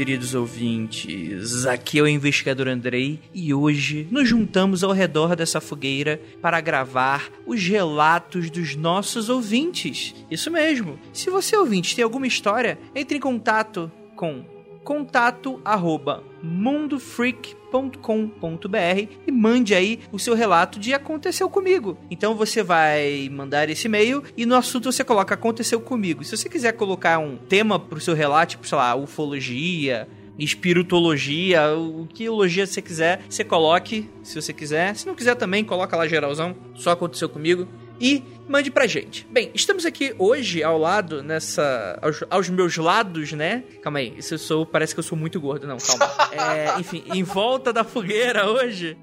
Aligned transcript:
Queridos 0.00 0.34
ouvintes. 0.34 1.66
Aqui 1.66 1.98
é 1.98 2.02
o 2.02 2.08
investigador 2.08 2.66
Andrei 2.68 3.20
e 3.34 3.52
hoje 3.52 4.08
nos 4.10 4.26
juntamos 4.26 4.82
ao 4.82 4.92
redor 4.92 5.36
dessa 5.36 5.60
fogueira 5.60 6.18
para 6.40 6.58
gravar 6.58 7.30
os 7.44 7.62
relatos 7.62 8.48
dos 8.48 8.74
nossos 8.74 9.28
ouvintes. 9.28 10.14
Isso 10.30 10.50
mesmo. 10.50 10.98
Se 11.12 11.28
você 11.28 11.54
ouvinte 11.54 11.94
tem 11.94 12.02
alguma 12.02 12.26
história, 12.26 12.78
entre 12.94 13.18
em 13.18 13.20
contato 13.20 13.92
com 14.16 14.42
contato 14.84 15.60
arroba 15.64 16.22
mundofreak.com.br 16.42 19.08
e 19.26 19.32
mande 19.32 19.74
aí 19.74 20.00
o 20.10 20.18
seu 20.18 20.34
relato 20.34 20.80
de 20.80 20.94
aconteceu 20.94 21.50
comigo. 21.50 21.98
Então 22.10 22.34
você 22.34 22.62
vai 22.62 23.28
mandar 23.30 23.68
esse 23.68 23.86
e-mail 23.86 24.22
e 24.36 24.46
no 24.46 24.54
assunto 24.54 24.90
você 24.90 25.04
coloca 25.04 25.34
aconteceu 25.34 25.80
comigo. 25.80 26.24
Se 26.24 26.36
você 26.36 26.48
quiser 26.48 26.72
colocar 26.72 27.18
um 27.18 27.36
tema 27.36 27.78
pro 27.78 28.00
seu 28.00 28.14
relato, 28.14 28.52
tipo, 28.52 28.66
sei 28.66 28.78
lá, 28.78 28.94
ufologia, 28.94 30.08
espiritologia, 30.38 31.74
o 31.74 32.06
que 32.06 32.28
logia 32.28 32.66
você 32.66 32.80
quiser, 32.80 33.20
você 33.28 33.44
coloque, 33.44 34.08
se 34.22 34.40
você 34.40 34.52
quiser. 34.52 34.96
Se 34.96 35.06
não 35.06 35.14
quiser 35.14 35.34
também, 35.34 35.62
coloca 35.62 35.96
lá 35.96 36.08
geralzão, 36.08 36.56
só 36.74 36.92
aconteceu 36.92 37.28
comigo. 37.28 37.68
E 38.00 38.24
mande 38.48 38.70
pra 38.70 38.86
gente. 38.86 39.26
Bem, 39.30 39.50
estamos 39.54 39.84
aqui 39.84 40.14
hoje 40.18 40.62
ao 40.62 40.78
lado, 40.78 41.22
nessa. 41.22 41.98
aos, 42.00 42.24
aos 42.30 42.48
meus 42.48 42.76
lados, 42.78 43.32
né? 43.32 43.62
Calma 43.82 43.98
aí, 43.98 44.14
isso 44.16 44.34
eu 44.34 44.38
sou. 44.38 44.64
Parece 44.64 44.94
que 44.94 45.00
eu 45.00 45.04
sou 45.04 45.18
muito 45.18 45.38
gordo, 45.38 45.66
não, 45.66 45.76
calma. 45.76 46.10
É, 46.32 46.80
enfim, 46.80 47.04
em 47.12 47.22
volta 47.22 47.72
da 47.72 47.84
fogueira 47.84 48.48
hoje. 48.48 48.96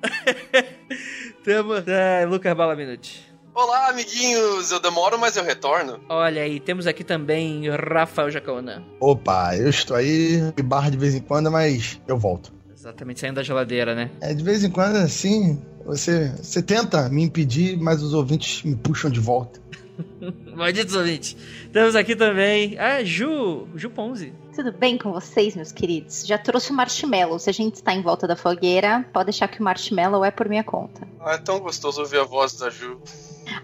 temos. 1.44 1.88
É, 1.88 2.26
Lucas 2.26 2.56
Bala 2.56 2.76
Minute. 2.76 3.28
Olá, 3.54 3.90
amiguinhos! 3.90 4.72
Eu 4.72 4.80
demoro, 4.80 5.18
mas 5.18 5.36
eu 5.36 5.44
retorno. 5.44 6.00
Olha 6.08 6.44
aí, 6.44 6.60
temos 6.60 6.86
aqui 6.86 7.04
também 7.04 7.64
Rafael 7.70 8.30
Jacona. 8.30 8.86
Opa, 9.00 9.56
eu 9.56 9.70
estou 9.70 9.98
aí, 9.98 10.54
me 10.56 10.64
barra 10.64 10.92
de 10.92 10.98
vez 10.98 11.16
em 11.16 11.22
quando, 11.22 11.52
mas 11.52 12.00
eu 12.08 12.18
volto. 12.18 12.57
Exatamente, 12.88 13.20
saindo 13.20 13.36
da 13.36 13.44
geladeira, 13.44 13.94
né? 13.94 14.10
É, 14.22 14.34
de 14.34 14.42
vez 14.42 14.64
em 14.64 14.72
quando, 14.72 14.96
assim, 14.96 15.62
você, 15.86 16.30
você 16.38 16.64
tenta 16.64 17.10
me 17.10 17.22
impedir, 17.22 17.78
mas 17.78 18.02
os 18.02 18.14
ouvintes 18.14 18.64
me 18.64 18.78
puxam 18.78 19.12
de 19.12 19.20
volta. 19.20 19.60
Malditos 20.56 20.96
ouvintes. 20.96 21.36
Temos 21.74 21.98
aqui 21.98 22.16
também 22.16 22.80
a 22.80 23.04
Ju, 23.04 23.68
Ju 23.76 23.90
Ponzi. 23.90 24.34
Tudo 24.56 24.72
bem 24.72 24.98
com 24.98 25.12
vocês, 25.12 25.54
meus 25.54 25.74
queridos? 25.74 26.26
Já 26.26 26.38
trouxe 26.38 26.72
o 26.72 26.74
marshmallow. 26.74 27.38
Se 27.38 27.50
a 27.50 27.54
gente 27.54 27.76
está 27.76 27.94
em 27.94 28.02
volta 28.02 28.26
da 28.26 28.38
fogueira, 28.38 29.06
pode 29.12 29.26
deixar 29.26 29.50
que 29.50 29.60
o 29.60 29.64
marshmallow 29.64 30.24
é 30.24 30.32
por 30.32 30.48
minha 30.48 30.64
conta. 30.64 31.06
Ah, 31.20 31.34
é 31.34 31.38
tão 31.40 31.60
gostoso 31.60 32.00
ouvir 32.00 32.20
a 32.20 32.24
voz 32.24 32.54
da 32.54 32.70
Ju. 32.70 33.02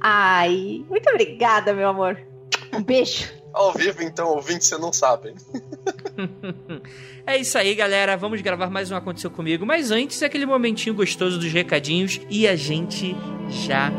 Ai, 0.02 0.84
muito 0.90 1.10
obrigada, 1.10 1.74
meu 1.74 1.88
amor. 1.88 2.20
Um 2.74 2.84
beijo. 2.84 3.32
Ao 3.54 3.72
vivo, 3.72 4.02
então, 4.02 4.30
ouvinte, 4.30 4.66
você 4.66 4.78
não 4.80 4.92
sabe. 4.92 5.36
é 7.26 7.38
isso 7.38 7.56
aí, 7.56 7.76
galera. 7.76 8.18
Vamos 8.18 8.42
gravar 8.42 8.70
mais 8.70 8.90
um 8.90 8.96
Aconteceu 8.96 9.30
Comigo. 9.30 9.64
Mas 9.64 9.92
antes, 9.92 10.22
é 10.24 10.26
aquele 10.26 10.48
momentinho 10.48 10.96
gostoso 10.96 11.38
dos 11.38 11.54
recadinhos. 11.54 12.20
E 12.32 12.48
a 12.48 12.56
gente 12.56 13.16
já 13.50 13.92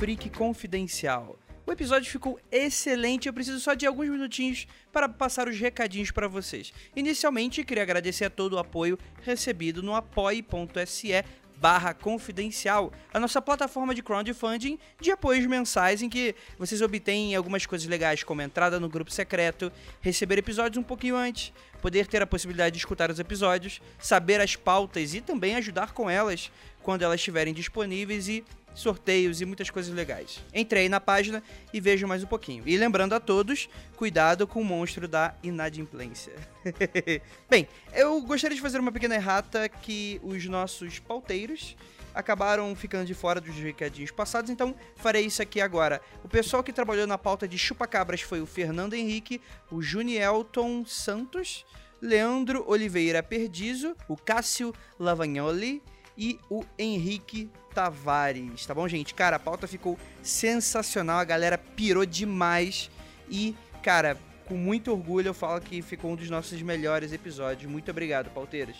Freak 0.00 0.30
Confidencial. 0.30 1.38
O 1.66 1.70
episódio 1.70 2.10
ficou 2.10 2.40
excelente, 2.50 3.28
eu 3.28 3.34
preciso 3.34 3.60
só 3.60 3.74
de 3.74 3.84
alguns 3.84 4.08
minutinhos 4.08 4.66
para 4.90 5.06
passar 5.10 5.46
os 5.46 5.60
recadinhos 5.60 6.10
para 6.10 6.26
vocês. 6.26 6.72
Inicialmente, 6.96 7.62
queria 7.62 7.82
agradecer 7.82 8.24
a 8.24 8.30
todo 8.30 8.54
o 8.54 8.58
apoio 8.58 8.98
recebido 9.22 9.82
no 9.82 9.94
apoie.se 9.94 11.12
barra 11.60 11.92
confidencial, 11.92 12.90
a 13.12 13.20
nossa 13.20 13.42
plataforma 13.42 13.94
de 13.94 14.02
crowdfunding 14.02 14.78
de 14.98 15.10
apoios 15.10 15.44
mensais 15.44 16.00
em 16.00 16.08
que 16.08 16.34
vocês 16.58 16.80
obtêm 16.80 17.36
algumas 17.36 17.66
coisas 17.66 17.86
legais, 17.86 18.24
como 18.24 18.40
entrada 18.40 18.80
no 18.80 18.88
grupo 18.88 19.10
secreto, 19.10 19.70
receber 20.00 20.38
episódios 20.38 20.78
um 20.78 20.82
pouquinho 20.82 21.16
antes, 21.16 21.52
poder 21.82 22.06
ter 22.06 22.22
a 22.22 22.26
possibilidade 22.26 22.72
de 22.72 22.78
escutar 22.78 23.10
os 23.10 23.18
episódios, 23.18 23.82
saber 23.98 24.40
as 24.40 24.56
pautas 24.56 25.12
e 25.12 25.20
também 25.20 25.54
ajudar 25.56 25.92
com 25.92 26.08
elas 26.08 26.50
quando 26.82 27.02
elas 27.02 27.20
estiverem 27.20 27.52
disponíveis 27.52 28.26
e 28.26 28.42
sorteios 28.80 29.40
e 29.40 29.44
muitas 29.44 29.70
coisas 29.70 29.94
legais. 29.94 30.40
Entrei 30.54 30.88
na 30.88 31.00
página 31.00 31.42
e 31.72 31.80
vejo 31.80 32.06
mais 32.06 32.22
um 32.22 32.26
pouquinho. 32.26 32.62
E 32.66 32.76
lembrando 32.76 33.14
a 33.14 33.20
todos, 33.20 33.68
cuidado 33.96 34.46
com 34.46 34.60
o 34.60 34.64
monstro 34.64 35.06
da 35.06 35.34
inadimplência. 35.42 36.32
Bem, 37.48 37.68
eu 37.94 38.20
gostaria 38.22 38.54
de 38.54 38.62
fazer 38.62 38.78
uma 38.78 38.92
pequena 38.92 39.14
errata 39.14 39.68
que 39.68 40.20
os 40.22 40.44
nossos 40.46 40.98
pauteiros 40.98 41.76
acabaram 42.14 42.74
ficando 42.74 43.06
de 43.06 43.14
fora 43.14 43.40
dos 43.40 43.54
recadinhos 43.56 44.10
passados, 44.10 44.50
então 44.50 44.74
farei 44.96 45.24
isso 45.26 45.40
aqui 45.42 45.60
agora. 45.60 46.00
O 46.24 46.28
pessoal 46.28 46.62
que 46.62 46.72
trabalhou 46.72 47.06
na 47.06 47.18
pauta 47.18 47.46
de 47.46 47.56
chupacabras 47.56 48.20
foi 48.20 48.40
o 48.40 48.46
Fernando 48.46 48.94
Henrique, 48.94 49.40
o 49.70 49.80
Junielton 49.80 50.84
Santos, 50.84 51.64
Leandro 52.00 52.64
Oliveira 52.66 53.22
Perdizo, 53.22 53.94
o 54.08 54.16
Cássio 54.16 54.74
Lavagnoli 54.98 55.82
e 56.16 56.38
o 56.50 56.64
Henrique 56.78 57.50
Tavares, 57.74 58.66
tá 58.66 58.74
bom, 58.74 58.86
gente? 58.88 59.14
Cara, 59.14 59.36
a 59.36 59.38
pauta 59.38 59.66
ficou 59.66 59.98
sensacional, 60.22 61.18
a 61.18 61.24
galera 61.24 61.56
pirou 61.56 62.04
demais 62.04 62.90
e, 63.28 63.54
cara, 63.82 64.18
com 64.46 64.54
muito 64.54 64.90
orgulho 64.90 65.28
eu 65.28 65.34
falo 65.34 65.60
que 65.60 65.80
ficou 65.80 66.10
um 66.10 66.16
dos 66.16 66.28
nossos 66.28 66.60
melhores 66.60 67.12
episódios. 67.12 67.70
Muito 67.70 67.90
obrigado, 67.90 68.30
pauteiros. 68.30 68.76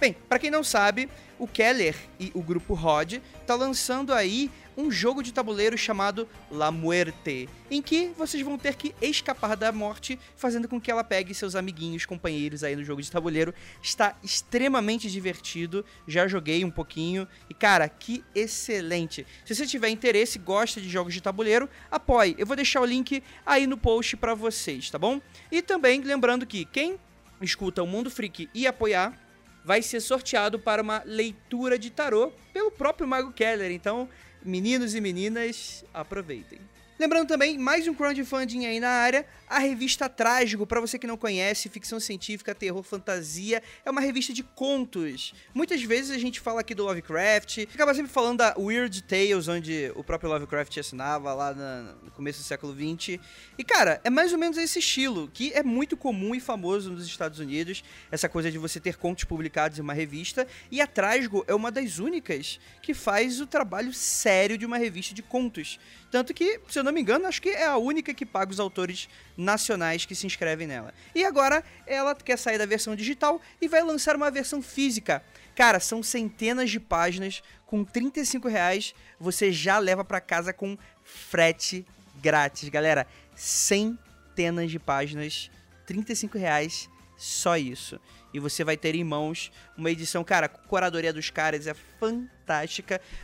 Bem, 0.00 0.14
para 0.28 0.38
quem 0.38 0.50
não 0.50 0.64
sabe, 0.64 1.10
o 1.38 1.46
Keller 1.46 1.94
e 2.18 2.30
o 2.32 2.40
grupo 2.40 2.72
Rod 2.72 3.18
tá 3.46 3.54
lançando 3.54 4.14
aí 4.14 4.50
um 4.80 4.90
jogo 4.90 5.22
de 5.22 5.32
tabuleiro 5.32 5.76
chamado 5.76 6.26
La 6.50 6.70
Muerte, 6.70 7.48
em 7.70 7.82
que 7.82 8.12
vocês 8.16 8.42
vão 8.42 8.56
ter 8.56 8.74
que 8.74 8.94
escapar 9.00 9.54
da 9.56 9.70
morte, 9.70 10.18
fazendo 10.34 10.66
com 10.66 10.80
que 10.80 10.90
ela 10.90 11.04
pegue 11.04 11.34
seus 11.34 11.54
amiguinhos, 11.54 12.06
companheiros 12.06 12.64
aí 12.64 12.74
no 12.74 12.82
jogo 12.82 13.02
de 13.02 13.10
tabuleiro. 13.10 13.54
Está 13.82 14.16
extremamente 14.22 15.10
divertido, 15.10 15.84
já 16.08 16.26
joguei 16.26 16.64
um 16.64 16.70
pouquinho 16.70 17.28
e 17.48 17.54
cara, 17.54 17.88
que 17.88 18.24
excelente. 18.34 19.26
Se 19.44 19.54
você 19.54 19.66
tiver 19.66 19.90
interesse 19.90 20.38
gosta 20.38 20.80
de 20.80 20.88
jogos 20.88 21.12
de 21.12 21.20
tabuleiro, 21.20 21.68
apoie. 21.90 22.34
Eu 22.38 22.46
vou 22.46 22.56
deixar 22.56 22.80
o 22.80 22.86
link 22.86 23.22
aí 23.44 23.66
no 23.66 23.76
post 23.76 24.16
para 24.16 24.34
vocês, 24.34 24.90
tá 24.90 24.98
bom? 24.98 25.20
E 25.52 25.60
também 25.60 26.00
lembrando 26.00 26.46
que 26.46 26.64
quem 26.64 26.98
escuta 27.42 27.82
o 27.82 27.86
Mundo 27.86 28.10
Freak 28.10 28.48
e 28.54 28.66
apoiar 28.66 29.18
vai 29.64 29.82
ser 29.82 30.00
sorteado 30.00 30.58
para 30.58 30.82
uma 30.82 31.02
leitura 31.04 31.78
de 31.78 31.90
tarô 31.90 32.32
pelo 32.52 32.70
próprio 32.70 33.06
Mago 33.06 33.32
Keller. 33.32 33.70
Então, 33.70 34.08
meninos 34.42 34.94
e 34.94 35.00
meninas, 35.00 35.84
aproveitem. 35.92 36.58
Lembrando 37.00 37.28
também, 37.28 37.56
mais 37.56 37.88
um 37.88 37.94
crowdfunding 37.94 38.66
aí 38.66 38.78
na 38.78 38.90
área, 38.90 39.24
a 39.48 39.58
revista 39.58 40.06
Trágico, 40.06 40.66
para 40.66 40.82
você 40.82 40.98
que 40.98 41.06
não 41.06 41.16
conhece, 41.16 41.70
ficção 41.70 41.98
científica, 41.98 42.54
terror, 42.54 42.82
fantasia, 42.82 43.62
é 43.86 43.90
uma 43.90 44.02
revista 44.02 44.34
de 44.34 44.42
contos. 44.42 45.32
Muitas 45.54 45.82
vezes 45.82 46.10
a 46.10 46.18
gente 46.18 46.38
fala 46.40 46.60
aqui 46.60 46.74
do 46.74 46.84
Lovecraft, 46.84 47.60
acaba 47.72 47.94
sempre 47.94 48.12
falando 48.12 48.36
da 48.40 48.54
Weird 48.58 49.02
Tales, 49.04 49.48
onde 49.48 49.90
o 49.96 50.04
próprio 50.04 50.28
Lovecraft 50.28 50.76
assinava 50.76 51.32
lá 51.32 51.54
no 51.54 52.10
começo 52.10 52.40
do 52.40 52.44
século 52.44 52.74
XX. 52.74 53.18
E 53.56 53.64
cara, 53.64 53.98
é 54.04 54.10
mais 54.10 54.34
ou 54.34 54.38
menos 54.38 54.58
esse 54.58 54.78
estilo, 54.78 55.30
que 55.32 55.54
é 55.54 55.62
muito 55.62 55.96
comum 55.96 56.34
e 56.34 56.38
famoso 56.38 56.90
nos 56.90 57.06
Estados 57.06 57.38
Unidos, 57.38 57.82
essa 58.10 58.28
coisa 58.28 58.50
de 58.50 58.58
você 58.58 58.78
ter 58.78 58.98
contos 58.98 59.24
publicados 59.24 59.78
em 59.78 59.80
uma 59.82 59.94
revista, 59.94 60.46
e 60.70 60.82
a 60.82 60.86
Trágico 60.86 61.46
é 61.48 61.54
uma 61.54 61.72
das 61.72 61.98
únicas 61.98 62.60
que 62.82 62.92
faz 62.92 63.40
o 63.40 63.46
trabalho 63.46 63.94
sério 63.94 64.58
de 64.58 64.66
uma 64.66 64.76
revista 64.76 65.14
de 65.14 65.22
contos. 65.22 65.80
Tanto 66.10 66.34
que, 66.34 66.60
se 66.68 66.78
eu 66.78 66.84
não 66.84 66.92
me 66.92 67.00
engano, 67.00 67.26
acho 67.26 67.40
que 67.40 67.50
é 67.50 67.66
a 67.66 67.76
única 67.76 68.12
que 68.12 68.26
paga 68.26 68.50
os 68.50 68.58
autores 68.58 69.08
nacionais 69.36 70.04
que 70.04 70.14
se 70.14 70.26
inscrevem 70.26 70.66
nela. 70.66 70.92
E 71.14 71.24
agora 71.24 71.62
ela 71.86 72.14
quer 72.14 72.36
sair 72.36 72.58
da 72.58 72.66
versão 72.66 72.96
digital 72.96 73.40
e 73.60 73.68
vai 73.68 73.82
lançar 73.82 74.16
uma 74.16 74.30
versão 74.30 74.60
física. 74.60 75.22
Cara, 75.54 75.78
são 75.78 76.02
centenas 76.02 76.70
de 76.70 76.80
páginas. 76.80 77.42
Com 77.64 77.84
35 77.84 78.48
reais 78.48 78.94
você 79.20 79.52
já 79.52 79.78
leva 79.78 80.04
para 80.04 80.20
casa 80.20 80.52
com 80.52 80.76
frete 81.04 81.86
grátis. 82.20 82.68
Galera, 82.68 83.06
centenas 83.36 84.70
de 84.70 84.78
páginas, 84.78 85.50
35 85.86 86.36
reais, 86.36 86.90
só 87.16 87.56
isso. 87.56 88.00
E 88.32 88.38
você 88.38 88.64
vai 88.64 88.76
ter 88.76 88.94
em 88.94 89.04
mãos 89.04 89.50
uma 89.76 89.90
edição, 89.90 90.24
cara, 90.24 90.46
a 90.46 90.48
curadoria 90.48 91.12
dos 91.12 91.30
caras 91.30 91.66
é 91.66 91.74
fantástica. 91.74 92.39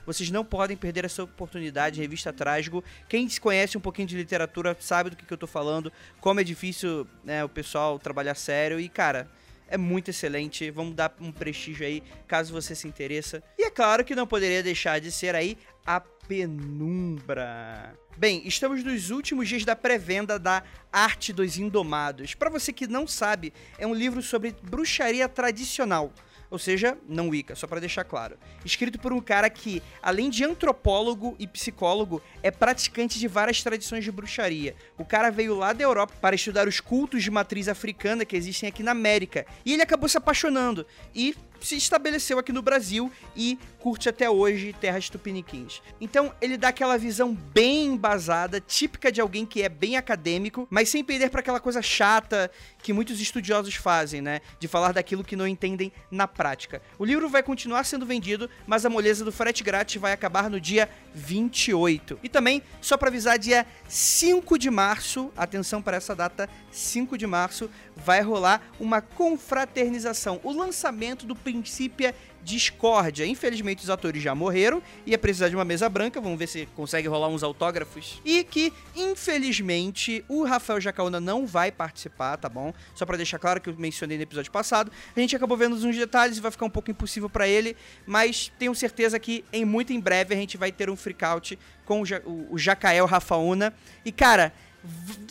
Vocês 0.04 0.30
não 0.30 0.44
podem 0.44 0.76
perder 0.76 1.04
essa 1.04 1.22
oportunidade, 1.22 2.00
revista 2.00 2.32
Trágico. 2.32 2.82
Quem 3.08 3.28
conhece 3.40 3.76
um 3.76 3.80
pouquinho 3.80 4.08
de 4.08 4.16
literatura 4.16 4.76
sabe 4.80 5.10
do 5.10 5.16
que, 5.16 5.26
que 5.26 5.32
eu 5.32 5.38
tô 5.38 5.46
falando, 5.46 5.92
como 6.20 6.40
é 6.40 6.44
difícil 6.44 7.06
né, 7.24 7.44
o 7.44 7.48
pessoal 7.48 7.98
trabalhar 7.98 8.34
sério. 8.34 8.78
E, 8.78 8.88
cara, 8.88 9.28
é 9.68 9.76
muito 9.76 10.10
excelente. 10.10 10.70
Vamos 10.70 10.94
dar 10.94 11.14
um 11.20 11.32
prestígio 11.32 11.86
aí, 11.86 12.02
caso 12.26 12.52
você 12.52 12.74
se 12.74 12.86
interessa. 12.86 13.42
E 13.58 13.64
é 13.64 13.70
claro 13.70 14.04
que 14.04 14.14
não 14.14 14.26
poderia 14.26 14.62
deixar 14.62 15.00
de 15.00 15.10
ser 15.10 15.34
aí 15.34 15.58
a 15.84 16.00
Penumbra. 16.00 17.94
Bem, 18.16 18.42
estamos 18.46 18.82
nos 18.82 19.10
últimos 19.10 19.48
dias 19.48 19.64
da 19.64 19.76
pré-venda 19.76 20.38
da 20.38 20.62
Arte 20.92 21.32
dos 21.32 21.58
Indomados. 21.58 22.34
Para 22.34 22.50
você 22.50 22.72
que 22.72 22.86
não 22.86 23.06
sabe, 23.06 23.52
é 23.78 23.86
um 23.86 23.94
livro 23.94 24.22
sobre 24.22 24.54
bruxaria 24.62 25.28
tradicional 25.28 26.12
ou 26.50 26.58
seja, 26.58 26.96
não 27.08 27.28
Wicca, 27.28 27.54
só 27.54 27.66
para 27.66 27.80
deixar 27.80 28.04
claro. 28.04 28.36
Escrito 28.64 28.98
por 28.98 29.12
um 29.12 29.20
cara 29.20 29.48
que, 29.50 29.82
além 30.02 30.30
de 30.30 30.44
antropólogo 30.44 31.36
e 31.38 31.46
psicólogo, 31.46 32.22
é 32.42 32.50
praticante 32.50 33.18
de 33.18 33.28
várias 33.28 33.62
tradições 33.62 34.04
de 34.04 34.12
bruxaria. 34.12 34.74
O 34.98 35.04
cara 35.04 35.30
veio 35.30 35.56
lá 35.56 35.72
da 35.72 35.84
Europa 35.84 36.14
para 36.20 36.36
estudar 36.36 36.68
os 36.68 36.80
cultos 36.80 37.22
de 37.22 37.30
matriz 37.30 37.68
africana 37.68 38.24
que 38.24 38.36
existem 38.36 38.68
aqui 38.68 38.82
na 38.82 38.92
América, 38.92 39.46
e 39.64 39.72
ele 39.72 39.82
acabou 39.82 40.08
se 40.08 40.18
apaixonando 40.18 40.86
e 41.14 41.34
se 41.60 41.76
estabeleceu 41.76 42.38
aqui 42.38 42.52
no 42.52 42.62
Brasil 42.62 43.10
e 43.34 43.58
curte 43.78 44.08
até 44.08 44.28
hoje 44.28 44.74
terras 44.80 45.08
tupiniquins. 45.08 45.80
Então 46.00 46.34
ele 46.40 46.56
dá 46.56 46.68
aquela 46.68 46.98
visão 46.98 47.32
bem 47.32 47.86
embasada, 47.86 48.60
típica 48.60 49.12
de 49.12 49.20
alguém 49.20 49.46
que 49.46 49.62
é 49.62 49.68
bem 49.68 49.96
acadêmico, 49.96 50.66
mas 50.68 50.88
sem 50.88 51.04
perder 51.04 51.30
para 51.30 51.40
aquela 51.40 51.60
coisa 51.60 51.80
chata 51.80 52.50
que 52.82 52.92
muitos 52.92 53.20
estudiosos 53.20 53.76
fazem, 53.76 54.20
né? 54.20 54.40
De 54.58 54.66
falar 54.66 54.92
daquilo 54.92 55.24
que 55.24 55.36
não 55.36 55.46
entendem 55.46 55.92
na 56.10 56.26
prática. 56.26 56.82
O 56.98 57.04
livro 57.04 57.28
vai 57.28 57.42
continuar 57.42 57.84
sendo 57.84 58.06
vendido, 58.06 58.50
mas 58.66 58.84
a 58.84 58.90
moleza 58.90 59.24
do 59.24 59.32
frete 59.32 59.62
grátis 59.62 60.00
vai 60.00 60.12
acabar 60.12 60.50
no 60.50 60.60
dia 60.60 60.88
28. 61.14 62.18
E 62.22 62.28
também, 62.28 62.62
só 62.80 62.96
para 62.96 63.08
avisar, 63.08 63.38
dia 63.38 63.66
5 63.88 64.58
de 64.58 64.70
março, 64.70 65.32
atenção 65.36 65.80
para 65.80 65.96
essa 65.96 66.14
data, 66.14 66.48
5 66.70 67.16
de 67.16 67.26
março, 67.26 67.70
vai 67.96 68.20
rolar 68.20 68.60
uma 68.78 69.00
confraternização, 69.00 70.38
o 70.44 70.52
lançamento 70.52 71.26
do 71.26 71.34
Princípio 71.34 72.12
Discórdia. 72.46 73.26
Infelizmente 73.26 73.82
os 73.82 73.90
atores 73.90 74.22
já 74.22 74.32
morreram, 74.32 74.80
ia 75.04 75.18
precisar 75.18 75.48
de 75.48 75.56
uma 75.56 75.64
mesa 75.64 75.88
branca, 75.88 76.20
vamos 76.20 76.38
ver 76.38 76.46
se 76.46 76.66
consegue 76.76 77.08
rolar 77.08 77.26
uns 77.26 77.42
autógrafos. 77.42 78.20
E 78.24 78.44
que, 78.44 78.72
infelizmente, 78.94 80.24
o 80.28 80.44
Rafael 80.44 80.80
Jacaúna 80.80 81.18
não 81.18 81.44
vai 81.44 81.72
participar, 81.72 82.36
tá 82.36 82.48
bom? 82.48 82.72
Só 82.94 83.04
para 83.04 83.16
deixar 83.16 83.40
claro 83.40 83.60
que 83.60 83.68
eu 83.68 83.74
mencionei 83.76 84.16
no 84.16 84.22
episódio 84.22 84.52
passado. 84.52 84.92
A 85.16 85.18
gente 85.18 85.34
acabou 85.34 85.56
vendo 85.56 85.74
uns 85.74 85.96
detalhes 85.96 86.38
e 86.38 86.40
vai 86.40 86.52
ficar 86.52 86.66
um 86.66 86.70
pouco 86.70 86.88
impossível 86.88 87.28
para 87.28 87.48
ele, 87.48 87.76
mas 88.06 88.52
tenho 88.58 88.74
certeza 88.76 89.18
que 89.18 89.44
em 89.52 89.64
muito 89.64 89.92
em 89.92 89.98
breve 89.98 90.32
a 90.32 90.36
gente 90.36 90.56
vai 90.56 90.70
ter 90.70 90.88
um 90.88 90.94
freakout 90.94 91.58
com 91.84 92.02
o, 92.02 92.06
ja 92.06 92.20
o 92.24 92.56
Jacael 92.56 93.06
Rafaúna. 93.06 93.74
E 94.04 94.12
cara, 94.12 94.52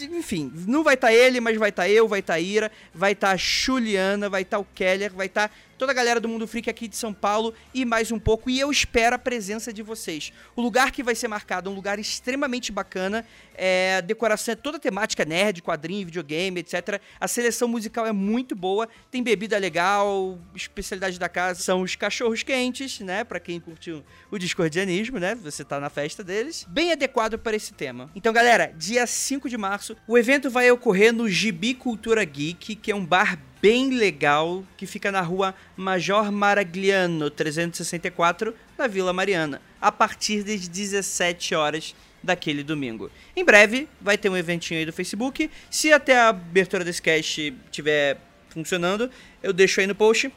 enfim, 0.01 0.51
não 0.67 0.83
vai 0.83 0.95
estar 0.95 1.07
tá 1.07 1.13
ele, 1.13 1.39
mas 1.39 1.57
vai 1.57 1.69
estar 1.69 1.83
tá 1.83 1.89
eu, 1.89 2.07
vai 2.07 2.19
estar 2.19 2.33
tá 2.33 2.39
Ira, 2.39 2.71
vai 2.93 3.11
estar 3.13 3.27
tá 3.27 3.33
a 3.33 3.37
Juliana, 3.37 4.29
vai 4.29 4.41
estar 4.41 4.57
tá 4.57 4.61
o 4.61 4.67
Keller, 4.75 5.13
vai 5.13 5.27
estar 5.27 5.49
tá 5.49 5.55
toda 5.77 5.91
a 5.91 5.95
galera 5.95 6.19
do 6.19 6.27
Mundo 6.27 6.47
Freak 6.47 6.69
aqui 6.69 6.87
de 6.87 6.95
São 6.95 7.13
Paulo 7.13 7.53
e 7.73 7.85
mais 7.85 8.11
um 8.11 8.19
pouco. 8.19 8.49
E 8.49 8.59
eu 8.59 8.71
espero 8.71 9.15
a 9.15 9.19
presença 9.19 9.71
de 9.73 9.81
vocês. 9.81 10.31
O 10.55 10.61
lugar 10.61 10.91
que 10.91 11.03
vai 11.03 11.15
ser 11.15 11.27
marcado 11.27 11.69
é 11.69 11.73
um 11.73 11.75
lugar 11.75 11.99
extremamente 11.99 12.71
bacana. 12.71 13.25
É, 13.53 14.01
decoração 14.01 14.53
é 14.53 14.55
toda 14.55 14.79
temática 14.79 15.25
nerd, 15.25 15.61
quadrinho, 15.61 16.05
videogame, 16.05 16.59
etc. 16.59 17.01
A 17.19 17.27
seleção 17.27 17.67
musical 17.67 18.05
é 18.05 18.11
muito 18.11 18.55
boa. 18.55 18.87
Tem 19.11 19.21
bebida 19.21 19.57
legal. 19.57 20.39
Especialidade 20.55 21.19
da 21.19 21.29
casa 21.29 21.61
são 21.61 21.81
os 21.81 21.95
cachorros 21.95 22.43
quentes, 22.43 22.99
né? 22.99 23.23
Pra 23.23 23.39
quem 23.39 23.59
curtiu 23.59 24.03
o 24.31 24.37
discordianismo, 24.37 25.19
né? 25.19 25.35
Você 25.35 25.63
tá 25.63 25.79
na 25.79 25.89
festa 25.89 26.23
deles. 26.23 26.65
Bem 26.69 26.91
adequado 26.91 27.37
para 27.37 27.55
esse 27.55 27.73
tema. 27.73 28.09
Então, 28.15 28.31
galera, 28.33 28.73
dia 28.77 29.05
5 29.05 29.49
de 29.49 29.57
março, 29.57 29.95
o 30.07 30.17
evento 30.17 30.49
vai 30.49 30.69
ocorrer 30.71 31.13
no 31.13 31.29
Gibi 31.29 31.73
Cultura 31.73 32.23
Geek, 32.23 32.75
que 32.75 32.91
é 32.91 32.95
um 32.95 33.05
bar 33.05 33.39
bem 33.65 33.89
legal 33.89 34.63
que 34.77 34.85
fica 34.85 35.11
na 35.11 35.21
rua 35.21 35.55
Major 35.75 36.31
Maragliano 36.31 37.31
364, 37.31 38.53
na 38.77 38.85
Vila 38.85 39.11
Mariana, 39.11 39.59
a 39.81 39.91
partir 39.91 40.43
das 40.43 40.67
17 40.67 41.55
horas 41.55 41.95
daquele 42.21 42.61
domingo. 42.61 43.09
Em 43.35 43.43
breve 43.43 43.89
vai 43.99 44.19
ter 44.19 44.29
um 44.29 44.37
eventinho 44.37 44.79
aí 44.79 44.85
do 44.85 44.93
Facebook. 44.93 45.49
Se 45.67 45.91
até 45.91 46.15
a 46.15 46.29
abertura 46.29 46.83
desse 46.83 47.01
cast 47.01 47.55
estiver 47.65 48.21
funcionando, 48.49 49.09
eu 49.41 49.51
deixo 49.51 49.81
aí 49.81 49.87
no 49.87 49.95
post. 49.95 50.31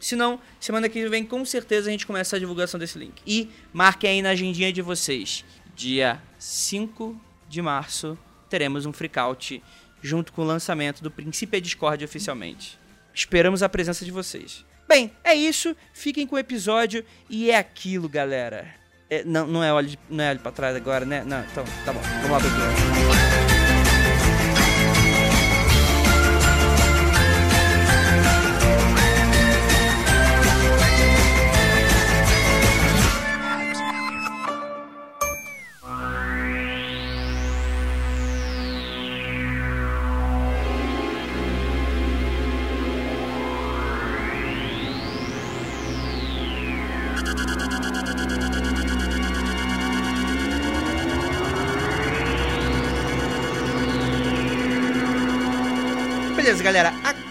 Se 0.00 0.16
não, 0.16 0.40
semana 0.58 0.88
que 0.88 1.06
vem 1.10 1.26
com 1.26 1.44
certeza 1.44 1.90
a 1.90 1.92
gente 1.92 2.06
começa 2.06 2.36
a 2.36 2.38
divulgação 2.38 2.80
desse 2.80 2.98
link. 2.98 3.20
E 3.26 3.50
marquem 3.70 4.08
aí 4.08 4.22
na 4.22 4.30
agendinha 4.30 4.72
de 4.72 4.80
vocês. 4.80 5.44
Dia 5.76 6.22
5 6.38 7.20
de 7.50 7.60
março 7.60 8.16
teremos 8.48 8.86
um 8.86 8.94
freakout 8.94 9.62
junto 10.02 10.32
com 10.32 10.42
o 10.42 10.44
lançamento 10.44 11.02
do 11.02 11.10
Princípio 11.10 11.60
Discord 11.60 12.04
oficialmente. 12.04 12.78
Esperamos 13.14 13.62
a 13.62 13.68
presença 13.68 14.04
de 14.04 14.10
vocês. 14.10 14.64
Bem, 14.88 15.12
é 15.24 15.34
isso. 15.34 15.76
Fiquem 15.94 16.26
com 16.26 16.36
o 16.36 16.38
episódio 16.38 17.04
e 17.30 17.50
é 17.50 17.56
aquilo, 17.56 18.08
galera. 18.08 18.66
É, 19.08 19.22
não, 19.24 19.46
não 19.46 19.62
é 19.62 19.72
olho, 19.72 19.96
não 20.10 20.24
é 20.24 20.30
olho 20.30 20.40
pra 20.40 20.52
trás 20.52 20.74
agora, 20.74 21.04
né? 21.04 21.22
Não, 21.24 21.40
então, 21.40 21.64
tá 21.84 21.92
bom. 21.92 22.00
Vamos 22.00 22.30
lá 22.30 22.40
pro 22.40 23.31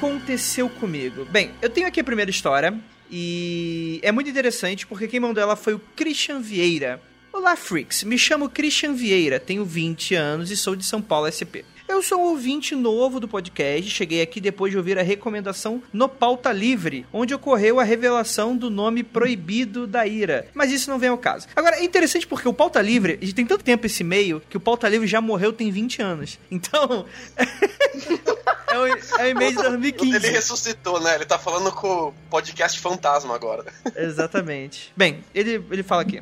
aconteceu 0.01 0.67
comigo. 0.67 1.25
Bem, 1.25 1.51
eu 1.62 1.70
tenho 1.70 1.86
aqui 1.86 2.00
a 2.00 2.03
primeira 2.03 2.31
história 2.31 2.74
e 3.10 4.00
é 4.01 4.12
muito 4.12 4.31
interessante 4.31 4.88
porque 4.88 5.08
quem 5.08 5.20
mandou 5.20 5.43
ela 5.43 5.55
foi 5.55 5.75
o 5.75 5.81
Christian 5.96 6.41
Vieira. 6.41 7.00
Olá, 7.31 7.55
freaks. 7.55 8.03
Me 8.03 8.17
chamo 8.17 8.50
Christian 8.50 8.93
Vieira, 8.93 9.39
tenho 9.39 9.63
20 9.63 10.15
anos 10.15 10.50
e 10.50 10.58
sou 10.58 10.75
de 10.75 10.84
São 10.84 11.03
Paulo, 11.03 11.29
SP. 11.29 11.62
Eu 11.88 12.01
sou 12.01 12.20
um 12.20 12.29
ouvinte 12.29 12.74
novo 12.74 13.20
do 13.20 13.27
podcast, 13.27 13.91
cheguei 13.91 14.24
aqui 14.24 14.41
depois 14.41 14.72
de 14.72 14.77
ouvir 14.77 14.98
a 14.98 15.03
recomendação 15.03 15.84
no 15.93 16.10
Pauta 16.10 16.51
Livre, 16.51 17.05
onde 17.13 17.36
ocorreu 17.36 17.79
a 17.79 17.84
revelação 17.84 18.58
do 18.58 18.72
nome 18.72 19.03
proibido 19.03 19.86
da 19.86 20.08
ira. 20.08 20.48
Mas 20.55 20.72
isso 20.72 20.89
não 20.89 20.98
vem 20.98 21.10
ao 21.10 21.17
caso. 21.17 21.48
Agora, 21.55 21.75
é 21.75 21.84
interessante 21.84 22.25
porque 22.25 22.48
o 22.48 22.53
Pauta 22.53 22.81
Livre, 22.81 23.17
tem 23.17 23.46
tanto 23.46 23.63
tempo 23.63 23.86
esse 23.86 24.03
meio, 24.03 24.41
que 24.50 24.58
o 24.58 24.60
Pauta 24.60 24.89
Livre 24.89 25.05
já 25.05 25.22
morreu 25.22 25.53
tem 25.53 25.70
20 25.70 26.01
anos. 26.01 26.39
Então. 26.50 27.05
é 28.72 28.80
o, 28.80 28.88
é 28.88 29.24
o 29.25 29.28
e-mail 29.28 29.51
de 29.51 29.58
2015. 29.58 30.16
Ele 30.16 30.30
ressuscitou, 30.30 31.00
né? 31.00 31.16
Ele 31.16 31.25
tá 31.25 31.38
falando 31.38 31.72
com 31.72 32.08
o 32.08 32.13
podcast 32.30 32.80
fantasma 32.80 33.36
agora. 33.36 33.66
Exatamente. 33.96 34.92
Bem, 34.96 35.24
ele, 35.34 35.63
ele 35.72 35.84
fala 35.84 36.01
aqui. 36.01 36.22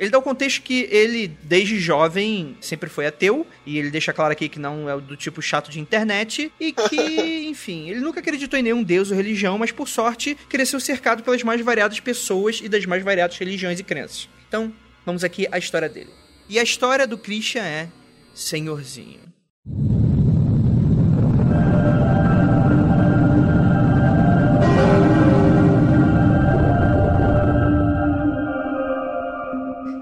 Ele 0.00 0.08
dá 0.08 0.16
o 0.16 0.22
contexto 0.22 0.62
que 0.62 0.88
ele, 0.90 1.28
desde 1.42 1.78
jovem, 1.78 2.56
sempre 2.58 2.88
foi 2.88 3.06
ateu, 3.06 3.46
e 3.66 3.78
ele 3.78 3.90
deixa 3.90 4.14
claro 4.14 4.32
aqui 4.32 4.48
que 4.48 4.58
não 4.58 4.88
é 4.88 4.98
do 4.98 5.14
tipo 5.14 5.42
chato 5.42 5.70
de 5.70 5.78
internet, 5.78 6.50
e 6.58 6.72
que, 6.72 6.96
enfim, 7.46 7.90
ele 7.90 8.00
nunca 8.00 8.20
acreditou 8.20 8.58
em 8.58 8.62
nenhum 8.62 8.82
deus 8.82 9.10
ou 9.10 9.16
religião, 9.18 9.58
mas 9.58 9.70
por 9.70 9.86
sorte 9.86 10.34
cresceu 10.48 10.80
cercado 10.80 11.22
pelas 11.22 11.42
mais 11.42 11.60
variadas 11.60 12.00
pessoas 12.00 12.60
e 12.62 12.68
das 12.68 12.86
mais 12.86 13.04
variadas 13.04 13.36
religiões 13.36 13.78
e 13.78 13.84
crenças. 13.84 14.26
Então, 14.48 14.72
vamos 15.04 15.22
aqui 15.22 15.46
à 15.52 15.58
história 15.58 15.88
dele. 15.88 16.10
E 16.48 16.58
a 16.58 16.62
história 16.62 17.06
do 17.06 17.18
Christian 17.18 17.62
é 17.62 17.88
Senhorzinho. 18.34 19.20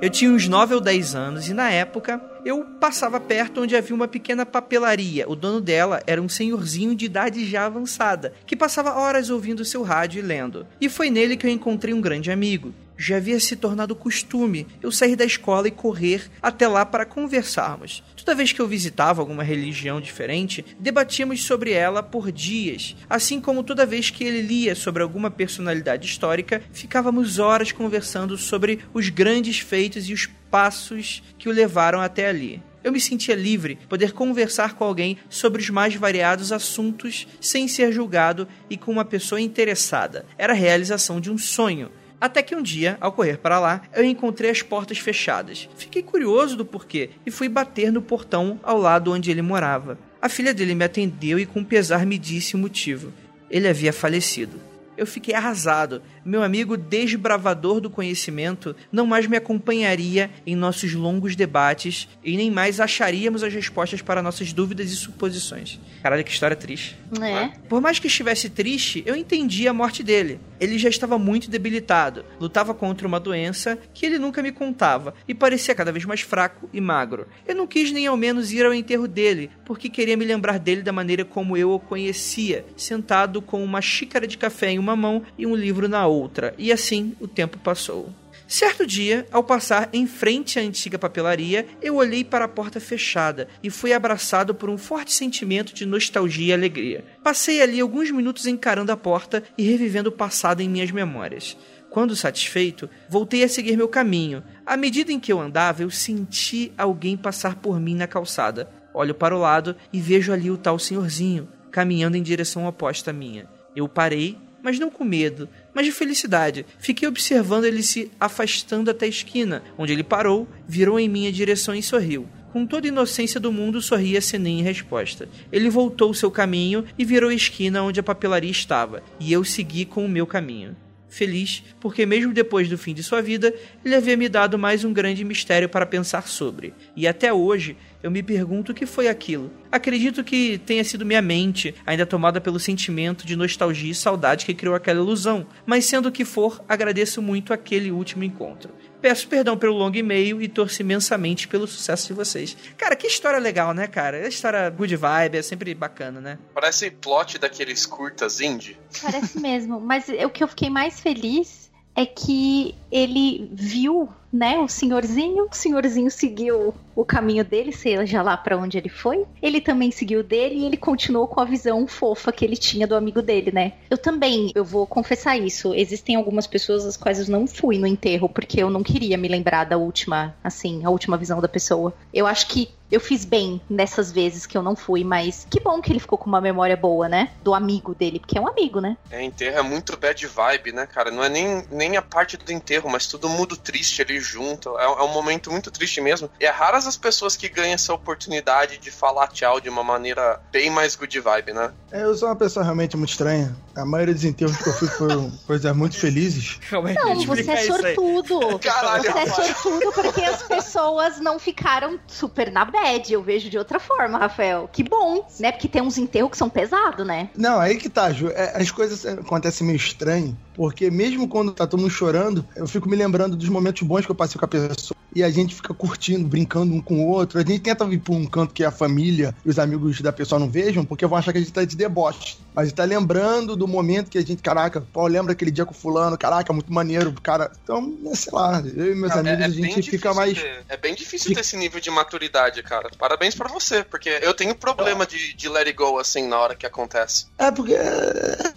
Eu 0.08 0.12
tinha 0.12 0.30
uns 0.30 0.48
9 0.48 0.74
ou 0.74 0.80
10 0.80 1.14
anos 1.14 1.48
e 1.50 1.52
na 1.52 1.70
época 1.70 2.18
eu 2.42 2.64
passava 2.80 3.20
perto 3.20 3.60
onde 3.60 3.76
havia 3.76 3.94
uma 3.94 4.08
pequena 4.08 4.46
papelaria. 4.46 5.28
O 5.28 5.36
dono 5.36 5.60
dela 5.60 6.02
era 6.06 6.22
um 6.22 6.30
senhorzinho 6.30 6.94
de 6.94 7.04
idade 7.04 7.44
já 7.44 7.66
avançada, 7.66 8.32
que 8.46 8.56
passava 8.56 8.98
horas 8.98 9.28
ouvindo 9.28 9.66
seu 9.66 9.82
rádio 9.82 10.20
e 10.20 10.22
lendo. 10.22 10.66
E 10.80 10.88
foi 10.88 11.10
nele 11.10 11.36
que 11.36 11.46
eu 11.46 11.50
encontrei 11.50 11.92
um 11.92 12.00
grande 12.00 12.30
amigo 12.30 12.72
já 12.98 13.16
havia 13.16 13.38
se 13.38 13.54
tornado 13.54 13.94
costume 13.94 14.66
eu 14.82 14.90
sair 14.90 15.14
da 15.14 15.24
escola 15.24 15.68
e 15.68 15.70
correr 15.70 16.28
até 16.42 16.66
lá 16.66 16.84
para 16.84 17.06
conversarmos. 17.06 18.02
Toda 18.16 18.34
vez 18.34 18.52
que 18.52 18.60
eu 18.60 18.66
visitava 18.66 19.22
alguma 19.22 19.44
religião 19.44 20.00
diferente, 20.00 20.64
debatíamos 20.78 21.44
sobre 21.44 21.70
ela 21.70 22.02
por 22.02 22.32
dias, 22.32 22.96
assim 23.08 23.40
como 23.40 23.62
toda 23.62 23.86
vez 23.86 24.10
que 24.10 24.24
ele 24.24 24.42
lia 24.42 24.74
sobre 24.74 25.02
alguma 25.02 25.30
personalidade 25.30 26.06
histórica, 26.06 26.60
ficávamos 26.72 27.38
horas 27.38 27.70
conversando 27.70 28.36
sobre 28.36 28.80
os 28.92 29.08
grandes 29.08 29.60
feitos 29.60 30.08
e 30.08 30.12
os 30.12 30.28
passos 30.50 31.22
que 31.38 31.48
o 31.48 31.52
levaram 31.52 32.00
até 32.00 32.28
ali. 32.28 32.60
Eu 32.82 32.92
me 32.92 33.00
sentia 33.00 33.34
livre, 33.34 33.76
poder 33.88 34.12
conversar 34.12 34.74
com 34.74 34.84
alguém 34.84 35.18
sobre 35.28 35.60
os 35.60 35.68
mais 35.68 35.94
variados 35.94 36.52
assuntos 36.52 37.26
sem 37.40 37.66
ser 37.66 37.92
julgado 37.92 38.48
e 38.70 38.76
com 38.76 38.92
uma 38.92 39.04
pessoa 39.04 39.40
interessada. 39.40 40.24
Era 40.38 40.52
a 40.52 40.56
realização 40.56 41.20
de 41.20 41.30
um 41.30 41.36
sonho, 41.36 41.90
até 42.20 42.42
que 42.42 42.54
um 42.54 42.62
dia, 42.62 42.96
ao 43.00 43.12
correr 43.12 43.38
para 43.38 43.60
lá, 43.60 43.82
eu 43.94 44.04
encontrei 44.04 44.50
as 44.50 44.62
portas 44.62 44.98
fechadas. 44.98 45.68
Fiquei 45.76 46.02
curioso 46.02 46.56
do 46.56 46.64
porquê 46.64 47.10
e 47.24 47.30
fui 47.30 47.48
bater 47.48 47.92
no 47.92 48.02
portão 48.02 48.58
ao 48.62 48.78
lado 48.78 49.12
onde 49.12 49.30
ele 49.30 49.42
morava. 49.42 49.98
A 50.20 50.28
filha 50.28 50.52
dele 50.52 50.74
me 50.74 50.84
atendeu 50.84 51.38
e 51.38 51.46
com 51.46 51.62
pesar 51.62 52.04
me 52.04 52.18
disse 52.18 52.56
o 52.56 52.58
motivo. 52.58 53.12
Ele 53.50 53.68
havia 53.68 53.92
falecido 53.92 54.68
eu 54.98 55.06
fiquei 55.06 55.34
arrasado. 55.34 56.02
Meu 56.28 56.42
amigo 56.42 56.76
desbravador 56.76 57.80
do 57.80 57.88
conhecimento 57.88 58.76
não 58.92 59.06
mais 59.06 59.26
me 59.26 59.38
acompanharia 59.38 60.30
em 60.46 60.54
nossos 60.54 60.92
longos 60.92 61.34
debates 61.34 62.06
e 62.22 62.36
nem 62.36 62.50
mais 62.50 62.80
acharíamos 62.80 63.42
as 63.42 63.54
respostas 63.54 64.02
para 64.02 64.22
nossas 64.22 64.52
dúvidas 64.52 64.92
e 64.92 64.96
suposições. 64.96 65.80
Caralho, 66.02 66.22
que 66.22 66.30
história 66.30 66.54
triste. 66.54 66.98
É. 67.22 67.48
Por 67.66 67.80
mais 67.80 67.98
que 67.98 68.08
estivesse 68.08 68.50
triste, 68.50 69.02
eu 69.06 69.16
entendi 69.16 69.66
a 69.66 69.72
morte 69.72 70.02
dele. 70.02 70.38
Ele 70.60 70.76
já 70.76 70.90
estava 70.90 71.18
muito 71.18 71.50
debilitado, 71.50 72.26
lutava 72.38 72.74
contra 72.74 73.08
uma 73.08 73.18
doença 73.18 73.78
que 73.94 74.04
ele 74.04 74.18
nunca 74.18 74.42
me 74.42 74.52
contava 74.52 75.14
e 75.26 75.34
parecia 75.34 75.74
cada 75.74 75.90
vez 75.90 76.04
mais 76.04 76.20
fraco 76.20 76.68
e 76.74 76.80
magro. 76.80 77.26
Eu 77.46 77.54
não 77.54 77.66
quis 77.66 77.90
nem 77.90 78.06
ao 78.06 78.18
menos 78.18 78.52
ir 78.52 78.66
ao 78.66 78.74
enterro 78.74 79.08
dele, 79.08 79.50
porque 79.64 79.88
queria 79.88 80.16
me 80.16 80.26
lembrar 80.26 80.58
dele 80.58 80.82
da 80.82 80.92
maneira 80.92 81.24
como 81.24 81.56
eu 81.56 81.70
o 81.70 81.80
conhecia, 81.80 82.66
sentado 82.76 83.40
com 83.40 83.64
uma 83.64 83.80
xícara 83.80 84.26
de 84.26 84.36
café 84.36 84.72
em 84.72 84.78
uma 84.78 84.94
mão 84.94 85.22
e 85.38 85.46
um 85.46 85.54
livro 85.54 85.88
na 85.88 86.06
outra. 86.06 86.17
E 86.58 86.72
assim 86.72 87.14
o 87.20 87.28
tempo 87.28 87.58
passou. 87.58 88.12
Certo 88.48 88.86
dia, 88.86 89.26
ao 89.30 89.44
passar 89.44 89.90
em 89.92 90.06
frente 90.06 90.58
à 90.58 90.62
antiga 90.62 90.98
papelaria, 90.98 91.66
eu 91.82 91.96
olhei 91.96 92.24
para 92.24 92.46
a 92.46 92.48
porta 92.48 92.80
fechada 92.80 93.46
e 93.62 93.68
fui 93.68 93.92
abraçado 93.92 94.54
por 94.54 94.70
um 94.70 94.78
forte 94.78 95.12
sentimento 95.12 95.74
de 95.74 95.84
nostalgia 95.84 96.46
e 96.46 96.52
alegria. 96.54 97.04
Passei 97.22 97.60
ali 97.60 97.78
alguns 97.78 98.10
minutos 98.10 98.46
encarando 98.46 98.90
a 98.90 98.96
porta 98.96 99.42
e 99.58 99.64
revivendo 99.64 100.08
o 100.08 100.12
passado 100.12 100.62
em 100.62 100.68
minhas 100.68 100.90
memórias. 100.90 101.58
Quando 101.90 102.16
satisfeito, 102.16 102.88
voltei 103.06 103.44
a 103.44 103.48
seguir 103.50 103.76
meu 103.76 103.86
caminho. 103.86 104.42
À 104.64 104.78
medida 104.78 105.12
em 105.12 105.20
que 105.20 105.30
eu 105.30 105.38
andava, 105.38 105.82
eu 105.82 105.90
senti 105.90 106.72
alguém 106.78 107.18
passar 107.18 107.56
por 107.56 107.78
mim 107.78 107.96
na 107.96 108.06
calçada. 108.06 108.70
Olho 108.94 109.14
para 109.14 109.36
o 109.36 109.40
lado 109.40 109.76
e 109.92 110.00
vejo 110.00 110.32
ali 110.32 110.50
o 110.50 110.56
tal 110.56 110.78
senhorzinho, 110.78 111.46
caminhando 111.70 112.16
em 112.16 112.22
direção 112.22 112.66
oposta 112.66 113.10
à 113.10 113.12
minha. 113.12 113.46
Eu 113.76 113.86
parei 113.86 114.38
mas 114.62 114.78
não 114.78 114.90
com 114.90 115.04
medo, 115.04 115.48
mas 115.78 115.86
de 115.86 115.92
felicidade. 115.92 116.66
Fiquei 116.80 117.06
observando 117.06 117.64
ele 117.64 117.84
se 117.84 118.10
afastando 118.18 118.90
até 118.90 119.06
a 119.06 119.08
esquina, 119.08 119.62
onde 119.78 119.92
ele 119.92 120.02
parou, 120.02 120.48
virou 120.66 120.98
em 120.98 121.08
minha 121.08 121.30
direção 121.30 121.72
e 121.72 121.80
sorriu. 121.80 122.26
Com 122.52 122.66
toda 122.66 122.88
a 122.88 122.90
inocência 122.90 123.38
do 123.38 123.52
mundo, 123.52 123.80
sorria 123.80 124.20
sem 124.20 124.40
nem 124.40 124.60
resposta. 124.60 125.28
Ele 125.52 125.70
voltou 125.70 126.12
seu 126.12 126.32
caminho 126.32 126.84
e 126.98 127.04
virou 127.04 127.30
a 127.30 127.34
esquina 127.34 127.80
onde 127.84 128.00
a 128.00 128.02
papelaria 128.02 128.50
estava, 128.50 129.04
e 129.20 129.32
eu 129.32 129.44
segui 129.44 129.84
com 129.84 130.04
o 130.04 130.08
meu 130.08 130.26
caminho. 130.26 130.74
Feliz, 131.08 131.62
porque 131.78 132.04
mesmo 132.04 132.34
depois 132.34 132.68
do 132.68 132.76
fim 132.76 132.92
de 132.92 133.04
sua 133.04 133.22
vida, 133.22 133.54
ele 133.84 133.94
havia 133.94 134.16
me 134.16 134.28
dado 134.28 134.58
mais 134.58 134.84
um 134.84 134.92
grande 134.92 135.24
mistério 135.24 135.68
para 135.68 135.86
pensar 135.86 136.26
sobre. 136.26 136.74
E 136.96 137.06
até 137.06 137.32
hoje 137.32 137.76
eu 138.02 138.10
me 138.10 138.22
pergunto 138.22 138.72
o 138.72 138.74
que 138.74 138.86
foi 138.86 139.08
aquilo. 139.08 139.50
Acredito 139.70 140.24
que 140.24 140.58
tenha 140.58 140.84
sido 140.84 141.04
minha 141.04 141.20
mente, 141.20 141.74
ainda 141.84 142.06
tomada 142.06 142.40
pelo 142.40 142.60
sentimento 142.60 143.26
de 143.26 143.36
nostalgia 143.36 143.90
e 143.90 143.94
saudade 143.94 144.46
que 144.46 144.54
criou 144.54 144.74
aquela 144.74 145.00
ilusão, 145.00 145.46
mas 145.66 145.84
sendo 145.84 146.08
o 146.08 146.12
que 146.12 146.24
for, 146.24 146.62
agradeço 146.68 147.20
muito 147.20 147.52
aquele 147.52 147.90
último 147.90 148.24
encontro. 148.24 148.72
Peço 149.00 149.28
perdão 149.28 149.56
pelo 149.56 149.74
longo 149.74 149.96
e-mail 149.96 150.42
e 150.42 150.48
torço 150.48 150.82
imensamente 150.82 151.46
pelo 151.46 151.68
sucesso 151.68 152.08
de 152.08 152.12
vocês. 152.12 152.56
Cara, 152.76 152.96
que 152.96 153.06
história 153.06 153.38
legal, 153.38 153.72
né, 153.72 153.86
cara? 153.86 154.24
A 154.24 154.28
história 154.28 154.68
good 154.70 154.96
vibe, 154.96 155.38
é 155.38 155.42
sempre 155.42 155.72
bacana, 155.74 156.20
né? 156.20 156.38
Parece 156.52 156.90
plot 156.90 157.38
daqueles 157.38 157.86
curtas 157.86 158.40
indie. 158.40 158.76
Parece 159.00 159.38
mesmo, 159.40 159.80
mas 159.80 160.08
o 160.08 160.30
que 160.30 160.42
eu 160.42 160.48
fiquei 160.48 160.68
mais 160.68 161.00
feliz 161.00 161.67
é 161.98 162.06
que 162.06 162.76
ele 162.92 163.50
viu, 163.52 164.08
né, 164.32 164.56
o 164.60 164.68
senhorzinho, 164.68 165.48
o 165.50 165.54
senhorzinho 165.54 166.08
seguiu 166.12 166.72
o 166.94 167.04
caminho 167.04 167.44
dele, 167.44 167.72
seja 167.72 168.22
lá 168.22 168.36
para 168.36 168.56
onde 168.56 168.78
ele 168.78 168.88
foi. 168.88 169.26
Ele 169.42 169.60
também 169.60 169.90
seguiu 169.90 170.22
dele 170.22 170.60
e 170.60 170.64
ele 170.64 170.76
continuou 170.76 171.26
com 171.26 171.40
a 171.40 171.44
visão 171.44 171.88
fofa 171.88 172.30
que 172.30 172.44
ele 172.44 172.56
tinha 172.56 172.86
do 172.86 172.94
amigo 172.94 173.20
dele, 173.20 173.50
né? 173.50 173.72
Eu 173.90 173.98
também, 173.98 174.52
eu 174.54 174.64
vou 174.64 174.86
confessar 174.86 175.36
isso. 175.36 175.74
Existem 175.74 176.14
algumas 176.14 176.46
pessoas 176.46 176.86
às 176.86 176.96
quais 176.96 177.18
eu 177.18 177.32
não 177.32 177.48
fui 177.48 177.78
no 177.78 177.86
enterro 177.86 178.28
porque 178.28 178.62
eu 178.62 178.70
não 178.70 178.84
queria 178.84 179.18
me 179.18 179.26
lembrar 179.26 179.64
da 179.64 179.76
última, 179.76 180.36
assim, 180.42 180.84
a 180.84 180.90
última 180.90 181.16
visão 181.16 181.40
da 181.40 181.48
pessoa. 181.48 181.92
Eu 182.14 182.28
acho 182.28 182.46
que 182.46 182.68
eu 182.90 183.00
fiz 183.00 183.24
bem 183.24 183.60
nessas 183.68 184.10
vezes 184.10 184.46
que 184.46 184.56
eu 184.56 184.62
não 184.62 184.74
fui, 184.74 185.04
mas 185.04 185.46
que 185.50 185.60
bom 185.60 185.80
que 185.80 185.92
ele 185.92 186.00
ficou 186.00 186.18
com 186.18 186.26
uma 186.26 186.40
memória 186.40 186.76
boa, 186.76 187.08
né? 187.08 187.30
Do 187.42 187.54
amigo 187.54 187.94
dele, 187.94 188.18
porque 188.18 188.38
é 188.38 188.40
um 188.40 188.48
amigo, 188.48 188.80
né? 188.80 188.96
É, 189.10 189.22
enterro 189.22 189.58
é 189.58 189.62
muito 189.62 189.96
bad 189.96 190.26
vibe, 190.26 190.72
né, 190.72 190.86
cara? 190.86 191.10
Não 191.10 191.22
é 191.22 191.28
nem, 191.28 191.64
nem 191.70 191.96
a 191.96 192.02
parte 192.02 192.36
do 192.36 192.52
enterro, 192.52 192.88
mas 192.88 193.06
todo 193.06 193.28
mundo 193.28 193.56
triste 193.56 194.02
ali 194.02 194.18
junto. 194.20 194.78
É, 194.78 194.84
é 194.84 195.02
um 195.02 195.12
momento 195.12 195.50
muito 195.50 195.70
triste 195.70 196.00
mesmo. 196.00 196.30
E 196.40 196.44
é 196.44 196.50
raras 196.50 196.86
as 196.86 196.96
pessoas 196.96 197.36
que 197.36 197.48
ganham 197.48 197.74
essa 197.74 197.92
oportunidade 197.92 198.78
de 198.78 198.90
falar 198.90 199.28
tchau 199.28 199.60
de 199.60 199.68
uma 199.68 199.84
maneira 199.84 200.40
bem 200.50 200.70
mais 200.70 200.96
good 200.96 201.20
vibe, 201.20 201.52
né? 201.52 201.72
É, 201.90 202.02
eu 202.02 202.14
sou 202.14 202.28
uma 202.28 202.36
pessoa 202.36 202.64
realmente 202.64 202.96
muito 202.96 203.10
estranha. 203.10 203.54
A 203.76 203.84
maioria 203.84 204.14
dos 204.14 204.24
enterros 204.24 204.56
que 204.56 204.68
eu 204.68 204.72
fui 204.72 204.88
foram 204.88 205.30
coisas 205.46 205.76
muito 205.76 205.96
felizes. 205.96 206.58
Calma 206.68 206.88
aí, 206.88 206.94
Não, 206.94 207.26
você 207.26 207.50
é 207.50 207.62
sortudo. 207.64 208.58
Caralho, 208.58 209.02
você 209.02 209.18
é 209.18 209.26
sortudo 209.26 209.92
porque 209.92 210.22
as 210.22 210.42
pessoas 210.42 211.20
não 211.20 211.38
ficaram 211.38 211.98
super 212.06 212.50
na 212.50 212.64
bad. 212.80 213.12
Eu 213.12 213.22
vejo 213.22 213.48
de 213.50 213.58
outra 213.58 213.78
forma, 213.78 214.18
Rafael. 214.18 214.68
Que 214.72 214.82
bom, 214.82 215.26
né? 215.38 215.52
Porque 215.52 215.68
tem 215.68 215.82
uns 215.82 215.98
enterros 215.98 216.30
que 216.30 216.36
são 216.36 216.48
pesados, 216.48 217.06
né? 217.06 217.28
Não, 217.36 217.60
aí 217.60 217.76
que 217.76 217.88
tá, 217.88 218.12
Ju. 218.12 218.28
É, 218.30 218.60
as 218.60 218.70
coisas 218.70 219.04
acontecem 219.06 219.66
meio 219.66 219.76
estranho, 219.76 220.36
porque 220.54 220.90
mesmo 220.90 221.28
quando 221.28 221.52
tá 221.52 221.66
todo 221.66 221.80
mundo 221.80 221.90
chorando, 221.90 222.44
eu 222.56 222.66
fico 222.66 222.88
me 222.88 222.96
lembrando 222.96 223.36
dos 223.36 223.48
momentos 223.48 223.82
bons 223.86 224.04
que 224.04 224.10
eu 224.10 224.14
passei 224.16 224.38
com 224.38 224.44
a 224.44 224.48
pessoa. 224.48 224.96
E 225.14 225.22
a 225.22 225.30
gente 225.30 225.54
fica 225.54 225.72
curtindo, 225.72 226.28
brincando 226.28 226.72
um 226.74 226.82
com 226.82 227.02
o 227.02 227.08
outro. 227.08 227.38
A 227.38 227.42
gente 227.42 227.60
tenta 227.60 227.84
vir 227.86 227.98
pra 227.98 228.14
um 228.14 228.26
canto 228.26 228.52
que 228.52 228.62
a 228.62 228.70
família 228.70 229.34
e 229.44 229.48
os 229.48 229.58
amigos 229.58 230.00
da 230.02 230.12
pessoa 230.12 230.38
não 230.38 230.50
vejam, 230.50 230.84
porque 230.84 231.06
vão 231.06 231.16
achar 231.16 231.32
que 231.32 231.38
a 231.38 231.40
gente 231.40 231.52
tá 231.52 231.64
de 231.64 231.74
deboche. 231.74 232.36
Mas 232.54 232.64
a 232.64 232.66
gente 232.66 232.76
tá 232.76 232.84
lembrando 232.84 233.56
do 233.56 233.66
momento 233.66 234.10
que 234.10 234.18
a 234.18 234.20
gente, 234.22 234.42
caraca, 234.42 234.82
pô, 234.92 235.06
lembra 235.06 235.32
aquele 235.32 235.50
dia 235.50 235.64
com 235.64 235.72
o 235.72 235.74
fulano, 235.74 236.16
caraca, 236.18 236.52
muito 236.52 236.70
maneiro, 236.70 237.12
cara. 237.22 237.50
Então, 237.64 237.96
é, 238.06 238.14
sei 238.14 238.32
lá, 238.34 238.62
eu 238.76 238.92
e 238.92 238.94
meus 238.94 239.08
Cara, 239.12 239.20
amigos, 239.32 239.44
a 239.56 239.60
bem 239.60 239.72
gente 239.72 239.90
fica 239.90 240.12
mais. 240.12 240.34
ter- 240.34 240.64
é 240.68 240.76
bem 240.76 240.94
difícil 240.94 241.34
ter 241.34 241.40
esse 241.40 241.56
nível 241.56 241.80
de 241.80 241.90
maturidade, 241.90 242.62
cara. 242.68 242.90
Parabéns 242.98 243.34
pra 243.34 243.48
você, 243.48 243.82
porque 243.82 244.08
eu 244.22 244.34
tenho 244.34 244.54
problema 244.54 245.06
de, 245.06 245.34
de 245.34 245.48
let 245.48 245.66
it 245.66 245.72
go 245.72 245.98
assim 245.98 246.26
na 246.28 246.38
hora 246.38 246.54
que 246.54 246.66
acontece. 246.66 247.26
É, 247.38 247.50
porque. 247.50 247.74
é- 247.74 248.52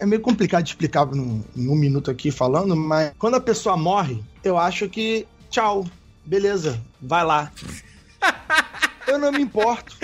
É 0.00 0.06
meio 0.06 0.22
complicado 0.22 0.62
de 0.62 0.70
explicar 0.70 1.04
num, 1.06 1.42
num 1.56 1.74
minuto 1.74 2.08
aqui 2.08 2.30
falando, 2.30 2.76
mas 2.76 3.12
quando 3.18 3.34
a 3.34 3.40
pessoa 3.40 3.76
morre, 3.76 4.22
eu 4.44 4.56
acho 4.56 4.88
que. 4.88 5.26
Tchau, 5.50 5.84
beleza, 6.24 6.80
vai 7.02 7.24
lá. 7.24 7.50
Eu 9.08 9.18
não 9.18 9.32
me 9.32 9.40
importo. 9.42 9.96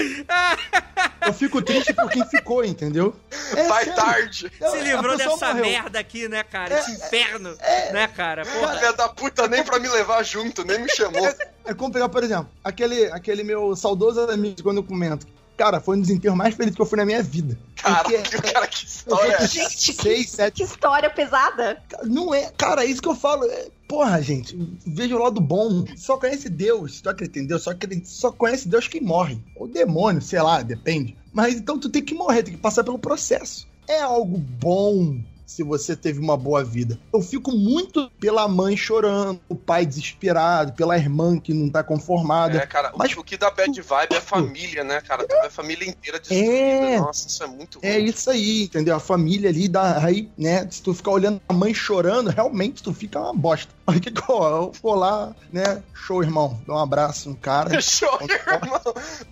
Eu 1.26 1.32
fico 1.32 1.60
triste 1.62 1.92
por 1.92 2.10
quem 2.10 2.24
ficou, 2.28 2.64
entendeu? 2.64 3.14
É 3.56 3.66
Vai 3.68 3.84
sério. 3.84 4.02
tarde. 4.02 4.52
Eu- 4.60 4.70
Se 4.70 4.80
livrou 4.80 5.16
dessa 5.16 5.48
morreu. 5.54 5.64
merda 5.64 5.98
aqui, 5.98 6.28
né, 6.28 6.42
cara? 6.42 6.78
Esse 6.78 6.92
inferno, 6.92 7.56
né, 7.92 8.08
cara? 8.08 8.44
Porra. 8.44 8.74
Filha 8.76 8.92
da 8.92 9.08
puta, 9.08 9.46
nem 9.48 9.62
pra 9.62 9.78
me 9.78 9.88
levar 9.88 10.22
junto, 10.22 10.64
nem 10.64 10.78
me 10.80 10.88
chamou. 10.94 11.26
É 11.64 11.72
como 11.74 11.92
pegar, 11.92 12.08
por 12.08 12.22
exemplo, 12.22 12.48
aquele, 12.62 13.06
aquele 13.12 13.42
meu 13.42 13.74
saudoso 13.76 14.20
amigo 14.30 14.62
quando 14.62 14.78
eu 14.78 14.84
comento. 14.84 15.26
Cara, 15.56 15.80
foi 15.80 15.96
um 15.96 16.00
dos 16.00 16.10
enterros 16.10 16.36
mais 16.36 16.54
felizes 16.54 16.74
que 16.74 16.82
eu 16.82 16.86
fui 16.86 16.98
na 16.98 17.04
minha 17.04 17.22
vida. 17.22 17.56
Porque 17.76 18.18
Caralho, 18.18 18.42
cara, 18.52 18.66
que 18.66 18.86
história 18.86 19.32
é 19.32 19.36
ter 19.36 19.48
seis, 19.48 20.30
sete 20.30 20.56
Que 20.56 20.62
história 20.64 21.08
pesada. 21.10 21.80
Não 22.04 22.34
é, 22.34 22.50
cara, 22.56 22.84
é 22.84 22.86
isso 22.86 23.00
que 23.00 23.08
eu 23.08 23.14
falo. 23.14 23.44
É, 23.44 23.68
porra, 23.86 24.20
gente, 24.20 24.58
veja 24.84 25.14
o 25.14 25.22
lado 25.22 25.40
bom. 25.40 25.84
Só 25.96 26.16
conhece 26.16 26.48
Deus, 26.48 27.00
só 27.02 27.10
acredita 27.10 27.38
em 27.38 27.46
Deus, 27.46 27.62
só, 27.62 27.70
acredita, 27.70 28.06
só 28.06 28.32
conhece 28.32 28.68
Deus 28.68 28.88
quem 28.88 29.00
morre. 29.00 29.38
Ou 29.54 29.68
demônio, 29.68 30.20
sei 30.20 30.42
lá, 30.42 30.60
depende. 30.62 31.16
Mas 31.32 31.54
então 31.54 31.78
tu 31.78 31.88
tem 31.88 32.02
que 32.02 32.14
morrer, 32.14 32.42
tem 32.42 32.54
que 32.54 32.60
passar 32.60 32.82
pelo 32.82 32.98
processo. 32.98 33.66
É 33.86 34.00
algo 34.00 34.38
bom 34.38 35.18
se 35.46 35.62
você 35.62 35.94
teve 35.94 36.18
uma 36.20 36.36
boa 36.36 36.64
vida. 36.64 36.98
Eu 37.12 37.20
fico 37.20 37.52
muito 37.52 38.10
pela 38.20 38.48
mãe 38.48 38.76
chorando, 38.76 39.40
o 39.48 39.54
pai 39.54 39.84
desesperado, 39.86 40.72
pela 40.72 40.96
irmã 40.96 41.38
que 41.38 41.52
não 41.52 41.68
tá 41.70 41.82
conformada. 41.82 42.58
É, 42.58 42.66
cara, 42.66 42.92
Mas- 42.96 43.16
o 43.16 43.22
que 43.22 43.36
dá 43.36 43.50
bad 43.50 43.80
vibe 43.80 44.12
é 44.14 44.16
a 44.16 44.20
família, 44.20 44.82
né, 44.84 45.00
cara? 45.00 45.26
Vê 45.26 45.34
a 45.46 45.50
família 45.50 45.88
inteira 45.88 46.18
destruída. 46.18 46.52
É. 46.52 46.98
Nossa, 46.98 47.28
isso 47.28 47.42
é 47.42 47.46
muito 47.46 47.78
É 47.82 47.94
ruim. 47.94 48.04
isso 48.06 48.30
aí, 48.30 48.62
entendeu? 48.64 48.96
A 48.96 49.00
família 49.00 49.50
ali, 49.50 49.68
dá, 49.68 50.04
aí, 50.04 50.30
né? 50.36 50.66
Se 50.70 50.82
tu 50.82 50.94
ficar 50.94 51.10
olhando 51.12 51.40
a 51.48 51.52
mãe 51.52 51.74
chorando, 51.74 52.30
realmente 52.30 52.82
tu 52.82 52.92
fica 52.92 53.20
uma 53.20 53.34
bosta. 53.34 53.72
Aí 53.86 54.00
que 54.00 54.08
eu 54.08 54.72
vou 54.82 54.94
lá, 54.94 55.36
né? 55.52 55.82
Show, 55.92 56.22
irmão. 56.22 56.58
Dá 56.66 56.72
um 56.74 56.78
abraço 56.78 57.28
no 57.28 57.36
cara. 57.36 57.78
Show, 57.82 58.18
irmão. 58.22 58.80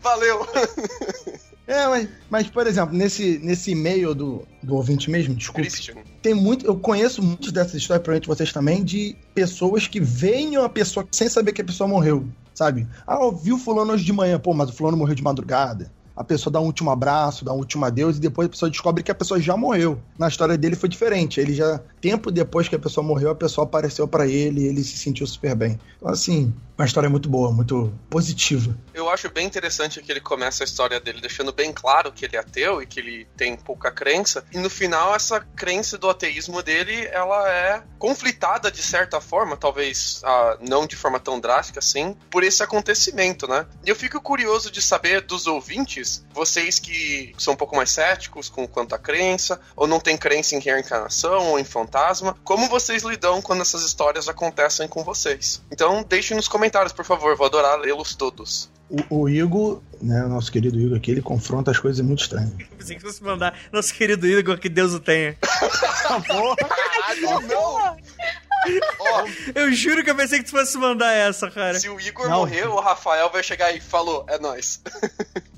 Valeu. 0.02 0.47
É, 1.66 1.87
mas, 1.87 2.09
mas, 2.28 2.47
por 2.49 2.66
exemplo, 2.66 2.97
nesse, 2.97 3.38
nesse 3.38 3.71
e-mail 3.71 4.14
do, 4.14 4.47
do 4.62 4.75
ouvinte 4.75 5.11
mesmo, 5.11 5.35
desculpe. 5.35 5.62
Christian. 5.62 5.95
Tem 6.21 6.35
muito, 6.35 6.66
eu 6.66 6.76
conheço 6.76 7.23
muitas 7.23 7.52
dessas 7.52 7.75
histórias, 7.75 8.02
provavelmente 8.02 8.28
vocês 8.28 8.52
também, 8.52 8.83
de 8.83 9.16
pessoas 9.35 9.87
que 9.87 10.00
veem 10.00 10.57
a 10.57 10.69
pessoa 10.69 11.07
sem 11.12 11.28
saber 11.28 11.52
que 11.52 11.62
a 11.62 11.64
pessoa 11.64 11.88
morreu, 11.88 12.26
sabe? 12.54 12.87
Ah, 13.07 13.19
eu 13.23 13.33
vi 13.33 13.52
o 13.52 13.59
fulano 13.59 13.92
hoje 13.92 14.04
de 14.04 14.12
manhã, 14.12 14.38
pô, 14.38 14.52
mas 14.52 14.71
o 14.71 14.73
fulano 14.73 14.97
morreu 14.97 15.14
de 15.14 15.23
madrugada. 15.23 15.90
A 16.14 16.23
pessoa 16.23 16.52
dá 16.52 16.61
um 16.61 16.66
último 16.66 16.90
abraço, 16.90 17.45
dá 17.45 17.52
um 17.54 17.59
último 17.59 17.85
adeus, 17.85 18.19
e 18.19 18.21
depois 18.21 18.47
a 18.47 18.50
pessoa 18.50 18.71
descobre 18.71 19.02
que 19.02 19.11
a 19.11 19.14
pessoa 19.14 19.40
já 19.40 19.57
morreu. 19.57 19.99
Na 20.19 20.28
história 20.28 20.59
dele 20.59 20.76
foi 20.76 20.88
diferente. 20.88 21.40
Ele 21.40 21.54
já, 21.54 21.81
tempo 22.00 22.31
depois 22.31 22.69
que 22.69 22.76
a 22.76 22.78
pessoa 22.78 23.04
morreu, 23.04 23.31
a 23.31 23.35
pessoa 23.35 23.64
apareceu 23.64 24.07
pra 24.07 24.26
ele 24.26 24.61
e 24.61 24.66
ele 24.66 24.85
se 24.85 24.99
sentiu 24.99 25.26
super 25.26 25.54
bem. 25.54 25.81
Então, 25.97 26.11
assim, 26.11 26.52
uma 26.76 26.87
história 26.87 27.09
muito 27.09 27.29
boa, 27.29 27.52
muito 27.52 27.93
positiva. 28.09 28.76
Eu 28.93 29.09
acho 29.11 29.31
bem 29.31 29.47
interessante 29.47 30.02
que 30.02 30.11
ele 30.11 30.21
começa 30.21 30.62
a 30.62 30.67
história 30.67 30.99
dele 31.00 31.21
deixando 31.21 31.52
bem 31.52 31.73
claro 31.73 32.12
que 32.12 32.25
ele 32.25 32.37
é 32.37 32.41
ateu 32.41 32.83
e 32.83 32.87
que 32.87 33.00
ele 33.00 33.26
tem 33.37 33.57
pouca 33.57 33.91
crença. 33.91 34.45
E 34.52 34.59
no 34.59 34.69
final, 34.69 35.14
essa 35.14 35.41
crença 35.55 35.97
do 35.97 36.09
ateísmo 36.09 36.62
dele, 36.62 37.07
ela 37.12 37.49
é 37.50 37.83
conflitada 37.99 38.71
de 38.71 38.83
certa 38.83 39.21
forma, 39.21 39.57
talvez 39.57 40.21
ah, 40.25 40.59
não 40.61 40.87
de 40.87 40.97
forma 40.97 41.21
tão 41.21 41.38
drástica 41.38 41.79
assim, 41.79 42.17
por 42.31 42.43
esse 42.43 42.62
acontecimento, 42.62 43.47
né? 43.47 43.67
E 43.85 43.88
eu 43.88 43.97
fico 43.97 44.21
curioso 44.21 44.71
de 44.71 44.83
saber 44.83 45.21
dos 45.21 45.47
ouvintes, 45.47 46.25
vocês 46.33 46.79
que 46.79 47.33
são 47.38 47.55
um 47.55 47.57
pouco 47.57 47.76
mais 47.76 47.91
céticos 47.91 48.49
com 48.49 48.67
quanto 48.67 48.95
à 48.95 48.99
crença, 48.99 49.61
ou 49.76 49.87
não 49.87 50.00
têm 50.00 50.17
crença 50.17 50.57
em 50.57 50.59
reencarnação 50.59 51.49
ou 51.49 51.59
em 51.59 51.64
fantasma, 51.64 52.37
como 52.43 52.69
vocês 52.69 53.02
lidam 53.02 53.41
quando 53.41 53.61
essas 53.62 53.83
histórias 53.83 54.29
acontecem 54.29 54.88
com 54.88 55.05
vocês? 55.05 55.62
Então, 55.71 56.02
deixem 56.02 56.37
nos 56.37 56.49
comentários, 56.49 56.72
por 56.93 57.05
favor, 57.05 57.37
vou 57.37 57.47
adorar 57.47 57.79
lê-los 57.79 58.14
todos. 58.14 58.71
O, 59.11 59.23
o 59.23 59.29
Igor, 59.29 59.81
né, 60.02 60.25
o 60.25 60.29
nosso 60.29 60.52
querido 60.52 60.79
Igor 60.79 60.99
aqui, 60.99 61.11
ele 61.11 61.23
confronta 61.23 61.71
as 61.71 61.79
coisas 61.79 62.05
muito 62.05 62.23
estranhas. 62.23 62.52
Pensei 62.79 62.97
que 62.97 63.02
fosse 63.02 63.23
mandar 63.23 63.59
nosso 63.73 63.93
querido 63.95 64.26
Igor, 64.26 64.59
que 64.59 64.69
Deus 64.69 64.93
o 64.93 65.00
tenha. 65.00 65.35
Caralho, 65.41 67.41
não! 67.49 67.97
Ó, 69.00 69.25
Eu 69.55 69.73
juro 69.73 70.05
que 70.05 70.11
eu 70.11 70.14
pensei 70.14 70.38
que 70.38 70.45
tu 70.45 70.50
fosse 70.52 70.76
mandar 70.79 71.12
essa, 71.12 71.50
cara. 71.50 71.79
se 71.81 71.88
o 71.88 71.99
Igor 72.00 72.29
Não. 72.29 72.38
morrer, 72.38 72.69
o 72.69 72.79
Rafael 72.79 73.29
vai 73.31 73.43
chegar 73.43 73.75
e 73.75 73.81
falou, 73.81 74.25
é 74.29 74.38
nóis. 74.38 74.81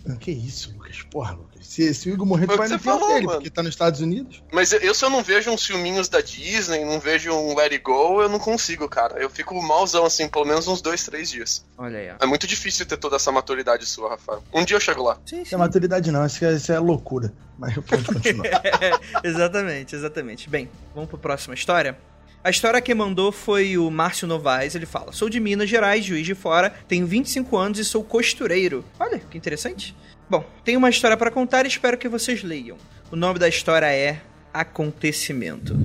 Ah, 0.09 0.17
Que 0.19 0.31
isso, 0.31 0.73
Lucas? 0.73 1.03
Porra, 1.11 1.33
Lucas. 1.33 1.54
Se, 1.65 1.93
se 1.95 2.11
o 2.11 2.13
Igor 2.13 2.27
morrer, 2.27 2.47
tu 2.47 2.57
vai 2.57 2.69
no 2.69 2.75
enterro 2.75 2.99
dele, 3.09 3.27
mano. 3.27 3.39
porque 3.39 3.51
tá 3.51 3.63
nos 3.63 3.71
Estados 3.71 4.01
Unidos. 4.01 4.43
Mas 4.53 4.73
eu, 4.73 4.81
eu, 4.81 4.95
se 4.95 5.05
eu 5.05 5.11
não 5.11 5.23
vejo 5.23 5.51
uns 5.51 5.65
filminhos 5.65 6.09
da 6.09 6.21
Disney, 6.21 6.85
não 6.85 7.01
vejo 7.01 7.33
um 7.33 7.57
Let 7.57 7.73
It 7.73 7.83
Go, 7.83 8.23
eu 8.23 8.29
não 8.29 8.39
consigo, 8.39 8.89
cara. 8.89 9.19
Eu 9.19 9.31
fico 9.31 9.61
malzão, 9.63 10.05
assim, 10.05 10.29
pelo 10.29 10.45
menos 10.45 10.69
uns 10.69 10.81
dois, 10.81 11.03
três 11.05 11.31
dias. 11.31 11.65
Olha 11.77 11.99
aí, 11.99 12.11
ó. 12.11 12.23
É 12.25 12.27
muito 12.27 12.47
difícil 12.47 12.85
ter 12.87 12.97
toda 12.97 13.17
essa 13.17 13.33
maturidade 13.33 13.87
sua, 13.87 14.11
Rafael. 14.11 14.45
Um 14.53 14.65
dia 14.65 14.77
eu 14.77 14.81
chego 14.81 15.03
lá. 15.03 15.19
Sim, 15.27 15.43
Isso 15.43 15.55
é 15.55 15.59
maturidade 15.59 16.11
não, 16.13 16.25
isso 16.25 16.45
é, 16.45 16.53
isso 16.53 16.71
é 16.71 16.79
loucura. 16.79 17.33
Mas 17.59 17.75
pode 17.75 18.05
continuar. 18.05 18.51
exatamente, 19.25 19.95
exatamente. 19.95 20.49
Bem, 20.49 20.69
vamos 20.95 21.09
pra 21.09 21.19
próxima 21.19 21.55
história. 21.55 21.97
A 22.43 22.51
história 22.51 22.79
que 22.83 22.93
mandou 22.95 23.33
foi 23.33 23.79
o 23.79 23.91
Márcio 23.91 24.29
Novaes. 24.29 24.75
Ele 24.75 24.85
fala: 24.85 25.13
Sou 25.13 25.31
de 25.31 25.41
Minas 25.41 25.71
Gerais, 25.71 26.05
juiz 26.05 26.27
de 26.27 26.35
fora, 26.35 26.69
tenho 26.87 27.07
25 27.07 27.57
anos 27.57 27.79
e 27.79 27.85
sou 27.87 28.05
costureiro. 28.05 28.85
Olha, 29.01 29.19
que 29.19 29.39
interessante. 29.39 29.97
Bom, 30.35 30.45
tenho 30.65 30.81
uma 30.81 30.91
história 30.91 31.17
pra 31.17 31.31
contar 31.31 31.65
e 31.65 31.69
espero 31.69 31.97
que 31.97 32.09
vocês 32.09 32.43
leiam. 32.43 32.77
O 33.09 33.15
nome 33.15 33.39
da 33.39 33.49
história 33.49 33.87
é 33.87 34.21
Acontecimento. 34.53 35.77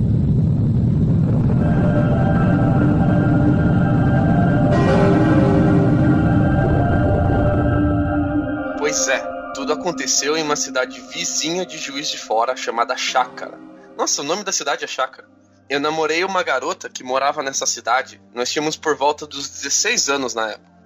Pois 8.79 9.07
é, 9.07 9.19
tudo 9.53 9.71
aconteceu 9.71 10.35
em 10.35 10.41
uma 10.41 10.55
cidade 10.55 10.99
vizinha 11.13 11.63
de 11.63 11.77
Juiz 11.77 12.09
de 12.09 12.17
Fora 12.17 12.57
chamada 12.57 12.97
Chácara. 12.97 13.55
Nossa, 13.95 14.23
o 14.23 14.25
nome 14.25 14.43
da 14.43 14.51
cidade 14.51 14.83
é 14.83 14.87
Chácara. 14.87 15.27
Eu 15.69 15.79
namorei 15.79 16.23
uma 16.23 16.41
garota 16.41 16.89
que 16.89 17.03
morava 17.03 17.43
nessa 17.43 17.67
cidade. 17.67 18.19
Nós 18.33 18.49
tínhamos 18.51 18.75
por 18.75 18.97
volta 18.97 19.27
dos 19.27 19.47
16 19.47 20.09
anos 20.09 20.33
na 20.33 20.53
época. 20.53 20.78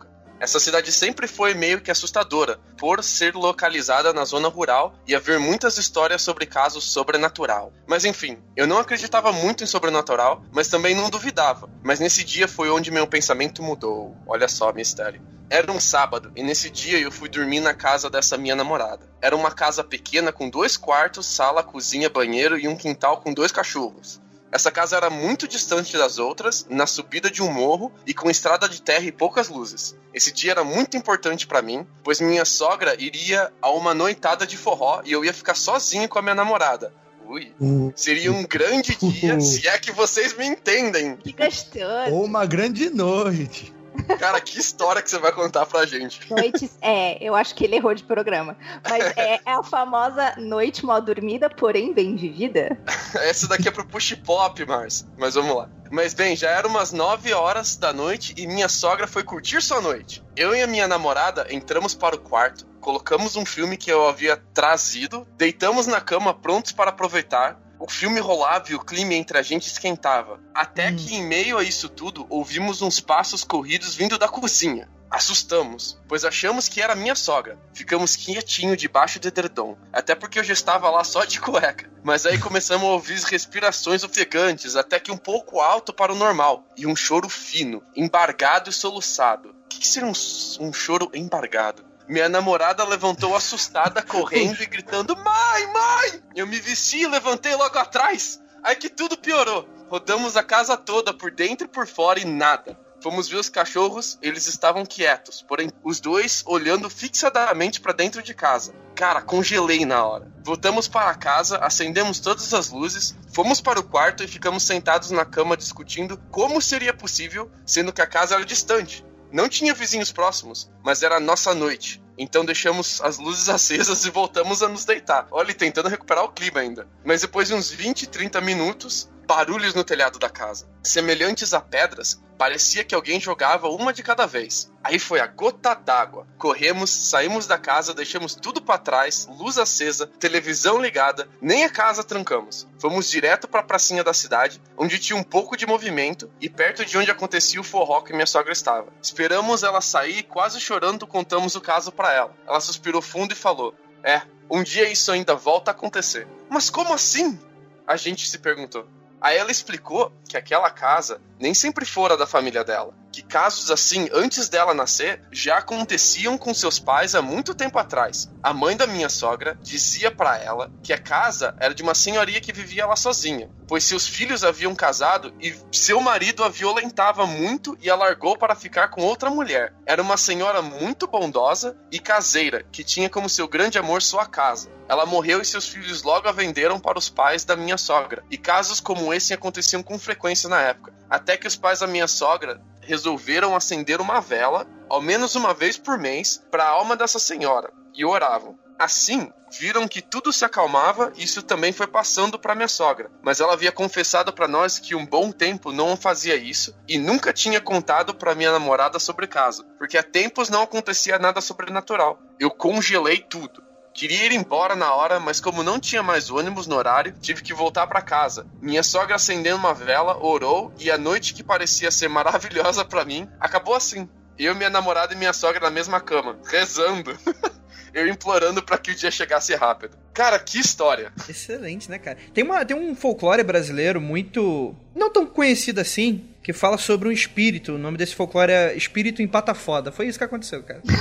Essa 0.43 0.59
cidade 0.59 0.91
sempre 0.91 1.25
foi 1.25 1.53
meio 1.53 1.79
que 1.79 1.89
assustadora, 1.89 2.59
por 2.77 3.01
ser 3.01 3.33
localizada 3.33 4.11
na 4.11 4.25
zona 4.25 4.49
rural 4.49 4.93
e 5.07 5.15
haver 5.15 5.39
muitas 5.39 5.77
histórias 5.77 6.21
sobre 6.21 6.45
casos 6.45 6.83
sobrenatural. 6.83 7.71
Mas 7.87 8.03
enfim, 8.03 8.37
eu 8.53 8.67
não 8.67 8.77
acreditava 8.77 9.31
muito 9.31 9.63
em 9.63 9.67
sobrenatural, 9.67 10.43
mas 10.51 10.67
também 10.67 10.93
não 10.93 11.09
duvidava. 11.09 11.69
Mas 11.81 12.01
nesse 12.01 12.25
dia 12.25 12.45
foi 12.45 12.69
onde 12.69 12.91
meu 12.91 13.07
pensamento 13.07 13.63
mudou. 13.63 14.17
Olha 14.27 14.49
só, 14.49 14.73
mistério. 14.73 15.21
Era 15.49 15.71
um 15.71 15.79
sábado 15.79 16.29
e 16.35 16.43
nesse 16.43 16.69
dia 16.69 16.99
eu 16.99 17.09
fui 17.09 17.29
dormir 17.29 17.61
na 17.61 17.73
casa 17.73 18.09
dessa 18.09 18.37
minha 18.37 18.53
namorada. 18.53 19.09
Era 19.21 19.37
uma 19.37 19.49
casa 19.49 19.81
pequena 19.81 20.33
com 20.33 20.49
dois 20.49 20.75
quartos, 20.75 21.25
sala, 21.25 21.63
cozinha, 21.63 22.09
banheiro 22.09 22.59
e 22.59 22.67
um 22.67 22.75
quintal 22.75 23.21
com 23.21 23.33
dois 23.33 23.53
cachorros. 23.53 24.21
Essa 24.53 24.71
casa 24.71 24.95
era 24.95 25.09
muito 25.09 25.47
distante 25.47 25.97
das 25.97 26.19
outras, 26.19 26.67
na 26.69 26.85
subida 26.85 27.31
de 27.31 27.41
um 27.41 27.51
morro 27.51 27.91
e 28.05 28.13
com 28.13 28.29
estrada 28.29 28.69
de 28.69 28.81
terra 28.83 29.03
e 29.05 29.11
poucas 29.11 29.49
luzes. 29.49 29.95
Esse 30.13 30.31
dia 30.31 30.51
era 30.51 30.63
muito 30.63 30.95
importante 30.95 31.47
pra 31.47 31.59
mim, 31.63 31.87
pois 32.03 32.21
minha 32.21 32.45
sogra 32.45 32.95
iria 33.01 33.51
a 33.59 33.71
uma 33.71 33.95
noitada 33.95 34.45
de 34.45 34.55
forró 34.55 35.01
e 35.03 35.11
eu 35.11 35.25
ia 35.25 35.33
ficar 35.33 35.55
sozinho 35.55 36.07
com 36.07 36.19
a 36.19 36.21
minha 36.21 36.35
namorada. 36.35 36.93
Ui. 37.25 37.51
Um- 37.59 37.91
Seria 37.95 38.31
um 38.31 38.43
grande 38.43 38.95
dia, 38.95 39.39
se 39.41 39.67
é 39.67 39.79
que 39.79 39.91
vocês 39.91 40.37
me 40.37 40.45
entendem. 40.45 41.15
Que 41.17 41.31
gostoso. 41.31 42.11
Ou 42.11 42.23
uma 42.23 42.45
grande 42.45 42.91
noite. 42.91 43.73
Cara, 44.19 44.39
que 44.41 44.59
história 44.59 45.01
que 45.01 45.09
você 45.09 45.19
vai 45.19 45.31
contar 45.31 45.65
pra 45.65 45.85
gente. 45.85 46.19
Noites. 46.31 46.77
É, 46.81 47.23
eu 47.23 47.35
acho 47.35 47.55
que 47.55 47.63
ele 47.63 47.75
errou 47.75 47.93
de 47.93 48.03
programa. 48.03 48.57
Mas 48.87 49.17
é, 49.17 49.39
é 49.45 49.51
a 49.51 49.63
famosa 49.63 50.35
noite 50.37 50.85
mal 50.85 51.01
dormida, 51.01 51.49
porém 51.49 51.93
bem 51.93 52.15
vivida. 52.15 52.77
Essa 53.15 53.47
daqui 53.47 53.67
é 53.67 53.71
pro 53.71 53.85
push 53.85 54.13
pop, 54.15 54.65
Mars. 54.65 55.05
Mas 55.17 55.35
vamos 55.35 55.55
lá. 55.55 55.69
Mas 55.91 56.13
bem, 56.13 56.35
já 56.35 56.49
era 56.49 56.67
umas 56.67 56.91
9 56.91 57.33
horas 57.33 57.77
da 57.77 57.93
noite 57.93 58.33
e 58.35 58.47
minha 58.47 58.67
sogra 58.67 59.05
foi 59.05 59.23
curtir 59.23 59.61
sua 59.61 59.79
noite. 59.79 60.23
Eu 60.35 60.55
e 60.55 60.61
a 60.61 60.67
minha 60.67 60.87
namorada 60.87 61.45
entramos 61.51 61.93
para 61.93 62.15
o 62.15 62.19
quarto, 62.19 62.65
colocamos 62.81 63.35
um 63.35 63.45
filme 63.45 63.77
que 63.77 63.91
eu 63.91 64.07
havia 64.07 64.35
trazido, 64.35 65.27
deitamos 65.37 65.85
na 65.85 66.01
cama 66.01 66.33
prontos 66.33 66.71
para 66.71 66.89
aproveitar. 66.89 67.59
O 67.85 67.91
filme 67.91 68.21
rolava 68.21 68.71
e 68.71 68.75
o 68.75 68.79
clima 68.79 69.13
entre 69.13 69.37
a 69.37 69.41
gente 69.41 69.67
esquentava. 69.67 70.39
Até 70.55 70.89
Hum. 70.89 70.95
que, 70.95 71.15
em 71.15 71.27
meio 71.27 71.57
a 71.57 71.63
isso 71.65 71.89
tudo, 71.89 72.25
ouvimos 72.29 72.81
uns 72.81 73.01
passos 73.01 73.43
corridos 73.43 73.93
vindo 73.93 74.17
da 74.17 74.29
cozinha. 74.29 74.87
Assustamos, 75.11 75.99
pois 76.07 76.23
achamos 76.23 76.69
que 76.69 76.81
era 76.81 76.95
minha 76.95 77.13
sogra. 77.13 77.59
Ficamos 77.73 78.15
quietinho 78.15 78.77
debaixo 78.77 79.19
do 79.19 79.27
edredom, 79.27 79.75
até 79.91 80.15
porque 80.15 80.39
eu 80.39 80.45
já 80.45 80.53
estava 80.53 80.89
lá 80.89 81.03
só 81.03 81.25
de 81.25 81.41
cueca. 81.41 81.91
Mas 82.01 82.25
aí 82.25 82.39
começamos 82.39 82.87
a 82.87 82.91
ouvir 82.91 83.19
respirações 83.23 84.01
ofegantes, 84.01 84.77
até 84.77 84.97
que 84.97 85.11
um 85.11 85.17
pouco 85.17 85.59
alto 85.59 85.91
para 85.91 86.13
o 86.13 86.15
normal, 86.15 86.65
e 86.77 86.87
um 86.87 86.95
choro 86.95 87.27
fino, 87.27 87.83
embargado 87.93 88.69
e 88.69 88.73
soluçado. 88.73 89.49
O 89.49 89.67
que, 89.67 89.79
que 89.79 89.87
seria 89.89 90.07
um, 90.07 90.65
um 90.65 90.71
choro 90.71 91.11
embargado? 91.13 91.83
Minha 92.07 92.27
namorada 92.27 92.83
levantou 92.83 93.35
assustada, 93.35 94.01
correndo 94.01 94.61
e 94.61 94.65
gritando: 94.65 95.15
Mãe, 95.15 95.67
mãe! 95.67 96.23
Eu 96.35 96.45
me 96.45 96.59
vesti 96.59 97.01
e 97.01 97.07
levantei 97.07 97.55
logo 97.55 97.77
atrás. 97.77 98.41
Aí 98.63 98.75
que 98.75 98.89
tudo 98.89 99.17
piorou. 99.17 99.67
Rodamos 99.89 100.35
a 100.35 100.43
casa 100.43 100.75
toda, 100.75 101.13
por 101.13 101.31
dentro 101.31 101.65
e 101.65 101.69
por 101.69 101.87
fora, 101.87 102.19
e 102.19 102.25
nada. 102.25 102.77
Fomos 103.03 103.27
ver 103.27 103.35
os 103.35 103.49
cachorros, 103.49 104.17
eles 104.21 104.47
estavam 104.47 104.85
quietos, 104.85 105.41
porém 105.41 105.69
os 105.83 105.99
dois 105.99 106.41
olhando 106.47 106.89
fixadamente 106.89 107.81
para 107.81 107.91
dentro 107.91 108.23
de 108.23 108.33
casa. 108.33 108.73
Cara, 108.95 109.21
congelei 109.21 109.85
na 109.85 110.05
hora. 110.05 110.31
Voltamos 110.41 110.87
para 110.87 111.13
casa, 111.15 111.57
acendemos 111.57 112.21
todas 112.21 112.53
as 112.53 112.69
luzes, 112.69 113.13
fomos 113.33 113.59
para 113.59 113.79
o 113.79 113.83
quarto 113.83 114.23
e 114.23 114.27
ficamos 114.27 114.63
sentados 114.63 115.11
na 115.11 115.25
cama 115.25 115.57
discutindo 115.57 116.17
como 116.31 116.61
seria 116.61 116.93
possível, 116.93 117.51
sendo 117.65 117.91
que 117.91 118.01
a 118.01 118.07
casa 118.07 118.35
era 118.35 118.45
distante. 118.45 119.05
Não 119.33 119.49
tinha 119.49 119.73
vizinhos 119.73 120.11
próximos, 120.11 120.71
mas 120.83 121.01
era 121.01 121.17
a 121.17 121.19
nossa 121.19 121.55
noite. 121.55 121.99
Então 122.17 122.45
deixamos 122.45 123.01
as 123.01 123.17
luzes 123.17 123.49
acesas 123.49 124.05
e 124.05 124.09
voltamos 124.09 124.61
a 124.61 124.69
nos 124.69 124.85
deitar. 124.85 125.27
Olha, 125.31 125.53
tentando 125.53 125.89
recuperar 125.89 126.23
o 126.23 126.31
clima 126.31 126.59
ainda. 126.59 126.87
Mas 127.03 127.21
depois 127.21 127.47
de 127.47 127.53
uns 127.53 127.71
20, 127.71 128.07
30 128.07 128.41
minutos, 128.41 129.09
barulhos 129.25 129.73
no 129.73 129.83
telhado 129.83 130.19
da 130.19 130.29
casa. 130.29 130.67
Semelhantes 130.83 131.53
a 131.53 131.61
pedras, 131.61 132.21
parecia 132.37 132.83
que 132.83 132.93
alguém 132.93 133.19
jogava 133.19 133.69
uma 133.69 133.93
de 133.93 134.03
cada 134.03 134.25
vez. 134.25 134.71
Aí 134.83 134.99
foi 134.99 135.21
a 135.21 135.27
gota 135.27 135.73
d'água. 135.73 136.27
Corremos, 136.37 136.89
saímos 136.89 137.47
da 137.47 137.57
casa, 137.57 137.93
deixamos 137.93 138.35
tudo 138.35 138.61
para 138.61 138.77
trás, 138.77 139.27
luz 139.39 139.57
acesa, 139.57 140.07
televisão 140.19 140.81
ligada, 140.81 141.29
nem 141.41 141.63
a 141.63 141.69
casa 141.69 142.03
trancamos. 142.03 142.67
Fomos 142.79 143.09
direto 143.09 143.47
para 143.47 143.61
a 143.61 143.63
pracinha 143.63 144.03
da 144.03 144.13
cidade, 144.13 144.61
onde 144.77 144.99
tinha 144.99 145.17
um 145.17 145.23
pouco 145.23 145.55
de 145.55 145.65
movimento 145.65 146.29
e 146.41 146.49
perto 146.49 146.83
de 146.83 146.97
onde 146.97 147.09
acontecia 147.09 147.61
o 147.61 147.63
forró 147.63 148.01
que 148.01 148.11
minha 148.11 148.25
sogra 148.25 148.51
estava. 148.51 148.91
Esperamos 149.01 149.63
ela 149.63 149.79
sair 149.79 150.23
quase 150.23 150.59
chorando 150.59 151.07
contamos 151.07 151.55
o 151.55 151.61
caso 151.61 151.93
para 152.03 152.13
ela. 152.13 152.35
Ela 152.45 152.59
suspirou 152.59 153.01
fundo 153.01 153.31
e 153.31 153.35
falou: 153.35 153.73
"É, 154.03 154.23
um 154.51 154.61
dia 154.61 154.91
isso 154.91 155.09
ainda 155.09 155.35
volta 155.35 155.71
a 155.71 155.73
acontecer." 155.73 156.27
Mas 156.49 156.69
como 156.69 156.93
assim? 156.93 157.39
A 157.87 157.95
gente 157.95 158.27
se 158.27 158.39
perguntou. 158.39 158.85
Aí 159.21 159.37
ela 159.37 159.51
explicou 159.51 160.11
que 160.27 160.35
aquela 160.35 160.69
casa 160.69 161.21
nem 161.43 161.53
sempre 161.53 161.85
fora 161.85 162.15
da 162.15 162.25
família 162.25 162.63
dela. 162.63 162.93
Que 163.11 163.21
casos 163.21 163.69
assim, 163.69 164.09
antes 164.13 164.47
dela 164.47 164.73
nascer, 164.73 165.21
já 165.29 165.57
aconteciam 165.57 166.37
com 166.37 166.53
seus 166.53 166.79
pais 166.79 167.15
há 167.15 167.21
muito 167.21 167.53
tempo 167.53 167.77
atrás. 167.77 168.29
A 168.41 168.53
mãe 168.53 168.77
da 168.77 168.87
minha 168.87 169.09
sogra 169.09 169.57
dizia 169.61 170.09
para 170.09 170.37
ela 170.37 170.71
que 170.81 170.93
a 170.93 170.97
casa 170.97 171.53
era 171.59 171.75
de 171.75 171.83
uma 171.83 171.93
senhoria 171.93 172.39
que 172.39 172.53
vivia 172.53 172.85
lá 172.85 172.95
sozinha, 172.95 173.49
pois 173.67 173.83
seus 173.83 174.07
filhos 174.07 174.45
haviam 174.45 174.73
casado 174.73 175.33
e 175.41 175.53
seu 175.69 175.99
marido 175.99 176.45
a 176.45 176.49
violentava 176.49 177.25
muito 177.25 177.77
e 177.81 177.89
a 177.89 177.95
largou 177.95 178.37
para 178.37 178.55
ficar 178.55 178.87
com 178.87 179.01
outra 179.01 179.29
mulher. 179.29 179.73
Era 179.85 180.01
uma 180.01 180.15
senhora 180.15 180.61
muito 180.61 181.07
bondosa 181.07 181.75
e 181.91 181.99
caseira, 181.99 182.65
que 182.71 182.85
tinha 182.85 183.09
como 183.09 183.27
seu 183.27 183.49
grande 183.49 183.77
amor 183.77 184.01
sua 184.01 184.25
casa. 184.25 184.71
Ela 184.87 185.05
morreu 185.05 185.41
e 185.41 185.45
seus 185.45 185.67
filhos 185.67 186.03
logo 186.03 186.27
a 186.27 186.31
venderam 186.31 186.79
para 186.79 186.99
os 186.99 187.09
pais 187.09 187.43
da 187.43 187.55
minha 187.55 187.77
sogra. 187.77 188.23
E 188.29 188.37
casos 188.37 188.79
como 188.79 189.13
esse 189.13 189.33
aconteciam 189.33 189.81
com 189.81 189.97
frequência 189.97 190.49
na 190.49 190.61
época. 190.61 190.93
Até 191.09 191.32
que 191.37 191.47
os 191.47 191.55
pais 191.55 191.79
da 191.79 191.87
minha 191.87 192.07
sogra 192.07 192.61
resolveram 192.81 193.55
acender 193.55 194.01
uma 194.01 194.19
vela, 194.19 194.67
ao 194.89 195.01
menos 195.01 195.35
uma 195.35 195.53
vez 195.53 195.77
por 195.77 195.97
mês, 195.97 196.43
para 196.51 196.63
a 196.63 196.69
alma 196.69 196.95
dessa 196.95 197.19
senhora, 197.19 197.71
e 197.93 198.05
oravam. 198.05 198.57
Assim, 198.77 199.31
viram 199.59 199.87
que 199.87 200.01
tudo 200.01 200.33
se 200.33 200.43
acalmava 200.43 201.13
e 201.15 201.23
isso 201.23 201.43
também 201.43 201.71
foi 201.71 201.87
passando 201.87 202.39
para 202.39 202.55
minha 202.55 202.67
sogra. 202.67 203.09
Mas 203.21 203.39
ela 203.39 203.53
havia 203.53 203.71
confessado 203.71 204.33
para 204.33 204.47
nós 204.47 204.79
que 204.79 204.95
um 204.95 205.05
bom 205.05 205.31
tempo 205.31 205.71
não 205.71 205.95
fazia 205.95 206.35
isso 206.35 206.75
e 206.87 206.97
nunca 206.97 207.31
tinha 207.31 207.61
contado 207.61 208.13
para 208.13 208.35
minha 208.35 208.51
namorada 208.51 208.99
sobre 208.99 209.25
o 209.25 209.29
caso, 209.29 209.63
porque 209.77 209.97
há 209.97 210.03
tempos 210.03 210.49
não 210.49 210.63
acontecia 210.63 211.19
nada 211.19 211.39
sobrenatural. 211.39 212.19
Eu 212.39 212.49
congelei 212.49 213.19
tudo. 213.19 213.63
Queria 213.93 214.25
ir 214.25 214.31
embora 214.31 214.75
na 214.75 214.93
hora, 214.93 215.19
mas 215.19 215.39
como 215.39 215.61
não 215.61 215.79
tinha 215.79 216.01
mais 216.01 216.31
ônibus 216.31 216.65
no 216.65 216.75
horário, 216.75 217.13
tive 217.21 217.43
que 217.43 217.53
voltar 217.53 217.85
para 217.85 218.01
casa. 218.01 218.47
Minha 218.59 218.81
sogra 218.81 219.15
acendendo 219.15 219.57
uma 219.57 219.73
vela, 219.73 220.17
orou 220.17 220.73
e 220.79 220.89
a 220.89 220.97
noite 220.97 221.33
que 221.33 221.43
parecia 221.43 221.91
ser 221.91 222.07
maravilhosa 222.09 222.83
para 222.83 223.05
mim, 223.05 223.29
acabou 223.39 223.75
assim. 223.75 224.09
Eu, 224.37 224.55
minha 224.55 224.69
namorada 224.69 225.13
e 225.13 225.17
minha 225.17 225.31
sogra 225.31 225.59
na 225.59 225.69
mesma 225.69 226.01
cama, 226.01 226.39
rezando. 226.45 227.15
eu 227.93 228.07
implorando 228.07 228.63
para 228.63 228.79
que 228.79 228.91
o 228.91 228.95
dia 228.95 229.11
chegasse 229.11 229.53
rápido. 229.53 229.95
Cara, 230.11 230.39
que 230.39 230.59
história. 230.59 231.13
Excelente, 231.29 231.89
né, 231.89 231.99
cara? 231.99 232.17
Tem, 232.33 232.43
uma, 232.43 232.65
tem 232.65 232.75
um 232.75 232.95
folclore 232.95 233.43
brasileiro 233.43 234.01
muito. 234.01 234.75
não 234.95 235.11
tão 235.11 235.27
conhecido 235.27 235.79
assim, 235.79 236.29
que 236.41 236.51
fala 236.51 236.79
sobre 236.79 237.07
um 237.07 237.11
espírito. 237.11 237.73
O 237.73 237.77
nome 237.77 237.97
desse 237.97 238.15
folclore 238.15 238.51
é 238.51 238.75
Espírito 238.75 239.21
Empata 239.21 239.53
Foda. 239.53 239.91
Foi 239.91 240.07
isso 240.07 240.17
que 240.17 240.23
aconteceu, 240.23 240.63
cara. 240.63 240.81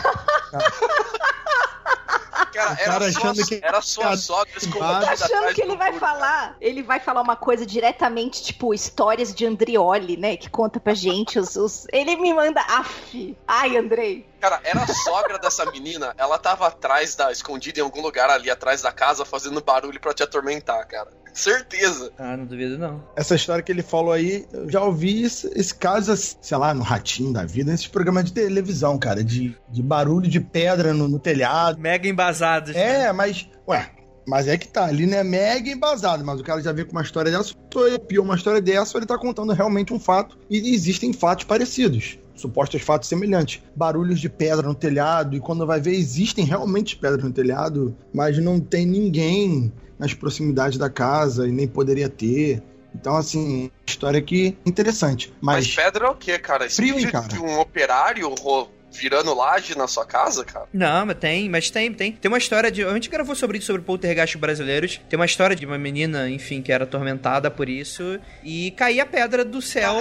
Cara, 2.46 2.76
era, 2.80 2.92
cara 2.92 3.12
sua, 3.12 3.30
achando 3.30 3.46
que- 3.46 3.60
era 3.62 3.82
sua 3.82 4.16
sogra 4.16 4.52
escondida 4.56 5.00
Tá 5.00 5.12
achando 5.12 5.54
que 5.54 5.62
ele 5.62 5.76
vai 5.76 5.88
muro, 5.90 6.00
falar? 6.00 6.56
Ele 6.60 6.82
vai 6.82 7.00
falar 7.00 7.20
uma 7.22 7.36
coisa 7.36 7.64
diretamente, 7.66 8.42
tipo, 8.42 8.72
histórias 8.74 9.34
de 9.34 9.46
Andrioli, 9.46 10.16
né? 10.16 10.36
Que 10.36 10.48
conta 10.50 10.78
pra 10.80 10.94
gente 10.94 11.38
os. 11.38 11.56
os- 11.56 11.86
Ele 11.92 12.16
me 12.16 12.32
manda. 12.34 12.60
Af! 12.62 13.36
Ai, 13.46 13.76
Andrei. 13.76 14.26
Cara, 14.42 14.60
era 14.64 14.82
a 14.82 14.88
sogra 14.88 15.38
dessa 15.38 15.64
menina, 15.70 16.12
ela 16.18 16.36
tava 16.36 16.66
atrás 16.66 17.14
da. 17.14 17.30
escondida 17.30 17.78
em 17.78 17.82
algum 17.84 18.02
lugar 18.02 18.28
ali 18.28 18.50
atrás 18.50 18.82
da 18.82 18.90
casa, 18.90 19.24
fazendo 19.24 19.62
barulho 19.62 20.00
pra 20.00 20.12
te 20.12 20.24
atormentar, 20.24 20.84
cara. 20.88 21.10
Certeza. 21.32 22.10
Ah, 22.18 22.36
não 22.36 22.44
duvido 22.44 22.76
não. 22.76 23.04
Essa 23.14 23.36
história 23.36 23.62
que 23.62 23.70
ele 23.70 23.84
falou 23.84 24.10
aí, 24.10 24.44
eu 24.52 24.68
já 24.68 24.82
ouvi 24.82 25.22
esse, 25.22 25.46
esse 25.54 25.72
caso, 25.72 26.10
assim, 26.10 26.36
sei 26.42 26.58
lá, 26.58 26.74
no 26.74 26.82
Ratinho 26.82 27.32
da 27.32 27.44
Vida, 27.44 27.70
nesses 27.70 27.86
programas 27.86 28.24
de 28.24 28.32
televisão, 28.32 28.98
cara, 28.98 29.22
de, 29.22 29.56
de 29.70 29.80
barulho 29.80 30.28
de 30.28 30.40
pedra 30.40 30.92
no, 30.92 31.06
no 31.06 31.20
telhado. 31.20 31.78
Mega 31.78 32.08
embasados. 32.08 32.74
né? 32.74 33.04
É, 33.04 33.12
mas, 33.12 33.48
ué, 33.68 33.92
mas 34.26 34.48
é 34.48 34.56
que 34.58 34.66
tá, 34.66 34.86
ali 34.86 35.06
não 35.06 35.18
é 35.18 35.22
mega 35.22 35.70
embasado, 35.70 36.24
mas 36.24 36.40
o 36.40 36.44
cara 36.44 36.60
já 36.60 36.72
veio 36.72 36.86
com 36.86 36.92
uma 36.92 37.02
história 37.02 37.30
dessa, 37.30 37.54
ou 37.74 37.98
pior 38.00 38.22
uma 38.22 38.34
história 38.34 38.60
dessa, 38.60 38.96
ou 38.96 39.00
ele 39.00 39.06
tá 39.06 39.16
contando 39.16 39.52
realmente 39.52 39.94
um 39.94 40.00
fato, 40.00 40.36
e 40.50 40.74
existem 40.74 41.12
fatos 41.12 41.44
parecidos. 41.44 42.18
Supostos 42.34 42.82
fatos 42.82 43.08
semelhantes. 43.08 43.62
Barulhos 43.76 44.20
de 44.20 44.28
pedra 44.28 44.66
no 44.66 44.74
telhado, 44.74 45.36
e 45.36 45.40
quando 45.40 45.66
vai 45.66 45.80
ver, 45.80 45.92
existem 45.94 46.44
realmente 46.44 46.96
pedras 46.96 47.22
no 47.22 47.32
telhado, 47.32 47.96
mas 48.12 48.38
não 48.38 48.58
tem 48.58 48.86
ninguém 48.86 49.72
nas 49.98 50.14
proximidades 50.14 50.78
da 50.78 50.90
casa 50.90 51.46
e 51.46 51.52
nem 51.52 51.68
poderia 51.68 52.08
ter. 52.08 52.62
Então, 52.94 53.16
assim, 53.16 53.70
história 53.86 54.20
que 54.20 54.56
interessante. 54.66 55.32
Mas, 55.40 55.66
Mas, 55.66 55.74
pedra 55.76 56.06
é 56.06 56.10
o 56.10 56.14
quê, 56.14 56.38
cara? 56.38 56.68
Frio, 56.68 57.10
cara? 57.10 57.28
de 57.28 57.38
um 57.38 57.58
operário 57.60 58.28
ro- 58.34 58.68
virando 58.92 59.34
laje 59.34 59.76
na 59.76 59.88
sua 59.88 60.04
casa, 60.04 60.44
cara? 60.44 60.66
Não, 60.72 61.06
mas 61.06 61.16
tem, 61.18 61.48
mas 61.48 61.70
tem, 61.70 61.92
tem. 61.92 62.12
Tem 62.12 62.28
uma 62.28 62.38
história 62.38 62.70
de. 62.70 62.84
A 62.84 62.92
gente 62.94 63.08
gravou 63.08 63.34
sobre 63.34 63.58
isso, 63.58 63.66
sobre 63.66 63.82
poltergeist 63.82 64.36
brasileiros. 64.36 65.00
Tem 65.08 65.18
uma 65.18 65.26
história 65.26 65.56
de 65.56 65.66
uma 65.66 65.78
menina, 65.78 66.28
enfim, 66.28 66.62
que 66.62 66.72
era 66.72 66.84
atormentada 66.84 67.50
por 67.50 67.68
isso. 67.68 68.18
E 68.42 68.70
caía 68.72 69.06
pedra 69.06 69.44
do 69.44 69.62
céu, 69.62 69.96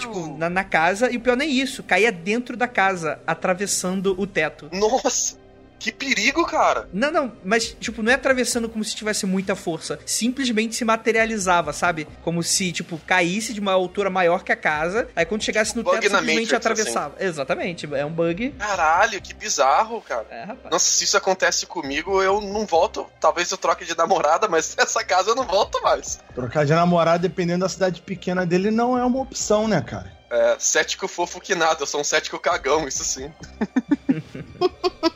tipo, 0.00 0.36
na, 0.36 0.50
na 0.50 0.64
casa. 0.64 1.10
E 1.10 1.16
o 1.16 1.20
pior 1.20 1.36
nem 1.36 1.50
isso, 1.50 1.82
caía 1.82 2.10
dentro 2.10 2.56
da 2.56 2.66
casa, 2.66 3.20
atravessando 3.26 4.14
o 4.18 4.26
teto. 4.26 4.68
Nossa! 4.72 5.43
Que 5.84 5.92
perigo, 5.92 6.46
cara! 6.46 6.88
Não, 6.94 7.12
não, 7.12 7.32
mas, 7.44 7.76
tipo, 7.78 8.02
não 8.02 8.10
é 8.10 8.14
atravessando 8.14 8.70
como 8.70 8.82
se 8.82 8.96
tivesse 8.96 9.26
muita 9.26 9.54
força. 9.54 9.98
Simplesmente 10.06 10.74
se 10.74 10.82
materializava, 10.82 11.74
sabe? 11.74 12.08
Como 12.22 12.42
se, 12.42 12.72
tipo, 12.72 12.96
caísse 13.06 13.52
de 13.52 13.60
uma 13.60 13.74
altura 13.74 14.08
maior 14.08 14.42
que 14.42 14.50
a 14.50 14.56
casa. 14.56 15.06
Aí 15.14 15.26
quando 15.26 15.42
chegasse 15.42 15.76
no 15.76 15.82
Bug 15.82 16.00
teto, 16.00 16.10
na 16.10 16.20
simplesmente 16.20 16.52
Matrix, 16.54 16.66
atravessava. 16.66 17.16
Exatamente, 17.20 17.86
é 17.94 18.02
um 18.02 18.10
bug. 18.10 18.52
Caralho, 18.52 19.20
que 19.20 19.34
bizarro, 19.34 20.00
cara. 20.00 20.26
É, 20.30 20.44
rapaz. 20.44 20.72
Nossa, 20.72 20.86
se 20.86 21.04
isso 21.04 21.18
acontece 21.18 21.66
comigo, 21.66 22.22
eu 22.22 22.40
não 22.40 22.64
volto. 22.64 23.06
Talvez 23.20 23.50
eu 23.50 23.58
troque 23.58 23.84
de 23.84 23.94
namorada, 23.94 24.48
mas 24.48 24.74
nessa 24.80 25.04
casa 25.04 25.32
eu 25.32 25.34
não 25.34 25.44
volto 25.44 25.82
mais. 25.82 26.18
trocar 26.34 26.64
de 26.64 26.72
namorado, 26.72 27.28
dependendo 27.28 27.60
da 27.60 27.68
cidade 27.68 28.00
pequena 28.00 28.46
dele, 28.46 28.70
não 28.70 28.96
é 28.96 29.04
uma 29.04 29.20
opção, 29.20 29.68
né, 29.68 29.82
cara? 29.82 30.10
É, 30.30 30.56
cético 30.58 31.06
fofo 31.06 31.42
que 31.42 31.54
nada, 31.54 31.82
eu 31.82 31.86
sou 31.86 32.00
um 32.00 32.04
cético 32.04 32.38
cagão, 32.38 32.88
isso 32.88 33.04
sim. 33.04 33.30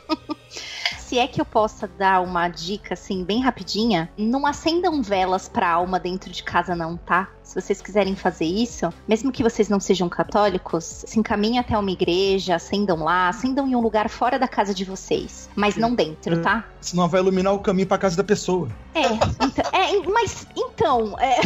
Se 1.09 1.17
é 1.17 1.27
que 1.27 1.41
eu 1.41 1.45
possa 1.45 1.87
dar 1.87 2.21
uma 2.21 2.47
dica, 2.47 2.93
assim, 2.93 3.25
bem 3.25 3.41
rapidinha, 3.41 4.13
não 4.15 4.45
acendam 4.45 5.01
velas 5.01 5.49
pra 5.49 5.67
alma 5.67 5.99
dentro 5.99 6.31
de 6.31 6.43
casa, 6.43 6.75
não, 6.75 6.97
tá? 6.97 7.27
Se 7.49 7.59
vocês 7.59 7.81
quiserem 7.81 8.15
fazer 8.15 8.45
isso, 8.45 8.93
mesmo 9.07 9.31
que 9.31 9.41
vocês 9.41 9.67
não 9.69 9.79
sejam 9.79 10.07
católicos, 10.07 11.03
se 11.07 11.19
encaminhem 11.19 11.57
até 11.57 11.75
uma 11.75 11.89
igreja, 11.89 12.55
acendam 12.57 13.03
lá, 13.03 13.27
acendam 13.27 13.67
em 13.67 13.75
um 13.75 13.79
lugar 13.81 14.07
fora 14.07 14.37
da 14.37 14.47
casa 14.47 14.71
de 14.71 14.85
vocês. 14.85 15.49
Mas 15.55 15.75
não 15.75 15.95
dentro, 15.95 16.39
tá? 16.43 16.63
Senão 16.79 17.09
vai 17.09 17.19
iluminar 17.21 17.51
o 17.53 17.59
caminho 17.59 17.87
pra 17.87 17.97
casa 17.97 18.15
da 18.15 18.23
pessoa. 18.23 18.69
É, 18.93 19.01
então, 19.43 19.65
é, 19.73 20.07
mas 20.11 20.45
então, 20.55 21.15
é, 21.19 21.39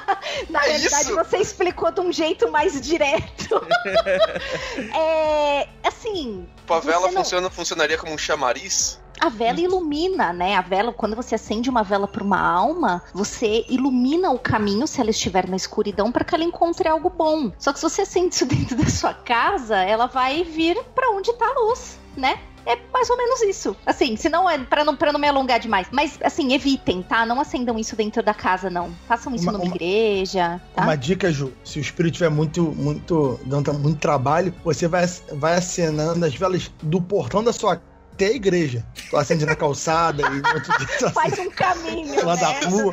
na 0.48 0.64
É 0.64 0.78
verdade 0.78 1.04
isso? 1.04 1.14
você 1.14 1.36
explicou 1.36 1.92
de 1.92 2.00
um 2.00 2.10
jeito 2.10 2.50
mais 2.50 2.80
direto. 2.80 3.60
é, 4.96 5.68
assim, 5.84 6.46
Tipo, 6.56 6.74
a 6.74 6.80
vela 6.80 7.10
não- 7.10 7.22
funciona, 7.22 7.50
funcionaria 7.50 7.98
como 7.98 8.12
um 8.14 8.18
chamariz? 8.18 8.98
a 9.22 9.28
vela 9.28 9.60
ilumina, 9.60 10.32
né? 10.32 10.56
A 10.56 10.62
vela, 10.62 10.94
quando 10.94 11.14
você 11.14 11.34
acende 11.34 11.68
uma 11.68 11.82
vela 11.82 12.08
para 12.08 12.24
uma 12.24 12.40
alma, 12.40 13.02
você 13.12 13.66
ilumina 13.68 14.30
o 14.30 14.38
caminho 14.38 14.86
se 14.86 14.98
ela 14.98 15.10
estiver 15.10 15.46
na 15.50 15.56
escuridão 15.56 16.10
para 16.10 16.24
que 16.24 16.34
ela 16.34 16.44
encontre 16.44 16.88
algo 16.88 17.10
bom. 17.10 17.52
Só 17.58 17.72
que 17.72 17.78
se 17.78 17.82
você 17.88 18.02
acende 18.02 18.34
isso 18.34 18.46
dentro 18.46 18.76
da 18.76 18.88
sua 18.88 19.12
casa, 19.12 19.76
ela 19.76 20.06
vai 20.06 20.42
vir 20.44 20.82
para 20.94 21.10
onde 21.10 21.32
tá 21.34 21.46
a 21.46 21.60
luz, 21.60 21.98
né? 22.16 22.38
É 22.66 22.76
mais 22.92 23.08
ou 23.08 23.16
menos 23.16 23.40
isso. 23.40 23.74
Assim, 23.86 24.16
se 24.16 24.28
não 24.28 24.48
é 24.48 24.58
para 24.58 24.84
não 24.84 24.94
para 24.94 25.10
não 25.10 25.18
me 25.18 25.26
alongar 25.26 25.58
demais, 25.58 25.88
mas 25.90 26.18
assim, 26.22 26.52
evitem, 26.52 27.02
tá? 27.02 27.24
Não 27.24 27.40
acendam 27.40 27.78
isso 27.78 27.96
dentro 27.96 28.22
da 28.22 28.34
casa 28.34 28.68
não. 28.68 28.90
Façam 29.08 29.34
isso 29.34 29.44
Uma- 29.44 29.52
numa 29.52 29.64
uma- 29.64 29.74
igreja, 29.74 30.60
tá? 30.74 30.82
Uma 30.82 30.94
dica, 30.94 31.32
Ju, 31.32 31.52
se 31.64 31.78
o 31.78 31.80
espírito 31.80 32.14
tiver 32.14 32.28
muito, 32.28 32.62
muito, 32.62 33.40
dando 33.46 33.72
muito 33.72 33.98
trabalho, 33.98 34.54
você 34.62 34.86
vai, 34.86 35.06
vai 35.32 35.54
acenando 35.56 36.24
as 36.26 36.34
velas 36.34 36.70
do 36.82 37.00
portão 37.00 37.42
da 37.42 37.52
sua 37.52 37.80
até 38.20 38.26
a 38.26 38.36
igreja. 38.36 38.84
Acende 39.14 39.46
na 39.46 39.56
calçada 39.56 40.22
e 40.22 40.40
no 40.42 40.54
outro 40.54 40.78
dia 40.78 40.86
tu 40.98 41.10
Faz 41.10 41.38
um 41.38 41.50
caminho, 41.50 42.24
Lá 42.24 42.36
né? 42.36 42.40
da 42.40 42.68
rua. 42.68 42.92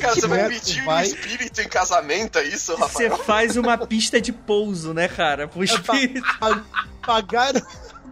Cara, 0.00 0.14
você 0.14 0.26
vai 0.26 0.48
pedir 0.48 0.84
vai. 0.84 1.04
um 1.04 1.06
espírito 1.06 1.60
em 1.60 1.68
casamento, 1.68 2.38
é 2.38 2.44
isso, 2.44 2.72
Você 2.76 3.06
Rafael? 3.08 3.24
faz 3.24 3.56
uma 3.56 3.76
pista 3.76 4.20
de 4.20 4.32
pouso, 4.32 4.94
né, 4.94 5.06
cara? 5.06 5.46
Pro 5.46 5.62
espírito. 5.62 6.26
pagaram 7.04 7.60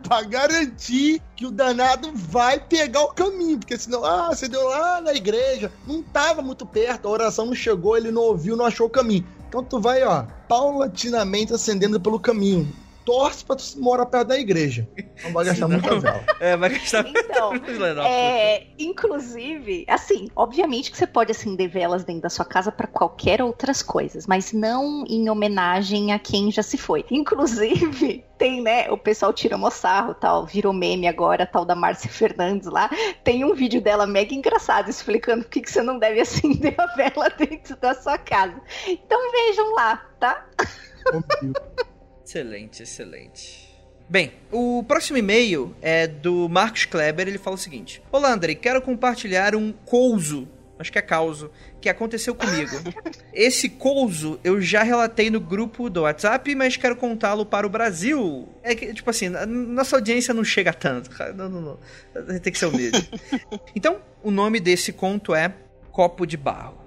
pra 0.03 0.23
garantir 0.23 1.21
que 1.35 1.45
o 1.47 1.51
danado 1.51 2.13
vai 2.15 2.61
pegar 2.61 3.01
o 3.03 3.09
caminho. 3.13 3.59
Porque 3.59 3.77
senão, 3.77 4.05
ah, 4.05 4.29
você 4.29 4.47
deu 4.47 4.63
lá 4.69 5.01
na 5.01 5.13
igreja, 5.15 5.73
não 5.87 6.01
tava 6.03 6.43
muito 6.43 6.65
perto, 6.65 7.09
a 7.09 7.11
oração 7.11 7.47
não 7.47 7.55
chegou, 7.55 7.97
ele 7.97 8.13
não 8.13 8.23
ouviu, 8.23 8.57
não 8.57 8.67
achou 8.67 8.87
o 8.87 8.91
caminho. 8.91 9.27
Então 9.49 9.65
tu 9.65 9.81
vai, 9.81 10.05
ó, 10.05 10.25
paulatinamente 10.49 11.53
ascendendo 11.53 11.99
pelo 11.99 12.21
caminho 12.21 12.73
torce 13.07 13.45
pra 13.45 13.55
tu 13.55 13.65
morar 13.79 14.05
perto 14.05 14.27
da 14.27 14.39
igreja. 14.39 14.87
Não 15.23 15.33
vai 15.33 15.45
gastar 15.45 15.69
muita 15.69 16.01
vela. 16.01 16.25
É, 16.41 16.57
vai 16.57 16.71
gastar 16.71 17.07
Então, 17.07 17.53
é, 18.05 18.67
inclusive, 18.77 19.87
assim, 19.89 20.29
obviamente 20.35 20.91
que 20.91 20.99
você 20.99 21.07
pode 21.07 21.31
acender 21.31 21.71
velas 21.71 22.03
dentro 22.03 22.23
da 22.23 22.29
sua 22.29 22.45
casa 22.45 22.73
para 22.73 22.89
qualquer 22.89 23.41
outras 23.41 23.81
coisas, 23.81 24.27
mas 24.27 24.53
não 24.53 25.05
em 25.09 25.31
homenagem 25.31 26.13
a 26.13 26.19
quem 26.19 26.51
já 26.51 26.65
se 26.65 26.77
foi. 26.77 27.05
Inclusive, 27.09 28.25
tem, 28.37 28.61
né, 28.61 28.91
o 28.91 28.99
pessoal 28.99 29.33
tira 29.33 29.57
moçarro, 29.57 30.13
tal, 30.13 30.45
virou 30.45 30.73
meme 30.73 31.07
agora, 31.07 31.47
tal 31.47 31.65
da 31.65 31.77
Márcia 31.77 32.11
Fernandes 32.11 32.67
lá, 32.67 32.91
tem 33.23 33.45
um 33.45 33.55
vídeo 33.55 33.81
dela 33.81 34.05
mega 34.05 34.35
engraçado 34.35 34.91
explicando 34.91 35.45
por 35.45 35.51
que 35.51 35.61
que 35.61 35.71
você 35.71 35.81
não 35.81 35.97
deve 35.97 36.21
acender 36.21 36.75
a 36.77 36.87
vela 36.97 37.31
dentro 37.39 37.77
da 37.77 37.95
sua 37.95 38.19
casa. 38.19 38.61
Então 38.89 39.31
vejam 39.31 39.73
lá, 39.75 40.05
tá? 40.19 40.45
Excelente, 42.27 42.83
excelente. 42.83 43.71
Bem, 44.09 44.33
o 44.51 44.83
próximo 44.83 45.17
e-mail 45.17 45.77
é 45.81 46.09
do 46.09 46.49
Marcos 46.49 46.85
Kleber. 46.85 47.29
Ele 47.29 47.39
fala 47.39 47.55
o 47.55 47.59
seguinte: 47.59 48.03
Olá, 48.11 48.33
André, 48.33 48.57
quero 48.57 48.83
compartilhar 48.83 49.55
um 49.55 49.71
couso, 49.73 50.49
acho 50.77 50.91
que 50.91 50.99
é 50.99 51.03
causo, 51.03 51.53
que 51.81 51.89
aconteceu 51.89 52.35
comigo. 52.35 52.73
Esse 53.33 53.69
couso 53.69 54.41
eu 54.43 54.61
já 54.61 54.83
relatei 54.83 55.31
no 55.31 55.39
grupo 55.39 55.89
do 55.89 56.03
WhatsApp, 56.03 56.53
mas 56.57 56.77
quero 56.77 56.97
contá-lo 56.97 57.47
para 57.47 57.65
o 57.65 57.71
Brasil. 57.71 58.49
É 58.61 58.75
que, 58.75 58.93
tipo 58.93 59.09
assim, 59.09 59.29
nossa 59.29 59.95
audiência 59.95 60.35
não 60.35 60.43
chega 60.43 60.73
tanto, 60.73 61.11
cara. 61.11 61.33
Não, 61.33 61.49
não, 61.49 61.61
não. 61.61 62.41
Tem 62.41 62.53
que 62.53 62.59
ser 62.59 62.67
humilde. 62.67 63.09
então, 63.73 64.01
o 64.21 64.33
nome 64.33 64.59
desse 64.59 64.93
conto 64.93 65.33
é 65.33 65.55
Copo 65.93 66.27
de 66.27 66.37
Barro. 66.37 66.86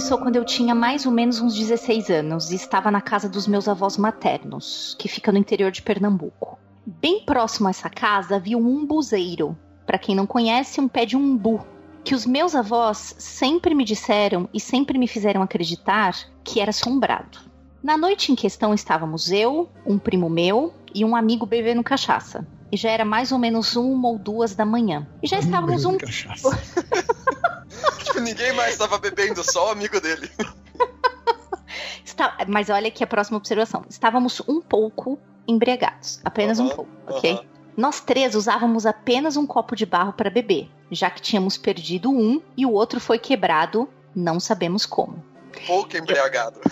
Começou 0.00 0.16
quando 0.16 0.36
eu 0.36 0.46
tinha 0.46 0.74
mais 0.74 1.04
ou 1.04 1.12
menos 1.12 1.42
uns 1.42 1.54
16 1.54 2.08
anos 2.08 2.50
e 2.50 2.54
estava 2.54 2.90
na 2.90 3.02
casa 3.02 3.28
dos 3.28 3.46
meus 3.46 3.68
avós 3.68 3.98
maternos, 3.98 4.96
que 4.98 5.08
fica 5.08 5.30
no 5.30 5.36
interior 5.36 5.70
de 5.70 5.82
Pernambuco. 5.82 6.58
Bem 6.86 7.22
próximo 7.22 7.66
a 7.66 7.70
essa 7.70 7.90
casa 7.90 8.36
havia 8.36 8.56
um 8.56 8.66
umbuzeiro. 8.66 9.54
Para 9.84 9.98
quem 9.98 10.16
não 10.16 10.26
conhece, 10.26 10.80
um 10.80 10.88
pé 10.88 11.04
de 11.04 11.18
umbu, 11.18 11.60
que 12.02 12.14
os 12.14 12.24
meus 12.24 12.54
avós 12.54 13.14
sempre 13.18 13.74
me 13.74 13.84
disseram 13.84 14.48
e 14.54 14.58
sempre 14.58 14.96
me 14.96 15.06
fizeram 15.06 15.42
acreditar 15.42 16.16
que 16.42 16.60
era 16.60 16.70
assombrado. 16.70 17.38
Na 17.82 17.98
noite 17.98 18.32
em 18.32 18.34
questão 18.34 18.72
estávamos 18.72 19.30
eu, 19.30 19.68
um 19.84 19.98
primo 19.98 20.30
meu 20.30 20.72
e 20.94 21.04
um 21.04 21.14
amigo 21.14 21.44
bebendo 21.44 21.84
cachaça. 21.84 22.48
E 22.72 22.76
já 22.76 22.90
era 22.90 23.04
mais 23.04 23.32
ou 23.32 23.38
menos 23.38 23.74
uma 23.76 24.08
ou 24.08 24.18
duas 24.18 24.54
da 24.54 24.64
manhã. 24.64 25.06
E 25.22 25.26
já 25.26 25.38
estávamos 25.38 25.84
um. 25.84 25.96
Ninguém 28.20 28.52
mais 28.52 28.76
tava 28.76 28.98
bebendo, 28.98 29.42
só 29.42 29.68
o 29.68 29.72
amigo 29.72 30.00
dele. 30.00 30.30
Está- 32.04 32.36
Mas 32.48 32.68
olha 32.70 32.88
aqui 32.88 33.02
a 33.02 33.06
próxima 33.06 33.38
observação. 33.38 33.84
Estávamos 33.88 34.40
um 34.48 34.60
pouco 34.60 35.18
embriagados. 35.48 36.20
Apenas 36.24 36.58
um 36.60 36.66
Aham, 36.66 36.76
pouco, 36.76 36.90
ok? 37.08 37.32
aham. 37.32 37.44
Nós 37.76 38.00
três 38.00 38.34
usávamos 38.34 38.84
apenas 38.84 39.36
um 39.36 39.46
copo 39.46 39.74
de 39.74 39.86
barro 39.86 40.12
para 40.12 40.28
beber, 40.28 40.68
já 40.90 41.08
que 41.10 41.22
tínhamos 41.22 41.56
perdido 41.56 42.10
um 42.10 42.42
e 42.56 42.66
o 42.66 42.72
outro 42.72 43.00
foi 43.00 43.18
quebrado, 43.18 43.88
não 44.14 44.38
sabemos 44.38 44.84
como. 44.84 45.24
Pouco 45.66 45.96
embriagado. 45.96 46.60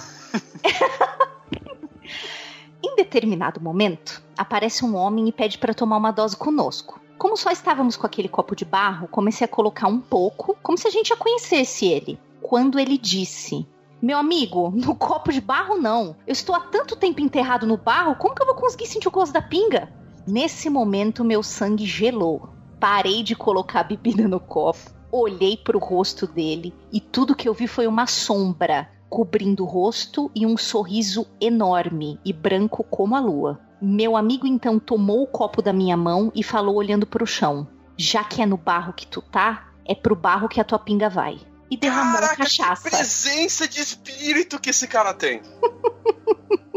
Em 2.82 2.94
determinado 2.94 3.60
momento, 3.60 4.22
aparece 4.36 4.84
um 4.84 4.94
homem 4.94 5.28
e 5.28 5.32
pede 5.32 5.58
para 5.58 5.74
tomar 5.74 5.96
uma 5.96 6.12
dose 6.12 6.36
conosco. 6.36 7.00
Como 7.18 7.36
só 7.36 7.50
estávamos 7.50 7.96
com 7.96 8.06
aquele 8.06 8.28
copo 8.28 8.54
de 8.54 8.64
barro, 8.64 9.08
comecei 9.08 9.44
a 9.44 9.48
colocar 9.48 9.88
um 9.88 10.00
pouco, 10.00 10.56
como 10.62 10.78
se 10.78 10.86
a 10.86 10.90
gente 10.90 11.08
já 11.08 11.16
conhecesse 11.16 11.86
ele. 11.86 12.20
Quando 12.40 12.78
ele 12.78 12.96
disse: 12.96 13.66
Meu 14.00 14.16
amigo, 14.16 14.70
no 14.70 14.94
copo 14.94 15.32
de 15.32 15.40
barro 15.40 15.76
não. 15.76 16.14
Eu 16.24 16.32
estou 16.32 16.54
há 16.54 16.60
tanto 16.60 16.94
tempo 16.94 17.20
enterrado 17.20 17.66
no 17.66 17.76
barro, 17.76 18.14
como 18.14 18.34
que 18.34 18.42
eu 18.42 18.46
vou 18.46 18.54
conseguir 18.54 18.86
sentir 18.86 19.08
o 19.08 19.10
gosto 19.10 19.32
da 19.32 19.42
pinga? 19.42 19.92
Nesse 20.24 20.70
momento, 20.70 21.24
meu 21.24 21.42
sangue 21.42 21.84
gelou. 21.84 22.50
Parei 22.78 23.24
de 23.24 23.34
colocar 23.34 23.80
a 23.80 23.84
bebida 23.84 24.28
no 24.28 24.38
copo, 24.38 24.78
olhei 25.10 25.56
para 25.56 25.76
o 25.76 25.80
rosto 25.80 26.28
dele 26.28 26.72
e 26.92 27.00
tudo 27.00 27.34
que 27.34 27.48
eu 27.48 27.54
vi 27.54 27.66
foi 27.66 27.88
uma 27.88 28.06
sombra 28.06 28.88
cobrindo 29.08 29.64
o 29.64 29.66
rosto 29.66 30.30
e 30.34 30.46
um 30.46 30.56
sorriso 30.56 31.26
enorme 31.40 32.18
e 32.24 32.32
branco 32.32 32.84
como 32.84 33.16
a 33.16 33.20
lua. 33.20 33.60
Meu 33.80 34.16
amigo 34.16 34.46
então 34.46 34.78
tomou 34.78 35.22
o 35.22 35.26
copo 35.26 35.62
da 35.62 35.72
minha 35.72 35.96
mão 35.96 36.32
e 36.34 36.42
falou 36.42 36.76
olhando 36.76 37.06
para 37.06 37.22
o 37.22 37.26
chão: 37.26 37.66
Já 37.96 38.24
que 38.24 38.42
é 38.42 38.46
no 38.46 38.56
barro 38.56 38.92
que 38.92 39.06
tu 39.06 39.22
tá, 39.22 39.68
é 39.84 39.94
pro 39.94 40.16
barro 40.16 40.48
que 40.48 40.60
a 40.60 40.64
tua 40.64 40.78
pinga 40.78 41.08
vai. 41.08 41.38
E 41.70 41.76
derramou 41.76 42.16
a 42.16 42.20
Caraca, 42.20 42.36
cachaça. 42.36 42.90
que 42.90 42.96
presença 42.96 43.68
de 43.68 43.80
espírito 43.80 44.58
que 44.58 44.70
esse 44.70 44.88
cara 44.88 45.12
tem. 45.12 45.42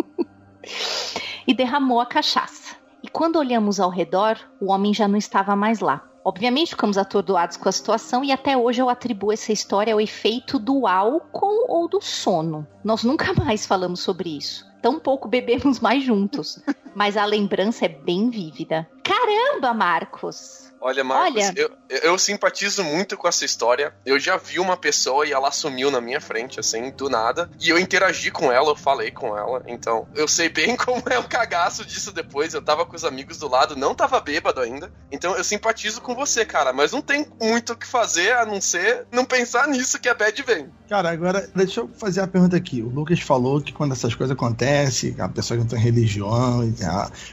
e 1.48 1.54
derramou 1.54 2.00
a 2.00 2.06
cachaça. 2.06 2.76
E 3.04 3.08
quando 3.08 3.38
olhamos 3.38 3.80
ao 3.80 3.90
redor, 3.90 4.38
o 4.60 4.72
homem 4.72 4.94
já 4.94 5.08
não 5.08 5.18
estava 5.18 5.56
mais 5.56 5.80
lá. 5.80 6.04
Obviamente 6.24 6.70
ficamos 6.70 6.98
atordoados 6.98 7.58
com 7.58 7.68
a 7.68 7.72
situação 7.72 8.24
e 8.24 8.32
até 8.32 8.56
hoje 8.56 8.82
eu 8.82 8.90
atribuo 8.90 9.32
essa 9.32 9.52
história 9.52 9.94
ao 9.94 10.02
efeito 10.02 10.60
do 10.60 10.86
álcool 10.86 11.66
ou 11.68 11.88
do 11.88 12.00
sono. 12.00 12.68
Nós 12.84 13.04
nunca 13.04 13.34
mais 13.44 13.66
falamos 13.66 14.02
sobre 14.02 14.38
isso. 14.38 14.70
Tão 14.82 15.00
pouco 15.00 15.28
bebemos 15.28 15.80
mais 15.80 16.04
juntos. 16.04 16.60
Mas 16.94 17.16
a 17.16 17.26
lembrança 17.26 17.86
é 17.86 17.90
bem 17.90 18.30
vívida. 18.30 18.88
Caramba, 19.04 19.74
Marcos! 19.74 20.72
Olha, 20.84 21.04
Marcos, 21.04 21.36
Olha. 21.36 21.54
Eu, 21.56 21.72
eu 21.88 22.18
simpatizo 22.18 22.84
muito 22.84 23.16
com 23.16 23.28
essa 23.28 23.46
história. 23.46 23.94
Eu 24.04 24.20
já 24.20 24.36
vi 24.36 24.60
uma 24.60 24.76
pessoa 24.76 25.28
e 25.28 25.32
ela 25.32 25.52
sumiu 25.52 25.92
na 25.92 26.02
minha 26.02 26.20
frente, 26.20 26.60
assim, 26.60 26.90
do 26.90 27.08
nada. 27.08 27.52
E 27.60 27.70
eu 27.70 27.78
interagi 27.78 28.32
com 28.32 28.52
ela, 28.52 28.72
eu 28.72 28.76
falei 28.76 29.12
com 29.12 29.38
ela. 29.38 29.62
Então, 29.68 30.08
eu 30.16 30.28
sei 30.28 30.50
bem 30.50 30.76
como 30.84 31.04
é 31.08 31.20
o 31.20 31.30
cagaço 31.30 31.86
disso 31.86 32.12
depois. 32.12 32.56
Eu 32.56 32.64
tava 32.64 32.84
com 32.84 32.96
os 32.96 33.06
amigos 33.06 33.38
do 33.38 33.48
lado, 33.48 33.76
não 33.76 33.94
tava 33.94 34.20
bêbado 34.20 34.60
ainda. 34.60 34.92
Então, 35.12 35.36
eu 35.36 35.44
simpatizo 35.44 36.02
com 36.02 36.16
você, 36.16 36.44
cara. 36.44 36.74
Mas 36.74 36.92
não 36.92 37.02
tem 37.02 37.28
muito 37.40 37.74
o 37.74 37.78
que 37.78 37.86
fazer 37.86 38.34
a 38.34 38.46
não 38.46 38.60
ser 38.60 39.06
não 39.12 39.24
pensar 39.24 39.68
nisso 39.68 40.00
que 40.00 40.10
a 40.10 40.16
bad 40.16 40.42
vem. 40.42 40.72
Cara, 40.90 41.12
agora 41.12 41.48
deixa 41.54 41.82
eu 41.82 41.90
fazer 41.90 42.22
a 42.22 42.28
pergunta 42.28 42.58
aqui. 42.58 42.82
O 42.82 42.90
Lucas 42.90 43.20
falou 43.20 43.62
que 43.62 43.72
quando 43.72 43.92
essas 43.92 44.16
coisas 44.16 44.36
acontecem, 44.36 45.16
a 45.20 45.30
pessoa 45.30 45.58
que 45.58 45.64
não 45.64 45.70
tem 45.70 45.80
religião, 45.80 46.64
e 46.64 46.74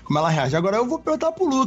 como 0.04 0.18
ela 0.18 0.28
reage. 0.28 0.54
Agora 0.54 0.76
eu 0.76 0.87
vou 0.87 0.98
perguntar 0.98 1.33
pro 1.33 1.46
Lucas. 1.46 1.58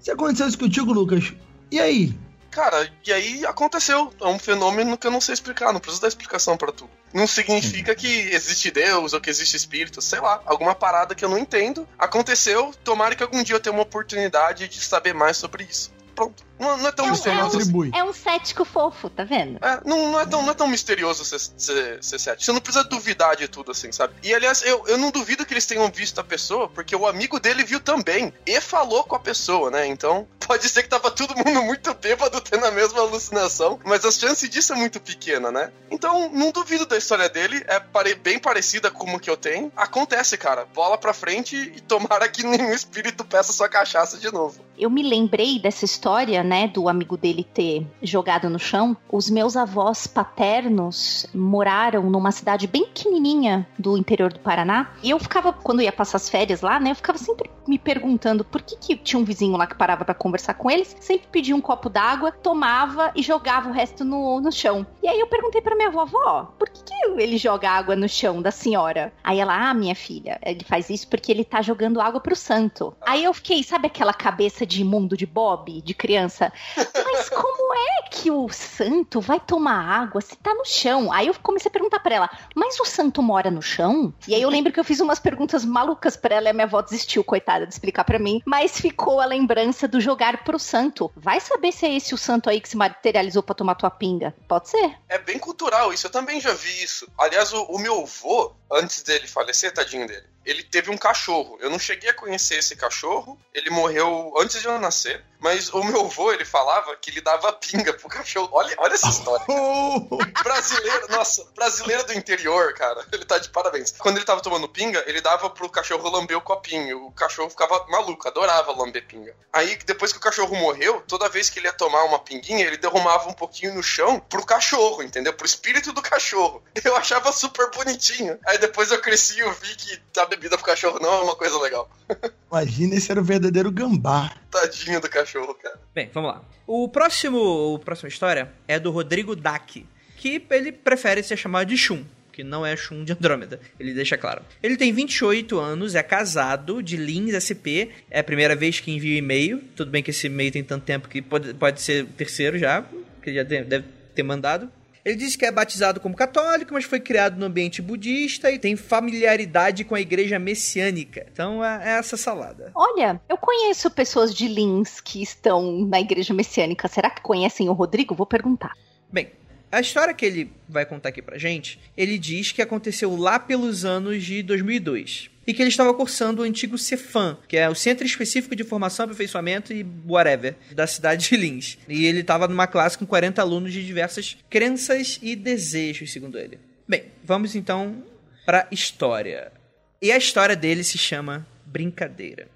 Se 0.00 0.10
aconteceu 0.10 0.48
isso 0.48 0.58
contigo, 0.58 0.92
Lucas, 0.92 1.32
e 1.70 1.80
aí? 1.80 2.14
Cara, 2.56 2.90
e 3.06 3.12
aí 3.12 3.44
aconteceu. 3.44 4.10
É 4.18 4.26
um 4.26 4.38
fenômeno 4.38 4.96
que 4.96 5.06
eu 5.06 5.10
não 5.10 5.20
sei 5.20 5.34
explicar, 5.34 5.74
não 5.74 5.80
preciso 5.80 6.00
dar 6.00 6.08
explicação 6.08 6.56
pra 6.56 6.72
tudo. 6.72 6.90
Não 7.12 7.26
significa 7.26 7.94
que 7.94 8.06
existe 8.06 8.70
Deus 8.70 9.12
ou 9.12 9.20
que 9.20 9.28
existe 9.28 9.56
espírito, 9.56 10.00
sei 10.00 10.20
lá, 10.20 10.40
alguma 10.46 10.74
parada 10.74 11.14
que 11.14 11.22
eu 11.22 11.28
não 11.28 11.36
entendo. 11.36 11.86
Aconteceu, 11.98 12.72
tomara 12.82 13.14
que 13.14 13.22
algum 13.22 13.42
dia 13.42 13.56
eu 13.56 13.60
tenha 13.60 13.74
uma 13.74 13.82
oportunidade 13.82 14.68
de 14.68 14.80
saber 14.80 15.12
mais 15.12 15.36
sobre 15.36 15.64
isso. 15.64 15.92
Pronto. 16.14 16.45
Não, 16.58 16.76
não 16.78 16.86
é 16.88 16.92
tão 16.92 17.06
É 17.06 17.10
um- 17.12 17.14
Você 17.14 17.28
não 17.32 17.44
misterioso. 17.44 17.80
assim. 17.80 17.90
É 17.94 18.04
um 18.04 18.12
cético 18.12 18.64
fofo, 18.64 19.08
tá 19.10 19.24
vendo? 19.24 19.58
É, 19.64 19.80
não, 19.84 20.12
não 20.12 20.20
é 20.20 20.26
tão, 20.26 20.42
não 20.42 20.50
é 20.50 20.54
tão 20.54 20.66
misterioso 20.68 21.24
ser, 21.24 21.38
ser, 21.38 22.02
ser 22.02 22.18
cético. 22.18 22.44
Você 22.44 22.52
não 22.52 22.60
precisa 22.60 22.84
duvidar 22.84 23.36
de 23.36 23.48
tudo, 23.48 23.70
assim, 23.72 23.92
sabe? 23.92 24.14
E 24.22 24.34
aliás, 24.34 24.62
eu, 24.64 24.84
eu 24.86 24.96
não 24.98 25.10
duvido 25.10 25.44
que 25.44 25.52
eles 25.52 25.66
tenham 25.66 25.90
visto 25.90 26.20
a 26.20 26.24
pessoa, 26.24 26.68
porque 26.68 26.94
o 26.96 27.06
amigo 27.06 27.38
dele 27.40 27.64
viu 27.64 27.80
também. 27.80 28.32
E 28.46 28.60
falou 28.60 29.04
com 29.04 29.14
a 29.16 29.18
pessoa, 29.20 29.70
né? 29.70 29.86
Então, 29.86 30.26
pode 30.46 30.68
ser 30.68 30.82
que 30.82 30.88
tava 30.88 31.10
todo 31.10 31.36
mundo 31.36 31.62
muito 31.62 31.92
bêbado 31.94 32.40
tendo 32.40 32.64
a 32.66 32.70
mesma 32.70 33.00
alucinação, 33.00 33.78
mas 33.84 34.04
a 34.04 34.10
chance 34.10 34.48
disso 34.48 34.72
é 34.72 34.76
muito 34.76 35.00
pequena, 35.00 35.50
né? 35.50 35.72
Então, 35.90 36.30
não 36.32 36.50
duvido 36.52 36.86
da 36.86 36.96
história 36.96 37.28
dele. 37.28 37.62
É 37.66 37.78
pare- 37.80 38.14
bem 38.14 38.38
parecida 38.38 38.90
com 38.90 39.14
o 39.14 39.20
que 39.20 39.28
eu 39.30 39.36
tenho. 39.36 39.70
Acontece, 39.76 40.36
cara. 40.36 40.66
Bola 40.74 40.96
pra 40.98 41.12
frente 41.12 41.56
e 41.76 41.80
tomara 41.80 42.28
que 42.28 42.42
nenhum 42.44 42.72
espírito 42.72 43.24
peça 43.24 43.52
sua 43.52 43.68
cachaça 43.68 44.16
de 44.18 44.32
novo. 44.32 44.64
Eu 44.78 44.90
me 44.90 45.02
lembrei 45.02 45.58
dessa 45.58 45.84
história, 45.84 46.42
né, 46.46 46.68
do 46.68 46.88
amigo 46.88 47.16
dele 47.16 47.44
ter 47.44 47.86
jogado 48.02 48.48
no 48.48 48.58
chão. 48.58 48.96
Os 49.10 49.28
meus 49.28 49.56
avós 49.56 50.06
paternos 50.06 51.26
moraram 51.34 52.08
numa 52.08 52.32
cidade 52.32 52.66
bem 52.66 52.86
pequenininha 52.86 53.66
do 53.78 53.96
interior 53.96 54.32
do 54.32 54.40
Paraná. 54.40 54.90
E 55.02 55.10
eu 55.10 55.18
ficava, 55.18 55.52
quando 55.52 55.82
ia 55.82 55.92
passar 55.92 56.16
as 56.16 56.28
férias 56.28 56.60
lá, 56.60 56.80
né, 56.80 56.90
eu 56.92 56.96
ficava 56.96 57.18
sempre 57.18 57.50
me 57.66 57.78
perguntando 57.78 58.44
por 58.44 58.62
que, 58.62 58.76
que 58.76 58.96
tinha 58.96 59.20
um 59.20 59.24
vizinho 59.24 59.56
lá 59.56 59.66
que 59.66 59.74
parava 59.74 60.04
pra 60.04 60.14
conversar 60.14 60.54
com 60.54 60.70
eles, 60.70 60.96
sempre 61.00 61.28
pedia 61.30 61.54
um 61.54 61.60
copo 61.60 61.88
d'água, 61.88 62.32
tomava 62.32 63.12
e 63.14 63.22
jogava 63.22 63.68
o 63.68 63.72
resto 63.72 64.04
no, 64.04 64.40
no 64.40 64.52
chão. 64.52 64.86
E 65.02 65.08
aí 65.08 65.18
eu 65.18 65.26
perguntei 65.26 65.60
pra 65.60 65.74
minha 65.74 65.88
avó, 65.88 66.54
por 66.58 66.68
que, 66.68 66.82
que 66.84 67.20
ele 67.20 67.36
joga 67.36 67.70
água 67.70 67.96
no 67.96 68.08
chão 68.08 68.40
da 68.40 68.50
senhora? 68.50 69.12
Aí 69.22 69.40
ela, 69.40 69.70
ah, 69.70 69.74
minha 69.74 69.94
filha, 69.94 70.38
ele 70.44 70.64
faz 70.64 70.90
isso 70.90 71.08
porque 71.08 71.32
ele 71.32 71.44
tá 71.44 71.60
jogando 71.60 72.00
água 72.00 72.20
pro 72.20 72.36
santo. 72.36 72.94
Aí 73.00 73.24
eu 73.24 73.34
fiquei, 73.34 73.62
sabe 73.62 73.86
aquela 73.86 74.12
cabeça 74.12 74.64
de 74.64 74.82
imundo 74.82 75.16
de 75.16 75.26
Bob, 75.26 75.80
de 75.82 75.94
criança? 75.94 76.35
Mas 76.76 77.28
como 77.28 77.74
é 77.74 78.08
que 78.10 78.30
o 78.30 78.48
santo 78.48 79.20
vai 79.20 79.40
tomar 79.40 80.02
água 80.02 80.20
se 80.20 80.36
tá 80.36 80.52
no 80.54 80.64
chão? 80.64 81.12
Aí 81.12 81.26
eu 81.26 81.34
comecei 81.42 81.68
a 81.68 81.72
perguntar 81.72 82.00
pra 82.00 82.14
ela, 82.14 82.30
mas 82.54 82.78
o 82.80 82.84
santo 82.84 83.22
mora 83.22 83.50
no 83.50 83.62
chão? 83.62 84.12
E 84.26 84.34
aí 84.34 84.42
eu 84.42 84.50
lembro 84.50 84.72
que 84.72 84.80
eu 84.80 84.84
fiz 84.84 85.00
umas 85.00 85.18
perguntas 85.18 85.64
malucas 85.64 86.16
pra 86.16 86.36
ela 86.36 86.48
e 86.48 86.50
a 86.50 86.52
minha 86.52 86.66
avó 86.66 86.80
desistiu, 86.82 87.24
coitada, 87.24 87.66
de 87.66 87.72
explicar 87.72 88.04
pra 88.04 88.18
mim. 88.18 88.42
Mas 88.44 88.80
ficou 88.80 89.20
a 89.20 89.26
lembrança 89.26 89.88
do 89.88 90.00
jogar 90.00 90.44
pro 90.44 90.58
santo. 90.58 91.10
Vai 91.16 91.40
saber 91.40 91.72
se 91.72 91.86
é 91.86 91.94
esse 91.94 92.14
o 92.14 92.18
santo 92.18 92.50
aí 92.50 92.60
que 92.60 92.68
se 92.68 92.76
materializou 92.76 93.42
pra 93.42 93.54
tomar 93.54 93.74
tua 93.74 93.90
pinga. 93.90 94.34
Pode 94.48 94.68
ser. 94.68 94.96
É 95.08 95.18
bem 95.18 95.38
cultural 95.38 95.92
isso, 95.92 96.06
eu 96.06 96.10
também 96.10 96.40
já 96.40 96.52
vi 96.52 96.82
isso. 96.82 97.08
Aliás, 97.18 97.52
o, 97.52 97.62
o 97.64 97.78
meu 97.78 98.02
avô, 98.02 98.54
antes 98.70 99.02
dele 99.02 99.26
falecer, 99.26 99.72
tadinho 99.72 100.06
dele, 100.06 100.26
ele 100.46 100.62
teve 100.62 100.90
um 100.90 100.96
cachorro. 100.96 101.58
Eu 101.60 101.68
não 101.68 101.78
cheguei 101.78 102.10
a 102.10 102.14
conhecer 102.14 102.58
esse 102.58 102.76
cachorro, 102.76 103.38
ele 103.52 103.68
morreu 103.68 104.32
antes 104.38 104.60
de 104.60 104.66
eu 104.66 104.78
nascer. 104.78 105.22
Mas 105.38 105.72
o 105.72 105.82
meu 105.84 106.06
avô, 106.06 106.32
ele 106.32 106.44
falava 106.44 106.96
que 106.96 107.10
ele 107.10 107.20
dava 107.20 107.52
pinga 107.52 107.92
pro 107.92 108.08
cachorro. 108.08 108.48
Olha, 108.52 108.74
olha 108.78 108.94
essa 108.94 109.08
história. 109.08 109.44
brasileiro, 110.42 111.08
nossa, 111.10 111.44
brasileiro 111.54 112.04
do 112.04 112.14
interior, 112.14 112.72
cara. 112.74 113.04
Ele 113.12 113.24
tá 113.24 113.38
de 113.38 113.50
parabéns. 113.50 113.92
Quando 113.98 114.16
ele 114.16 114.24
tava 114.24 114.40
tomando 114.40 114.68
pinga, 114.68 115.04
ele 115.06 115.20
dava 115.20 115.50
pro 115.50 115.68
cachorro 115.68 116.08
lamber 116.08 116.36
o 116.36 116.40
copinho. 116.40 117.06
O 117.06 117.12
cachorro 117.12 117.50
ficava 117.50 117.86
maluco, 117.88 118.26
adorava 118.26 118.72
lamber 118.72 119.06
pinga. 119.06 119.36
Aí, 119.52 119.76
depois 119.84 120.12
que 120.12 120.18
o 120.18 120.22
cachorro 120.22 120.54
morreu, 120.56 121.02
toda 121.06 121.28
vez 121.28 121.50
que 121.50 121.58
ele 121.58 121.66
ia 121.66 121.72
tomar 121.72 122.04
uma 122.04 122.18
pinguinha, 122.18 122.66
ele 122.66 122.76
derramava 122.76 123.28
um 123.28 123.34
pouquinho 123.34 123.74
no 123.74 123.82
chão 123.82 124.18
pro 124.20 124.44
cachorro, 124.44 125.02
entendeu? 125.02 125.32
Pro 125.32 125.46
espírito 125.46 125.92
do 125.92 126.02
cachorro. 126.02 126.62
Eu 126.84 126.96
achava 126.96 127.32
super 127.32 127.70
bonitinho. 127.70 128.38
Aí 128.46 128.58
depois 128.58 128.90
eu 128.90 129.00
cresci 129.00 129.36
e 129.36 129.40
eu 129.40 129.52
vi 129.52 129.74
que 129.74 130.00
a 130.18 130.24
bebida 130.36 130.56
pro 130.56 130.66
cachorro 130.66 130.98
não 131.00 131.12
é 131.12 131.22
uma 131.22 131.36
coisa 131.36 131.58
legal. 131.58 131.90
Imagina, 132.50 132.94
esse 132.94 133.10
era 133.10 133.20
o 133.20 133.24
verdadeiro 133.24 133.70
gambá. 133.70 134.32
Tadinho 134.50 135.00
do 135.00 135.08
cachorro, 135.08 135.54
cara. 135.54 135.78
Bem, 135.94 136.10
vamos 136.12 136.30
lá. 136.30 136.42
O 136.66 136.88
próximo, 136.88 137.76
a 137.76 137.84
próxima 137.84 138.08
história 138.08 138.52
é 138.68 138.78
do 138.78 138.90
Rodrigo 138.90 139.34
Dac, 139.34 139.86
que 140.16 140.44
ele 140.50 140.72
prefere 140.72 141.22
ser 141.22 141.36
chamado 141.36 141.68
de 141.68 141.76
Shun, 141.76 142.04
que 142.32 142.44
não 142.44 142.64
é 142.64 142.76
Shun 142.76 143.04
de 143.04 143.12
Andrômeda, 143.12 143.60
ele 143.78 143.94
deixa 143.94 144.16
claro. 144.16 144.42
Ele 144.62 144.76
tem 144.76 144.92
28 144.92 145.58
anos, 145.58 145.94
é 145.94 146.02
casado, 146.02 146.82
de 146.82 146.96
Lins 146.96 147.34
SP, 147.34 147.90
é 148.10 148.20
a 148.20 148.24
primeira 148.24 148.54
vez 148.54 148.80
que 148.80 148.90
envia 148.90 149.18
e-mail, 149.18 149.62
tudo 149.74 149.90
bem 149.90 150.02
que 150.02 150.10
esse 150.10 150.26
e-mail 150.26 150.52
tem 150.52 150.62
tanto 150.62 150.84
tempo 150.84 151.08
que 151.08 151.22
pode, 151.22 151.54
pode 151.54 151.80
ser 151.80 152.06
terceiro 152.08 152.58
já, 152.58 152.84
que 153.22 153.34
já 153.34 153.42
deve 153.42 153.84
ter 154.14 154.22
mandado. 154.22 154.70
Ele 155.06 155.14
diz 155.14 155.36
que 155.36 155.46
é 155.46 155.52
batizado 155.52 156.00
como 156.00 156.16
católico, 156.16 156.74
mas 156.74 156.84
foi 156.84 156.98
criado 156.98 157.38
no 157.38 157.46
ambiente 157.46 157.80
budista 157.80 158.50
e 158.50 158.58
tem 158.58 158.74
familiaridade 158.74 159.84
com 159.84 159.94
a 159.94 160.00
igreja 160.00 160.36
messiânica. 160.36 161.24
Então 161.32 161.64
é, 161.64 161.90
é 161.90 161.98
essa 161.98 162.16
salada. 162.16 162.72
Olha, 162.74 163.20
eu 163.28 163.36
conheço 163.36 163.88
pessoas 163.88 164.34
de 164.34 164.48
Lins 164.48 165.00
que 165.00 165.22
estão 165.22 165.86
na 165.86 166.00
igreja 166.00 166.34
messiânica. 166.34 166.88
Será 166.88 167.08
que 167.08 167.22
conhecem 167.22 167.68
o 167.68 167.72
Rodrigo? 167.72 168.16
Vou 168.16 168.26
perguntar. 168.26 168.72
Bem, 169.08 169.30
a 169.70 169.78
história 169.78 170.12
que 170.12 170.26
ele 170.26 170.52
vai 170.68 170.84
contar 170.84 171.10
aqui 171.10 171.22
pra 171.22 171.38
gente, 171.38 171.78
ele 171.96 172.18
diz 172.18 172.50
que 172.50 172.60
aconteceu 172.60 173.14
lá 173.14 173.38
pelos 173.38 173.84
anos 173.84 174.24
de 174.24 174.42
2002 174.42 175.35
e 175.46 175.54
que 175.54 175.62
ele 175.62 175.70
estava 175.70 175.94
cursando 175.94 176.42
o 176.42 176.44
antigo 176.44 176.76
Cefam, 176.76 177.38
que 177.46 177.56
é 177.56 177.68
o 177.68 177.74
Centro 177.74 178.04
Específico 178.04 178.56
de 178.56 178.64
Formação, 178.64 179.04
Aperfeiçoamento 179.04 179.72
e 179.72 179.86
whatever, 180.06 180.56
da 180.72 180.86
cidade 180.86 181.28
de 181.28 181.36
Lins. 181.36 181.78
E 181.88 182.06
ele 182.06 182.20
estava 182.20 182.48
numa 182.48 182.66
classe 182.66 182.98
com 182.98 183.06
40 183.06 183.40
alunos 183.40 183.72
de 183.72 183.84
diversas 183.84 184.36
crenças 184.50 185.18
e 185.22 185.36
desejos, 185.36 186.12
segundo 186.12 186.38
ele. 186.38 186.58
Bem, 186.88 187.04
vamos 187.22 187.54
então 187.54 188.02
para 188.44 188.66
história. 188.70 189.52
E 190.00 190.10
a 190.10 190.16
história 190.16 190.56
dele 190.56 190.82
se 190.84 190.98
chama 190.98 191.46
Brincadeira. 191.64 192.48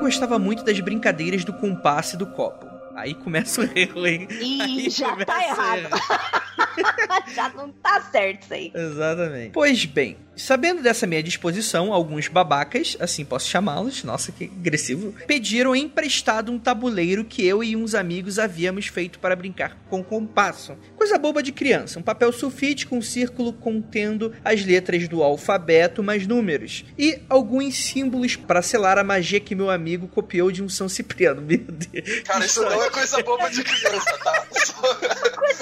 Gostava 0.00 0.38
muito 0.38 0.64
das 0.64 0.80
brincadeiras 0.80 1.44
do 1.44 1.52
compasso 1.52 2.16
e 2.16 2.18
do 2.18 2.26
copo. 2.26 2.66
Aí 2.96 3.14
começa 3.14 3.60
o 3.62 3.78
erro, 3.78 4.06
hein? 4.06 4.26
Ih, 4.30 4.60
Aí 4.62 4.90
já 4.90 5.16
tá 5.24 5.42
errado. 5.44 5.88
já 7.34 7.48
não 7.50 7.70
tá 7.70 8.00
certo 8.02 8.42
isso 8.42 8.54
aí. 8.54 8.72
Exatamente. 8.74 9.50
Pois 9.52 9.84
bem, 9.84 10.16
sabendo 10.40 10.82
dessa 10.82 11.06
minha 11.06 11.22
disposição, 11.22 11.92
alguns 11.92 12.28
babacas, 12.28 12.96
assim 13.00 13.24
posso 13.24 13.48
chamá-los, 13.48 14.02
nossa 14.04 14.32
que 14.32 14.44
agressivo, 14.44 15.14
pediram 15.26 15.74
emprestado 15.76 16.50
um 16.50 16.58
tabuleiro 16.58 17.24
que 17.24 17.46
eu 17.46 17.62
e 17.62 17.76
uns 17.76 17.94
amigos 17.94 18.38
havíamos 18.38 18.86
feito 18.86 19.18
para 19.18 19.36
brincar 19.36 19.76
com 19.88 20.02
compasso. 20.02 20.76
Coisa 20.96 21.18
boba 21.18 21.42
de 21.42 21.52
criança, 21.52 21.98
um 21.98 22.02
papel 22.02 22.32
sulfite 22.32 22.86
com 22.86 22.98
um 22.98 23.02
círculo 23.02 23.52
contendo 23.52 24.32
as 24.44 24.64
letras 24.64 25.08
do 25.08 25.22
alfabeto 25.22 26.02
mais 26.02 26.26
números 26.26 26.84
e 26.98 27.20
alguns 27.28 27.76
símbolos 27.76 28.36
para 28.36 28.62
selar 28.62 28.98
a 28.98 29.04
magia 29.04 29.40
que 29.40 29.54
meu 29.54 29.70
amigo 29.70 30.08
copiou 30.08 30.50
de 30.50 30.62
um 30.62 30.68
São 30.68 30.88
Cipriano. 30.88 31.42
Meu 31.50 31.58
Deus. 31.58 32.20
Cara, 32.20 32.44
isso 32.44 32.62
não 32.62 32.82
é 32.82 32.90
coisa 32.90 33.22
boba 33.22 33.50
de 33.50 33.62
criança, 33.64 34.18
tá? 34.18 34.46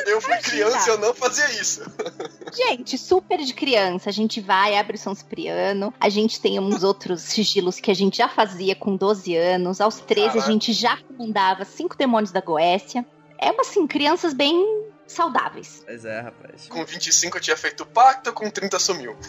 Eu 0.06 0.20
fui 0.20 0.36
criança 0.38 0.88
e 0.88 0.92
eu 0.92 0.98
não 0.98 1.14
fazia 1.14 1.50
isso. 1.60 1.82
Gente, 2.54 2.96
super 2.98 3.38
de 3.38 3.54
criança. 3.54 4.10
A 4.10 4.12
gente 4.12 4.40
vai, 4.40 4.67
abre 4.76 4.96
o 4.96 4.98
São 4.98 5.14
Cipriano. 5.14 5.92
A 6.00 6.08
gente 6.08 6.40
tem 6.40 6.58
uns 6.58 6.82
outros 6.82 7.22
sigilos 7.22 7.80
que 7.80 7.90
a 7.90 7.94
gente 7.94 8.18
já 8.18 8.28
fazia 8.28 8.74
com 8.74 8.96
12 8.96 9.36
anos. 9.36 9.80
Aos 9.80 10.00
13 10.00 10.28
Caraca. 10.28 10.44
a 10.44 10.52
gente 10.52 10.72
já 10.72 10.96
comandava 10.96 11.64
cinco 11.64 11.96
demônios 11.96 12.32
da 12.32 12.40
Goécia. 12.40 13.04
É 13.38 13.50
uma, 13.50 13.62
assim, 13.62 13.86
crianças 13.86 14.34
bem 14.34 14.88
saudáveis. 15.06 15.82
Pois 15.86 16.04
é, 16.04 16.20
rapaz. 16.20 16.68
Com 16.68 16.84
25 16.84 17.36
eu 17.36 17.40
tinha 17.40 17.56
feito 17.56 17.86
pacto, 17.86 18.32
com 18.32 18.50
30 18.50 18.78
sumiu. 18.78 19.16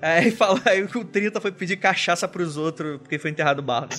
Aí 0.00 0.30
fala, 0.30 0.60
aí 0.64 0.84
o 0.84 1.04
30 1.04 1.40
foi 1.40 1.50
pedir 1.50 1.76
cachaça 1.76 2.28
pros 2.28 2.56
outros 2.56 2.98
porque 2.98 3.18
foi 3.18 3.30
enterrado 3.30 3.58
o 3.58 3.62
barro. 3.62 3.88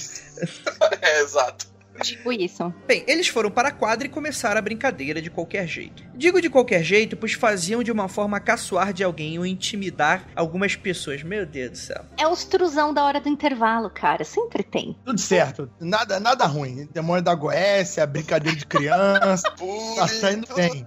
É, 1.01 1.19
exato. 1.21 1.67
Tipo 2.01 2.31
isso. 2.31 2.73
Bem, 2.87 3.03
eles 3.07 3.27
foram 3.27 3.51
para 3.51 3.69
a 3.69 3.71
quadra 3.71 4.07
e 4.07 4.09
começaram 4.09 4.57
a 4.57 4.61
brincadeira 4.61 5.21
de 5.21 5.29
qualquer 5.29 5.67
jeito. 5.67 6.03
Digo 6.15 6.41
de 6.41 6.49
qualquer 6.49 6.83
jeito, 6.83 7.15
pois 7.15 7.33
faziam 7.33 7.83
de 7.83 7.91
uma 7.91 8.07
forma 8.07 8.37
a 8.37 8.39
caçoar 8.39 8.91
de 8.93 9.03
alguém 9.03 9.37
ou 9.37 9.45
intimidar 9.45 10.27
algumas 10.35 10.75
pessoas. 10.75 11.23
Meu 11.23 11.45
Deus 11.45 11.71
do 11.71 11.77
céu. 11.77 12.05
É 12.17 12.27
os 12.27 12.43
truzão 12.45 12.93
da 12.93 13.03
hora 13.03 13.19
do 13.21 13.29
intervalo, 13.29 13.89
cara. 13.89 14.23
Sempre 14.23 14.63
tem. 14.63 14.97
Tudo 15.05 15.19
certo. 15.19 15.69
Nada, 15.79 16.19
nada 16.19 16.45
ruim. 16.45 16.87
Demônio 16.93 17.21
da 17.23 17.35
Goécia, 17.35 18.05
brincadeira 18.05 18.57
de 18.57 18.65
criança. 18.65 19.43
Tá 19.95 20.07
saindo 20.07 20.45
tudo- 20.47 20.55
bem. 20.55 20.85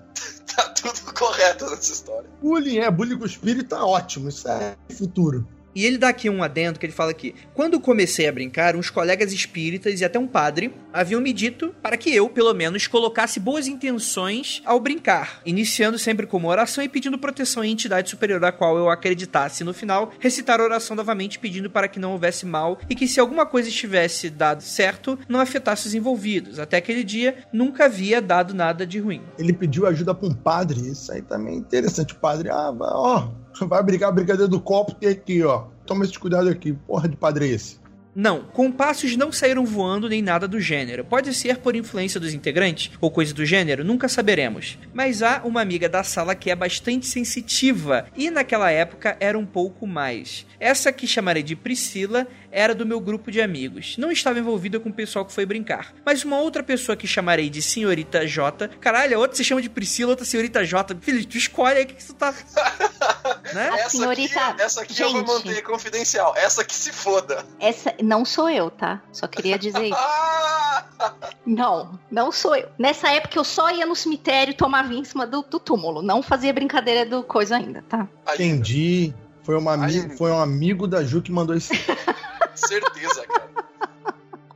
Tá 0.55 0.63
tudo 0.71 1.13
correto 1.15 1.69
nessa 1.71 1.93
história. 1.93 2.29
Bullying 2.43 2.79
é, 2.79 2.91
bullying 2.91 3.17
com 3.19 3.25
o 3.25 3.27
espírito 3.27 3.69
tá 3.71 3.85
ótimo. 3.85 4.29
Isso 4.29 4.49
é 4.49 4.75
futuro. 4.97 5.47
E 5.77 5.85
ele 5.85 5.99
dá 5.99 6.09
aqui 6.09 6.31
um 6.31 6.43
adendo 6.43 6.79
que 6.79 6.87
ele 6.87 6.93
fala 6.93 7.11
aqui: 7.11 7.35
Quando 7.53 7.79
comecei 7.79 8.27
a 8.27 8.33
brincar, 8.33 8.75
uns 8.75 8.89
colegas 8.89 9.31
espíritas 9.31 10.01
e 10.01 10.05
até 10.07 10.19
um 10.19 10.27
padre 10.27 10.75
haviam 10.91 11.21
me 11.21 11.35
dito 11.35 11.75
para 11.83 11.99
que 11.99 12.09
eu, 12.09 12.31
pelo 12.31 12.55
menos, 12.55 12.87
colocasse 12.87 13.39
boas 13.39 13.69
intenções 13.69 14.63
ao 14.65 14.81
brincar, 14.81 15.43
iniciando 15.45 15.99
sempre 15.99 16.27
com 16.27 16.39
uma 16.39 16.49
oração 16.49 16.83
e 16.83 16.89
pedindo 16.89 17.19
proteção 17.19 17.63
à 17.63 17.67
entidade 17.67 18.09
superior 18.09 18.43
a 18.43 18.51
qual 18.51 18.79
eu 18.79 18.89
acreditasse. 18.89 19.63
No 19.65 19.75
final, 19.75 20.11
recitar 20.19 20.61
a 20.61 20.65
oração 20.65 20.97
novamente 20.97 21.39
pedindo 21.39 21.69
para 21.69 21.89
que 21.89 22.01
não 22.01 22.13
houvesse 22.13 22.47
mal 22.47 22.79
e 22.89 22.95
que 22.95 23.07
se 23.07 23.21
alguma 23.21 23.45
coisa 23.45 23.69
estivesse 23.69 24.31
dado 24.31 24.63
certo, 24.63 25.19
não 25.29 25.41
afetasse 25.41 25.89
os 25.89 25.95
envolvidos. 25.95 26.59
Até 26.59 26.79
aquele 26.79 27.05
dia, 27.05 27.45
nunca 27.53 27.85
havia 27.85 28.23
dado 28.23 28.55
nada 28.55 28.87
de 28.87 28.99
ruim. 28.99 29.21
Ele 29.39 29.53
pediu 29.53 29.87
ajuda 29.87 30.15
pra 30.15 30.27
um 30.27 30.35
padre. 30.35 30.81
Isso 30.89 31.13
aí 31.13 31.21
também 31.21 31.57
é 31.57 31.59
interessante. 31.59 32.15
O 32.15 32.17
padre, 32.17 32.49
ah, 32.49 32.75
ó, 32.81 33.29
vai 33.65 33.83
brigar 33.83 34.11
a 34.11 34.13
brincadeira 34.13 34.49
do 34.49 34.61
copo, 34.61 34.95
tem 34.95 35.09
aqui, 35.09 35.43
ó. 35.43 35.67
Toma 35.87 36.05
esse 36.05 36.19
cuidado 36.19 36.49
aqui. 36.49 36.73
Porra 36.73 37.09
de 37.09 37.17
padre 37.17 37.49
esse? 37.49 37.79
Não, 38.19 38.45
compassos 38.45 39.15
não 39.15 39.31
saíram 39.31 39.67
voando 39.67 40.09
nem 40.09 40.23
nada 40.23 40.49
do 40.49 40.59
gênero. 40.59 41.05
Pode 41.05 41.35
ser 41.35 41.59
por 41.59 41.77
influência 41.77 42.19
dos 42.19 42.33
integrantes 42.33 42.91
ou 42.99 43.11
coisa 43.11 43.35
do 43.35 43.45
gênero, 43.45 43.85
nunca 43.85 44.09
saberemos. 44.09 44.79
Mas 44.95 45.21
há 45.21 45.43
uma 45.45 45.61
amiga 45.61 45.87
da 45.87 46.03
sala 46.03 46.35
que 46.35 46.51
é 46.51 46.57
bastante 46.57 47.07
sensitiva 47.07 48.07
e 48.17 48.31
naquela 48.31 48.71
época 48.71 49.19
era 49.21 49.39
um 49.39 49.45
pouco 49.45 49.87
mais. 49.87 50.47
Essa 50.59 50.91
que 50.91 51.07
chamarei 51.07 51.43
de 51.43 51.55
Priscila 51.55 52.27
era 52.57 52.75
do 52.75 52.87
meu 52.87 52.99
grupo 52.99 53.31
de 53.31 53.39
amigos. 53.39 53.99
Não 53.99 54.11
estava 54.11 54.39
envolvida 54.39 54.81
com 54.81 54.89
o 54.89 54.93
pessoal 54.93 55.27
que 55.27 55.33
foi 55.33 55.45
brincar. 55.45 55.93
Mas 56.07 56.25
uma 56.25 56.39
outra 56.39 56.63
pessoa 56.63 56.97
que 56.97 57.07
chamarei 57.07 57.51
de 57.51 57.61
Senhorita 57.61 58.27
J. 58.27 58.69
Caralho, 58.81 59.15
a 59.19 59.21
outra 59.21 59.37
se 59.37 59.45
chama 59.45 59.61
de 59.61 59.69
Priscila, 59.69 60.13
outra 60.13 60.25
Senhorita 60.25 60.65
J. 60.65 60.97
Filho, 61.03 61.23
tu 61.27 61.37
escolhe 61.37 61.77
aí 61.77 61.85
o 61.85 61.87
que, 61.87 61.93
que 61.95 62.05
tu 62.07 62.15
tá. 62.15 62.33
né? 63.53 63.69
A 63.73 63.77
essa 63.81 63.91
senhorita- 63.91 64.41
aqui, 64.47 64.63
essa 64.63 64.81
aqui 64.81 65.03
eu 65.03 65.11
vou 65.11 65.19
Gente. 65.37 65.47
manter 65.49 65.63
confidencial. 65.65 66.33
Essa 66.35 66.65
que 66.65 66.75
se 66.75 66.91
foda. 66.93 67.45
Essa 67.61 67.95
não 68.03 68.25
sou 68.25 68.49
eu, 68.49 68.71
tá? 68.71 69.03
Só 69.13 69.27
queria 69.27 69.59
dizer 69.59 69.89
isso. 69.89 69.97
Não, 71.45 71.99
não 72.11 72.33
sou 72.33 72.57
eu. 72.57 72.69
Nessa 72.79 73.09
época 73.11 73.39
eu 73.39 73.45
só 73.45 73.71
ia 73.71 73.87
no 73.87 73.95
cemitério 73.95 74.51
e 74.53 74.55
tomava 74.57 74.93
em 74.93 75.05
cima 75.05 75.27
do, 75.27 75.43
do 75.43 75.61
túmulo. 75.61 76.03
Não 76.03 76.23
fazia 76.23 76.53
brincadeira 76.53 77.05
do 77.07 77.23
coisa 77.23 77.57
ainda, 77.57 77.83
tá? 77.83 78.09
Entendi. 78.35 79.15
Foi, 79.45 79.57
uma 79.57 79.75
Ai. 79.77 80.09
foi 80.17 80.31
um 80.33 80.41
amigo 80.41 80.89
da 80.89 81.05
Ju 81.05 81.23
que 81.23 81.31
mandou 81.31 81.55
isso. 81.55 81.73
Certeza, 82.57 83.27
cara. 83.27 83.51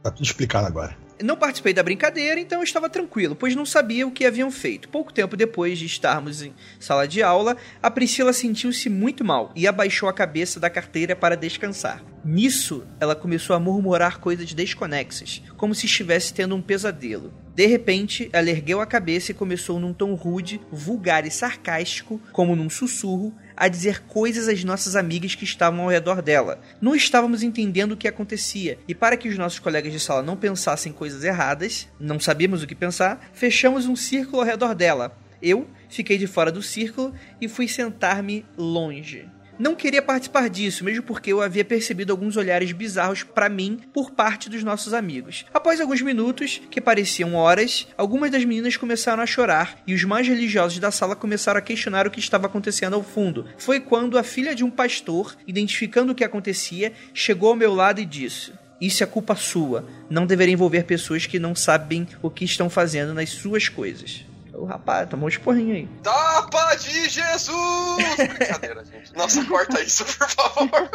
Tá 0.02 0.10
tudo 0.10 0.24
explicado 0.24 0.66
agora. 0.66 0.96
Não 1.22 1.36
participei 1.36 1.74
da 1.74 1.82
brincadeira, 1.82 2.40
então 2.40 2.60
eu 2.60 2.64
estava 2.64 2.88
tranquilo, 2.88 3.36
pois 3.36 3.54
não 3.54 3.66
sabia 3.66 4.06
o 4.06 4.10
que 4.10 4.24
haviam 4.24 4.50
feito. 4.50 4.88
Pouco 4.88 5.12
tempo 5.12 5.36
depois 5.36 5.78
de 5.78 5.84
estarmos 5.84 6.40
em 6.40 6.54
sala 6.78 7.06
de 7.06 7.22
aula, 7.22 7.58
a 7.82 7.90
Priscila 7.90 8.32
sentiu-se 8.32 8.88
muito 8.88 9.22
mal 9.22 9.52
e 9.54 9.68
abaixou 9.68 10.08
a 10.08 10.14
cabeça 10.14 10.58
da 10.58 10.70
carteira 10.70 11.14
para 11.14 11.36
descansar. 11.36 12.02
Nisso, 12.22 12.84
ela 13.00 13.16
começou 13.16 13.56
a 13.56 13.60
murmurar 13.60 14.20
coisas 14.20 14.52
desconexas, 14.52 15.42
como 15.56 15.74
se 15.74 15.86
estivesse 15.86 16.34
tendo 16.34 16.54
um 16.54 16.60
pesadelo. 16.60 17.32
De 17.54 17.66
repente, 17.66 18.28
ela 18.32 18.50
ergueu 18.50 18.80
a 18.80 18.86
cabeça 18.86 19.30
e 19.30 19.34
começou 19.34 19.80
num 19.80 19.92
tom 19.92 20.14
rude, 20.14 20.60
vulgar 20.70 21.26
e 21.26 21.30
sarcástico, 21.30 22.20
como 22.30 22.54
num 22.54 22.68
sussurro, 22.68 23.34
a 23.56 23.68
dizer 23.68 24.02
coisas 24.02 24.48
às 24.48 24.62
nossas 24.64 24.96
amigas 24.96 25.34
que 25.34 25.44
estavam 25.44 25.82
ao 25.82 25.90
redor 25.90 26.20
dela. 26.20 26.60
Não 26.80 26.94
estávamos 26.94 27.42
entendendo 27.42 27.92
o 27.92 27.96
que 27.96 28.08
acontecia, 28.08 28.78
e 28.86 28.94
para 28.94 29.16
que 29.16 29.28
os 29.28 29.38
nossos 29.38 29.58
colegas 29.58 29.92
de 29.92 30.00
sala 30.00 30.22
não 30.22 30.36
pensassem 30.36 30.92
coisas 30.92 31.24
erradas, 31.24 31.88
não 31.98 32.20
sabíamos 32.20 32.62
o 32.62 32.66
que 32.66 32.74
pensar, 32.74 33.30
fechamos 33.32 33.86
um 33.86 33.96
círculo 33.96 34.42
ao 34.42 34.46
redor 34.46 34.74
dela. 34.74 35.18
Eu 35.42 35.66
fiquei 35.88 36.18
de 36.18 36.26
fora 36.26 36.52
do 36.52 36.62
círculo 36.62 37.14
e 37.40 37.48
fui 37.48 37.66
sentar-me 37.66 38.44
longe 38.58 39.26
não 39.60 39.74
queria 39.74 40.00
participar 40.00 40.48
disso, 40.48 40.82
mesmo 40.82 41.02
porque 41.02 41.30
eu 41.30 41.42
havia 41.42 41.64
percebido 41.64 42.10
alguns 42.10 42.36
olhares 42.36 42.72
bizarros 42.72 43.22
para 43.22 43.46
mim 43.46 43.78
por 43.92 44.10
parte 44.10 44.48
dos 44.48 44.64
nossos 44.64 44.94
amigos. 44.94 45.44
Após 45.52 45.80
alguns 45.80 46.00
minutos, 46.00 46.62
que 46.70 46.80
pareciam 46.80 47.34
horas, 47.34 47.86
algumas 47.96 48.30
das 48.30 48.42
meninas 48.42 48.78
começaram 48.78 49.22
a 49.22 49.26
chorar 49.26 49.82
e 49.86 49.92
os 49.92 50.02
mais 50.02 50.26
religiosos 50.26 50.78
da 50.78 50.90
sala 50.90 51.14
começaram 51.14 51.58
a 51.58 51.62
questionar 51.62 52.06
o 52.06 52.10
que 52.10 52.20
estava 52.20 52.46
acontecendo 52.46 52.94
ao 52.94 53.02
fundo. 53.02 53.46
Foi 53.58 53.78
quando 53.78 54.16
a 54.16 54.22
filha 54.22 54.54
de 54.54 54.64
um 54.64 54.70
pastor, 54.70 55.36
identificando 55.46 56.12
o 56.12 56.14
que 56.14 56.24
acontecia, 56.24 56.94
chegou 57.12 57.50
ao 57.50 57.56
meu 57.56 57.74
lado 57.74 58.00
e 58.00 58.06
disse: 58.06 58.52
isso 58.80 59.04
é 59.04 59.06
culpa 59.06 59.36
sua. 59.36 59.84
Não 60.08 60.24
deveria 60.24 60.54
envolver 60.54 60.84
pessoas 60.84 61.26
que 61.26 61.38
não 61.38 61.54
sabem 61.54 62.08
o 62.22 62.30
que 62.30 62.46
estão 62.46 62.70
fazendo 62.70 63.12
nas 63.12 63.28
suas 63.28 63.68
coisas. 63.68 64.24
O 64.52 64.64
rapaz 64.64 65.08
tomou 65.08 65.26
um 65.26 65.28
esporrinho 65.28 65.74
aí. 65.74 65.88
Tapa 66.02 66.74
de 66.76 67.08
Jesus! 67.08 68.16
Brincadeira, 68.38 68.84
gente. 68.84 69.14
Nossa, 69.16 69.44
corta 69.44 69.80
isso, 69.82 70.04
por 70.04 70.28
favor. 70.28 70.90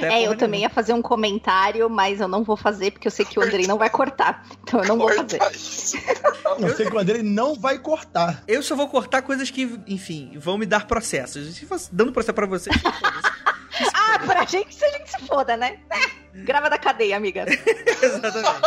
Eu 0.00 0.08
é, 0.10 0.22
eu 0.22 0.36
também 0.36 0.62
ia 0.62 0.70
fazer 0.70 0.92
um 0.92 1.02
comentário, 1.02 1.90
mas 1.90 2.20
eu 2.20 2.28
não 2.28 2.42
vou 2.42 2.56
fazer 2.56 2.90
porque 2.90 3.06
eu 3.06 3.12
sei 3.12 3.24
que 3.24 3.38
o 3.38 3.42
Andrei 3.42 3.66
não 3.66 3.76
vai 3.76 3.90
cortar. 3.90 4.46
Então 4.62 4.80
eu 4.80 4.86
não 4.88 4.98
corta 4.98 5.36
vou 5.38 5.46
fazer. 5.46 5.56
Isso. 5.56 5.96
Eu 6.58 6.74
sei 6.74 6.86
que 6.86 6.94
o 6.94 6.98
Andrei 6.98 7.22
não 7.22 7.54
vai 7.54 7.78
cortar. 7.78 8.42
Eu 8.48 8.62
só 8.62 8.74
vou 8.74 8.88
cortar 8.88 9.22
coisas 9.22 9.50
que, 9.50 9.78
enfim, 9.86 10.32
vão 10.38 10.56
me 10.56 10.66
dar 10.66 10.86
processos. 10.86 11.54
Se 11.54 11.66
fosse 11.66 11.94
dando 11.94 12.12
processo 12.12 12.34
pra 12.34 12.46
vocês, 12.46 12.74
Ah, 13.94 14.18
pra 14.18 14.44
gente, 14.44 14.74
se 14.74 14.84
a 14.84 14.90
gente 14.90 15.10
se 15.10 15.18
foda, 15.26 15.56
né? 15.56 15.78
Grava 16.34 16.68
da 16.68 16.78
cadeia, 16.78 17.16
amiga. 17.16 17.44
Exatamente. 18.02 18.60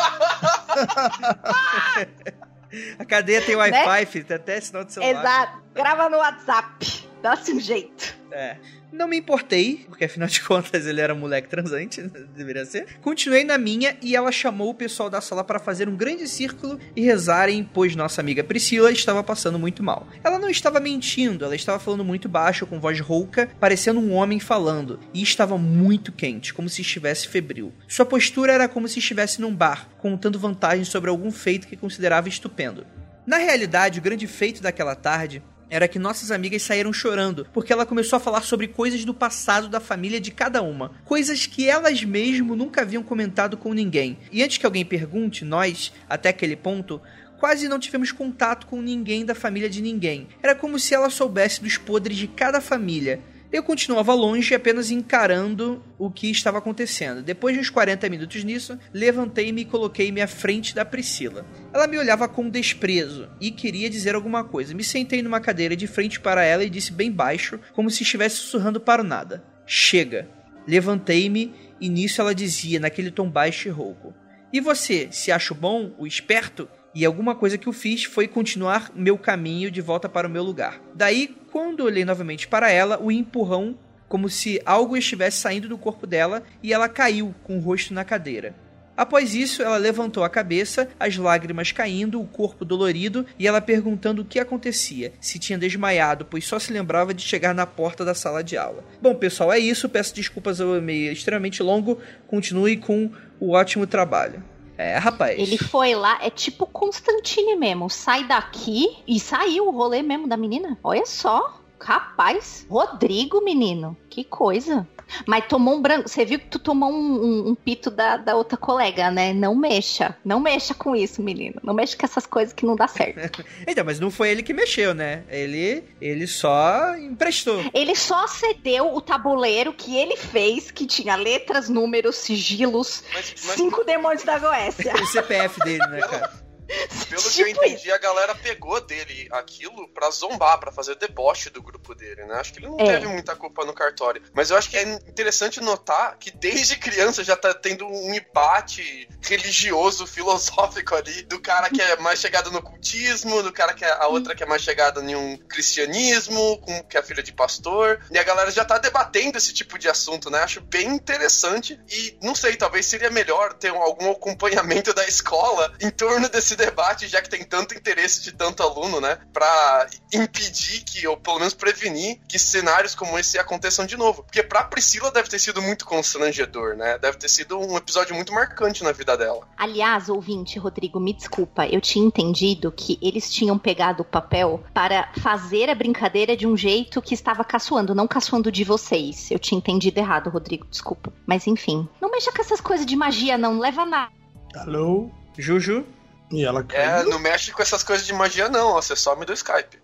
A 2.97 3.05
cadeia 3.05 3.41
tem 3.41 3.55
Wi-Fi, 3.55 4.25
né? 4.29 4.35
até 4.35 4.61
sinal 4.61 4.83
de 4.83 4.93
celular. 4.93 5.19
Exato. 5.19 5.63
Grava 5.73 6.09
no 6.09 6.17
WhatsApp. 6.17 7.10
Dá-se 7.21 7.53
um 7.53 7.59
jeito. 7.59 8.15
É. 8.31 8.57
Não 8.91 9.07
me 9.07 9.17
importei, 9.17 9.85
porque 9.87 10.05
afinal 10.05 10.27
de 10.27 10.41
contas 10.43 10.85
ele 10.85 10.99
era 10.99 11.13
um 11.13 11.17
moleque 11.17 11.47
transante, 11.47 12.01
deveria 12.35 12.65
ser. 12.65 12.99
Continuei 13.01 13.43
na 13.43 13.57
minha 13.57 13.95
e 14.01 14.15
ela 14.15 14.31
chamou 14.31 14.69
o 14.69 14.73
pessoal 14.73 15.09
da 15.09 15.21
sala 15.21 15.43
para 15.43 15.59
fazer 15.59 15.87
um 15.87 15.95
grande 15.95 16.27
círculo 16.27 16.77
e 16.95 17.01
rezarem, 17.01 17.63
pois 17.63 17.95
nossa 17.95 18.19
amiga 18.19 18.43
Priscila 18.43 18.91
estava 18.91 19.23
passando 19.23 19.57
muito 19.57 19.81
mal. 19.81 20.07
Ela 20.23 20.39
não 20.39 20.49
estava 20.49 20.79
mentindo, 20.79 21.45
ela 21.45 21.55
estava 21.55 21.79
falando 21.79 22.03
muito 22.03 22.27
baixo, 22.27 22.65
com 22.65 22.79
voz 22.79 22.99
rouca, 22.99 23.49
parecendo 23.59 23.99
um 23.99 24.13
homem 24.13 24.39
falando, 24.39 24.99
e 25.13 25.21
estava 25.21 25.57
muito 25.57 26.11
quente, 26.11 26.53
como 26.53 26.67
se 26.67 26.81
estivesse 26.81 27.27
febril. 27.27 27.71
Sua 27.87 28.05
postura 28.05 28.53
era 28.53 28.67
como 28.67 28.87
se 28.87 28.99
estivesse 28.99 29.39
num 29.39 29.55
bar, 29.55 29.87
contando 29.99 30.39
vantagens 30.39 30.89
sobre 30.89 31.09
algum 31.09 31.31
feito 31.31 31.67
que 31.67 31.77
considerava 31.77 32.27
estupendo. 32.27 32.85
Na 33.25 33.37
realidade, 33.37 33.99
o 33.99 34.01
grande 34.01 34.27
feito 34.27 34.61
daquela 34.61 34.95
tarde 34.95 35.41
era 35.71 35.87
que 35.87 35.97
nossas 35.97 36.31
amigas 36.31 36.63
saíram 36.63 36.91
chorando, 36.91 37.47
porque 37.53 37.71
ela 37.71 37.85
começou 37.85 38.17
a 38.17 38.19
falar 38.19 38.41
sobre 38.41 38.67
coisas 38.67 39.05
do 39.05 39.13
passado 39.13 39.69
da 39.69 39.79
família 39.79 40.19
de 40.19 40.29
cada 40.29 40.61
uma, 40.61 40.91
coisas 41.05 41.47
que 41.47 41.69
elas 41.69 42.03
mesmo 42.03 42.57
nunca 42.57 42.81
haviam 42.81 43.01
comentado 43.01 43.55
com 43.55 43.73
ninguém. 43.73 44.17
E 44.33 44.43
antes 44.43 44.57
que 44.57 44.65
alguém 44.65 44.83
pergunte, 44.83 45.45
nós, 45.45 45.93
até 46.09 46.27
aquele 46.27 46.57
ponto, 46.57 47.01
quase 47.39 47.69
não 47.69 47.79
tivemos 47.79 48.11
contato 48.11 48.67
com 48.67 48.81
ninguém 48.81 49.25
da 49.25 49.33
família 49.33 49.69
de 49.69 49.81
ninguém. 49.81 50.27
Era 50.43 50.53
como 50.53 50.77
se 50.77 50.93
ela 50.93 51.09
soubesse 51.09 51.63
dos 51.63 51.77
podres 51.77 52.17
de 52.17 52.27
cada 52.27 52.59
família, 52.59 53.21
eu 53.51 53.61
continuava 53.61 54.13
longe, 54.13 54.55
apenas 54.55 54.91
encarando 54.91 55.83
o 55.97 56.09
que 56.09 56.31
estava 56.31 56.57
acontecendo. 56.57 57.21
Depois 57.21 57.53
de 57.53 57.59
uns 57.59 57.69
40 57.69 58.09
minutos 58.09 58.43
nisso, 58.43 58.79
levantei-me 58.93 59.61
e 59.61 59.65
coloquei-me 59.65 60.21
à 60.21 60.27
frente 60.27 60.73
da 60.73 60.85
Priscila. 60.85 61.45
Ela 61.73 61.87
me 61.87 61.97
olhava 61.97 62.29
com 62.29 62.49
desprezo 62.49 63.29
e 63.41 63.51
queria 63.51 63.89
dizer 63.89 64.15
alguma 64.15 64.43
coisa. 64.43 64.73
Me 64.73 64.83
sentei 64.83 65.21
numa 65.21 65.41
cadeira 65.41 65.75
de 65.75 65.85
frente 65.85 66.19
para 66.19 66.43
ela 66.43 66.63
e 66.63 66.69
disse 66.69 66.93
bem 66.93 67.11
baixo, 67.11 67.59
como 67.73 67.91
se 67.91 68.03
estivesse 68.03 68.37
sussurrando 68.37 68.79
para 68.79 69.01
o 69.01 69.05
nada: 69.05 69.43
Chega. 69.65 70.29
Levantei-me 70.65 71.53
e 71.79 71.89
nisso 71.89 72.21
ela 72.21 72.35
dizia, 72.35 72.79
naquele 72.79 73.11
tom 73.11 73.29
baixo 73.29 73.67
e 73.67 73.71
rouco: 73.71 74.13
E 74.53 74.61
você, 74.61 75.09
se 75.11 75.31
acha 75.31 75.53
bom, 75.53 75.93
o 75.97 76.07
esperto? 76.07 76.69
E 76.93 77.05
alguma 77.05 77.33
coisa 77.33 77.57
que 77.57 77.67
eu 77.67 77.73
fiz 77.73 78.03
foi 78.03 78.27
continuar 78.27 78.91
meu 78.93 79.17
caminho 79.17 79.71
de 79.71 79.81
volta 79.81 80.09
para 80.09 80.27
o 80.27 80.31
meu 80.31 80.43
lugar. 80.43 80.81
Daí, 80.93 81.35
quando 81.51 81.85
olhei 81.85 82.03
novamente 82.03 82.47
para 82.47 82.69
ela, 82.69 82.99
o 83.01 83.11
empurrão, 83.11 83.77
como 84.09 84.29
se 84.29 84.61
algo 84.65 84.97
estivesse 84.97 85.37
saindo 85.37 85.69
do 85.69 85.77
corpo 85.77 86.05
dela, 86.05 86.43
e 86.61 86.73
ela 86.73 86.89
caiu 86.89 87.33
com 87.43 87.57
o 87.57 87.61
rosto 87.61 87.93
na 87.93 88.03
cadeira. 88.03 88.53
Após 88.95 89.33
isso, 89.33 89.63
ela 89.63 89.77
levantou 89.77 90.23
a 90.23 90.29
cabeça, 90.29 90.89
as 90.99 91.15
lágrimas 91.17 91.71
caindo, 91.71 92.21
o 92.21 92.27
corpo 92.27 92.65
dolorido 92.65 93.25
e 93.39 93.47
ela 93.47 93.61
perguntando 93.61 94.21
o 94.21 94.25
que 94.25 94.37
acontecia, 94.37 95.13
se 95.19 95.39
tinha 95.39 95.57
desmaiado, 95.57 96.25
pois 96.25 96.45
só 96.45 96.59
se 96.59 96.73
lembrava 96.73 97.13
de 97.13 97.23
chegar 97.23 97.55
na 97.55 97.65
porta 97.65 98.03
da 98.03 98.13
sala 98.13 98.43
de 98.43 98.57
aula. 98.57 98.83
Bom, 99.01 99.15
pessoal, 99.15 99.51
é 99.51 99.57
isso. 99.57 99.89
Peço 99.89 100.13
desculpas 100.13 100.59
ao 100.59 100.75
e-mail 100.75 101.11
extremamente 101.11 101.63
longo. 101.63 101.99
Continue 102.27 102.77
com 102.77 103.09
o 103.39 103.53
ótimo 103.53 103.87
trabalho. 103.87 104.43
É, 104.81 104.97
rapaz. 104.97 105.37
Ele 105.37 105.59
foi 105.59 105.93
lá, 105.93 106.17
é 106.23 106.31
tipo 106.31 106.65
Constantine 106.65 107.55
mesmo. 107.55 107.87
Sai 107.87 108.23
daqui 108.23 108.97
e 109.07 109.19
saiu 109.19 109.67
o 109.67 109.71
rolê 109.71 110.01
mesmo 110.01 110.27
da 110.27 110.35
menina. 110.35 110.75
Olha 110.83 111.05
só. 111.05 111.61
Rapaz, 111.79 112.65
Rodrigo, 112.67 113.43
menino, 113.43 113.95
que 114.09 114.23
coisa. 114.23 114.87
Mas 115.25 115.45
tomou 115.47 115.75
um 115.75 115.81
branco. 115.81 116.07
Você 116.07 116.25
viu 116.25 116.39
que 116.39 116.47
tu 116.47 116.59
tomou 116.59 116.91
um, 116.91 116.95
um, 116.95 117.49
um, 117.49 117.55
pito 117.55 117.89
da, 117.89 118.17
da 118.17 118.35
outra 118.35 118.57
colega, 118.57 119.11
né? 119.11 119.33
Não 119.33 119.55
mexa. 119.55 120.15
Não 120.23 120.39
mexa 120.39 120.73
com 120.73 120.95
isso, 120.95 121.21
menino. 121.21 121.59
Não 121.63 121.73
mexa 121.73 121.97
com 121.97 122.05
essas 122.05 122.25
coisas 122.25 122.53
que 122.53 122.65
não 122.65 122.75
dá 122.75 122.87
certo. 122.87 123.43
então, 123.67 123.83
mas 123.85 123.99
não 123.99 124.11
foi 124.11 124.29
ele 124.29 124.43
que 124.43 124.53
mexeu, 124.53 124.93
né? 124.93 125.23
Ele, 125.29 125.83
ele 125.99 126.27
só 126.27 126.95
emprestou. 126.95 127.63
Ele 127.73 127.95
só 127.95 128.27
cedeu 128.27 128.93
o 128.95 129.01
tabuleiro 129.01 129.73
que 129.73 129.97
ele 129.97 130.15
fez, 130.15 130.71
que 130.71 130.85
tinha 130.85 131.15
letras, 131.15 131.69
números, 131.69 132.17
sigilos, 132.17 133.03
mas, 133.13 133.33
mas... 133.45 133.55
cinco 133.55 133.83
demônios 133.83 134.23
da 134.23 134.39
Goécia. 134.39 134.93
o 135.01 135.05
CPF 135.05 135.59
dele, 135.61 135.85
né, 135.87 135.99
cara? 136.01 136.50
Pelo 137.09 137.21
tipo 137.21 137.33
que 137.33 137.41
eu 137.41 137.47
tipo 137.47 137.65
entendi, 137.65 137.91
a 137.91 137.97
galera 137.97 138.35
pegou 138.35 138.79
dele 138.81 139.27
aquilo 139.31 139.87
pra 139.89 140.09
zombar, 140.09 140.59
pra 140.59 140.71
fazer 140.71 140.95
deboche 140.95 141.49
do 141.49 141.61
grupo 141.61 141.93
dele, 141.93 142.25
né? 142.25 142.35
Acho 142.35 142.53
que 142.53 142.59
ele 142.59 142.67
não 142.67 142.79
é. 142.79 142.85
teve 142.85 143.07
muita 143.07 143.35
culpa 143.35 143.65
no 143.65 143.73
cartório. 143.73 144.21
Mas 144.33 144.49
eu 144.49 144.57
acho 144.57 144.69
que 144.69 144.77
é 144.77 144.83
interessante 144.83 145.59
notar 145.59 146.17
que 146.17 146.31
desde 146.31 146.77
criança 146.77 147.23
já 147.23 147.35
tá 147.35 147.53
tendo 147.53 147.85
um 147.85 148.13
embate 148.13 149.07
religioso, 149.21 150.07
filosófico 150.07 150.95
ali, 150.95 151.23
do 151.23 151.39
cara 151.39 151.69
que 151.69 151.81
é 151.81 151.97
mais 151.97 152.19
chegado 152.19 152.51
no 152.51 152.61
cultismo, 152.61 153.43
do 153.43 153.51
cara 153.51 153.73
que 153.73 153.85
é 153.85 153.91
a 153.91 154.07
outra 154.07 154.35
que 154.35 154.43
é 154.43 154.45
mais 154.45 154.61
chegada 154.61 155.01
em 155.01 155.15
um 155.15 155.37
cristianismo, 155.37 156.57
com 156.59 156.83
que 156.83 156.97
é 156.97 157.03
filha 157.03 157.23
de 157.23 157.33
pastor. 157.33 157.99
E 158.11 158.17
a 158.17 158.23
galera 158.23 158.51
já 158.51 158.65
tá 158.65 158.77
debatendo 158.77 159.37
esse 159.37 159.53
tipo 159.53 159.77
de 159.77 159.89
assunto, 159.89 160.29
né? 160.29 160.39
Acho 160.39 160.61
bem 160.61 160.87
interessante. 160.87 161.79
E 161.89 162.17
não 162.21 162.35
sei, 162.35 162.55
talvez 162.55 162.85
seria 162.85 163.09
melhor 163.09 163.53
ter 163.53 163.69
algum 163.69 164.11
acompanhamento 164.11 164.93
da 164.93 165.07
escola 165.07 165.73
em 165.79 165.89
torno 165.89 166.29
desse 166.29 166.55
debate, 166.65 167.07
já 167.07 167.21
que 167.21 167.29
tem 167.29 167.43
tanto 167.43 167.75
interesse 167.75 168.21
de 168.21 168.31
tanto 168.31 168.63
aluno, 168.63 168.99
né? 168.99 169.17
Pra 169.31 169.87
impedir 170.13 170.83
que, 170.83 171.07
ou 171.07 171.17
pelo 171.17 171.39
menos 171.39 171.53
prevenir, 171.53 172.19
que 172.27 172.39
cenários 172.39 172.95
como 172.95 173.17
esse 173.17 173.37
aconteçam 173.37 173.85
de 173.85 173.95
novo. 173.95 174.23
Porque 174.23 174.43
pra 174.43 174.63
Priscila 174.63 175.11
deve 175.11 175.29
ter 175.29 175.39
sido 175.39 175.61
muito 175.61 175.85
constrangedor, 175.85 176.75
né? 176.75 176.97
Deve 176.97 177.17
ter 177.17 177.29
sido 177.29 177.59
um 177.59 177.77
episódio 177.77 178.15
muito 178.15 178.33
marcante 178.33 178.83
na 178.83 178.91
vida 178.91 179.15
dela. 179.17 179.47
Aliás, 179.57 180.09
ouvinte, 180.09 180.57
Rodrigo, 180.57 180.99
me 180.99 181.13
desculpa, 181.13 181.67
eu 181.67 181.79
tinha 181.79 182.05
entendido 182.05 182.71
que 182.71 182.97
eles 183.01 183.31
tinham 183.31 183.57
pegado 183.57 184.01
o 184.01 184.05
papel 184.05 184.63
para 184.73 185.11
fazer 185.21 185.69
a 185.69 185.75
brincadeira 185.75 186.35
de 186.35 186.47
um 186.47 186.57
jeito 186.57 187.01
que 187.01 187.13
estava 187.13 187.43
caçoando, 187.43 187.95
não 187.95 188.07
caçoando 188.07 188.51
de 188.51 188.63
vocês. 188.63 189.29
Eu 189.29 189.39
tinha 189.39 189.57
entendido 189.57 189.99
errado, 189.99 190.29
Rodrigo, 190.29 190.65
desculpa. 190.67 191.13
Mas 191.25 191.47
enfim, 191.47 191.87
não 191.99 192.09
mexa 192.09 192.31
com 192.31 192.41
essas 192.41 192.61
coisas 192.61 192.85
de 192.85 192.95
magia, 192.95 193.37
não, 193.37 193.51
não 193.51 193.59
leva 193.59 193.85
nada. 193.85 194.11
Alô? 194.55 195.11
Juju? 195.37 195.85
E 196.31 196.45
ela 196.45 196.63
caiu. 196.63 196.81
É, 196.81 197.03
não 197.03 197.19
mexe 197.19 197.51
com 197.51 197.61
essas 197.61 197.83
coisas 197.83 198.05
de 198.05 198.13
magia, 198.13 198.47
não. 198.47 198.73
Você 198.73 198.95
some 198.95 199.25
do 199.25 199.33
Skype. 199.33 199.79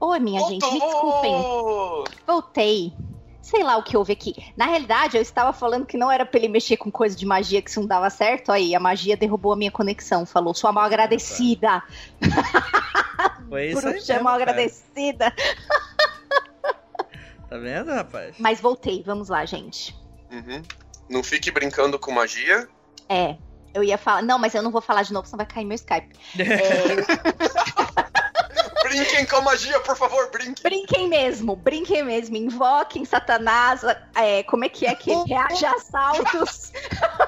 Oi, 0.00 0.18
minha 0.18 0.40
Voltou! 0.40 0.60
gente, 0.60 0.72
me 0.72 0.80
desculpem. 0.80 1.32
Voltei. 2.26 2.92
Sei 3.42 3.64
lá 3.64 3.76
o 3.76 3.82
que 3.82 3.96
houve 3.96 4.12
aqui. 4.12 4.34
Na 4.56 4.66
realidade, 4.66 5.16
eu 5.16 5.22
estava 5.22 5.52
falando 5.52 5.84
que 5.84 5.96
não 5.96 6.10
era 6.10 6.24
pra 6.24 6.38
ele 6.38 6.48
mexer 6.48 6.76
com 6.76 6.90
coisa 6.90 7.16
de 7.16 7.26
magia 7.26 7.60
que 7.60 7.68
isso 7.68 7.80
não 7.80 7.86
dava 7.86 8.08
certo. 8.08 8.52
Aí, 8.52 8.74
a 8.74 8.80
magia 8.80 9.16
derrubou 9.16 9.52
a 9.52 9.56
minha 9.56 9.70
conexão. 9.70 10.24
Falou, 10.24 10.54
sua 10.54 10.72
mal 10.72 10.84
agradecida. 10.84 11.82
Foi 13.48 13.66
isso 13.66 13.78
aí 13.78 13.94
Bruxa 13.94 14.12
mesmo, 14.12 14.24
mal 14.24 14.38
cara. 14.38 14.50
agradecida. 14.50 15.34
Tá 17.50 17.58
vendo, 17.58 17.90
rapaz? 17.90 18.36
Mas 18.38 18.60
voltei, 18.60 19.02
vamos 19.04 19.28
lá, 19.28 19.44
gente. 19.44 19.92
Uhum. 20.30 20.62
Não 21.08 21.20
fique 21.24 21.50
brincando 21.50 21.98
com 21.98 22.12
magia. 22.12 22.68
É, 23.08 23.36
eu 23.74 23.82
ia 23.82 23.98
falar. 23.98 24.22
Não, 24.22 24.38
mas 24.38 24.54
eu 24.54 24.62
não 24.62 24.70
vou 24.70 24.80
falar 24.80 25.02
de 25.02 25.12
novo, 25.12 25.26
senão 25.26 25.38
vai 25.38 25.46
cair 25.46 25.64
meu 25.64 25.74
Skype. 25.76 26.14
É, 26.40 28.10
Brinquem 28.82 29.24
com 29.26 29.40
magia, 29.42 29.78
por 29.80 29.96
favor, 29.96 30.30
brinquem. 30.32 30.54
brinquem 30.62 31.08
mesmo, 31.08 31.54
brinquem 31.54 32.02
mesmo. 32.02 32.36
Invoquem 32.36 33.04
Satanás. 33.04 33.82
É, 34.16 34.42
como 34.44 34.64
é 34.64 34.68
que 34.68 34.84
é 34.86 34.94
que 34.96 35.12
reage 35.28 35.64
a 35.64 35.70
assaltos? 35.72 36.72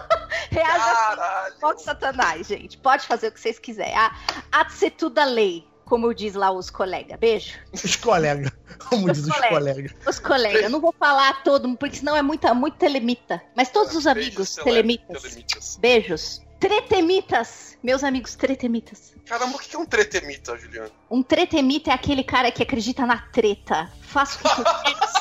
reage 0.50 0.80
a. 0.80 1.50
Invoque 1.56 1.82
Satanás, 1.82 2.48
gente. 2.48 2.76
Pode 2.78 3.06
fazer 3.06 3.28
o 3.28 3.32
que 3.32 3.38
vocês 3.40 3.58
quiserem. 3.60 3.94
Ah, 3.94 4.12
há 4.50 4.64
de 4.64 4.72
ser 4.72 4.90
tudo 4.90 5.18
a 5.18 5.24
lei, 5.24 5.64
como 5.92 6.14
diz 6.14 6.32
lá 6.32 6.50
os 6.50 6.70
colegas. 6.70 7.18
Beijo. 7.18 7.58
Os 7.70 7.96
colegas. 7.96 8.50
Como 8.88 9.12
diz 9.12 9.26
os 9.26 9.30
colegas. 9.30 9.50
colegas. 9.50 9.92
Os 10.06 10.18
colegas. 10.18 10.62
Eu 10.62 10.70
não 10.70 10.80
vou 10.80 10.94
falar 10.98 11.42
todo 11.42 11.68
mundo, 11.68 11.76
porque 11.76 11.96
senão 11.96 12.16
é 12.16 12.22
muita, 12.22 12.54
muito 12.54 12.78
telemita. 12.78 13.42
Mas 13.54 13.68
todos 13.68 13.94
os 13.94 14.04
Beijos, 14.04 14.22
amigos 14.22 14.48
seu 14.48 14.64
telemitas. 14.64 15.22
Telemitas. 15.22 15.78
Beijos. 15.78 16.42
Tretemitas. 16.58 17.71
Meus 17.82 18.04
amigos 18.04 18.34
tretemitas. 18.36 19.12
Caramba, 19.26 19.56
o 19.56 19.58
que 19.58 19.74
é 19.74 19.78
um 19.78 19.84
tretemita, 19.86 20.56
Juliano? 20.56 20.90
Um 21.10 21.22
tretemita 21.22 21.90
é 21.90 21.94
aquele 21.94 22.22
cara 22.22 22.50
que 22.52 22.62
acredita 22.62 23.04
na 23.04 23.18
treta. 23.18 23.90
Faço 24.02 24.38
o 24.38 24.42
que 24.42 24.60
eu 24.60 24.64
quero. 24.64 25.12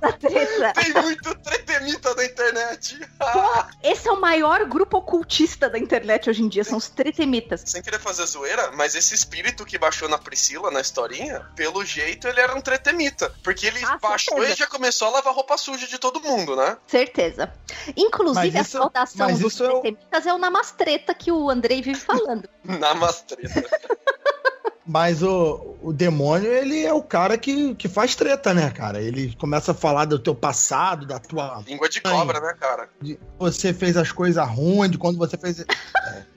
Da 0.00 0.12
treta. 0.12 0.72
Tem 0.74 0.92
muito 1.02 1.34
tretemita 1.36 2.14
na 2.14 2.24
internet. 2.26 2.98
Pô, 3.18 3.64
esse 3.82 4.06
é 4.06 4.12
o 4.12 4.20
maior 4.20 4.66
grupo 4.66 4.98
ocultista 4.98 5.70
da 5.70 5.78
internet 5.78 6.28
hoje 6.28 6.42
em 6.42 6.48
dia, 6.48 6.62
são 6.62 6.76
os 6.76 6.88
tretemitas. 6.88 7.62
Sem 7.64 7.80
querer 7.80 7.98
fazer 7.98 8.26
zoeira, 8.26 8.72
mas 8.72 8.94
esse 8.94 9.14
espírito 9.14 9.64
que 9.64 9.78
baixou 9.78 10.08
na 10.10 10.18
Priscila 10.18 10.70
na 10.70 10.80
historinha, 10.82 11.40
pelo 11.56 11.82
jeito 11.86 12.28
ele 12.28 12.38
era 12.40 12.54
um 12.54 12.60
tretemita. 12.60 13.32
Porque 13.42 13.66
ele 13.66 13.82
Ah, 13.84 13.96
baixou 13.96 14.34
certeza. 14.34 14.52
e 14.54 14.58
já 14.58 14.66
começou 14.66 15.08
a 15.08 15.12
lavar 15.12 15.32
roupa 15.34 15.56
suja 15.56 15.86
de 15.86 15.98
todo 15.98 16.20
mundo, 16.20 16.54
né? 16.54 16.76
Certeza. 16.86 17.50
Inclusive, 17.96 18.48
isso- 18.60 18.76
a 18.76 18.80
saudação 18.82 19.28
dos 19.38 19.52
isso 19.54 19.64
é 19.64 19.68
o- 19.68 19.80
tretemitas 19.80 20.26
é 20.26 20.34
o 20.34 20.38
namastreta 20.38 21.05
que 21.14 21.30
o 21.32 21.50
Andrei 21.50 21.82
vive 21.82 21.98
falando. 21.98 22.48
Namastreta. 22.64 23.64
Mas 24.88 25.20
o, 25.20 25.76
o 25.82 25.92
demônio, 25.92 26.48
ele 26.52 26.84
é 26.84 26.92
o 26.92 27.02
cara 27.02 27.36
que, 27.36 27.74
que 27.74 27.88
faz 27.88 28.14
treta, 28.14 28.54
né, 28.54 28.70
cara? 28.70 29.02
Ele 29.02 29.34
começa 29.34 29.72
a 29.72 29.74
falar 29.74 30.04
do 30.04 30.16
teu 30.16 30.32
passado, 30.32 31.04
da 31.04 31.18
tua. 31.18 31.60
Língua 31.66 31.88
de 31.88 32.00
cobra, 32.00 32.40
né, 32.40 32.54
cara? 32.54 32.88
de 33.00 33.18
você 33.36 33.74
fez 33.74 33.96
as 33.96 34.12
coisas 34.12 34.48
ruins, 34.48 34.92
de 34.92 34.98
quando 34.98 35.18
você 35.18 35.36
fez. 35.36 35.60
É. 35.60 35.66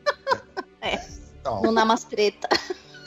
É. 0.81 0.97
Então, 1.39 1.61
No 1.61 1.73
namastreta. 1.73 2.47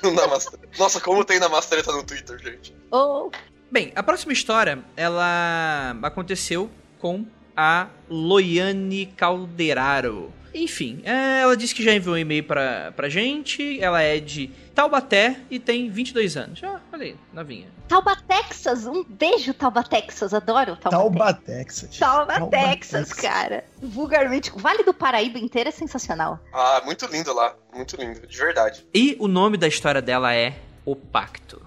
Namastreta. 0.03 0.69
Nossa, 0.79 1.01
como 1.01 1.25
tem 1.25 1.41
namastreta 1.41 1.91
no 1.91 2.05
Twitter, 2.05 2.39
gente. 2.39 2.77
Oh, 2.91 3.31
Bem, 3.73 3.91
a 3.97 4.03
próxima 4.03 4.35
história, 4.35 4.85
ela 4.95 5.97
aconteceu 6.03 6.71
com 6.99 7.25
a 7.57 7.89
Loiane 8.07 9.07
Calderaro. 9.07 10.31
Enfim, 10.55 11.01
é, 11.05 11.41
ela 11.43 11.57
disse 11.57 11.75
que 11.75 11.83
já 11.83 11.93
enviou 11.95 12.15
um 12.15 12.19
e-mail 12.19 12.45
pra, 12.45 12.93
pra 12.93 13.09
gente, 13.09 13.81
ela 13.81 14.03
é 14.03 14.19
de 14.21 14.49
Taubaté 14.75 15.37
e 15.51 15.59
tem 15.59 15.91
22 15.91 16.37
anos. 16.37 16.61
Ah, 16.63 16.81
olha 16.93 17.05
aí, 17.05 17.17
novinha. 17.33 17.67
Tauba, 17.89 18.17
Texas. 18.17 18.87
Um 18.87 19.05
beijo, 19.05 19.53
Tauba, 19.53 19.83
Texas. 19.83 20.33
Adoro 20.33 20.77
Tauba, 20.77 20.97
Tauba, 20.97 21.35
Texas. 21.35 21.99
Tauba, 21.99 22.47
Texas, 22.47 23.13
cara. 23.13 23.65
Vulgarmente. 23.83 24.51
O 24.55 24.59
Vale 24.59 24.83
do 24.83 24.95
Paraíba 24.95 25.39
inteiro 25.39 25.69
é 25.69 25.73
sensacional. 25.73 26.39
Ah, 26.55 26.81
muito 26.85 27.05
lindo 27.07 27.35
lá. 27.35 27.55
Muito 27.75 27.97
lindo, 27.97 28.27
de 28.27 28.39
verdade. 28.39 28.87
E 28.95 29.15
o 29.19 29.29
nome 29.29 29.59
da 29.59 29.69
história 29.69 30.01
dela 30.01 30.35
é 30.35 30.55
O 30.87 30.97
Pacto. 30.97 31.61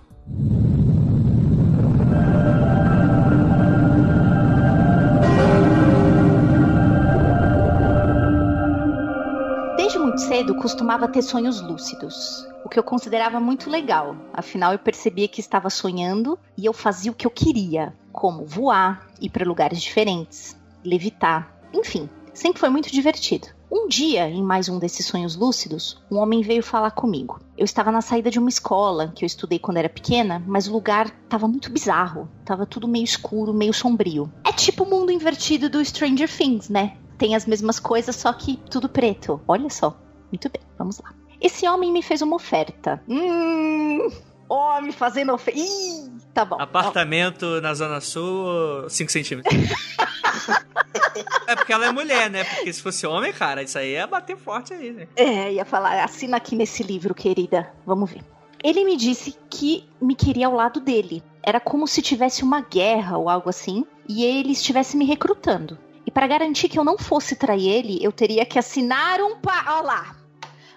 Muito 10.15 10.27
cedo 10.29 10.55
costumava 10.55 11.09
ter 11.09 11.21
sonhos 11.21 11.59
lúcidos, 11.59 12.47
o 12.63 12.69
que 12.69 12.79
eu 12.79 12.83
considerava 12.83 13.37
muito 13.37 13.69
legal. 13.69 14.15
Afinal, 14.31 14.71
eu 14.71 14.79
percebia 14.79 15.27
que 15.27 15.41
estava 15.41 15.69
sonhando 15.69 16.39
e 16.57 16.65
eu 16.65 16.71
fazia 16.71 17.11
o 17.11 17.13
que 17.13 17.27
eu 17.27 17.29
queria, 17.29 17.93
como 18.13 18.45
voar, 18.45 19.09
ir 19.19 19.29
para 19.29 19.45
lugares 19.45 19.81
diferentes, 19.81 20.55
levitar, 20.85 21.53
enfim, 21.73 22.09
sempre 22.33 22.61
foi 22.61 22.69
muito 22.69 22.89
divertido. 22.89 23.49
Um 23.69 23.89
dia, 23.89 24.29
em 24.29 24.41
mais 24.41 24.69
um 24.69 24.79
desses 24.79 25.05
sonhos 25.05 25.35
lúcidos, 25.35 26.01
um 26.09 26.15
homem 26.15 26.41
veio 26.41 26.63
falar 26.63 26.91
comigo. 26.91 27.41
Eu 27.57 27.65
estava 27.65 27.91
na 27.91 27.99
saída 27.99 28.31
de 28.31 28.39
uma 28.39 28.47
escola 28.47 29.11
que 29.13 29.25
eu 29.25 29.27
estudei 29.27 29.59
quando 29.59 29.77
era 29.77 29.89
pequena, 29.89 30.41
mas 30.47 30.65
o 30.65 30.71
lugar 30.71 31.07
estava 31.25 31.45
muito 31.45 31.69
bizarro, 31.69 32.29
estava 32.39 32.65
tudo 32.65 32.87
meio 32.87 33.03
escuro, 33.03 33.53
meio 33.53 33.73
sombrio. 33.73 34.31
É 34.45 34.53
tipo 34.53 34.85
o 34.85 34.89
mundo 34.89 35.11
invertido 35.11 35.69
do 35.69 35.83
Stranger 35.83 36.33
Things, 36.33 36.69
né? 36.69 36.95
tem 37.17 37.35
as 37.35 37.45
mesmas 37.45 37.79
coisas, 37.79 38.15
só 38.15 38.31
que 38.33 38.57
tudo 38.69 38.89
preto. 38.89 39.41
Olha 39.47 39.69
só. 39.69 39.97
Muito 40.35 40.49
bem, 40.49 40.61
vamos 40.77 40.99
lá. 40.99 41.13
Esse 41.39 41.65
homem 41.65 41.93
me 41.93 42.03
fez 42.03 42.21
uma 42.21 42.35
oferta. 42.35 43.01
Hum. 43.07 44.11
Homem 44.49 44.91
fazendo 44.91 45.33
oferta. 45.33 45.57
Ih, 45.57 46.11
tá 46.33 46.43
bom. 46.43 46.57
Apartamento 46.59 47.61
na 47.61 47.73
Zona 47.73 48.01
Sul, 48.01 48.89
5 48.89 49.09
centímetros. 49.09 49.55
é 51.47 51.55
porque 51.55 51.71
ela 51.71 51.85
é 51.85 51.91
mulher, 51.91 52.29
né? 52.29 52.43
Porque 52.43 52.73
se 52.73 52.81
fosse 52.81 53.07
homem, 53.07 53.31
cara, 53.31 53.63
isso 53.63 53.77
aí 53.77 53.93
ia 53.93 54.05
bater 54.05 54.35
forte 54.35 54.73
aí, 54.73 54.91
né? 54.91 55.07
É, 55.15 55.53
ia 55.53 55.63
falar, 55.63 56.03
assina 56.03 56.35
aqui 56.35 56.53
nesse 56.53 56.83
livro, 56.83 57.15
querida. 57.15 57.71
Vamos 57.85 58.11
ver. 58.11 58.21
Ele 58.61 58.83
me 58.83 58.97
disse 58.97 59.37
que 59.49 59.87
me 60.01 60.15
queria 60.15 60.47
ao 60.47 60.53
lado 60.53 60.81
dele. 60.81 61.23
Era 61.41 61.61
como 61.61 61.87
se 61.87 62.01
tivesse 62.01 62.43
uma 62.43 62.59
guerra 62.59 63.17
ou 63.17 63.29
algo 63.29 63.49
assim, 63.49 63.85
e 64.05 64.25
ele 64.25 64.51
estivesse 64.51 64.97
me 64.97 65.05
recrutando. 65.05 65.79
E 66.05 66.11
para 66.11 66.27
garantir 66.27 66.67
que 66.67 66.77
eu 66.77 66.83
não 66.83 66.97
fosse 66.97 67.37
trair 67.37 67.69
ele, 67.69 67.99
eu 68.01 68.11
teria 68.11 68.45
que 68.45 68.59
assinar 68.59 69.21
um 69.21 69.37
pacto. 69.37 69.71
Olha 69.71 69.81
lá! 69.81 70.24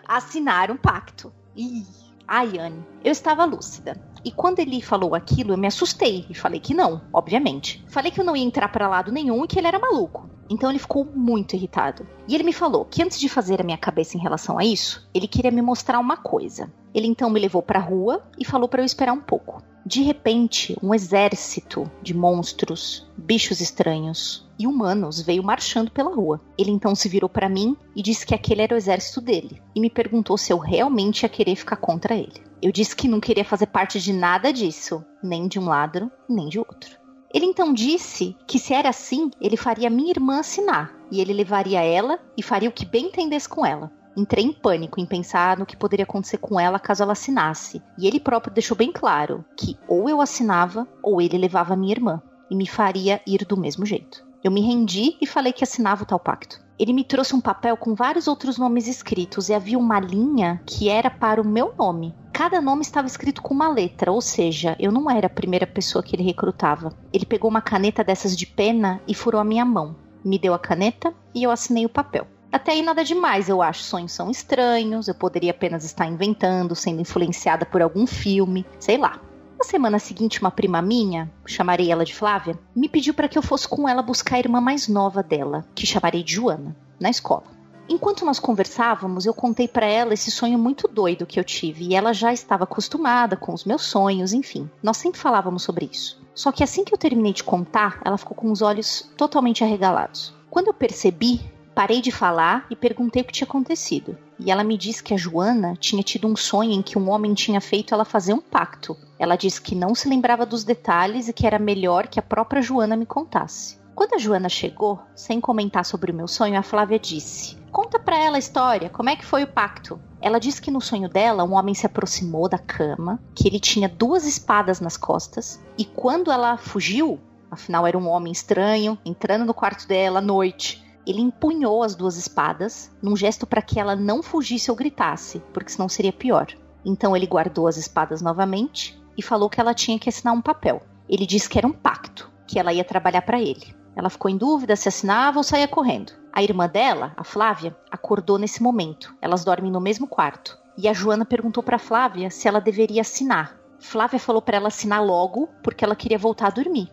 Assinar 0.09 0.71
um 0.71 0.77
pacto. 0.79 1.31
Ih, 1.55 1.85
ai, 2.27 2.59
Anne. 2.59 2.83
Eu 3.05 3.13
estava 3.13 3.45
lúcida. 3.45 4.01
E 4.25 4.33
quando 4.33 4.59
ele 4.59 4.81
falou 4.81 5.15
aquilo, 5.15 5.53
eu 5.53 5.59
me 5.59 5.67
assustei 5.67 6.25
e 6.31 6.35
falei 6.35 6.59
que 6.59 6.73
não, 6.73 7.03
obviamente. 7.13 7.85
Falei 7.89 8.11
que 8.11 8.19
eu 8.19 8.25
não 8.25 8.35
ia 8.35 8.43
entrar 8.43 8.69
para 8.69 8.89
lado 8.89 9.13
nenhum 9.13 9.45
e 9.45 9.47
que 9.47 9.59
ele 9.59 9.67
era 9.67 9.79
maluco. 9.79 10.27
Então 10.49 10.71
ele 10.71 10.79
ficou 10.79 11.05
muito 11.05 11.55
irritado. 11.55 12.07
E 12.27 12.35
ele 12.35 12.43
me 12.43 12.55
falou 12.55 12.87
que 12.87 13.03
antes 13.03 13.21
de 13.21 13.29
fazer 13.29 13.61
a 13.61 13.65
minha 13.65 13.77
cabeça 13.77 14.17
em 14.17 14.21
relação 14.21 14.59
a 14.59 14.65
isso, 14.65 15.07
ele 15.13 15.29
queria 15.29 15.51
me 15.51 15.61
mostrar 15.61 15.99
uma 15.99 16.17
coisa. 16.17 16.73
Ele 16.95 17.07
então 17.07 17.29
me 17.29 17.39
levou 17.39 17.63
para 17.63 17.79
a 17.79 17.83
rua 17.83 18.23
e 18.39 18.47
falou 18.47 18.67
para 18.67 18.81
eu 18.81 18.87
esperar 18.87 19.13
um 19.13 19.21
pouco. 19.21 19.63
De 19.89 20.03
repente, 20.03 20.77
um 20.83 20.93
exército 20.93 21.91
de 22.03 22.13
monstros, 22.13 23.11
bichos 23.17 23.59
estranhos 23.63 24.47
e 24.59 24.67
humanos 24.67 25.23
veio 25.23 25.43
marchando 25.43 25.91
pela 25.91 26.15
rua. 26.15 26.43
Ele 26.59 26.71
então 26.71 26.95
se 26.95 27.09
virou 27.09 27.27
para 27.27 27.49
mim 27.49 27.75
e 27.97 28.03
disse 28.03 28.27
que 28.27 28.35
aquele 28.35 28.61
era 28.61 28.75
o 28.75 28.77
exército 28.77 29.19
dele 29.23 29.63
e 29.75 29.81
me 29.81 29.89
perguntou 29.89 30.37
se 30.37 30.53
eu 30.53 30.59
realmente 30.59 31.23
ia 31.23 31.29
querer 31.31 31.57
ficar 31.57 31.77
contra 31.77 32.15
ele. 32.15 32.43
Eu 32.61 32.71
disse 32.71 32.95
que 32.95 33.09
não 33.09 33.19
queria 33.19 33.47
fazer 33.47 33.69
parte 33.69 33.99
de 33.99 34.13
nada 34.13 34.53
disso, 34.53 35.03
nem 35.23 35.49
de 35.49 35.59
um 35.59 35.65
lado, 35.65 36.13
nem 36.29 36.51
de 36.51 36.59
outro. 36.59 36.99
Ele 37.33 37.47
então 37.47 37.73
disse 37.73 38.37
que 38.47 38.59
se 38.59 38.75
era 38.75 38.91
assim, 38.91 39.31
ele 39.41 39.57
faria 39.57 39.89
minha 39.89 40.11
irmã 40.11 40.41
assinar 40.41 40.95
e 41.11 41.19
ele 41.19 41.33
levaria 41.33 41.81
ela 41.81 42.19
e 42.37 42.43
faria 42.43 42.69
o 42.69 42.73
que 42.73 42.85
bem 42.85 43.07
entendesse 43.07 43.49
com 43.49 43.65
ela. 43.65 43.91
Entrei 44.19 44.45
em 44.45 44.53
pânico 44.53 44.99
em 44.99 45.07
pensar 45.07 45.57
no 45.57 45.65
que 45.65 45.77
poderia 45.77 46.03
acontecer 46.03 46.39
com 46.39 46.59
ela 46.59 46.81
caso 46.81 47.05
ela 47.05 47.13
assinasse, 47.13 47.81
e 47.97 48.05
ele 48.05 48.19
próprio 48.19 48.53
deixou 48.53 48.77
bem 48.77 48.91
claro 48.91 49.45
que 49.57 49.79
ou 49.87 50.09
eu 50.09 50.21
assinava 50.21 50.89
ou 51.01 51.23
ele 51.23 51.39
levava 51.39 51.77
minha 51.77 51.93
irmã 51.93 52.21
e 52.51 52.57
me 52.57 52.67
faria 52.67 53.21
ir 53.25 53.45
do 53.45 53.57
mesmo 53.57 53.87
jeito. 53.87 54.27
Eu 54.43 54.51
me 54.51 54.61
rendi 54.61 55.17
e 55.21 55.27
falei 55.27 55.53
que 55.53 55.63
assinava 55.63 56.03
o 56.03 56.07
tal 56.07 56.19
pacto. 56.19 56.61
Ele 56.77 56.93
me 56.93 57.05
trouxe 57.05 57.37
um 57.37 57.41
papel 57.41 57.77
com 57.77 57.95
vários 57.95 58.27
outros 58.27 58.59
nomes 58.59 58.89
escritos 58.89 59.51
e 59.51 59.55
havia 59.55 59.79
uma 59.79 60.01
linha 60.01 60.61
que 60.67 60.89
era 60.89 61.11
para 61.11 61.41
o 61.41 61.47
meu 61.47 61.73
nome. 61.79 62.13
Cada 62.33 62.61
nome 62.61 62.83
estava 62.83 63.07
escrito 63.07 63.41
com 63.41 63.55
uma 63.55 63.69
letra, 63.69 64.11
ou 64.11 64.21
seja, 64.21 64.75
eu 64.81 64.91
não 64.91 65.09
era 65.09 65.29
a 65.29 65.31
primeira 65.31 65.67
pessoa 65.67 66.03
que 66.03 66.17
ele 66.17 66.25
recrutava. 66.25 66.93
Ele 67.13 67.25
pegou 67.25 67.49
uma 67.49 67.63
caneta 67.63 68.03
dessas 68.03 68.37
de 68.37 68.47
pena 68.47 69.01
e 69.07 69.15
furou 69.15 69.41
a 69.41 69.45
minha 69.45 69.65
mão. 69.65 69.95
Me 70.25 70.41
deu 70.41 70.55
a 70.55 70.59
caneta 70.59 71.15
e 71.33 71.45
eu 71.45 71.53
assinei 71.53 71.87
o 71.87 71.89
papel. 71.89 72.27
Até 72.51 72.73
aí 72.73 72.83
nada 72.83 73.05
demais, 73.05 73.49
eu 73.49 73.61
acho. 73.61 73.83
Sonhos 73.83 74.13
são 74.13 74.31
estranhos, 74.31 75.07
eu 75.07 75.15
poderia 75.15 75.51
apenas 75.51 75.85
estar 75.85 76.07
inventando, 76.07 76.75
sendo 76.75 77.03
influenciada 77.03 77.67
por 77.67 77.83
algum 77.83 78.07
filme, 78.07 78.65
sei 78.79 78.97
lá. 78.97 79.21
Na 79.59 79.65
semana 79.65 79.99
seguinte, 79.99 80.41
uma 80.41 80.51
prima 80.51 80.81
minha, 80.81 81.31
chamarei 81.45 81.91
ela 81.91 82.05
de 82.05 82.15
Flávia, 82.15 82.59
me 82.75 82.89
pediu 82.89 83.13
para 83.13 83.29
que 83.29 83.37
eu 83.37 83.43
fosse 83.43 83.67
com 83.67 83.89
ela 83.89 84.01
buscar 84.01 84.37
a 84.37 84.39
irmã 84.39 84.61
mais 84.61 84.87
nova 84.87 85.23
dela, 85.23 85.67
que 85.75 85.85
chamarei 85.85 86.23
de 86.23 86.35
Joana, 86.35 86.77
na 86.99 87.11
escola. 87.11 87.59
Enquanto 87.89 88.25
nós 88.25 88.39
conversávamos, 88.39 89.27
eu 89.27 89.35
contei 89.35 89.67
para 89.67 89.87
ela 89.87 90.15
esse 90.15 90.31
sonho 90.31 90.59
muito 90.59 90.87
doido 90.87 91.27
que 91.27 91.41
eu 91.41 91.45
tive 91.45 91.87
e 91.87 91.95
ela 91.95 92.13
já 92.13 92.33
estava 92.33 92.65
acostumada 92.65 93.35
com 93.35 93.53
os 93.53 93.65
meus 93.65 93.83
sonhos, 93.83 94.33
enfim. 94.33 94.71
Nós 94.83 94.99
sempre 94.99 95.19
falávamos 95.19 95.63
sobre 95.63 95.89
isso. 95.91 96.21
Só 96.35 96.53
que 96.53 96.63
assim 96.63 96.85
que 96.85 96.95
eu 96.95 96.99
terminei 96.99 97.33
de 97.33 97.43
contar, 97.43 98.01
ela 98.05 98.19
ficou 98.19 98.37
com 98.37 98.53
os 98.53 98.63
olhos 98.63 99.11
totalmente 99.17 99.65
arregalados. 99.65 100.35
Quando 100.51 100.69
eu 100.69 100.75
percebi, 100.75 101.41
parei 101.79 102.01
de 102.01 102.11
falar 102.11 102.67
e 102.69 102.75
perguntei 102.75 103.23
o 103.23 103.25
que 103.25 103.33
tinha 103.33 103.47
acontecido. 103.47 104.19
E 104.37 104.51
ela 104.51 104.65
me 104.65 104.77
disse 104.77 105.01
que 105.01 105.15
a 105.15 105.17
Joana 105.17 105.77
tinha 105.79 106.03
tido 106.03 106.27
um 106.27 106.35
sonho 106.35 106.73
em 106.73 106.83
que 106.83 106.99
um 106.99 107.09
homem 107.09 107.33
tinha 107.35 107.61
feito 107.61 107.95
ela 107.95 108.05
fazer 108.05 108.35
um 108.35 108.41
pacto. 108.41 108.97
Ela 109.17 109.37
disse 109.37 109.63
que 109.63 109.77
não 109.77 109.95
se 109.95 110.09
lembrava 110.09 110.45
dos 110.45 110.65
detalhes 110.65 111.29
e 111.29 111.33
que 111.33 111.47
era 111.47 111.57
melhor 111.57 112.09
que 112.09 112.19
a 112.19 112.23
própria 112.23 112.61
Joana 112.61 112.97
me 112.97 113.07
contasse. 113.07 113.79
Quando 113.95 114.15
a 114.15 114.19
Joana 114.19 114.49
chegou, 114.49 114.99
sem 115.15 115.41
comentar 115.41 115.85
sobre 115.85 116.11
o 116.11 116.15
meu 116.15 116.27
sonho, 116.27 116.59
a 116.59 116.65
Flávia 116.65 116.99
disse: 116.99 117.57
Conta 117.71 117.97
pra 117.97 118.19
ela 118.19 118.39
a 118.39 118.41
história, 118.41 118.91
como 118.91 119.11
é 119.11 119.15
que 119.15 119.25
foi 119.25 119.45
o 119.45 119.53
pacto? 119.53 120.01
Ela 120.21 120.41
disse 120.41 120.61
que 120.61 120.73
no 120.73 120.81
sonho 120.81 121.09
dela, 121.09 121.45
um 121.45 121.55
homem 121.55 121.77
se 121.77 121.87
aproximou 121.87 122.49
da 122.49 122.59
cama, 122.59 123.21
que 123.37 123.47
ele 123.47 123.61
tinha 123.61 123.89
duas 123.89 124.27
espadas 124.27 124.81
nas 124.81 124.97
costas, 124.97 125.63
e 125.79 125.85
quando 125.85 126.33
ela 126.33 126.57
fugiu, 126.57 127.21
afinal 127.49 127.87
era 127.87 127.97
um 127.97 128.09
homem 128.09 128.33
estranho, 128.33 128.99
entrando 129.05 129.45
no 129.45 129.55
quarto 129.55 129.87
dela 129.87 130.19
à 130.19 130.23
noite, 130.23 130.88
ele 131.09 131.23
empunhou 131.23 131.83
as 131.83 131.95
duas 131.95 132.17
espadas, 132.17 132.91
num 133.03 133.17
gesto 133.17 133.47
para 133.47 133.63
que 133.63 133.81
ela 133.81 133.97
não 133.97 134.23
fugisse 134.23 134.71
ou 134.71 134.77
gritasse, 134.77 135.43
porque 135.55 135.73
senão 135.73 135.89
seria 135.89 136.13
pior. 136.13 136.47
Então 136.85 137.17
ele 137.17 137.27
guardou 137.27 137.67
as 137.67 137.79
espadas 137.79 138.21
novamente 138.21 139.01
e 139.17 139.23
falou 139.23 139.49
que 139.49 139.61
ela 139.61 139.73
tinha 139.73 139.99
que 139.99 140.09
assinar 140.09 140.35
um 140.35 140.43
papel. 140.43 140.83
Ele 141.09 141.27
disse 141.27 141.49
que 141.49 141.57
era 141.57 141.67
um 141.67 141.73
pacto, 141.73 142.31
que 142.47 142.59
ela 142.59 142.73
ia 142.73 142.85
trabalhar 142.85 143.23
para 143.23 143.41
ele. 143.41 143.75
Ela 143.97 144.11
ficou 144.11 144.31
em 144.31 144.37
dúvida 144.37 144.77
se 144.77 144.89
assinava 144.89 145.39
ou 145.39 145.43
saía 145.43 145.67
correndo. 145.67 146.13
A 146.33 146.43
irmã 146.43 146.69
dela, 146.69 147.13
a 147.17 147.25
Flávia, 147.25 147.77
acordou 147.91 148.39
nesse 148.39 148.63
momento. 148.63 149.13
Elas 149.21 149.45
dormem 149.45 149.73
no 149.73 149.81
mesmo 149.81 150.07
quarto. 150.07 150.57
E 150.77 150.87
a 150.87 150.93
Joana 150.93 151.25
perguntou 151.25 151.63
para 151.63 151.79
Flávia 151.79 152.31
se 152.31 152.47
ela 152.47 152.61
deveria 152.61 153.01
assinar. 153.01 153.59
Flávia 153.81 154.21
falou 154.21 154.41
para 154.41 154.57
ela 154.57 154.69
assinar 154.69 155.05
logo, 155.05 155.49
porque 155.63 155.85
ela 155.85 155.97
queria 155.97 156.19
voltar 156.19 156.49
a 156.49 156.51
dormir. 156.51 156.93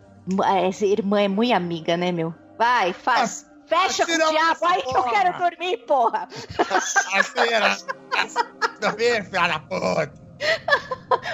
Essa 0.68 0.86
irmã 0.86 1.22
é 1.22 1.28
muito 1.28 1.54
amiga, 1.54 1.96
né, 1.96 2.12
meu? 2.12 2.34
Vai, 2.58 2.94
faz. 2.94 3.46
Fecha 3.66 4.06
com 4.06 4.12
o 4.12 4.18
diabo 4.18 4.66
aí 4.66 4.82
que 4.84 4.96
eu 4.96 5.04
quero 5.04 5.38
dormir, 5.38 5.78
porra. 5.86 6.28
Assina. 7.14 7.78
Dormir, 8.80 9.26
filha 9.26 9.48
da 9.48 9.60
puta. 9.60 10.14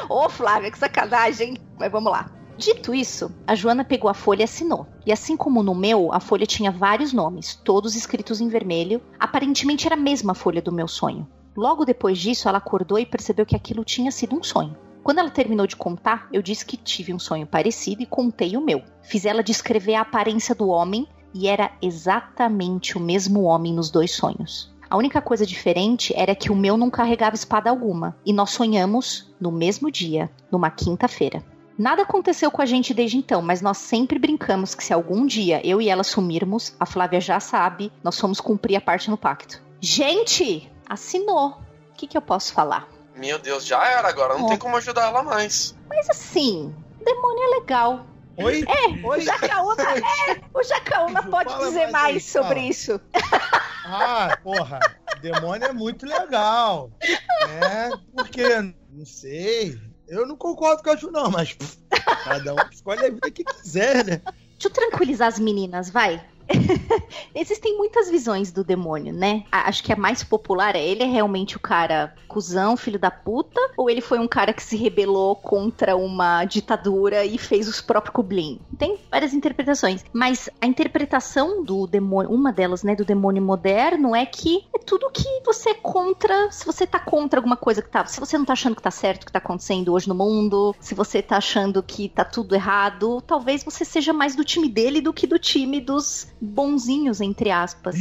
Ô, 0.10 0.30
Flávia, 0.30 0.72
que 0.72 0.78
sacanagem, 0.78 1.50
hein? 1.50 1.58
Mas 1.78 1.92
vamos 1.92 2.12
lá. 2.12 2.30
Dito 2.58 2.94
isso, 2.94 3.32
a 3.48 3.56
Joana 3.56 3.84
pegou 3.84 4.10
a 4.10 4.14
folha 4.14 4.42
e 4.42 4.44
assinou. 4.44 4.86
E 5.06 5.12
assim 5.12 5.36
como 5.36 5.64
no 5.64 5.74
meu, 5.74 6.14
a 6.14 6.20
folha 6.20 6.46
tinha 6.46 6.72
vários 6.72 7.12
nomes, 7.12 7.56
todos 7.56 7.96
escritos 7.96 8.40
em 8.40 8.50
vermelho. 8.50 9.02
Aparentemente 9.20 9.88
era 9.88 9.96
a 9.96 10.00
mesma 10.00 10.36
folha 10.36 10.62
do 10.62 10.72
meu 10.72 10.88
sonho. 10.88 11.28
Logo 11.56 11.84
depois 11.84 12.20
disso, 12.20 12.48
ela 12.48 12.60
acordou 12.60 13.00
e 13.00 13.06
percebeu 13.06 13.46
que 13.46 13.56
aquilo 13.56 13.84
tinha 13.84 14.12
sido 14.12 14.36
um 14.36 14.44
sonho. 14.44 14.78
Quando 15.04 15.18
ela 15.18 15.32
terminou 15.32 15.66
de 15.66 15.76
contar, 15.76 16.28
eu 16.32 16.42
disse 16.42 16.64
que 16.64 16.78
tive 16.78 17.12
um 17.12 17.20
sonho 17.20 17.48
parecido 17.48 18.04
e 18.04 18.06
contei 18.06 18.56
o 18.56 18.62
meu. 18.62 18.84
Fiz 19.02 19.26
ela 19.26 19.42
descrever 19.42 19.96
a 19.96 20.02
aparência 20.02 20.54
do 20.54 20.68
homem 20.68 21.08
e 21.34 21.48
era 21.48 21.72
exatamente 21.82 22.98
o 22.98 23.00
mesmo 23.00 23.44
homem 23.44 23.74
nos 23.74 23.90
dois 23.90 24.12
sonhos. 24.12 24.72
A 24.90 24.98
única 24.98 25.22
coisa 25.22 25.46
diferente 25.46 26.14
era 26.16 26.36
que 26.36 26.52
o 26.52 26.56
meu 26.56 26.76
não 26.76 26.90
carregava 26.90 27.36
espada 27.36 27.70
alguma 27.70 28.16
e 28.26 28.34
nós 28.34 28.50
sonhamos 28.52 29.34
no 29.40 29.50
mesmo 29.52 29.90
dia, 29.90 30.30
numa 30.52 30.70
quinta-feira. 30.70 31.42
Nada 31.78 32.02
aconteceu 32.04 32.52
com 32.52 32.62
a 32.62 32.66
gente 32.66 32.94
desde 32.94 33.18
então, 33.18 33.42
mas 33.42 33.62
nós 33.62 33.78
sempre 33.78 34.20
brincamos 34.20 34.76
que 34.76 34.84
se 34.84 34.94
algum 34.94 35.26
dia 35.26 35.66
eu 35.66 35.82
e 35.82 35.88
ela 35.90 36.04
sumirmos, 36.04 36.76
a 36.80 36.86
Flávia 36.86 37.22
já 37.22 37.40
sabe, 37.40 37.92
nós 38.04 38.20
fomos 38.20 38.42
cumprir 38.42 38.76
a 38.76 38.82
parte 38.82 39.10
no 39.10 39.18
pacto. 39.18 39.62
Gente, 39.80 40.70
assinou. 40.88 41.58
O 41.90 41.94
que, 41.96 42.06
que 42.08 42.18
eu 42.18 42.22
posso 42.22 42.54
falar? 42.54 42.88
Meu 43.16 43.40
Deus, 43.40 43.66
já 43.66 43.84
era 43.86 44.10
agora, 44.10 44.38
não 44.38 44.46
É. 44.46 44.50
tem 44.50 44.58
como 44.58 44.76
ajudar 44.78 45.08
ela 45.08 45.24
mais. 45.24 45.76
Mas 45.90 46.10
assim, 46.10 46.74
demônio 47.04 47.44
é 47.44 47.60
legal. 47.60 48.06
Oi? 48.38 48.64
É, 48.68 49.06
o 49.08 49.20
Jacaúna, 49.20 49.84
é, 50.30 50.42
o 50.54 50.64
Jacaúna 50.64 51.24
pode 51.24 51.50
Fala 51.50 51.68
dizer 51.68 51.92
mais 51.92 52.06
aí, 52.06 52.12
mais 52.14 52.26
sobre 52.26 52.56
fala. 52.56 52.60
isso. 52.68 53.02
Ah, 53.86 54.38
porra, 54.44 54.80
demônio 55.22 55.68
é 55.68 55.74
muito 55.74 56.06
legal. 56.06 56.92
É, 57.02 57.90
porque, 58.16 58.48
não 58.90 59.06
sei. 59.06 59.78
Eu 60.08 60.26
não 60.28 60.36
concordo 60.36 60.84
com 60.84 60.90
a 60.92 60.96
Ju, 60.96 61.10
não, 61.12 61.30
mas 61.32 61.54
pff, 61.54 61.78
cada 62.24 62.54
um 62.54 62.58
escolhe 62.72 63.06
a 63.06 63.10
vida 63.10 63.32
que 63.32 63.44
quiser, 63.44 64.04
né? 64.06 64.22
Deixa 64.26 64.68
eu 64.68 64.72
tranquilizar 64.72 65.28
as 65.28 65.40
meninas, 65.40 65.90
vai. 65.90 66.24
Existem 67.36 67.78
muitas 67.78 68.10
visões 68.10 68.52
do 68.52 68.64
demônio, 68.64 69.14
né? 69.14 69.44
Acho 69.52 69.84
que 69.84 69.94
a 69.94 69.96
mais 69.96 70.24
popular 70.24 70.76
é 70.76 70.84
ele 70.84 71.04
é 71.04 71.08
realmente 71.08 71.58
o 71.58 71.60
cara 71.60 72.14
cuzão, 72.28 72.78
filho 72.78 73.00
da 73.00 73.12
puta, 73.12 73.60
ou 73.76 73.90
ele 73.90 74.02
foi 74.02 74.20
um 74.20 74.28
cara 74.28 74.54
que 74.54 74.64
se 74.64 74.78
rebelou 74.78 75.36
contra 75.36 75.96
uma 75.96 76.46
ditadura 76.46 77.26
e 77.26 77.38
fez 77.38 77.68
os 77.68 77.82
próprios 77.82 78.14
Kublin. 78.14 78.60
Tem 78.78 78.98
várias 79.10 79.34
interpretações, 79.34 80.06
mas 80.14 80.50
a 80.60 80.66
interpretação 80.66 81.64
do 81.64 81.88
demônio, 81.88 82.32
uma 82.32 82.52
delas, 82.52 82.84
né, 82.84 82.96
do 82.96 83.04
demônio 83.04 83.42
moderno 83.42 84.16
é 84.16 84.26
que 84.26 84.66
é 84.74 84.80
tudo 84.80 85.10
que 85.12 85.42
você 85.46 85.72
é 85.72 85.74
contra, 85.74 86.52
se 86.52 86.66
você 86.66 86.86
tá 86.86 87.00
contra 87.00 87.40
alguma 87.40 87.58
coisa 87.58 87.82
que 87.82 87.90
tá, 87.90 88.06
se 88.06 88.20
você 88.20 88.38
não 88.38 88.46
tá 88.46 88.54
achando 88.54 88.76
que 88.76 88.82
tá 88.82 88.92
certo 88.92 89.24
o 89.24 89.26
que 89.26 89.32
tá 89.32 89.40
acontecendo 89.40 89.94
hoje 89.94 90.08
no 90.08 90.16
mundo, 90.16 90.76
se 90.80 90.94
você 90.94 91.22
tá 91.22 91.38
achando 91.38 91.82
que 91.84 92.10
tá 92.10 92.24
tudo 92.24 92.56
errado, 92.56 93.22
talvez 93.22 93.64
você 93.64 93.84
seja 93.84 94.14
mais 94.14 94.36
do 94.36 94.44
time 94.44 94.70
dele 94.70 95.02
do 95.02 95.14
que 95.14 95.28
do 95.28 95.40
time 95.40 95.82
dos 95.82 96.28
bonzinhos, 96.42 97.22
entre 97.22 97.52
aspas. 97.52 97.96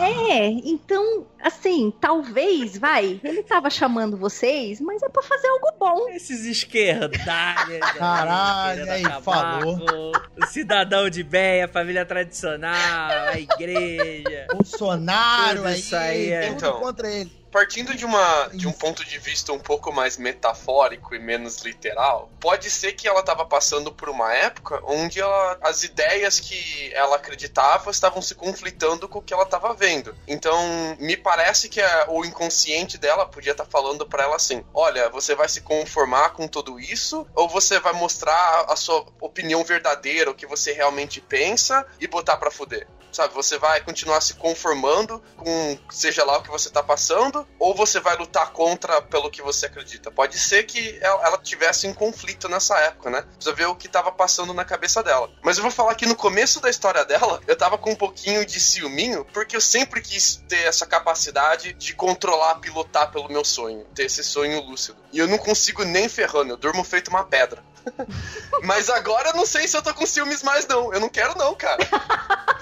É, 0.00 0.46
então, 0.46 1.26
assim, 1.40 1.92
talvez, 2.00 2.76
vai, 2.78 3.20
ele 3.22 3.42
tava 3.42 3.68
chamando 3.70 4.16
vocês, 4.16 4.80
mas 4.80 5.02
é 5.02 5.08
pra 5.08 5.22
fazer 5.22 5.46
algo 5.48 5.68
bom. 5.78 6.08
Esses 6.08 6.44
esquerdalhas. 6.46 7.80
Caralho, 7.98 8.80
esquerda 8.82 8.92
aí, 9.16 9.22
falou. 9.22 10.12
O 10.40 10.46
cidadão 10.46 11.10
de 11.10 11.22
bem, 11.22 11.62
a 11.62 11.68
família 11.68 12.04
tradicional, 12.06 13.10
a 13.28 13.38
igreja. 13.38 14.46
Bolsonaro 14.52 15.56
Tudo 15.58 15.68
aí, 15.68 15.78
isso 15.78 15.96
aí 15.96 16.30
é- 16.32 16.48
Então. 16.48 16.80
contra 16.80 17.08
ele. 17.10 17.41
Partindo 17.52 17.94
de, 17.94 18.04
uma, 18.06 18.48
de 18.54 18.66
um 18.66 18.72
ponto 18.72 19.04
de 19.04 19.18
vista 19.18 19.52
um 19.52 19.58
pouco 19.58 19.92
mais 19.92 20.16
metafórico 20.16 21.14
e 21.14 21.18
menos 21.18 21.58
literal, 21.58 22.30
pode 22.40 22.70
ser 22.70 22.92
que 22.92 23.06
ela 23.06 23.20
estava 23.20 23.44
passando 23.44 23.92
por 23.92 24.08
uma 24.08 24.32
época 24.34 24.80
onde 24.86 25.20
ela- 25.20 25.58
as 25.62 25.82
ideias 25.82 26.40
que 26.40 26.90
ela 26.94 27.16
acreditava 27.16 27.90
estavam 27.90 28.22
se 28.22 28.34
conflitando 28.34 29.06
com 29.06 29.18
o 29.18 29.22
que 29.22 29.34
ela 29.34 29.42
estava 29.42 29.74
vendo. 29.74 30.16
Então, 30.26 30.56
me 30.98 31.14
parece 31.14 31.68
que 31.68 31.80
a- 31.82 32.06
o 32.08 32.24
inconsciente 32.24 32.96
dela 32.96 33.26
podia 33.26 33.52
estar 33.52 33.66
falando 33.66 34.06
para 34.06 34.24
ela 34.24 34.36
assim: 34.36 34.64
olha, 34.72 35.10
você 35.10 35.34
vai 35.34 35.48
se 35.48 35.60
conformar 35.60 36.30
com 36.30 36.48
tudo 36.48 36.80
isso, 36.80 37.26
ou 37.34 37.50
você 37.50 37.78
vai 37.78 37.92
mostrar 37.92 38.64
a 38.66 38.76
sua 38.76 39.04
opinião 39.20 39.62
verdadeira, 39.62 40.30
o 40.30 40.34
que 40.34 40.46
você 40.46 40.72
realmente 40.72 41.20
pensa, 41.20 41.86
e 42.00 42.06
botar 42.08 42.38
pra 42.38 42.50
fuder? 42.50 42.88
Sabe, 43.12 43.34
você 43.34 43.58
vai 43.58 43.78
continuar 43.82 44.22
se 44.22 44.32
conformando 44.32 45.22
com 45.36 45.78
seja 45.90 46.24
lá 46.24 46.38
o 46.38 46.42
que 46.42 46.48
você 46.50 46.70
tá 46.70 46.82
passando, 46.82 47.41
ou 47.58 47.74
você 47.74 48.00
vai 48.00 48.16
lutar 48.16 48.52
contra 48.52 49.00
pelo 49.02 49.30
que 49.30 49.42
você 49.42 49.66
acredita. 49.66 50.10
Pode 50.10 50.38
ser 50.38 50.64
que 50.64 50.98
ela, 51.00 51.26
ela 51.26 51.38
tivesse 51.38 51.86
em 51.86 51.94
conflito 51.94 52.48
nessa 52.48 52.78
época, 52.78 53.10
né? 53.10 53.22
Precisa 53.22 53.54
ver 53.54 53.66
o 53.66 53.76
que 53.76 53.88
tava 53.88 54.10
passando 54.12 54.54
na 54.54 54.64
cabeça 54.64 55.02
dela. 55.02 55.30
Mas 55.42 55.56
eu 55.56 55.62
vou 55.62 55.70
falar 55.70 55.94
que 55.94 56.06
no 56.06 56.14
começo 56.14 56.60
da 56.60 56.70
história 56.70 57.04
dela, 57.04 57.40
eu 57.46 57.56
tava 57.56 57.78
com 57.78 57.92
um 57.92 57.96
pouquinho 57.96 58.44
de 58.44 58.60
ciúminho, 58.60 59.24
porque 59.32 59.56
eu 59.56 59.60
sempre 59.60 60.00
quis 60.00 60.42
ter 60.48 60.64
essa 60.64 60.86
capacidade 60.86 61.72
de 61.72 61.94
controlar, 61.94 62.56
pilotar 62.56 63.10
pelo 63.10 63.28
meu 63.28 63.44
sonho, 63.44 63.84
ter 63.94 64.04
esse 64.04 64.22
sonho 64.22 64.60
lúcido. 64.60 65.02
E 65.12 65.18
eu 65.18 65.28
não 65.28 65.38
consigo 65.38 65.84
nem 65.84 66.08
ferrando, 66.08 66.52
eu 66.52 66.56
durmo 66.56 66.84
feito 66.84 67.08
uma 67.08 67.24
pedra. 67.24 67.62
Mas 68.62 68.88
agora 68.88 69.30
eu 69.30 69.34
não 69.36 69.46
sei 69.46 69.66
se 69.66 69.76
eu 69.76 69.82
tô 69.82 69.92
com 69.94 70.06
ciúmes 70.06 70.42
mais, 70.42 70.66
não. 70.66 70.92
Eu 70.92 71.00
não 71.00 71.08
quero, 71.08 71.36
não, 71.36 71.54
cara. 71.54 71.78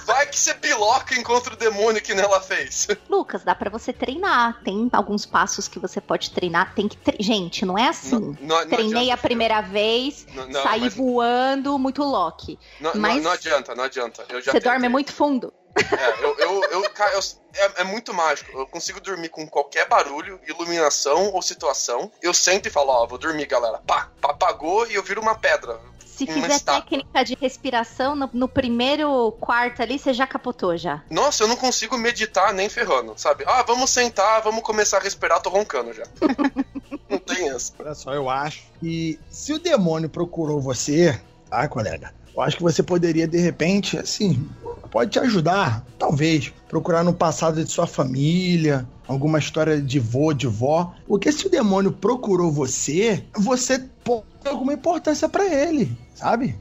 Vai 0.05 0.27
que 0.27 0.39
você 0.39 0.55
piloca 0.55 1.15
encontra 1.15 1.55
o 1.55 1.57
demônio 1.57 2.01
que 2.03 2.15
nela 2.15 2.41
fez. 2.41 2.89
Lucas, 3.09 3.45
dá 3.45 3.55
pra 3.55 3.71
você 3.71 3.93
treinar. 3.93 4.61
Tem 4.63 4.89
alguns 4.93 5.27
passos 5.27 5.69
que 5.69 5.79
você 5.79 6.01
pode 6.01 6.31
treinar. 6.31 6.75
Tem 6.75 6.89
que. 6.89 6.97
tre- 6.97 7.17
Gente, 7.21 7.65
não 7.67 7.77
é 7.79 7.89
assim. 7.89 8.11
Não- 8.13 8.21
não- 8.21 8.61
não 8.61 8.69
Treinei 8.69 9.03
adianta, 9.03 9.15
a 9.15 9.17
primeira 9.19 9.61
vez, 9.61 10.27
Não, 10.35 10.47
não, 10.49 10.63
saí 10.63 10.81
mas 10.81 10.95
voando, 10.95 11.79
muito 11.79 12.03
Loki. 12.03 12.59
não, 12.81 12.93
não- 12.95 13.01
mas- 13.01 13.23
não 13.23 13.31
adianta, 13.31 13.75
não 13.75 13.85
adianta. 13.85 14.25
Eu 14.29 14.41
já 14.41 14.53
Você 14.53 14.61
dorme 14.61 14.89
muito 14.89 15.13
fundo. 15.13 15.53
É, 15.77 16.25
eu, 16.25 16.37
eu, 16.39 16.65
eu- 16.83 16.91
cara, 16.91 17.13
eu- 17.15 17.21
é, 17.55 17.81
é 17.83 17.85
muito 17.85 18.13
mágico. 18.13 18.59
Eu 18.59 18.67
consigo 18.67 19.01
dormir 19.01 19.29
com 19.29 19.47
qualquer 19.49 19.89
barulho, 19.89 20.41
iluminação 20.47 21.31
ou 21.33 21.41
situação. 21.43 22.11
Eu 22.23 22.35
sento 22.35 22.67
e 22.67 22.71
falo, 22.71 22.91
ó, 22.91 23.07
vou 23.07 23.19
dormir, 23.19 23.47
galera. 23.47 23.79
Pá, 23.87 24.09
pá, 24.21 24.31
apagou 24.31 24.87
e 24.91 24.95
eu 24.95 25.03
viro 25.03 25.21
uma 25.21 25.35
pedra. 25.35 25.79
Se 26.05 26.25
Uma 26.25 26.35
fizer 26.35 26.57
estátua. 26.57 26.83
técnica 26.83 27.25
de 27.25 27.35
respiração, 27.41 28.15
no, 28.15 28.29
no 28.35 28.49
primeiro 28.49 29.33
quarto 29.41 29.81
ali, 29.81 29.99
você 29.99 30.13
já 30.13 30.27
capotou 30.27 30.77
já. 30.77 31.03
Nossa, 31.11 31.45
eu 31.45 31.49
não 31.49 31.57
consigo 31.57 31.97
meditar 31.97 32.53
nem 32.53 32.69
ferrando, 32.69 33.15
sabe? 33.17 33.45
Ah, 33.47 33.63
vamos 33.63 33.91
sentar, 33.91 34.43
vamos 34.43 34.63
começar 34.63 34.99
a 34.99 35.01
respirar, 35.01 35.41
tô 35.41 35.49
roncando 35.49 35.95
já. 35.95 36.03
não 37.09 37.19
tem 37.19 37.49
essa. 37.49 37.73
Olha 37.81 37.95
só, 37.95 38.13
eu 38.13 38.29
acho 38.29 38.61
que 38.79 39.19
se 39.31 39.53
o 39.55 39.59
demônio 39.59 40.11
procurou 40.11 40.61
você, 40.61 41.19
tá, 41.49 41.67
colega? 41.69 42.13
Eu 42.35 42.43
acho 42.43 42.57
que 42.59 42.63
você 42.63 42.83
poderia, 42.83 43.27
de 43.27 43.39
repente, 43.39 43.99
assim, 43.99 44.49
pode 44.91 45.11
te 45.11 45.19
ajudar. 45.19 45.85
talvez 45.99 46.53
procurar 46.69 47.03
no 47.03 47.13
passado 47.13 47.63
de 47.63 47.71
sua 47.71 47.87
família, 47.87 48.89
alguma 49.07 49.39
história 49.39 49.81
de 49.81 49.99
vô, 49.99 50.33
de 50.33 50.47
vó. 50.47 50.93
Porque 51.07 51.33
se 51.33 51.47
o 51.47 51.51
demônio 51.51 51.93
procurou 51.93 52.51
você, 52.51 53.25
você 53.37 53.79
pode 54.05 54.25
ter 54.43 54.51
alguma 54.51 54.73
importância 54.73 55.29
para 55.29 55.45
ele, 55.47 55.97
sabe? 56.15 56.57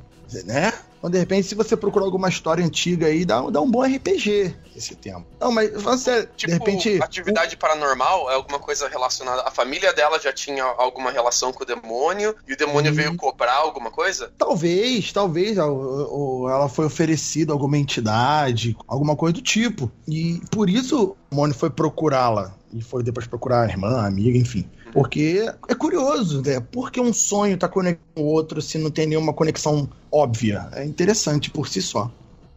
Né? 0.46 0.74
Então, 1.00 1.10
de 1.10 1.18
repente, 1.18 1.48
se 1.48 1.56
você 1.56 1.76
procurar 1.78 2.06
alguma 2.06 2.28
história 2.28 2.64
antiga 2.64 3.08
aí, 3.08 3.24
dá, 3.24 3.42
dá 3.50 3.62
um 3.62 3.72
bom 3.72 3.84
RPG 3.84 4.54
esse 4.76 4.96
tempo. 4.96 5.26
Não, 5.40 5.52
mas 5.52 5.72
você, 5.82 6.28
Tipo, 6.36 6.52
de 6.52 6.58
repente. 6.58 7.02
atividade 7.02 7.56
paranormal 7.58 8.30
é 8.30 8.36
alguma 8.36 8.60
coisa 8.60 8.88
relacionada. 8.88 9.44
A 9.44 9.52
família 9.52 9.94
dela 9.94 10.20
já 10.20 10.32
tinha 10.34 10.64
alguma 10.64 11.10
relação 11.12 11.54
com 11.54 11.64
o 11.64 11.66
demônio 11.66 12.36
e 12.48 12.54
o 12.54 12.58
demônio 12.58 12.94
veio 12.94 13.16
cobrar 13.16 13.56
alguma 13.56 13.90
coisa? 13.92 14.32
Talvez, 14.38 15.12
talvez 15.14 15.58
ó, 15.58 15.68
ó, 15.70 16.50
ela 16.50 16.68
foi 16.70 16.86
oferecida 16.86 17.52
a 17.52 17.56
alguma 17.56 17.78
entidade, 17.78 18.76
alguma 18.88 19.16
coisa 19.16 19.34
do 19.34 19.42
tipo. 19.42 19.92
E 20.08 20.42
por 20.52 20.70
isso 20.70 21.16
o 21.32 21.36
Mônio 21.36 21.56
foi 21.56 21.70
procurá-la. 21.70 22.54
E 22.72 22.82
foi 22.84 23.02
depois 23.02 23.26
procurar 23.26 23.64
a 23.64 23.68
irmã, 23.68 24.02
a 24.02 24.06
amiga, 24.06 24.38
enfim. 24.38 24.70
Porque 24.92 25.46
é 25.68 25.76
curioso, 25.76 26.42
né? 26.42 26.60
Por 26.60 26.92
que 26.92 27.00
um 27.00 27.14
sonho 27.14 27.58
tá 27.58 27.68
conectado 27.68 28.06
com 28.16 28.22
o 28.22 28.26
outro 28.26 28.62
se 28.62 28.78
não 28.78 28.90
tem 28.90 29.08
nenhuma 29.08 29.34
conexão 29.34 29.90
óbvia? 30.12 30.68
É 30.74 30.84
interessante 30.84 31.50
por 31.50 31.68
si 31.68 31.82
só. 31.82 32.12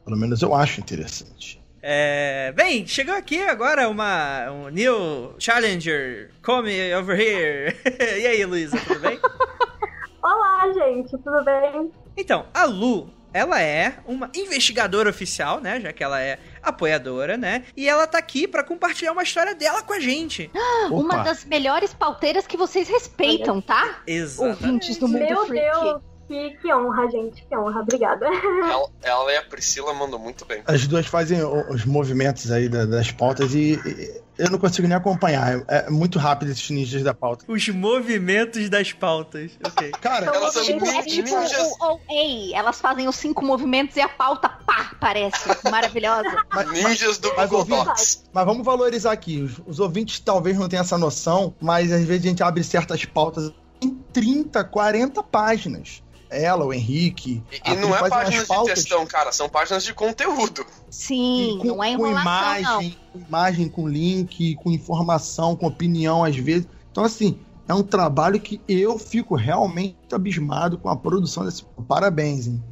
Pelo 0.05 0.17
menos 0.17 0.43
eu 0.43 0.55
acho 0.55 0.81
interessante. 0.81 1.63
É, 1.85 2.53
bem, 2.53 2.87
chegou 2.87 3.15
aqui 3.15 3.43
agora 3.43 3.89
uma 3.89 4.51
um 4.51 4.69
new 4.69 5.35
challenger. 5.39 6.31
Come 6.43 6.95
over 6.95 7.19
here. 7.19 7.77
e 8.21 8.27
aí, 8.27 8.45
Luísa, 8.45 8.79
tudo 8.87 9.01
bem? 9.01 9.19
Olá, 10.23 10.73
gente, 10.73 11.11
tudo 11.11 11.45
bem? 11.45 11.91
Então, 12.17 12.47
a 12.55 12.65
Lu, 12.65 13.11
ela 13.33 13.61
é 13.61 13.97
uma 14.07 14.31
investigadora 14.35 15.11
oficial, 15.11 15.61
né? 15.61 15.81
Já 15.81 15.93
que 15.93 16.05
ela 16.05 16.21
é 16.21 16.39
apoiadora, 16.63 17.37
né? 17.37 17.65
E 17.77 17.89
ela 17.89 18.07
tá 18.07 18.19
aqui 18.19 18.47
pra 18.47 18.63
compartilhar 18.63 19.13
uma 19.13 19.23
história 19.23 19.55
dela 19.55 19.83
com 19.83 19.93
a 19.93 20.01
gente. 20.01 20.51
Uma 20.91 21.19
das 21.23 21.45
melhores 21.45 21.93
pauteiras 21.93 22.47
que 22.47 22.57
vocês 22.57 22.89
respeitam, 22.89 23.61
tá? 23.61 24.01
Exatamente. 24.07 24.65
Ouvintes 24.65 24.97
do 24.99 25.09
mundo 25.09 25.25
Meu 25.27 25.47
freak. 25.47 25.73
Deus, 25.73 26.03
que, 26.29 26.51
que 26.63 26.73
honra, 26.73 27.11
gente, 27.11 27.45
que 27.47 27.57
honra, 27.57 27.81
obrigada. 27.81 28.27
Ela, 28.33 28.89
ela 29.03 29.33
e 29.33 29.37
a 29.37 29.43
Priscila 29.43 29.93
mandou 29.93 30.19
muito 30.19 30.45
bem. 30.47 30.63
As 30.67 30.87
duas 30.87 31.07
fazem 31.07 31.43
os 31.45 31.85
movimentos 31.85 32.51
aí 32.51 32.69
da- 32.69 32.87
das 32.87 33.11
pautas 33.11 33.55
e, 33.55 33.73
e 33.85 34.23
eu 34.43 34.51
não 34.51 34.59
consigo 34.59 34.89
nem 34.89 34.97
acompanhar. 34.97 35.63
É 35.69 35.89
muito 35.91 36.19
rápido 36.19 36.51
esses 36.51 36.69
ninjas 36.71 37.03
da 37.03 37.15
pauta. 37.15 37.45
Os 37.49 37.69
movimentos 37.69 38.69
das 38.69 38.93
pautas. 38.93 39.53
Ok. 39.65 39.91
Cara, 40.01 40.27
Então, 40.27 40.35
Elas 40.35 40.55
são 40.55 40.63
Tipo, 40.65 40.85
É 40.87 41.03
tipo 41.03 41.29
ninjas. 41.29 41.71
o 41.81 41.85
OA, 41.85 42.55
elas 42.59 42.81
fazem 42.81 43.09
os 43.09 43.17
cinco 43.17 43.45
movimentos 43.45 43.97
e 43.97 44.01
a 44.01 44.09
pauta, 44.09 44.49
pá, 44.49 44.95
parece 45.01 45.49
maravilhosa. 45.71 46.29
mas, 46.53 46.71
Ninjas 46.73 47.19
do 47.19 47.33
Mas, 47.37 47.49
Google 47.51 47.85
Docs. 47.85 48.25
Mas 48.33 48.45
vamos 48.45 48.65
valorizar 48.65 49.13
aqui. 49.13 49.41
Os, 49.43 49.61
os 49.67 49.81
ouvintes 49.81 50.19
talvez 50.21 50.59
não 50.59 50.69
tenham 50.69 50.83
essa 50.83 50.99
noção, 50.99 51.55
mas 51.61 51.93
às 51.93 52.03
vezes 52.05 52.25
a 52.25 52.29
gente 52.29 52.43
abre 52.43 52.65
certas 52.65 53.05
pautas 53.05 53.53
em 53.81 53.91
30, 54.13 54.63
40 54.65 55.23
páginas. 55.23 56.03
Ela, 56.33 56.65
o 56.65 56.73
Henrique. 56.73 57.43
E, 57.53 57.71
e 57.71 57.77
não 57.77 57.95
é 57.95 58.09
páginas 58.09 58.49
de 58.49 58.65
textão, 58.65 59.07
cara, 59.07 59.33
são 59.33 59.49
páginas 59.49 59.85
de 59.85 59.93
conteúdo. 59.93 60.67
Sim, 60.91 61.59
com, 61.61 61.69
não 61.69 61.85
é 61.85 61.97
com 61.97 62.07
enrolação, 62.07 62.63
não. 62.63 62.83
imagem, 62.83 62.99
com 63.13 63.19
imagem, 63.19 63.69
com 63.69 63.89
link, 63.89 64.55
com 64.57 64.71
informação, 64.71 65.55
com 65.57 65.67
opinião 65.67 66.25
às 66.25 66.37
vezes. 66.37 66.67
Então, 66.91 67.05
assim, 67.05 67.39
é 67.69 67.75
um 67.75 67.83
trabalho 67.83 68.41
que 68.41 68.61
eu 68.69 68.99
fico 68.99 69.35
realmente 69.35 69.97
abismado 70.13 70.79
com 70.79 70.89
a 70.89 70.97
produção 70.97 71.45
desse. 71.45 71.65
Parabéns, 71.87 72.47
hein? 72.47 72.63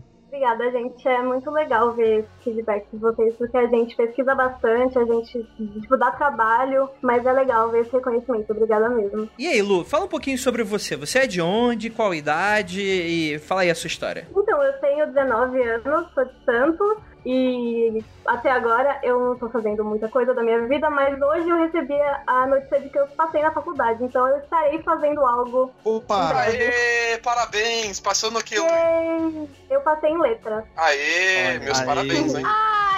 Obrigada, 0.41 0.71
gente. 0.71 1.07
É 1.07 1.23
muito 1.23 1.51
legal 1.51 1.93
ver 1.93 2.21
esse 2.21 2.29
feedback 2.43 2.87
de 2.91 2.99
vocês, 2.99 3.35
porque 3.37 3.59
a 3.59 3.67
gente 3.67 3.95
pesquisa 3.95 4.35
bastante, 4.35 4.99
a 4.99 5.05
gente 5.05 5.47
tipo, 5.55 5.99
dá 5.99 6.11
trabalho, 6.13 6.89
mas 7.03 7.27
é 7.27 7.33
legal 7.33 7.71
ver 7.71 7.83
esse 7.83 7.93
reconhecimento. 7.93 8.51
Obrigada 8.51 8.89
mesmo. 8.89 9.29
E 9.39 9.47
aí, 9.47 9.61
Lu, 9.61 9.85
fala 9.85 10.07
um 10.07 10.09
pouquinho 10.09 10.39
sobre 10.39 10.65
você. 10.65 10.97
Você 10.97 11.19
é 11.19 11.27
de 11.27 11.43
onde, 11.43 11.91
qual 11.91 12.15
idade 12.15 12.81
e 12.81 13.39
fala 13.41 13.61
aí 13.61 13.71
a 13.71 13.75
sua 13.75 13.89
história. 13.89 14.27
Então, 14.35 14.63
eu 14.63 14.73
tenho 14.81 15.07
19 15.09 15.63
anos, 15.63 16.11
sou 16.15 16.25
de 16.25 16.45
Santos. 16.47 17.10
E 17.25 18.03
até 18.27 18.51
agora 18.51 18.99
eu 19.03 19.21
não 19.21 19.37
tô 19.37 19.49
fazendo 19.51 19.85
muita 19.85 20.09
coisa 20.09 20.33
da 20.33 20.43
minha 20.43 20.67
vida, 20.67 20.89
mas 20.89 21.21
hoje 21.21 21.49
eu 21.49 21.57
recebi 21.57 21.99
a 22.27 22.47
notícia 22.47 22.81
de 22.81 22.89
que 22.89 22.99
eu 22.99 23.07
passei 23.09 23.43
na 23.43 23.53
faculdade, 23.53 24.03
então 24.03 24.27
eu 24.29 24.39
estarei 24.39 24.83
fazendo 24.83 25.21
algo. 25.27 25.73
Opa! 25.85 26.33
Aê, 26.41 27.19
parabéns! 27.19 28.01
Passou 28.01 28.31
no 28.31 28.43
que? 28.43 28.55
Eu 28.57 29.81
passei 29.83 30.11
em 30.11 30.21
letras. 30.21 30.65
Aê, 30.77 31.59
meus 31.59 31.79
aí. 31.79 31.87
parabéns, 31.87 32.35
hein? 32.35 32.45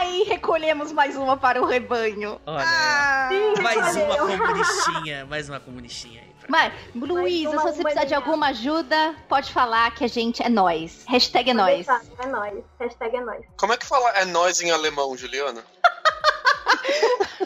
Ai, 0.03 0.25
recolhemos 0.27 0.91
mais 0.91 1.17
uma 1.17 1.37
para 1.37 1.63
o 1.63 1.65
rebanho. 1.65 2.41
Olha, 2.45 2.65
Ah. 2.67 3.29
Sim, 3.31 3.63
mais 3.63 3.95
uma 3.97 4.17
comunistinha, 4.17 5.27
mais 5.27 5.49
uma 5.49 5.61
comunistinha 5.61 6.23
aí. 6.23 6.33
Mas, 6.49 6.73
Luísa, 6.93 7.51
se 7.53 7.57
você 7.57 7.83
precisar 7.85 8.05
de 8.05 8.13
alguma 8.15 8.49
ajuda, 8.49 9.15
pode 9.29 9.53
falar 9.53 9.95
que 9.95 10.03
a 10.05 10.09
gente 10.09 10.43
é 10.43 10.49
nós. 10.49 11.05
Hashtag 11.07 11.51
é 11.51 11.55
nós. 11.55 11.87
É 12.19 12.27
nóis. 12.27 12.65
Hashtag 12.81 13.17
é 13.17 13.21
nóis. 13.21 13.47
Como 13.57 13.73
é 13.73 13.77
que 13.77 13.87
fala 13.87 14.11
é 14.19 14.25
nós 14.25 14.61
em 14.61 14.73
alemão, 14.73 15.17
Juliana? 15.17 15.63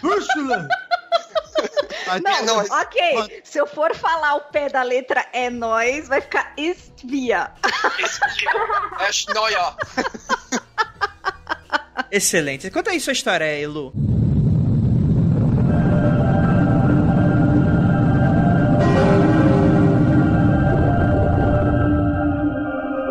Ursula! 0.02 0.66
Não, 2.24 2.56
nós. 2.56 2.70
ok. 2.70 3.42
Se 3.44 3.58
eu 3.58 3.66
for 3.66 3.94
falar 3.94 4.36
o 4.36 4.40
pé 4.42 4.70
da 4.70 4.82
letra 4.82 5.26
é 5.32 5.50
nós, 5.50 6.08
vai 6.08 6.22
ficar 6.22 6.54
estvia. 6.56 7.52
É. 8.98 9.06
Excelente. 12.16 12.70
Conta 12.70 12.92
aí 12.92 12.98
sua 12.98 13.12
história 13.12 13.46
aí, 13.46 13.66
Lu. 13.66 13.92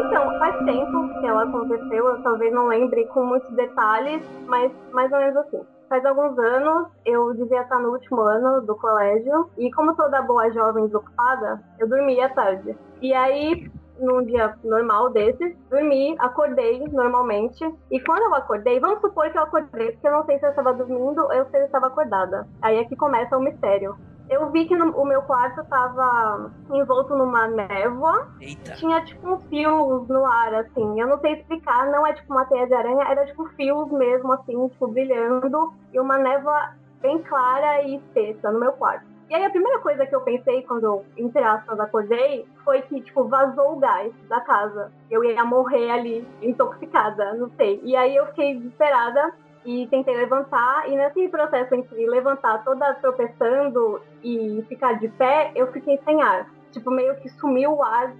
Então, 0.08 1.40
aconteceu, 1.40 2.08
eu 2.08 2.24
talvez 2.24 2.52
não 2.52 2.68
lembre 2.68 3.06
com 3.08 3.26
muitos 3.26 3.52
detalhes, 3.56 4.22
mas 4.48 4.72
mais 4.92 5.12
ou 5.12 5.20
menos 5.20 5.38
assim. 5.38 5.62
Faz 5.88 6.04
alguns 6.04 6.38
anos, 6.40 6.88
eu 7.06 7.34
devia 7.36 7.62
estar 7.62 7.80
no 7.80 7.92
último 7.92 8.22
ano 8.22 8.62
do 8.66 8.76
colégio, 8.76 9.50
e 9.58 9.72
como 9.72 9.96
toda 9.96 10.22
boa 10.24 10.52
jovem 10.52 10.86
desocupada, 10.86 11.62
eu 11.78 11.88
dormia 11.88 12.26
à 12.26 12.30
tarde. 12.30 12.76
E 13.02 13.14
aí, 13.14 13.70
num 14.00 14.24
dia 14.26 14.56
normal 14.64 15.10
desses, 15.12 15.56
dormi, 15.70 16.16
acordei 16.20 16.84
normalmente, 16.92 17.64
e 17.92 18.00
quando 18.02 18.24
eu 18.24 18.36
acordei, 18.36 18.80
vamos 18.80 19.00
supor 19.02 19.30
que 19.30 19.38
eu 19.38 19.44
acordei, 19.44 19.92
porque 19.92 20.08
eu 20.08 20.12
não 20.12 20.26
sei 20.26 20.38
se 20.40 20.46
eu 20.46 20.50
estava 20.50 20.74
dormindo 20.74 21.22
ou 21.22 21.46
se 21.46 21.58
eu 21.58 21.66
estava 21.66 21.88
acordada. 21.88 22.48
Aí 22.62 22.78
é 22.78 22.86
que 22.86 22.96
começa 22.96 23.38
o 23.38 23.42
mistério. 23.42 23.96
Eu 24.28 24.50
vi 24.50 24.66
que 24.66 24.76
no- 24.76 24.90
o 24.98 25.06
meu 25.06 25.22
quarto 25.22 25.62
estava 25.62 26.50
envolto 26.72 27.16
numa 27.16 27.48
névoa, 27.48 28.28
Eita. 28.42 28.74
tinha 28.74 29.00
tipo 29.06 29.28
uns 29.30 29.44
fios 29.46 30.08
no 30.08 30.26
ar, 30.26 30.54
assim. 30.56 31.00
Eu 31.00 31.08
não 31.08 31.20
sei 31.20 31.34
explicar, 31.34 31.86
não 31.92 32.08
é 32.08 32.14
tipo 32.14 32.34
uma 32.34 32.44
teia 32.46 32.66
de 32.66 32.74
aranha, 32.74 33.06
era 33.08 33.24
tipo 33.28 33.46
fios 33.50 33.92
mesmo, 33.92 34.34
assim, 34.34 34.68
tipo, 34.70 34.88
brilhando. 34.88 35.74
E 35.94 36.00
uma 36.00 36.18
névoa 36.18 36.72
bem 37.02 37.22
clara 37.22 37.84
e 37.84 37.98
espessa 37.98 38.52
no 38.52 38.60
meu 38.60 38.72
quarto. 38.74 39.06
E 39.30 39.34
aí 39.34 39.44
a 39.44 39.50
primeira 39.50 39.80
coisa 39.80 40.06
que 40.06 40.16
eu 40.16 40.22
pensei 40.22 40.62
quando 40.64 40.84
eu, 40.84 41.06
entre 41.18 41.42
aspas, 41.44 41.80
acordei, 41.80 42.46
foi 42.64 42.82
que, 42.84 43.02
tipo, 43.02 43.24
vazou 43.24 43.74
o 43.74 43.80
gás 43.80 44.14
da 44.30 44.40
casa. 44.40 44.92
Eu 45.10 45.24
ia 45.24 45.44
morrer 45.44 45.90
ali, 45.90 46.28
intoxicada, 46.42 47.34
não 47.34 47.50
sei. 47.58 47.82
E 47.84 47.96
aí 47.96 48.16
eu 48.16 48.28
fiquei 48.28 48.56
desesperada 48.56 49.34
e 49.66 49.88
tentei 49.88 50.16
levantar. 50.16 50.88
E 50.88 50.96
nesse 50.96 51.28
processo 51.28 51.74
entre 51.74 52.06
levantar 52.06 52.64
toda 52.64 52.94
tropeçando 52.96 54.00
e 54.24 54.64
ficar 54.70 54.94
de 54.94 55.08
pé, 55.08 55.52
eu 55.56 55.72
fiquei 55.72 56.00
sem 56.06 56.22
ar. 56.22 56.48
Tipo, 56.72 56.92
meio 56.92 57.16
que 57.16 57.30
sumiu 57.30 57.74
o 57.74 57.84
ar 57.84 58.14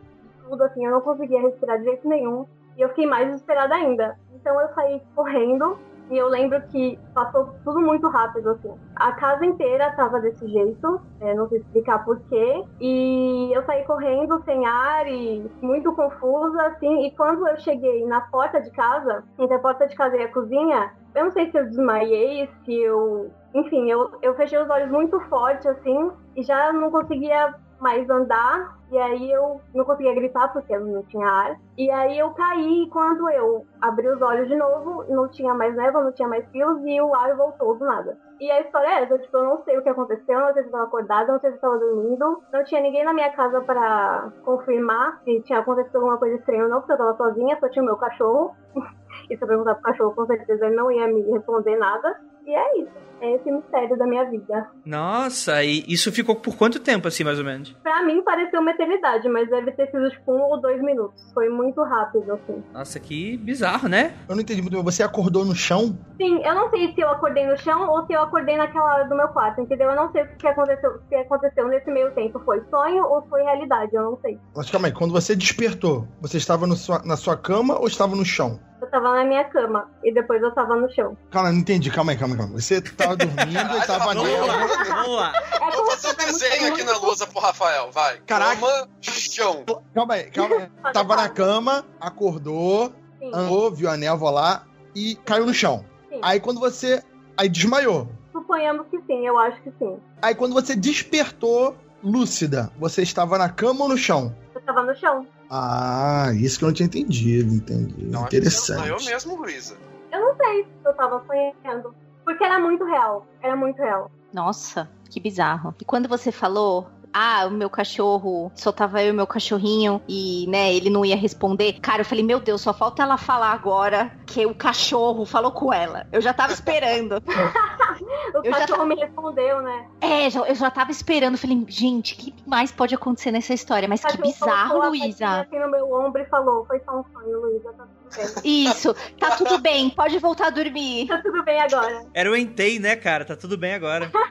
tudo, 0.48 0.64
assim, 0.64 0.86
eu 0.86 0.92
não 0.92 1.02
conseguia 1.02 1.42
respirar 1.42 1.78
de 1.78 1.86
jeito 1.86 2.08
nenhum. 2.08 2.48
E 2.78 2.82
eu 2.82 2.90
fiquei 2.90 3.06
mais 3.06 3.28
desesperada 3.28 3.76
ainda. 3.76 4.18
Então 4.34 4.60
eu 4.60 4.70
saí 4.74 5.02
correndo 5.16 5.78
e 6.10 6.18
eu 6.18 6.28
lembro 6.28 6.62
que 6.68 7.00
passou 7.14 7.56
tudo 7.64 7.80
muito 7.80 8.08
rápido, 8.10 8.52
assim. 8.52 8.74
A 8.96 9.12
casa 9.14 9.46
inteira 9.46 9.92
tava 9.92 10.20
desse 10.20 10.48
jeito, 10.48 11.02
é, 11.20 11.34
não 11.34 11.48
sei 11.50 11.60
explicar 11.60 12.06
porquê. 12.06 12.64
E 12.80 13.52
eu 13.54 13.64
saí 13.64 13.84
correndo 13.84 14.42
sem 14.44 14.66
ar 14.66 15.08
e 15.08 15.50
muito 15.62 15.94
confusa, 15.94 16.62
assim. 16.68 17.06
E 17.06 17.12
quando 17.12 17.48
eu 17.48 17.58
cheguei 17.58 18.06
na 18.06 18.22
porta 18.22 18.62
de 18.62 18.70
casa, 18.72 19.24
entre 19.40 19.56
a 19.56 19.60
porta 19.60 19.88
de 19.88 19.96
casa 19.96 20.16
e 20.16 20.24
a 20.24 20.32
cozinha, 20.32 20.92
eu 21.16 21.26
não 21.26 21.32
sei 21.32 21.50
se 21.50 21.58
eu 21.58 21.66
desmaiei, 21.66 22.50
se 22.64 22.74
eu. 22.74 23.32
Enfim, 23.54 23.90
eu, 23.90 24.12
eu 24.22 24.36
fechei 24.36 24.60
os 24.60 24.70
olhos 24.70 24.92
muito 24.92 25.20
forte, 25.22 25.68
assim, 25.68 26.12
e 26.36 26.44
já 26.44 26.74
não 26.74 26.92
conseguia 26.92 27.56
mais 27.80 28.10
andar. 28.10 28.76
E 28.92 28.98
aí 28.98 29.32
eu 29.32 29.62
não 29.74 29.84
conseguia 29.84 30.14
gritar 30.14 30.52
porque 30.54 30.74
eu 30.74 30.82
não 30.82 31.04
tinha 31.04 31.28
ar. 31.28 31.60
E 31.78 31.90
aí 31.90 32.18
eu 32.20 32.30
caí 32.32 32.84
e 32.84 32.90
quando 32.90 33.30
eu 33.30 33.66
abri 33.82 34.08
os 34.08 34.22
olhos 34.22 34.48
de 34.48 34.56
novo, 34.56 35.04
não 35.10 35.28
tinha 35.28 35.54
mais 35.54 35.76
névoa, 35.76 36.04
não 36.04 36.12
tinha 36.12 36.28
mais 36.28 36.48
fios 36.52 36.80
e 36.86 37.02
o 37.02 37.14
ar 37.14 37.36
voltou 37.36 37.76
do 37.76 37.86
nada. 37.86 38.18
E 38.40 38.52
a 38.52 38.62
história 38.62 38.88
é 38.88 39.04
essa, 39.04 39.18
tipo, 39.18 39.38
eu 39.38 39.44
não 39.44 39.64
sei 39.64 39.78
o 39.78 39.82
que 39.82 39.90
aconteceu, 39.90 40.40
não 40.40 40.54
sei 40.54 40.64
se 40.64 40.68
eu 40.68 40.72
tava 40.72 40.84
acordada, 40.84 41.32
não 41.32 41.40
sei 41.40 41.52
se 41.52 41.58
eu 41.58 41.62
tava 41.62 41.80
dormindo. 41.80 42.44
Não 42.52 42.64
tinha 42.66 42.82
ninguém 42.82 43.04
na 43.04 43.14
minha 43.14 43.32
casa 43.32 43.62
pra 43.62 44.30
confirmar 44.44 45.22
se 45.24 45.42
tinha 45.42 45.60
acontecido 45.60 45.96
alguma 45.96 46.18
coisa 46.18 46.36
estranha 46.36 46.64
ou 46.64 46.70
não, 46.70 46.80
porque 46.80 46.94
eu 46.94 46.98
tava 46.98 47.16
sozinha, 47.16 47.58
só 47.60 47.70
tinha 47.70 47.84
o 47.84 47.86
meu 47.86 47.98
cachorro. 47.98 48.56
E 49.28 49.36
se 49.36 49.44
eu 49.44 49.48
perguntar 49.48 49.74
pro 49.76 49.84
cachorro, 49.84 50.14
com 50.14 50.28
certeza 50.28 50.68
ele 50.68 50.76
não 50.76 50.92
ia 50.92 51.08
me 51.08 51.22
responder 51.32 51.78
nada. 51.78 52.16
E 52.46 52.54
é 52.54 52.80
isso. 52.82 53.06
É 53.22 53.34
esse 53.34 53.50
mistério 53.50 53.98
da 53.98 54.06
minha 54.06 54.30
vida. 54.30 54.68
Nossa, 54.86 55.64
e 55.64 55.86
isso 55.88 56.12
ficou 56.12 56.36
por 56.36 56.58
quanto 56.58 56.82
tempo, 56.82 57.08
assim, 57.08 57.24
mais 57.24 57.40
ou 57.40 57.46
menos? 57.46 57.72
Pra 57.82 58.04
mim 58.04 58.22
pareceu 58.22 58.60
uma 58.60 58.72
eternidade, 58.72 59.28
mas 59.30 59.50
deve 59.50 59.72
ter 59.72 59.90
sido 59.90 60.10
tipo 60.12 60.34
um 60.34 60.42
ou 60.42 60.60
dois 60.60 60.82
minutos. 60.82 61.24
Foi 61.34 61.48
muito 61.48 61.82
rápido, 61.82 62.34
assim. 62.34 62.62
Nossa, 62.74 63.00
que 63.00 63.38
bizarro, 63.38 63.88
né? 63.88 64.14
Eu 64.28 64.36
não 64.36 64.42
entendi 64.42 64.62
muito 64.62 64.74
bem. 64.74 64.84
Você 64.84 65.02
acordou 65.02 65.46
no 65.46 65.56
chão? 65.56 65.98
Sim, 66.18 66.42
eu 66.46 66.54
não 66.54 66.70
sei 66.70 66.94
se 66.94 67.00
eu 67.02 67.10
acordei 67.10 67.48
no 67.48 67.58
chão 67.58 67.90
ou 67.90 68.06
se 68.06 68.12
eu 68.14 68.22
acordei 68.22 68.58
naquela 68.58 68.94
hora 68.96 69.08
do 69.08 69.16
meu 69.16 69.30
quarto, 69.30 69.62
entendeu? 69.62 69.90
Eu 69.90 69.96
não 69.96 70.12
sei 70.12 70.24
o 70.24 70.36
que 70.38 70.48
aconteceu, 70.48 70.90
o 70.92 71.00
que 71.08 71.16
aconteceu 71.16 71.68
nesse 71.70 71.90
meio 71.90 72.12
tempo. 72.12 72.40
Foi 72.44 72.62
sonho 72.70 73.02
ou 73.06 73.26
foi 73.30 73.42
realidade? 73.44 73.96
Eu 73.96 74.04
não 74.04 74.20
sei. 74.22 74.38
Mas 74.56 74.70
calma 74.70 74.88
aí, 74.88 74.94
quando 74.94 75.14
você 75.14 75.36
despertou, 75.38 76.06
você 76.22 76.36
estava 76.38 76.68
no 76.68 76.76
sua- 76.76 77.02
na 77.06 77.16
sua 77.16 77.38
cama 77.38 77.80
ou 77.80 77.88
estava 77.88 78.14
no 78.14 78.26
chão? 78.26 78.60
Eu 78.86 78.92
tava 78.92 79.16
na 79.16 79.24
minha 79.26 79.44
cama 79.46 79.90
e 80.04 80.14
depois 80.14 80.40
eu 80.44 80.52
tava 80.54 80.76
no 80.76 80.88
chão. 80.94 81.18
Calma, 81.32 81.52
não 81.52 81.58
entendi. 81.60 81.90
Calma 81.90 82.12
aí, 82.12 82.18
calma 82.18 82.36
aí, 82.36 82.40
calma 82.40 82.56
aí. 82.56 82.62
Você 82.62 82.80
tava 82.82 83.16
dormindo 83.18 83.78
e 83.78 83.88
tava 83.88 84.14
Vamos 84.14 84.24
nela. 84.24 84.46
lá, 84.46 84.68
vamos 84.68 85.16
lá. 85.16 85.34
É 85.54 85.60
Vou 85.60 85.72
como 85.72 85.92
fazer 85.92 86.08
um 86.08 86.12
se 86.12 86.16
fosse 86.28 86.50
desenho 86.50 86.74
aqui 86.74 86.84
na 86.84 86.98
lousa 86.98 87.26
pro 87.28 87.40
Rafael, 87.40 87.92
vai. 87.92 88.20
Caraca. 88.28 88.62
Cama, 88.62 88.88
chão. 89.02 89.64
Calma 89.94 90.14
aí, 90.14 90.24
calma 90.30 90.56
aí. 90.84 90.94
Tava 90.94 91.16
na 91.16 91.28
cama, 91.30 91.84
acordou, 92.00 92.94
Sim, 93.20 93.32
andou, 93.34 93.72
viu 93.72 93.90
a 93.90 93.98
névoa 93.98 94.30
lá 94.30 94.64
e 94.96 95.16
caiu 95.26 95.46
no 95.48 95.54
chão. 95.54 95.84
sim. 96.10 96.20
Aí 96.22 96.40
quando 96.40 96.60
você. 96.60 97.04
Aí 97.36 97.50
desmaiou. 97.50 98.08
Suponhamos 98.32 98.86
que 98.92 99.02
sim, 99.08 99.26
eu 99.26 99.38
acho 99.40 99.60
que 99.64 99.72
sim. 99.80 99.98
Aí 100.22 100.36
quando 100.36 100.54
você 100.54 100.76
despertou, 100.76 101.76
lúcida, 102.04 102.72
você 102.78 103.02
estava 103.02 103.38
na 103.38 103.50
cama 103.50 103.84
ou 103.84 103.90
no 103.90 103.98
chão? 103.98 104.36
Eu 104.54 104.62
tava 104.62 104.84
no 104.84 104.96
chão. 104.96 105.26
Ah, 105.50 106.32
isso 106.34 106.58
que 106.58 106.66
eu 106.66 106.68
não 106.68 106.74
tinha 106.74 106.88
entendido, 106.88 107.54
entendi. 107.54 108.06
Não, 108.06 108.22
acho 108.22 108.30
que 108.30 108.38
Interessante. 108.38 108.90
Eu 108.90 108.98
mesmo, 109.04 109.36
Luísa. 109.36 109.78
Eu 110.12 110.20
não 110.22 110.36
sei 110.36 110.64
se 110.64 110.70
eu 110.86 110.94
tava 110.94 111.24
sonhando. 111.28 111.96
Porque 112.24 112.44
era 112.44 112.60
muito 112.60 112.84
real. 112.84 113.28
Era 113.42 113.56
muito 113.56 113.78
real. 113.78 114.12
Nossa, 114.34 114.90
que 115.10 115.20
bizarro. 115.20 115.76
E 115.80 115.86
quando 115.86 116.10
você 116.10 116.32
falou, 116.32 116.90
ah, 117.14 117.46
o 117.48 117.52
meu 117.52 117.70
cachorro, 117.70 118.52
só 118.56 118.74
tava 118.74 119.02
eu 119.02 119.14
e 119.14 119.14
meu 119.14 119.26
cachorrinho 119.26 120.02
e, 120.06 120.46
né, 120.50 120.74
ele 120.74 120.90
não 120.90 121.06
ia 121.06 121.16
responder. 121.16 121.80
Cara, 121.80 122.02
eu 122.02 122.06
falei, 122.06 122.26
meu 122.26 122.42
Deus, 122.42 122.60
só 122.62 122.74
falta 122.74 123.04
ela 123.04 123.18
falar 123.18 123.54
agora 123.54 124.12
que 124.26 124.46
o 124.46 124.54
cachorro 124.54 125.26
falou 125.26 125.52
com 125.52 125.72
ela. 125.72 126.06
Eu 126.12 126.20
já 126.20 126.34
tava 126.34 126.52
esperando. 126.52 127.22
O 128.36 128.38
Eu 128.40 128.52
já 128.52 128.60
cachorro 128.60 128.68
tava- 128.80 128.86
me 128.86 128.96
respondeu, 128.96 129.62
né? 129.62 129.88
É, 130.02 130.30
já- 130.30 130.42
eu 130.42 130.56
já 130.56 130.70
tava 130.72 130.92
esperando. 130.92 131.38
Falei, 131.38 131.64
gente, 131.68 132.14
o 132.14 132.18
que 132.18 132.34
mais 132.46 132.72
pode 132.72 132.94
acontecer 132.96 133.32
nessa 133.32 133.54
história? 133.54 133.88
Mas 133.88 134.04
O 134.04 134.08
que 134.08 134.18
bizarro, 134.22 134.88
Luísa. 134.90 135.42
assim 135.42 135.60
no 135.60 135.70
meu 135.70 135.92
ombro 135.94 136.22
e 136.22 136.26
falou: 136.26 136.66
Foi 136.66 136.80
só 136.86 137.00
um 137.00 137.04
sonho, 137.14 137.42
Luísa. 137.42 137.72
Tá 137.74 137.86
tudo 137.86 138.42
bem. 138.42 138.42
Isso, 138.66 138.94
tá 139.20 139.36
tudo 139.36 139.58
bem, 139.60 139.90
pode 139.90 140.18
voltar 140.20 140.48
a 140.48 140.50
dormir. 140.50 141.08
Tá 141.08 141.22
tudo 141.22 141.44
bem 141.44 141.60
agora. 141.62 142.06
Era 142.14 142.30
o 142.32 142.36
Entei, 142.36 142.80
né, 142.80 142.96
cara? 142.96 143.26
Tá 143.26 143.36
tudo 143.36 143.58
bem 143.58 143.74
agora. 143.74 144.12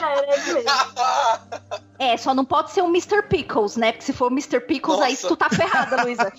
Era, 0.00 0.12
era 0.22 0.36
isso 0.36 0.54
mesmo. 0.54 0.70
É, 1.98 2.16
só 2.16 2.32
não 2.32 2.44
pode 2.44 2.70
ser 2.70 2.80
um 2.82 2.88
Mr. 2.88 3.22
Pickles, 3.28 3.76
né? 3.76 3.92
Porque 3.92 4.04
se 4.06 4.12
for 4.14 4.30
Mr. 4.32 4.58
Pickles, 4.60 4.98
aí 5.00 5.12
Nossa. 5.12 5.28
tu 5.28 5.36
tá 5.36 5.50
ferrada, 5.50 6.02
Luísa. 6.02 6.32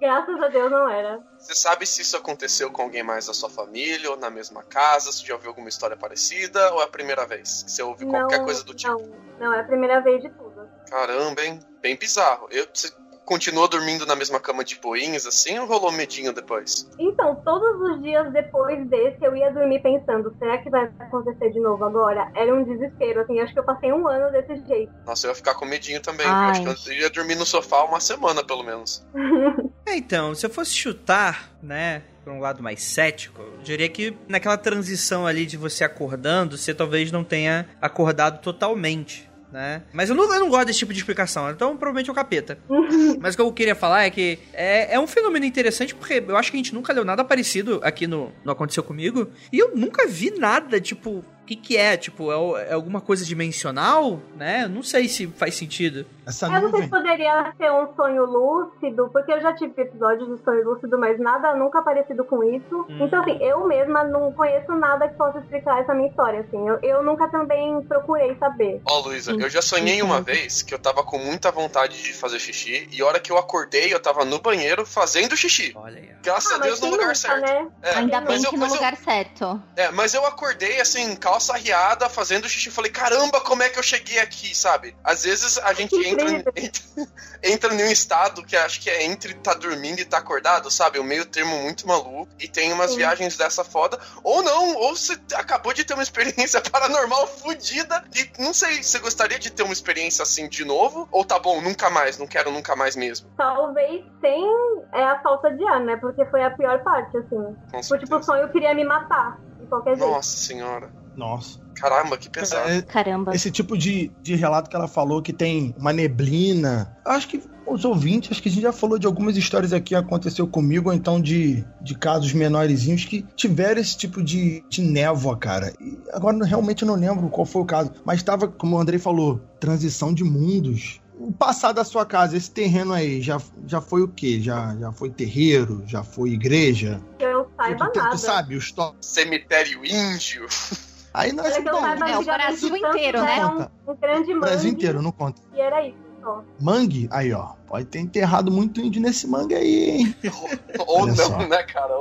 Graças 0.00 0.40
a 0.42 0.48
Deus 0.48 0.70
não 0.72 0.88
era. 0.88 1.20
Você 1.44 1.54
sabe 1.54 1.84
se 1.84 2.00
isso 2.00 2.16
aconteceu 2.16 2.70
com 2.70 2.80
alguém 2.80 3.02
mais 3.02 3.26
da 3.26 3.34
sua 3.34 3.50
família 3.50 4.10
ou 4.10 4.16
na 4.16 4.30
mesma 4.30 4.62
casa? 4.62 5.12
Se 5.12 5.26
já 5.26 5.34
ouviu 5.34 5.50
alguma 5.50 5.68
história 5.68 5.94
parecida 5.94 6.72
ou 6.72 6.80
é 6.80 6.84
a 6.84 6.88
primeira 6.88 7.26
vez 7.26 7.64
que 7.64 7.70
você 7.70 7.82
ouve 7.82 8.06
qualquer 8.06 8.38
não, 8.38 8.44
coisa 8.46 8.64
do 8.64 8.72
tipo? 8.72 8.94
Não, 8.94 9.50
não, 9.50 9.52
é 9.52 9.60
a 9.60 9.64
primeira 9.64 10.00
vez 10.00 10.22
de 10.22 10.30
tudo. 10.30 10.66
Caramba, 10.88 11.42
hein? 11.42 11.60
Bem 11.82 11.96
bizarro. 11.96 12.48
Eu, 12.50 12.66
você 12.72 12.90
continuou 13.26 13.68
dormindo 13.68 14.06
na 14.06 14.16
mesma 14.16 14.40
cama 14.40 14.64
de 14.64 14.80
boinhos 14.80 15.26
assim 15.26 15.58
ou 15.58 15.66
rolou 15.66 15.92
medinho 15.92 16.32
depois? 16.32 16.90
Então, 16.98 17.34
todos 17.44 17.90
os 17.90 18.02
dias 18.02 18.32
depois 18.32 18.88
desse, 18.88 19.22
eu 19.22 19.36
ia 19.36 19.52
dormir 19.52 19.82
pensando: 19.82 20.34
será 20.38 20.56
que 20.56 20.70
vai 20.70 20.90
acontecer 20.98 21.50
de 21.50 21.60
novo 21.60 21.84
agora? 21.84 22.30
Era 22.34 22.54
um 22.54 22.64
desespero, 22.64 23.20
assim. 23.20 23.38
Acho 23.40 23.52
que 23.52 23.58
eu 23.58 23.64
passei 23.64 23.92
um 23.92 24.08
ano 24.08 24.32
desse 24.32 24.66
jeito. 24.66 24.90
Nossa, 25.06 25.26
eu 25.26 25.30
ia 25.32 25.34
ficar 25.34 25.54
com 25.56 25.66
medinho 25.66 26.00
também. 26.00 26.26
Ai. 26.26 26.52
Acho 26.52 26.62
que 26.62 26.90
eu 26.90 26.94
ia 26.94 27.10
dormir 27.10 27.34
no 27.34 27.44
sofá 27.44 27.84
uma 27.84 28.00
semana, 28.00 28.42
pelo 28.42 28.62
menos. 28.62 29.06
É, 29.86 29.96
então, 29.96 30.34
se 30.34 30.46
eu 30.46 30.50
fosse 30.50 30.74
chutar, 30.74 31.52
né, 31.62 32.02
por 32.24 32.32
um 32.32 32.40
lado 32.40 32.62
mais 32.62 32.82
cético, 32.82 33.42
eu 33.42 33.58
diria 33.62 33.88
que 33.88 34.16
naquela 34.26 34.56
transição 34.56 35.26
ali 35.26 35.44
de 35.44 35.56
você 35.56 35.84
acordando, 35.84 36.56
você 36.56 36.72
talvez 36.72 37.12
não 37.12 37.22
tenha 37.22 37.68
acordado 37.80 38.40
totalmente. 38.40 39.28
Né? 39.54 39.82
Mas 39.92 40.10
eu 40.10 40.16
não, 40.16 40.24
eu 40.34 40.40
não 40.40 40.50
gosto 40.50 40.66
desse 40.66 40.80
tipo 40.80 40.92
de 40.92 40.98
explicação, 40.98 41.48
então 41.48 41.76
provavelmente 41.76 42.08
é 42.08 42.12
o 42.12 42.14
capeta. 42.14 42.58
Mas 43.20 43.34
o 43.34 43.36
que 43.36 43.42
eu 43.42 43.52
queria 43.52 43.76
falar 43.76 44.02
é 44.02 44.10
que 44.10 44.36
é, 44.52 44.94
é 44.94 44.98
um 44.98 45.06
fenômeno 45.06 45.44
interessante 45.44 45.94
porque 45.94 46.24
eu 46.26 46.36
acho 46.36 46.50
que 46.50 46.56
a 46.56 46.58
gente 46.58 46.74
nunca 46.74 46.92
leu 46.92 47.04
nada 47.04 47.22
parecido 47.22 47.78
aqui 47.84 48.08
no, 48.08 48.32
no 48.44 48.50
Aconteceu 48.50 48.82
Comigo. 48.82 49.28
E 49.52 49.58
eu 49.60 49.76
nunca 49.76 50.08
vi 50.08 50.32
nada, 50.32 50.80
tipo, 50.80 51.24
o 51.44 51.46
que, 51.46 51.54
que 51.54 51.76
é? 51.76 51.96
Tipo, 51.96 52.32
é, 52.32 52.70
é 52.70 52.72
alguma 52.72 53.00
coisa 53.00 53.24
dimensional, 53.24 54.20
né? 54.36 54.64
Eu 54.64 54.68
Não 54.70 54.82
sei 54.82 55.06
se 55.06 55.28
faz 55.36 55.54
sentido. 55.54 56.04
Essa 56.26 56.46
Eu 56.46 56.52
não 56.52 56.60
sei 56.60 56.70
nuvem. 56.70 56.82
se 56.84 56.88
poderia 56.90 57.52
ser 57.56 57.70
um 57.70 57.94
sonho 57.94 58.24
lúcido, 58.24 59.10
porque 59.12 59.32
eu 59.32 59.40
já 59.40 59.52
tive 59.54 59.80
episódios 59.82 60.28
de 60.28 60.42
sonho 60.44 60.64
lúcido, 60.64 60.98
mas 60.98 61.18
nada 61.18 61.54
nunca 61.54 61.82
parecido 61.82 62.24
com 62.24 62.42
isso. 62.42 62.86
Hum. 62.88 62.98
Então, 63.04 63.20
assim, 63.20 63.36
eu 63.42 63.66
mesma 63.66 64.04
não 64.04 64.32
conheço 64.32 64.72
nada 64.72 65.08
que 65.08 65.14
possa 65.16 65.38
explicar 65.38 65.80
essa 65.80 65.94
minha 65.94 66.08
história, 66.08 66.40
assim. 66.40 66.66
Eu, 66.68 66.78
eu 66.82 67.02
nunca 67.02 67.28
também 67.28 67.82
procurei 67.82 68.34
saber. 68.36 68.80
Ó, 68.86 69.00
Luísa, 69.00 69.32
eu 69.32 69.50
já 69.50 69.60
sonhei 69.60 70.00
uma 70.02 70.20
vez 70.20 70.62
que 70.62 70.72
eu 70.74 70.78
tava 70.78 71.02
com 71.02 71.18
muita 71.18 71.50
vontade 71.50 72.02
de 72.02 72.12
fazer 72.14 72.38
xixi 72.38 72.88
e 72.92 73.02
a 73.02 73.06
hora 73.06 73.20
que 73.20 73.30
eu 73.30 73.38
acordei, 73.38 73.92
eu 73.92 74.00
tava 74.00 74.24
no 74.24 74.40
banheiro 74.40 74.86
fazendo 74.86 75.36
xixi. 75.36 75.72
Olha 75.76 75.98
aí. 75.98 76.10
Graças 76.22 76.52
Ah, 76.52 76.56
a 76.56 76.58
Deus 76.58 76.80
no 76.80 76.86
lugar 76.86 77.02
nunca, 77.08 77.14
certo. 77.14 77.40
né? 77.42 77.68
É, 77.82 77.94
Ainda 77.96 78.20
mas 78.22 78.28
bem 78.36 78.44
eu- 78.44 78.50
que 78.50 78.56
no 78.56 78.60
mas 78.62 78.70
eu- 78.70 78.76
lugar 78.76 78.96
certo. 78.96 79.62
É, 79.76 79.90
mas 79.90 80.14
eu 80.14 80.24
acordei 80.24 80.80
assim, 80.80 81.14
calça 81.16 81.54
riada, 81.56 82.08
fazendo 82.08 82.48
xixi. 82.48 82.70
Falei, 82.70 82.90
caramba, 82.90 83.40
como 83.42 83.62
é 83.62 83.68
que 83.68 83.78
eu 83.78 83.82
cheguei 83.82 84.18
aqui, 84.18 84.54
sabe? 84.56 84.94
Às 85.04 85.24
vezes 85.24 85.58
a 85.58 85.72
gente 85.74 85.90
Que 85.90 86.13
entra, 86.20 86.52
entra, 86.56 86.82
entra 87.42 87.74
em 87.74 87.82
um 87.82 87.90
estado 87.90 88.44
que 88.44 88.56
acho 88.56 88.80
que 88.80 88.90
é 88.90 89.04
entre 89.04 89.34
tá 89.34 89.54
dormindo 89.54 90.00
e 90.00 90.04
tá 90.04 90.18
acordado, 90.18 90.70
sabe? 90.70 90.98
Um 90.98 91.04
meio 91.04 91.24
termo 91.26 91.56
muito 91.62 91.86
maluco. 91.86 92.28
E 92.38 92.48
tem 92.48 92.72
umas 92.72 92.92
Sim. 92.92 92.98
viagens 92.98 93.36
dessa 93.36 93.64
foda. 93.64 93.98
Ou 94.22 94.42
não, 94.42 94.76
ou 94.76 94.96
você 94.96 95.18
acabou 95.34 95.72
de 95.72 95.84
ter 95.84 95.94
uma 95.94 96.02
experiência 96.02 96.60
paranormal 96.70 97.26
fodida. 97.26 98.02
E 98.14 98.42
não 98.42 98.52
sei, 98.52 98.82
você 98.82 98.98
gostaria 98.98 99.38
de 99.38 99.50
ter 99.50 99.62
uma 99.62 99.72
experiência 99.72 100.22
assim 100.22 100.48
de 100.48 100.64
novo? 100.64 101.08
Ou 101.10 101.24
tá 101.24 101.38
bom, 101.38 101.60
nunca 101.60 101.90
mais, 101.90 102.18
não 102.18 102.26
quero 102.26 102.50
nunca 102.50 102.76
mais 102.76 102.96
mesmo. 102.96 103.28
Talvez 103.36 104.04
sem 104.20 104.44
é 104.92 105.04
a 105.04 105.20
falta 105.22 105.50
de 105.50 105.64
ar, 105.66 105.80
né? 105.80 105.96
Porque 105.96 106.24
foi 106.26 106.42
a 106.42 106.50
pior 106.50 106.82
parte, 106.82 107.16
assim. 107.16 107.56
Com 107.70 107.98
Tipo, 107.98 108.16
o 108.16 108.22
sonho 108.22 108.50
queria 108.50 108.74
me 108.74 108.84
matar, 108.84 109.38
de 109.58 109.66
qualquer 109.66 109.96
jeito. 109.96 110.10
Nossa 110.10 110.36
senhora. 110.36 110.90
Nossa. 111.16 111.63
Caramba, 111.74 112.16
que 112.16 112.28
pesado. 112.28 112.68
É, 112.70 112.82
Caramba. 112.82 113.34
esse 113.34 113.50
tipo 113.50 113.76
de, 113.76 114.10
de 114.22 114.34
relato 114.34 114.70
que 114.70 114.76
ela 114.76 114.88
falou 114.88 115.20
que 115.20 115.32
tem 115.32 115.74
uma 115.78 115.92
neblina. 115.92 116.96
Acho 117.04 117.28
que 117.28 117.42
os 117.66 117.84
ouvintes, 117.84 118.30
acho 118.30 118.42
que 118.42 118.48
a 118.48 118.52
gente 118.52 118.62
já 118.62 118.72
falou 118.72 118.98
de 118.98 119.06
algumas 119.06 119.36
histórias 119.36 119.72
aqui 119.72 119.84
que 119.84 119.94
aconteceu 119.94 120.46
comigo, 120.46 120.88
ou 120.88 120.94
então 120.94 121.20
de, 121.20 121.64
de 121.80 121.94
casos 121.94 122.32
menorzinhos 122.32 123.04
que 123.04 123.22
tiveram 123.36 123.80
esse 123.80 123.96
tipo 123.96 124.22
de, 124.22 124.64
de 124.68 124.82
névoa, 124.82 125.36
cara. 125.36 125.72
E 125.80 125.98
agora 126.12 126.44
realmente 126.44 126.82
eu 126.82 126.88
não 126.88 126.94
lembro 126.94 127.28
qual 127.28 127.44
foi 127.44 127.62
o 127.62 127.66
caso, 127.66 127.92
mas 128.04 128.18
estava, 128.18 128.48
como 128.48 128.76
o 128.76 128.80
Andrei 128.80 128.98
falou, 128.98 129.40
transição 129.60 130.12
de 130.12 130.24
mundos. 130.24 131.00
O 131.18 131.32
passado 131.32 131.76
da 131.76 131.84
sua 131.84 132.04
casa, 132.04 132.36
esse 132.36 132.50
terreno 132.50 132.92
aí, 132.92 133.22
já, 133.22 133.40
já 133.66 133.80
foi 133.80 134.02
o 134.02 134.08
quê? 134.08 134.40
Já, 134.40 134.76
já 134.76 134.90
foi 134.90 135.10
terreiro? 135.10 135.82
Já 135.86 136.02
foi 136.02 136.30
igreja? 136.30 137.00
Eu 137.20 137.48
saiba 137.56 137.86
tu, 137.86 137.92
tu, 137.92 137.98
nada. 137.98 138.10
tu 138.10 138.18
sabe, 138.18 138.56
os 138.56 138.72
to... 138.72 138.94
Cemitério 139.00 139.84
índio. 139.84 140.46
Aí 141.14 141.32
nós 141.32 141.56
eu 141.56 141.62
bom, 141.62 141.80
saiba, 141.80 142.10
é, 142.10 142.18
o 142.18 142.24
Brasil 142.24 142.72
o 142.72 142.76
inteiro, 142.76 143.22
né? 143.22 143.46
Um, 143.46 143.92
um 143.92 143.96
grande 143.96 144.32
o 144.32 144.34
mangue, 144.34 144.40
Brasil 144.40 144.70
inteiro, 144.72 145.00
não 145.00 145.12
conta. 145.12 145.40
E 145.54 145.60
era 145.60 145.86
isso 145.86 145.96
só. 146.20 146.42
Mangue, 146.60 147.08
aí 147.12 147.32
ó, 147.32 147.52
pode 147.68 147.84
ter 147.86 148.00
enterrado 148.00 148.50
muito 148.50 148.80
índio 148.80 149.00
nesse 149.00 149.28
mangue 149.28 149.54
aí, 149.54 149.90
hein? 149.90 150.16
Ou 150.88 151.06
não, 151.06 151.14
só. 151.14 151.38
né, 151.46 151.62
cara? 151.62 151.94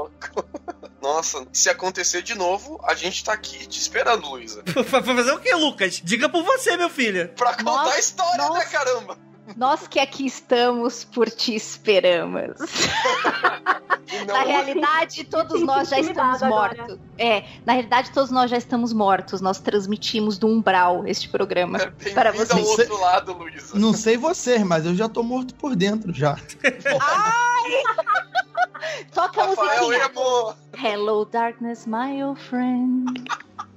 Nossa, 0.99 1.45
se 1.53 1.69
acontecer 1.69 2.23
de 2.23 2.33
novo, 2.33 2.79
a 2.83 2.95
gente 2.95 3.23
tá 3.23 3.33
aqui 3.33 3.67
te 3.67 3.79
esperando, 3.79 4.27
Luísa. 4.27 4.63
Pra 4.89 5.03
fazer 5.03 5.33
o 5.33 5.39
que, 5.39 5.53
Lucas? 5.53 6.01
Diga 6.03 6.27
por 6.27 6.43
você, 6.43 6.75
meu 6.75 6.89
filho. 6.89 7.29
Pra 7.35 7.53
contar 7.53 7.63
Nossa, 7.63 7.95
a 7.95 7.99
história, 7.99 8.37
né, 8.37 8.49
nossa. 8.49 8.65
caramba? 8.69 9.17
Nós 9.57 9.87
que 9.87 9.99
aqui 9.99 10.25
estamos 10.25 11.03
por 11.03 11.29
ti 11.29 11.53
esperamos. 11.55 12.51
E 14.11 14.25
Na 14.25 14.39
não, 14.39 14.45
realidade, 14.47 15.23
todos 15.25 15.61
nós 15.61 15.89
já 15.89 15.99
estamos 15.99 16.41
agora. 16.43 16.75
mortos. 16.77 16.97
É, 17.17 17.43
na 17.65 17.73
realidade, 17.73 18.11
todos 18.11 18.31
nós 18.31 18.49
já 18.49 18.57
estamos 18.57 18.93
mortos. 18.93 19.41
Nós 19.41 19.59
transmitimos 19.59 20.37
do 20.37 20.47
umbral 20.47 21.05
este 21.07 21.27
programa. 21.29 21.77
é 21.79 22.09
para 22.11 22.31
bem-vindo 22.31 22.53
ao 22.53 22.59
você. 22.59 22.81
outro 22.83 22.99
lado, 23.01 23.33
Luísa. 23.33 23.77
Não 23.77 23.93
sei 23.93 24.15
vocês, 24.17 24.61
mas 24.63 24.85
eu 24.85 24.95
já 24.95 25.09
tô 25.09 25.23
morto 25.23 25.53
por 25.55 25.75
dentro 25.75 26.13
já. 26.13 26.37
Toca 29.13 29.43
a 29.43 29.47
musiquinha. 29.47 30.05
Emo! 30.05 30.53
Hello, 30.77 31.25
darkness, 31.25 31.85
my 31.85 32.23
old 32.23 32.39
friend. 32.39 33.05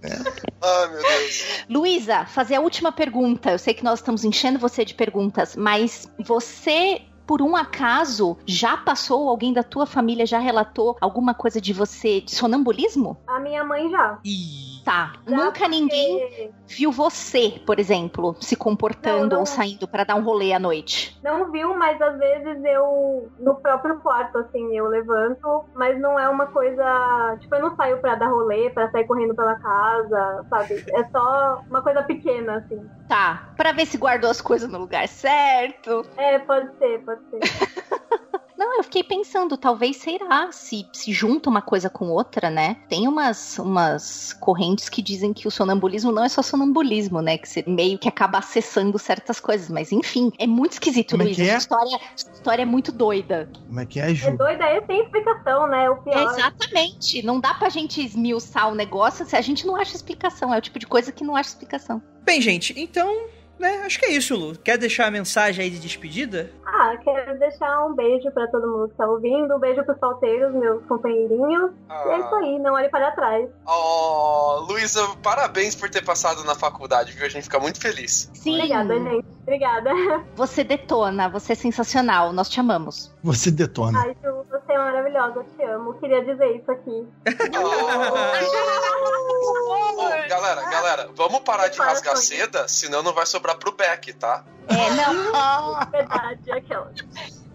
Ai, 0.62 0.88
meu 0.88 1.02
Deus. 1.02 1.64
Luísa, 1.68 2.26
fazer 2.26 2.56
a 2.56 2.60
última 2.60 2.92
pergunta. 2.92 3.52
Eu 3.52 3.58
sei 3.58 3.74
que 3.74 3.84
nós 3.84 3.98
estamos 3.98 4.24
enchendo 4.24 4.58
você 4.58 4.84
de 4.84 4.94
perguntas, 4.94 5.56
mas 5.56 6.10
você 6.18 7.02
por 7.26 7.42
um 7.42 7.56
acaso, 7.56 8.38
já 8.46 8.76
passou, 8.76 9.28
alguém 9.28 9.52
da 9.52 9.64
tua 9.64 9.84
família 9.84 10.24
já 10.24 10.38
relatou 10.38 10.96
alguma 11.00 11.34
coisa 11.34 11.60
de 11.60 11.72
você 11.72 12.20
de 12.20 12.32
sonambulismo? 12.32 13.18
A 13.26 13.40
minha 13.40 13.64
mãe 13.64 13.90
já. 13.90 14.20
E 14.24 14.75
Tá. 14.86 15.14
Já 15.26 15.36
Nunca 15.36 15.50
porque- 15.50 15.68
ninguém 15.68 16.54
viu 16.68 16.92
você, 16.92 17.60
por 17.66 17.80
exemplo, 17.80 18.36
se 18.40 18.54
comportando 18.54 19.22
Não, 19.22 19.28
não. 19.30 19.40
ou 19.40 19.46
saindo 19.46 19.88
pra 19.88 20.04
dar 20.04 20.14
um 20.14 20.22
rolê 20.22 20.52
à 20.52 20.60
noite. 20.60 21.18
Não 21.24 21.50
viu, 21.50 21.76
mas 21.76 22.00
às 22.00 22.16
vezes 22.16 22.64
eu, 22.64 23.28
no 23.40 23.56
próprio 23.56 23.98
quarto, 23.98 24.38
assim, 24.38 24.76
eu 24.78 24.86
levanto, 24.86 25.64
mas 25.74 26.00
não 26.00 26.16
é 26.16 26.28
uma 26.28 26.46
coisa. 26.46 27.36
Tipo, 27.40 27.56
eu 27.56 27.62
não 27.62 27.74
saio 27.74 27.98
pra 28.00 28.14
dar 28.14 28.28
rolê, 28.28 28.70
pra 28.70 28.88
sair 28.92 29.08
correndo 29.08 29.34
pela 29.34 29.56
casa, 29.56 30.46
sabe? 30.48 30.84
É 30.94 31.02
só 31.10 31.64
uma 31.68 31.82
coisa 31.82 32.04
pequena, 32.04 32.58
assim. 32.58 32.88
Tá. 33.08 33.48
Pra 33.56 33.72
ver 33.72 33.86
se 33.86 33.98
guardou 33.98 34.30
as 34.30 34.40
coisas 34.40 34.70
no 34.70 34.78
lugar 34.78 35.08
certo. 35.08 36.02
É, 36.16 36.38
pode 36.38 36.70
ser, 36.78 37.04
pode 37.04 37.20
ser. 37.30 37.40
Não, 38.56 38.76
eu 38.78 38.84
fiquei 38.84 39.04
pensando, 39.04 39.56
talvez 39.56 39.96
será, 39.98 40.50
se, 40.50 40.86
se 40.92 41.12
junta 41.12 41.50
uma 41.50 41.60
coisa 41.60 41.90
com 41.90 42.08
outra, 42.08 42.48
né? 42.48 42.76
Tem 42.88 43.06
umas, 43.06 43.58
umas 43.58 44.32
correntes 44.32 44.88
que 44.88 45.02
dizem 45.02 45.32
que 45.32 45.46
o 45.46 45.50
sonambulismo 45.50 46.10
não 46.10 46.24
é 46.24 46.28
só 46.28 46.40
sonambulismo, 46.42 47.20
né? 47.20 47.36
Que 47.36 47.48
você 47.48 47.62
meio 47.66 47.98
que 47.98 48.08
acaba 48.08 48.38
acessando 48.38 48.98
certas 48.98 49.38
coisas. 49.40 49.68
Mas 49.68 49.92
enfim, 49.92 50.32
é 50.38 50.46
muito 50.46 50.72
esquisito, 50.72 51.10
Como 51.10 51.22
é 51.22 51.26
Luiz. 51.26 51.38
é? 51.38 51.42
Essa 51.48 51.58
história, 51.58 52.00
essa 52.14 52.32
história 52.32 52.62
é 52.62 52.66
muito 52.66 52.90
doida. 52.92 53.50
Como 53.66 53.80
é 53.80 53.84
que 53.86 54.00
é, 54.00 54.10
É 54.10 54.14
Ju? 54.14 54.36
doida 54.36 54.64
aí, 54.64 54.80
tem 54.86 55.02
explicação, 55.02 55.66
né? 55.66 55.90
O 55.90 55.96
pior. 56.02 56.32
Exatamente. 56.32 57.22
Não 57.24 57.38
dá 57.40 57.52
pra 57.54 57.68
gente 57.68 58.02
esmiuçar 58.04 58.70
o 58.70 58.74
negócio 58.74 59.26
se 59.26 59.36
a 59.36 59.40
gente 59.40 59.66
não 59.66 59.76
acha 59.76 59.94
explicação. 59.94 60.52
É 60.54 60.58
o 60.58 60.60
tipo 60.62 60.78
de 60.78 60.86
coisa 60.86 61.12
que 61.12 61.24
não 61.24 61.36
acha 61.36 61.50
explicação. 61.50 62.02
Bem, 62.22 62.40
gente, 62.40 62.74
então, 62.76 63.14
né, 63.58 63.82
acho 63.86 63.98
que 63.98 64.06
é 64.06 64.10
isso, 64.12 64.34
Lu. 64.36 64.56
Quer 64.58 64.76
deixar 64.78 65.06
a 65.06 65.10
mensagem 65.10 65.64
aí 65.64 65.70
de 65.70 65.78
despedida? 65.78 66.50
Ah, 66.64 66.96
quero 67.02 67.38
deixar 67.38 67.86
um 67.86 67.94
beijo 67.94 68.30
pra 68.32 68.46
todo 68.48 68.66
mundo 68.66 68.88
que 68.88 68.94
tá 68.96 69.06
ouvindo, 69.08 69.54
um 69.54 69.58
beijo 69.58 69.82
pros 69.84 69.98
solteiros, 69.98 70.52
meus 70.54 70.84
companheirinhos. 70.86 71.70
E 71.88 72.08
é 72.10 72.18
isso 72.18 72.34
Ah, 72.34 72.38
aí, 72.38 72.58
não 72.58 72.74
olhe 72.74 72.88
para 72.90 73.10
trás. 73.12 73.48
oh, 73.66 74.66
Luísa, 74.68 75.00
parabéns 75.22 75.74
por 75.74 75.88
ter 75.88 76.04
passado 76.04 76.44
na 76.44 76.54
faculdade, 76.54 77.12
viu? 77.12 77.24
A 77.24 77.28
gente 77.28 77.44
fica 77.44 77.58
muito 77.58 77.80
feliz. 77.80 78.30
Sim. 78.34 78.56
Obrigada, 78.56 78.94
gente. 78.94 79.26
Obrigada. 79.42 79.90
Você 80.34 80.64
detona, 80.64 81.28
você 81.28 81.52
é 81.52 81.54
sensacional. 81.54 82.32
Nós 82.32 82.48
te 82.48 82.58
amamos. 82.58 83.14
Você 83.22 83.48
detona. 83.50 84.00
Ai, 84.00 84.16
Ju, 84.22 84.44
você 84.50 84.72
é 84.72 84.78
maravilhosa, 84.78 85.44
te 85.56 85.62
amo. 85.64 85.94
Queria 85.94 86.24
dizer 86.24 86.56
isso 86.56 86.70
aqui. 86.70 86.90
Ô, 86.90 87.06
galera, 90.28 90.62
galera, 90.68 91.10
vamos 91.14 91.40
parar 91.40 91.68
de 91.68 91.76
Para 91.76 91.86
rasgar 91.86 92.14
isso. 92.14 92.24
seda, 92.24 92.66
senão 92.66 93.02
não 93.04 93.12
vai 93.14 93.24
sobrar 93.24 93.45
pro 93.54 93.72
Beck, 93.72 94.12
tá? 94.14 94.44
É, 94.68 94.90
não. 94.90 95.80
Verdade, 95.90 96.52
aquela. 96.52 96.92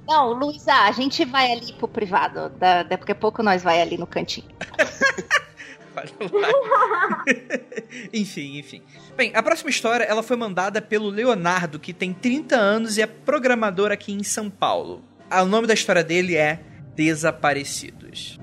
Não, 0.07 0.33
Luísa, 0.33 0.73
a 0.73 0.91
gente 0.91 1.23
vai 1.25 1.51
ali 1.51 1.73
pro 1.73 1.87
privado. 1.87 2.49
Da, 2.49 2.83
daqui 2.83 3.11
a 3.11 3.15
pouco 3.15 3.43
nós 3.43 3.61
vai 3.61 3.81
ali 3.81 3.97
no 3.97 4.07
cantinho. 4.07 4.49
Enfim, 8.13 8.57
enfim. 8.57 8.81
Bem, 9.15 9.31
a 9.35 9.43
próxima 9.43 9.69
história 9.69 10.03
ela 10.03 10.23
foi 10.23 10.37
mandada 10.37 10.81
pelo 10.81 11.09
Leonardo, 11.09 11.79
que 11.79 11.93
tem 11.93 12.13
30 12.13 12.55
anos 12.55 12.97
e 12.97 13.01
é 13.01 13.07
programador 13.07 13.91
aqui 13.91 14.13
em 14.13 14.23
São 14.23 14.49
Paulo. 14.49 15.03
O 15.29 15.45
nome 15.45 15.67
da 15.67 15.73
história 15.73 16.03
dele 16.03 16.35
é 16.35 16.59
Desaparecidos. 16.95 18.39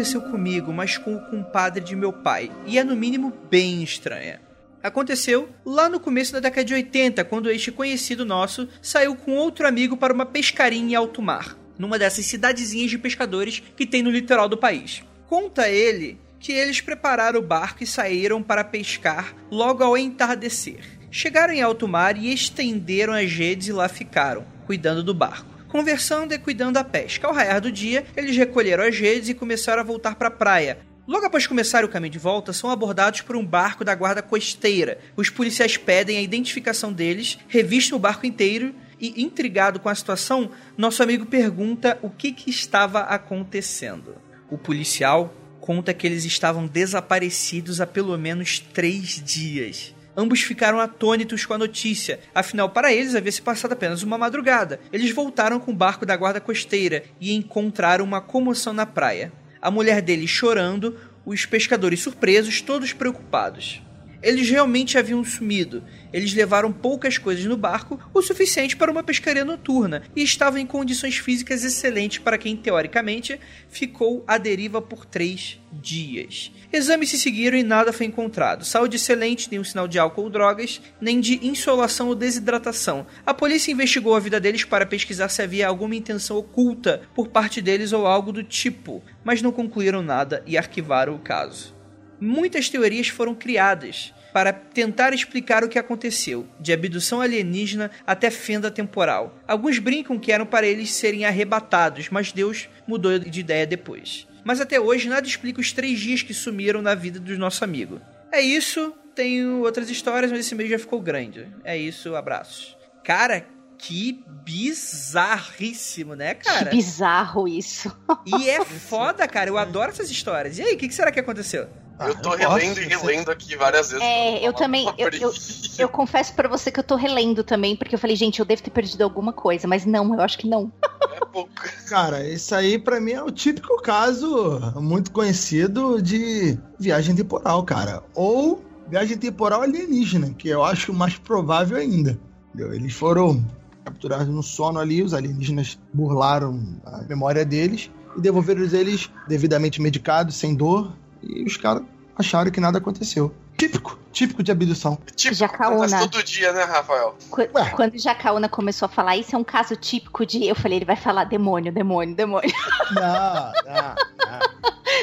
Aconteceu 0.00 0.22
comigo, 0.22 0.72
mas 0.72 0.96
com 0.96 1.14
o 1.14 1.20
compadre 1.26 1.84
de 1.84 1.94
meu 1.94 2.10
pai, 2.10 2.50
e 2.64 2.78
é 2.78 2.84
no 2.84 2.96
mínimo 2.96 3.32
bem 3.50 3.82
estranha. 3.82 4.40
Aconteceu 4.82 5.50
lá 5.64 5.90
no 5.90 6.00
começo 6.00 6.32
da 6.32 6.40
década 6.40 6.64
de 6.64 6.72
80, 6.72 7.22
quando 7.24 7.50
este 7.50 7.70
conhecido 7.70 8.24
nosso 8.24 8.66
saiu 8.80 9.14
com 9.14 9.36
outro 9.36 9.68
amigo 9.68 9.98
para 9.98 10.14
uma 10.14 10.24
pescaria 10.24 10.80
em 10.80 10.94
alto 10.94 11.20
mar, 11.20 11.54
numa 11.78 11.98
dessas 11.98 12.24
cidadezinhas 12.24 12.90
de 12.90 12.96
pescadores 12.96 13.62
que 13.76 13.84
tem 13.84 14.02
no 14.02 14.10
litoral 14.10 14.48
do 14.48 14.56
país. 14.56 15.04
Conta 15.28 15.68
ele 15.68 16.18
que 16.38 16.52
eles 16.52 16.80
prepararam 16.80 17.40
o 17.40 17.46
barco 17.46 17.82
e 17.82 17.86
saíram 17.86 18.42
para 18.42 18.64
pescar 18.64 19.36
logo 19.50 19.84
ao 19.84 19.98
entardecer. 19.98 20.80
Chegaram 21.10 21.52
em 21.52 21.60
alto 21.60 21.86
mar 21.86 22.16
e 22.16 22.32
estenderam 22.32 23.12
as 23.12 23.30
redes 23.30 23.68
e 23.68 23.72
lá 23.72 23.86
ficaram, 23.86 24.46
cuidando 24.64 25.02
do 25.02 25.12
barco. 25.12 25.49
Conversando 25.70 26.34
e 26.34 26.38
cuidando 26.38 26.74
da 26.74 26.84
pesca. 26.84 27.26
Ao 27.26 27.32
raiar 27.32 27.60
do 27.60 27.70
dia, 27.70 28.04
eles 28.16 28.36
recolheram 28.36 28.84
as 28.84 28.98
redes 28.98 29.28
e 29.28 29.34
começaram 29.34 29.80
a 29.80 29.84
voltar 29.84 30.16
para 30.16 30.28
a 30.28 30.32
praia, 30.32 30.78
Logo 31.10 31.26
após 31.26 31.44
começar 31.44 31.84
o 31.84 31.88
caminho 31.88 32.12
de 32.12 32.20
volta, 32.20 32.52
são 32.52 32.70
abordados 32.70 33.20
por 33.22 33.34
um 33.34 33.44
barco 33.44 33.84
da 33.84 33.96
guarda 33.96 34.22
costeira. 34.22 35.00
Os 35.16 35.28
policiais 35.28 35.76
pedem 35.76 36.16
a 36.16 36.22
identificação 36.22 36.92
deles, 36.92 37.36
revistam 37.48 37.98
o 37.98 38.00
barco 38.00 38.26
inteiro 38.26 38.72
e, 39.00 39.20
intrigado 39.20 39.80
com 39.80 39.88
a 39.88 39.94
situação, 39.94 40.52
nosso 40.78 41.02
amigo 41.02 41.26
pergunta 41.26 41.98
o 42.00 42.10
que, 42.10 42.30
que 42.30 42.48
estava 42.48 43.00
acontecendo. 43.00 44.18
O 44.48 44.56
policial 44.56 45.34
conta 45.60 45.92
que 45.92 46.06
eles 46.06 46.24
estavam 46.24 46.64
desaparecidos 46.64 47.80
há 47.80 47.86
pelo 47.88 48.16
menos 48.16 48.60
três 48.60 49.20
dias. 49.20 49.92
Ambos 50.20 50.42
ficaram 50.42 50.78
atônitos 50.78 51.46
com 51.46 51.54
a 51.54 51.58
notícia, 51.58 52.20
afinal, 52.34 52.68
para 52.68 52.92
eles 52.92 53.14
havia 53.14 53.32
se 53.32 53.40
passado 53.40 53.72
apenas 53.72 54.02
uma 54.02 54.18
madrugada. 54.18 54.78
Eles 54.92 55.10
voltaram 55.12 55.58
com 55.58 55.72
o 55.72 55.74
barco 55.74 56.04
da 56.04 56.14
guarda 56.14 56.42
costeira 56.42 57.04
e 57.18 57.32
encontraram 57.32 58.04
uma 58.04 58.20
comoção 58.20 58.74
na 58.74 58.84
praia 58.84 59.32
a 59.62 59.70
mulher 59.70 60.00
dele 60.00 60.26
chorando, 60.26 60.96
os 61.24 61.44
pescadores 61.44 62.00
surpresos, 62.00 62.60
todos 62.60 62.92
preocupados. 62.92 63.82
Eles 64.22 64.48
realmente 64.50 64.98
haviam 64.98 65.24
sumido. 65.24 65.82
Eles 66.12 66.34
levaram 66.34 66.72
poucas 66.72 67.16
coisas 67.16 67.44
no 67.44 67.56
barco, 67.56 67.98
o 68.12 68.20
suficiente 68.20 68.76
para 68.76 68.90
uma 68.90 69.02
pescaria 69.02 69.44
noturna, 69.44 70.02
e 70.14 70.22
estavam 70.22 70.58
em 70.58 70.66
condições 70.66 71.16
físicas 71.16 71.64
excelentes 71.64 72.18
para 72.18 72.38
quem, 72.38 72.56
teoricamente, 72.56 73.38
ficou 73.68 74.24
à 74.26 74.36
deriva 74.36 74.82
por 74.82 75.06
três 75.06 75.60
dias. 75.72 76.52
Exames 76.72 77.10
se 77.10 77.18
seguiram 77.18 77.56
e 77.56 77.62
nada 77.62 77.92
foi 77.92 78.06
encontrado. 78.06 78.64
Saúde 78.64 78.96
excelente, 78.96 79.48
nenhum 79.50 79.64
sinal 79.64 79.88
de 79.88 79.98
álcool 79.98 80.24
ou 80.24 80.30
drogas, 80.30 80.80
nem 81.00 81.20
de 81.20 81.46
insolação 81.46 82.08
ou 82.08 82.14
desidratação. 82.14 83.06
A 83.24 83.32
polícia 83.32 83.72
investigou 83.72 84.14
a 84.14 84.20
vida 84.20 84.40
deles 84.40 84.64
para 84.64 84.86
pesquisar 84.86 85.28
se 85.28 85.42
havia 85.42 85.66
alguma 85.66 85.96
intenção 85.96 86.36
oculta 86.36 87.02
por 87.14 87.28
parte 87.28 87.60
deles 87.60 87.92
ou 87.92 88.06
algo 88.06 88.32
do 88.32 88.42
tipo, 88.42 89.02
mas 89.24 89.42
não 89.42 89.52
concluíram 89.52 90.02
nada 90.02 90.42
e 90.46 90.58
arquivaram 90.58 91.14
o 91.14 91.18
caso. 91.18 91.79
Muitas 92.20 92.68
teorias 92.68 93.08
foram 93.08 93.34
criadas 93.34 94.12
para 94.32 94.52
tentar 94.52 95.12
explicar 95.12 95.64
o 95.64 95.68
que 95.68 95.78
aconteceu, 95.78 96.46
de 96.58 96.72
abdução 96.72 97.20
alienígena 97.20 97.90
até 98.06 98.30
fenda 98.30 98.70
temporal. 98.70 99.36
Alguns 99.46 99.78
brincam 99.78 100.18
que 100.18 100.30
eram 100.30 100.46
para 100.46 100.66
eles 100.66 100.92
serem 100.92 101.24
arrebatados, 101.24 102.08
mas 102.10 102.32
Deus 102.32 102.68
mudou 102.86 103.18
de 103.18 103.40
ideia 103.40 103.66
depois. 103.66 104.26
Mas 104.44 104.60
até 104.60 104.80
hoje 104.80 105.08
nada 105.08 105.26
explica 105.26 105.60
os 105.60 105.72
três 105.72 105.98
dias 105.98 106.22
que 106.22 106.32
sumiram 106.32 106.80
na 106.80 106.94
vida 106.94 107.18
do 107.18 107.36
nosso 107.38 107.64
amigo. 107.64 108.00
É 108.32 108.40
isso, 108.40 108.94
tenho 109.14 109.62
outras 109.62 109.90
histórias, 109.90 110.30
mas 110.30 110.40
esse 110.40 110.54
mês 110.54 110.70
já 110.70 110.78
ficou 110.78 111.00
grande. 111.00 111.48
É 111.64 111.76
isso, 111.76 112.14
abraços. 112.14 112.76
Cara, 113.04 113.44
que 113.76 114.22
bizarríssimo, 114.44 116.14
né, 116.14 116.34
cara? 116.34 116.70
Que 116.70 116.76
bizarro 116.76 117.48
isso. 117.48 117.94
E 118.26 118.48
é 118.48 118.62
foda, 118.64 119.26
cara. 119.26 119.50
Eu 119.50 119.58
adoro 119.58 119.90
essas 119.90 120.10
histórias. 120.10 120.58
E 120.58 120.62
aí, 120.62 120.74
o 120.74 120.78
que, 120.78 120.88
que 120.88 120.94
será 120.94 121.10
que 121.10 121.18
aconteceu? 121.20 121.68
Eu 122.00 122.14
tô 122.16 122.32
Ah, 122.32 122.36
relendo 122.36 122.80
e 122.80 122.84
relendo 122.86 123.30
aqui 123.30 123.56
várias 123.56 123.90
vezes. 123.90 124.04
É, 124.04 124.46
eu 124.46 124.52
também. 124.52 124.86
Eu, 124.96 125.08
eu, 125.10 125.32
eu 125.78 125.88
confesso 125.88 126.32
pra 126.34 126.48
você 126.48 126.70
que 126.70 126.80
eu 126.80 126.84
tô 126.84 126.96
relendo 126.96 127.44
também, 127.44 127.76
porque 127.76 127.94
eu 127.94 127.98
falei, 127.98 128.16
gente, 128.16 128.40
eu 128.40 128.46
devo 128.46 128.62
ter 128.62 128.70
perdido 128.70 129.02
alguma 129.02 129.32
coisa, 129.32 129.66
mas 129.68 129.84
não, 129.84 130.14
eu 130.14 130.20
acho 130.20 130.38
que 130.38 130.48
não. 130.48 130.72
É 131.12 131.20
pouco. 131.26 131.50
Cara, 131.88 132.28
isso 132.28 132.54
aí 132.54 132.78
pra 132.78 133.00
mim 133.00 133.12
é 133.12 133.22
o 133.22 133.30
típico 133.30 133.80
caso 133.82 134.60
muito 134.76 135.10
conhecido 135.10 136.00
de 136.00 136.58
viagem 136.78 137.14
temporal, 137.14 137.62
cara. 137.64 138.02
Ou 138.14 138.64
viagem 138.88 139.16
temporal 139.18 139.62
alienígena, 139.62 140.32
que 140.34 140.48
eu 140.48 140.64
acho 140.64 140.92
mais 140.92 141.16
provável 141.18 141.76
ainda. 141.76 142.18
entendeu? 142.54 142.72
Eles 142.74 142.92
foram 142.94 143.44
capturados 143.84 144.28
no 144.28 144.42
sono 144.42 144.78
ali, 144.78 145.02
os 145.02 145.14
alienígenas 145.14 145.78
burlaram 145.92 146.76
a 146.84 147.02
memória 147.02 147.44
deles 147.44 147.90
e 148.16 148.20
devolveram 148.20 148.62
eles 148.62 149.10
devidamente 149.26 149.80
medicados, 149.80 150.36
sem 150.36 150.54
dor, 150.54 150.92
e 151.22 151.44
os 151.44 151.56
caras 151.56 151.82
acharam 152.16 152.50
que 152.50 152.60
nada 152.60 152.78
aconteceu. 152.78 153.34
Típico, 153.56 153.98
típico 154.10 154.42
de 154.42 154.50
abdução. 154.50 154.98
Tipo, 155.14 155.34
Jacaúna. 155.34 156.00
todo 156.08 156.22
dia, 156.22 156.50
né, 156.52 156.64
Rafael? 156.64 157.14
Qu- 157.30 157.42
Ué. 157.54 157.70
Quando 157.76 157.94
o 157.94 157.98
Jacaúna 157.98 158.48
começou 158.48 158.86
a 158.86 158.88
falar, 158.88 159.16
isso 159.18 159.36
é 159.36 159.38
um 159.38 159.44
caso 159.44 159.76
típico 159.76 160.24
de. 160.24 160.46
Eu 160.46 160.54
falei, 160.54 160.78
ele 160.78 160.86
vai 160.86 160.96
falar 160.96 161.24
demônio, 161.24 161.70
demônio, 161.70 162.14
demônio. 162.16 162.50
Não, 162.92 163.02
não, 163.02 163.94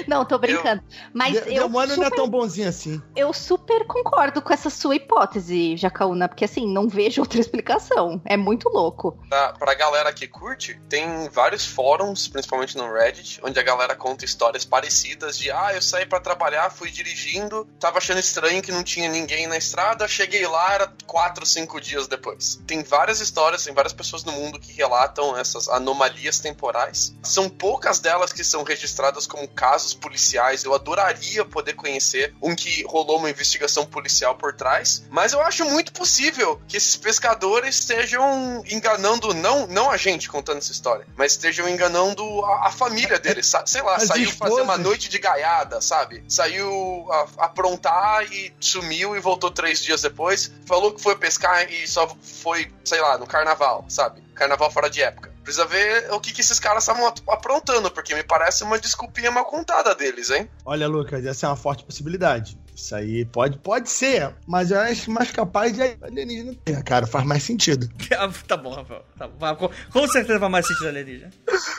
não. 0.07 0.25
Tô 0.25 0.37
brincando. 0.37 0.81
Mas 1.13 1.33
De- 1.33 1.53
eu 1.55 1.63
Demônio 1.63 1.95
não 1.95 2.03
é 2.03 2.05
super, 2.07 2.15
tão 2.15 2.29
bonzinho 2.29 2.67
assim. 2.69 3.01
eu 3.15 3.31
super 3.33 3.85
concordo 3.85 4.41
com 4.41 4.53
essa 4.53 4.69
sua 4.69 4.95
hipótese, 4.95 5.77
Jacaúna, 5.77 6.27
porque 6.27 6.45
assim, 6.45 6.71
não 6.71 6.87
vejo 6.87 7.21
outra 7.21 7.39
explicação. 7.39 8.21
É 8.25 8.35
muito 8.37 8.69
louco. 8.69 9.17
Pra, 9.29 9.53
pra 9.53 9.73
galera 9.73 10.11
que 10.13 10.27
curte, 10.27 10.79
tem 10.89 11.29
vários 11.29 11.65
fóruns, 11.65 12.27
principalmente 12.27 12.77
no 12.77 12.91
Reddit, 12.91 13.39
onde 13.43 13.59
a 13.59 13.63
galera 13.63 13.95
conta 13.95 14.25
histórias 14.25 14.65
parecidas 14.65 15.37
de 15.37 15.51
ah, 15.51 15.73
eu 15.73 15.81
saí 15.81 16.05
pra 16.05 16.19
trabalhar, 16.19 16.69
fui 16.71 16.89
dirigindo, 16.91 17.65
tava 17.79 17.97
achando 17.97 18.19
estranho 18.19 18.61
que 18.61 18.71
não 18.71 18.83
tinha 18.83 19.09
ninguém 19.09 19.47
na 19.47 19.57
estrada, 19.57 20.07
cheguei 20.07 20.45
lá, 20.47 20.73
era 20.73 20.93
quatro, 21.05 21.45
cinco 21.45 21.79
dias 21.79 22.07
depois. 22.07 22.61
Tem 22.67 22.83
várias 22.83 23.19
histórias, 23.19 23.63
tem 23.63 23.73
várias 23.73 23.93
pessoas 23.93 24.23
no 24.23 24.31
mundo 24.31 24.59
que 24.59 24.71
relatam 24.73 25.37
essas 25.37 25.67
anomalias 25.69 26.39
temporais. 26.39 27.15
São 27.23 27.49
poucas 27.49 27.99
delas 27.99 28.33
que 28.33 28.43
são 28.43 28.63
registradas 28.63 29.25
como 29.27 29.47
casos 29.47 29.86
policiais. 29.93 30.63
Eu 30.63 30.73
adoraria 30.73 31.43
poder 31.45 31.73
conhecer 31.73 32.33
um 32.41 32.55
que 32.55 32.83
rolou 32.83 33.19
uma 33.19 33.29
investigação 33.29 33.85
policial 33.85 34.35
por 34.35 34.53
trás, 34.53 35.03
mas 35.09 35.33
eu 35.33 35.41
acho 35.41 35.65
muito 35.65 35.91
possível 35.93 36.59
que 36.67 36.77
esses 36.77 36.95
pescadores 36.95 37.75
estejam 37.79 38.63
enganando 38.69 39.33
não, 39.33 39.67
não 39.67 39.89
a 39.89 39.97
gente 39.97 40.29
contando 40.29 40.57
essa 40.59 40.71
história, 40.71 41.05
mas 41.15 41.33
estejam 41.33 41.67
enganando 41.69 42.23
a, 42.45 42.67
a 42.67 42.71
família 42.71 43.19
deles, 43.19 43.51
sei 43.65 43.81
lá, 43.81 43.95
As 43.95 44.03
saiu 44.03 44.31
fazer 44.31 44.61
uma 44.61 44.77
noite 44.77 45.09
de 45.09 45.19
gaiada, 45.19 45.81
sabe? 45.81 46.23
Saiu 46.27 47.07
a- 47.11 47.45
aprontar 47.45 48.23
e 48.31 48.53
sumiu 48.59 49.15
e 49.15 49.19
voltou 49.19 49.51
três 49.51 49.81
dias 49.81 50.01
depois, 50.01 50.51
falou 50.65 50.93
que 50.93 51.01
foi 51.01 51.15
pescar 51.15 51.71
e 51.71 51.87
só 51.87 52.07
foi, 52.21 52.71
sei 52.83 52.99
lá, 53.01 53.17
no 53.17 53.25
carnaval, 53.27 53.85
sabe? 53.89 54.21
Carnaval 54.37 54.71
fora 54.71 54.89
de 54.89 55.01
época. 55.01 55.31
Precisa 55.43 55.65
ver 55.65 56.11
o 56.11 56.19
que, 56.19 56.31
que 56.31 56.41
esses 56.41 56.59
caras 56.59 56.83
estavam 56.83 57.13
aprontando, 57.29 57.89
porque 57.91 58.13
me 58.13 58.23
parece 58.23 58.63
uma 58.63 58.77
desculpinha 58.77 59.31
mal 59.31 59.45
contada 59.45 59.95
deles, 59.95 60.29
hein? 60.29 60.49
Olha, 60.65 60.87
Lucas, 60.87 61.25
essa 61.25 61.47
é 61.47 61.49
uma 61.49 61.55
forte 61.55 61.83
possibilidade. 61.83 62.57
Isso 62.75 62.95
aí 62.95 63.25
pode, 63.25 63.57
pode 63.57 63.89
ser, 63.89 64.35
mas 64.45 64.69
eu 64.69 64.79
acho 64.79 65.09
mais 65.09 65.31
capaz 65.31 65.73
de 65.73 65.81
alienígena 65.99 66.53
ter, 66.63 66.83
cara. 66.83 67.07
Faz 67.07 67.25
mais 67.25 67.41
sentido. 67.41 67.89
tá 68.47 68.55
bom, 68.55 68.71
Rafael. 68.71 69.03
Tá 69.17 69.27
bom. 69.27 69.55
Com, 69.55 69.69
com 69.91 70.07
certeza 70.07 70.37
vai 70.37 70.49
mais 70.49 70.67
sentido 70.67 70.89
alienígena. 70.89 71.31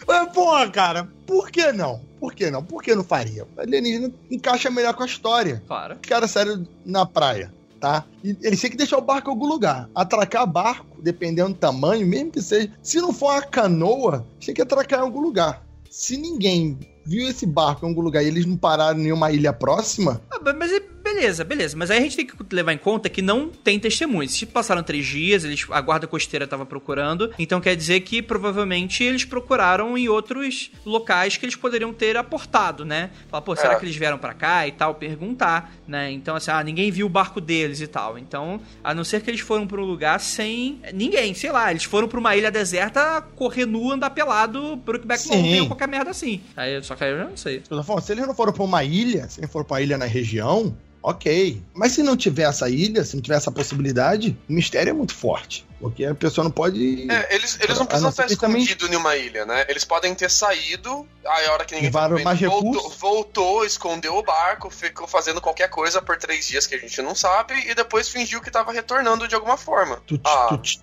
Mas, 0.06 0.32
porra, 0.32 0.68
cara, 0.70 1.08
por 1.24 1.50
que 1.52 1.70
não? 1.70 2.04
Por 2.18 2.34
que 2.34 2.50
não? 2.50 2.64
Por 2.64 2.82
que 2.82 2.96
não 2.96 3.04
faria? 3.04 3.46
Alienígena 3.56 4.12
encaixa 4.28 4.70
melhor 4.70 4.94
com 4.94 5.04
a 5.04 5.06
história. 5.06 5.62
Claro. 5.68 5.94
Os 6.02 6.08
caras 6.08 6.32
saíram 6.32 6.66
na 6.84 7.06
praia, 7.06 7.54
tá? 7.80 8.04
E 8.22 8.36
eles 8.42 8.60
têm 8.60 8.70
que 8.70 8.76
deixar 8.76 8.98
o 8.98 9.02
barco 9.02 9.28
em 9.28 9.32
algum 9.32 9.46
lugar. 9.46 9.88
Atracar 9.94 10.46
barco, 10.46 11.00
dependendo 11.02 11.50
do 11.50 11.54
tamanho, 11.54 12.06
mesmo 12.06 12.30
que 12.32 12.42
seja. 12.42 12.70
Se 12.82 13.00
não 13.00 13.12
for 13.12 13.32
uma 13.32 13.42
canoa, 13.42 14.26
têm 14.44 14.54
que 14.54 14.62
atracar 14.62 15.00
em 15.00 15.02
algum 15.02 15.20
lugar. 15.20 15.64
Se 15.90 16.16
ninguém 16.16 16.78
viu 17.06 17.26
esse 17.28 17.46
barco 17.46 17.86
em 17.86 17.88
algum 17.88 18.02
lugar 18.02 18.22
e 18.22 18.26
eles 18.26 18.44
não 18.44 18.56
pararam 18.56 18.98
em 18.98 19.04
nenhuma 19.04 19.32
ilha 19.32 19.52
próxima, 19.52 20.20
Ah, 20.30 20.38
mas 20.52 20.70
é- 20.72 20.82
beleza, 21.18 21.44
beleza. 21.44 21.76
Mas 21.76 21.90
aí 21.90 21.98
a 21.98 22.00
gente 22.00 22.16
tem 22.16 22.26
que 22.26 22.34
levar 22.54 22.72
em 22.72 22.78
conta 22.78 23.08
que 23.08 23.20
não 23.20 23.48
tem 23.48 23.78
testemunhas. 23.78 24.32
Se 24.32 24.46
passaram 24.46 24.82
três 24.82 25.04
dias, 25.06 25.44
eles, 25.44 25.66
a 25.70 25.80
guarda 25.80 26.06
costeira 26.06 26.44
estava 26.44 26.64
procurando, 26.64 27.32
então 27.38 27.60
quer 27.60 27.74
dizer 27.74 28.00
que 28.00 28.22
provavelmente 28.22 29.02
eles 29.02 29.24
procuraram 29.24 29.98
em 29.98 30.08
outros 30.08 30.70
locais 30.86 31.36
que 31.36 31.44
eles 31.44 31.56
poderiam 31.56 31.92
ter 31.92 32.16
aportado, 32.16 32.84
né? 32.84 33.10
Falar, 33.30 33.42
pô, 33.42 33.56
será 33.56 33.72
É. 33.74 33.76
que 33.76 33.84
eles 33.84 33.96
vieram 33.96 34.18
pra 34.18 34.32
cá 34.32 34.66
e 34.66 34.72
tal? 34.72 34.94
Perguntar, 34.94 35.72
né? 35.86 36.10
Então, 36.12 36.36
assim, 36.36 36.50
ah, 36.50 36.62
ninguém 36.62 36.90
viu 36.90 37.06
o 37.06 37.10
barco 37.10 37.40
deles 37.40 37.80
e 37.80 37.86
tal. 37.86 38.18
Então, 38.18 38.60
a 38.82 38.94
não 38.94 39.02
ser 39.04 39.20
que 39.22 39.30
eles 39.30 39.40
foram 39.40 39.66
pra 39.66 39.80
um 39.80 39.84
lugar 39.84 40.20
sem 40.20 40.80
ninguém, 40.94 41.34
sei 41.34 41.50
lá, 41.50 41.70
eles 41.70 41.84
foram 41.84 42.06
pra 42.08 42.18
uma 42.20 42.36
ilha 42.36 42.50
deserta 42.50 43.20
correr 43.34 43.66
nu, 43.66 43.90
andar 43.92 44.10
pelado, 44.10 44.76
Brookback. 44.76 45.26
Mountain 45.28 45.60
ou 45.62 45.66
qualquer 45.66 45.88
merda 45.88 46.10
assim. 46.10 46.40
Aí, 46.56 46.82
só 46.82 46.94
que 46.94 47.04
aí 47.04 47.10
eu 47.10 47.18
não 47.28 47.36
sei. 47.36 47.62
Se 48.02 48.12
eles 48.12 48.26
não 48.26 48.34
foram 48.34 48.52
pra 48.52 48.62
uma 48.62 48.84
ilha, 48.84 49.28
se 49.28 49.40
eles 49.40 49.50
foram 49.50 49.66
pra 49.66 49.80
ilha 49.80 49.98
na 49.98 50.04
região, 50.04 50.76
ok. 51.02 51.62
Mas 51.74 51.92
se 51.92 52.02
não 52.02 52.16
tiver 52.16 52.42
essa 52.44 52.68
ilha, 52.68 53.04
se 53.04 53.14
não 53.16 53.22
tiver 53.22 53.36
essa 53.36 53.50
possibilidade, 53.50 54.36
o 54.48 54.52
mistério 54.52 54.90
é 54.90 54.92
muito 54.92 55.14
forte. 55.14 55.66
Porque 55.80 56.04
a 56.04 56.12
pessoa 56.14 56.42
não 56.42 56.50
pode. 56.50 57.08
É, 57.08 57.34
eles, 57.36 57.56
eles 57.60 57.78
não 57.78 57.86
precisam 57.86 58.10
estar 58.10 58.26
que 58.26 58.34
também- 58.36 58.62
escondidos 58.62 58.90
em 58.90 58.96
uma 58.96 59.14
ilha, 59.16 59.46
né? 59.46 59.64
Eles 59.68 59.84
podem 59.84 60.12
ter 60.12 60.28
saído, 60.28 61.06
aí 61.24 61.46
a 61.46 61.52
hora 61.52 61.64
que 61.64 61.72
ninguém 61.74 61.88
Levaram 61.88 62.16
tava 62.16 62.24
mais 62.24 62.40
voltou, 62.40 62.72
recursos? 62.72 62.96
voltou, 63.00 63.64
escondeu 63.64 64.16
o 64.16 64.22
barco, 64.24 64.68
ficou 64.70 65.06
fazendo 65.06 65.40
qualquer 65.40 65.70
coisa 65.70 66.02
por 66.02 66.16
três 66.16 66.48
dias 66.48 66.66
que 66.66 66.74
a 66.74 66.78
gente 66.78 67.00
não 67.00 67.14
sabe, 67.14 67.54
e 67.70 67.76
depois 67.76 68.08
fingiu 68.08 68.40
que 68.40 68.50
tava 68.50 68.72
retornando 68.72 69.28
de 69.28 69.36
alguma 69.36 69.56
forma. 69.56 70.02
Tut, 70.04 70.20
Ah. 70.26 70.46
tut, 70.48 70.80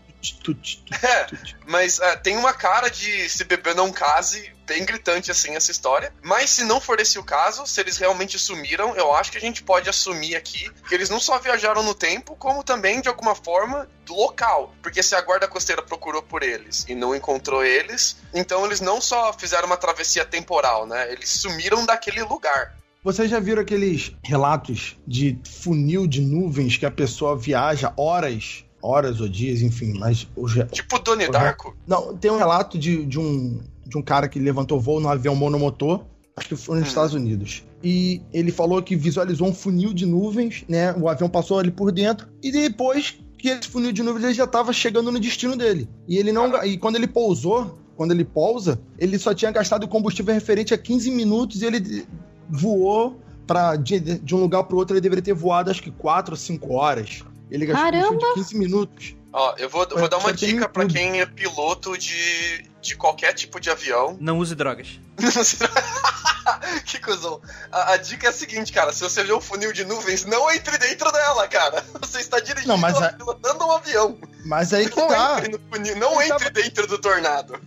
É, 1.04 1.28
mas 1.68 2.00
é, 2.00 2.16
tem 2.16 2.38
uma 2.38 2.54
cara 2.54 2.90
de 2.90 3.30
se 3.30 3.44
beber 3.44 3.76
não 3.76 3.92
case, 3.92 4.52
bem 4.66 4.86
gritante 4.86 5.32
assim 5.32 5.56
essa 5.56 5.72
história. 5.72 6.14
Mas 6.22 6.50
se 6.50 6.64
não 6.64 6.82
for 6.82 7.00
esse 7.00 7.20
o 7.20 7.24
caso, 7.24 7.66
se 7.68 7.80
eles 7.80 7.98
realmente 7.98 8.38
sumiram, 8.40 8.96
eu 8.96 9.14
acho 9.14 9.32
que 9.32 9.38
a 9.38 9.42
gente 9.42 9.64
pode 9.64 9.90
assumir 9.90 10.36
aqui 10.36 10.70
que 10.88 10.96
eles 10.96 11.10
não 11.10 11.20
só 11.20 11.38
viajaram 11.40 11.84
no 11.84 11.94
tempo, 11.94 12.36
como 12.36 12.64
também 12.64 13.02
de 13.02 13.08
alguma 13.08 13.36
forma 13.36 13.88
do 14.06 14.16
local. 14.16 14.74
Porque 14.82 15.04
se 15.04 15.16
a 15.16 15.22
guarda 15.22 15.48
costeira 15.48 15.82
procurou 15.82 16.22
por 16.22 16.44
eles 16.44 16.86
e 16.88 16.96
não 16.96 17.16
encontrou 17.16 17.64
eles, 17.64 18.18
então 18.34 18.66
eles 18.66 18.82
não 18.82 19.00
só 19.00 19.34
fizeram 19.34 19.68
uma 19.68 19.78
travessia 19.78 20.26
temporal, 20.26 20.86
né? 20.88 21.12
Eles 21.12 21.30
sumiram 21.30 21.86
daquele 21.86 22.24
lugar. 22.24 22.76
Vocês 23.06 23.30
já 23.30 23.40
viram 23.40 23.62
aqueles 23.62 24.14
relatos 24.24 24.98
de 25.06 25.38
funil 25.62 26.08
de 26.08 26.22
nuvens 26.22 26.76
que 26.76 26.88
a 26.88 26.92
pessoa 26.92 27.38
viaja 27.38 27.94
horas, 27.96 28.65
horas 28.86 29.20
ou 29.22 29.28
dias, 29.28 29.62
enfim, 29.62 29.94
mas 29.98 30.28
os 30.36 30.54
re- 30.54 30.66
Tipo 30.66 30.96
Uhum. 30.98 31.32
Darko. 31.32 31.76
Não, 31.88 32.16
tem 32.16 32.30
um 32.32 32.38
relato 32.38 32.78
de, 32.78 33.06
de, 33.06 33.20
um, 33.20 33.60
de 33.86 33.98
um 33.98 34.02
cara 34.02 34.28
que 34.28 34.40
levantou 34.40 34.80
voo 34.80 35.00
num 35.00 35.10
avião 35.10 35.36
monomotor, 35.36 36.02
acho 36.36 36.50
que 36.50 36.56
foi 36.56 36.76
nos 36.78 36.86
Hum. 36.86 36.90
Estados 36.90 37.14
Unidos. 37.14 37.64
E 37.84 38.22
ele 38.34 38.52
falou 38.52 38.82
que 38.82 38.96
visualizou 38.96 39.48
um 39.48 39.54
funil 39.54 39.94
de 39.94 40.06
nuvens, 40.06 40.64
né? 40.68 40.94
O 40.94 41.08
avião 41.10 41.30
passou 41.30 41.60
ali 41.60 41.72
por 41.72 41.92
dentro, 41.92 42.28
e 42.42 42.52
depois 42.52 43.16
que 43.38 43.50
esse 43.50 43.68
funil 43.68 43.92
de 43.92 44.02
nuvens 44.04 44.24
ele 44.26 44.34
já 44.34 44.46
estava 44.46 44.74
chegando 44.74 45.12
no 45.12 45.20
destino 45.20 45.56
dele. 45.56 45.88
E 46.08 46.18
ele 46.18 46.32
não. 46.32 46.64
E 46.66 46.78
quando 46.78 46.96
ele 46.96 47.08
pousou, 47.08 47.78
quando 47.96 48.12
ele 48.12 48.26
pousa, 48.26 48.80
ele 48.98 49.18
só 49.20 49.34
tinha 49.34 49.52
gastado 49.52 49.88
combustível 49.88 50.34
referente 50.34 50.74
a 50.74 50.78
15 50.78 51.12
minutos 51.12 51.62
e 51.62 51.66
ele 51.66 52.06
voou 52.50 53.20
para 53.46 53.76
de, 53.76 54.00
de 54.00 54.34
um 54.36 54.40
lugar 54.40 54.64
para 54.64 54.76
outro, 54.76 54.96
ele 54.96 55.02
deveria 55.02 55.22
ter 55.24 55.34
voado 55.34 55.70
acho 55.70 55.84
que 55.84 55.92
4 55.92 56.34
ou 56.34 56.38
5 56.38 56.74
horas. 56.74 57.24
Ele 57.50 57.66
gastou 57.66 57.86
Caramba! 57.86 58.08
combustível 58.08 58.36
de 58.36 58.50
15 58.50 58.58
minutos. 58.58 59.16
Ó, 59.34 59.54
eu 59.58 59.70
vou, 59.70 59.84
eu 59.92 59.98
vou 59.98 60.08
dar 60.08 60.18
uma 60.18 60.32
dica 60.32 60.70
pra 60.70 60.84
YouTube. 60.84 60.98
quem 60.98 61.20
é 61.20 61.26
piloto 61.26 61.98
de, 61.98 62.66
de 62.82 62.96
qualquer 62.96 63.34
tipo 63.34 63.60
de 63.60 63.70
avião. 63.70 64.18
Não 64.20 64.40
use 64.40 64.56
drogas. 64.56 65.00
que 66.86 67.00
cuzão. 67.00 67.42
A, 67.72 67.94
a 67.94 67.98
dica 67.98 68.28
é 68.28 68.30
a 68.30 68.34
seguinte, 68.34 68.72
cara. 68.72 68.92
Se 68.94 69.02
você 69.02 69.24
vê 69.24 69.34
um 69.34 69.42
funil 69.42 69.72
de 69.74 69.84
nuvens, 69.86 70.26
não 70.26 70.52
entre 70.52 70.78
dentro 70.78 71.12
dela, 71.12 71.48
cara. 71.48 71.84
Você 72.02 72.20
está 72.20 72.40
dirigindo, 72.40 72.68
Não, 72.70 72.78
mas 72.78 72.96
a- 73.02 73.14
pilotando 73.14 73.66
um 73.66 73.72
avião. 73.72 74.18
Mas 74.46 74.74
aí 74.74 74.90
que 74.90 74.98
Não 75.00 75.08
tá. 75.08 75.38
entre 75.40 75.52
no 75.52 75.60
funil, 75.72 75.96
não 75.98 76.22
entre 76.22 76.50
dentro 76.52 76.86
do 76.88 76.98
tornado. 76.98 77.60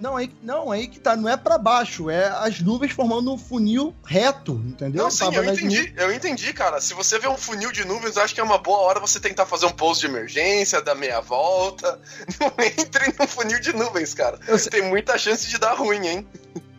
Não, 0.00 0.16
aí, 0.16 0.30
não, 0.42 0.70
aí 0.70 0.86
que 0.86 0.98
tá. 1.00 1.16
Não 1.16 1.28
é 1.28 1.36
pra 1.36 1.58
baixo, 1.58 2.08
é 2.10 2.28
as 2.28 2.60
nuvens 2.60 2.92
formando 2.92 3.32
um 3.32 3.38
funil 3.38 3.94
reto, 4.04 4.52
entendeu? 4.64 5.04
Não, 5.04 5.10
sim, 5.10 5.24
eu 5.34 5.44
entendi. 5.44 5.92
Eu 5.96 6.12
entendi, 6.12 6.52
cara. 6.52 6.80
Se 6.80 6.94
você 6.94 7.18
vê 7.18 7.26
um 7.28 7.36
funil 7.36 7.72
de 7.72 7.84
nuvens, 7.84 8.16
eu 8.16 8.22
acho 8.22 8.34
que 8.34 8.40
é 8.40 8.44
uma 8.44 8.58
boa 8.58 8.78
hora 8.78 9.00
você 9.00 9.18
tentar 9.18 9.44
fazer 9.46 9.66
um 9.66 9.72
pouso 9.72 10.00
de 10.00 10.06
emergência, 10.06 10.80
dar 10.82 10.94
meia 10.94 11.20
volta. 11.20 12.00
Não 12.38 12.52
entre 12.64 13.12
no 13.18 13.26
funil 13.26 13.58
de 13.60 13.72
nuvens, 13.72 14.14
cara. 14.14 14.38
Eu 14.46 14.58
sei- 14.58 14.70
Tem 14.70 14.82
muita 14.82 15.16
chance 15.18 15.48
de 15.48 15.58
dar 15.58 15.74
ruim, 15.74 16.06
hein? 16.06 16.28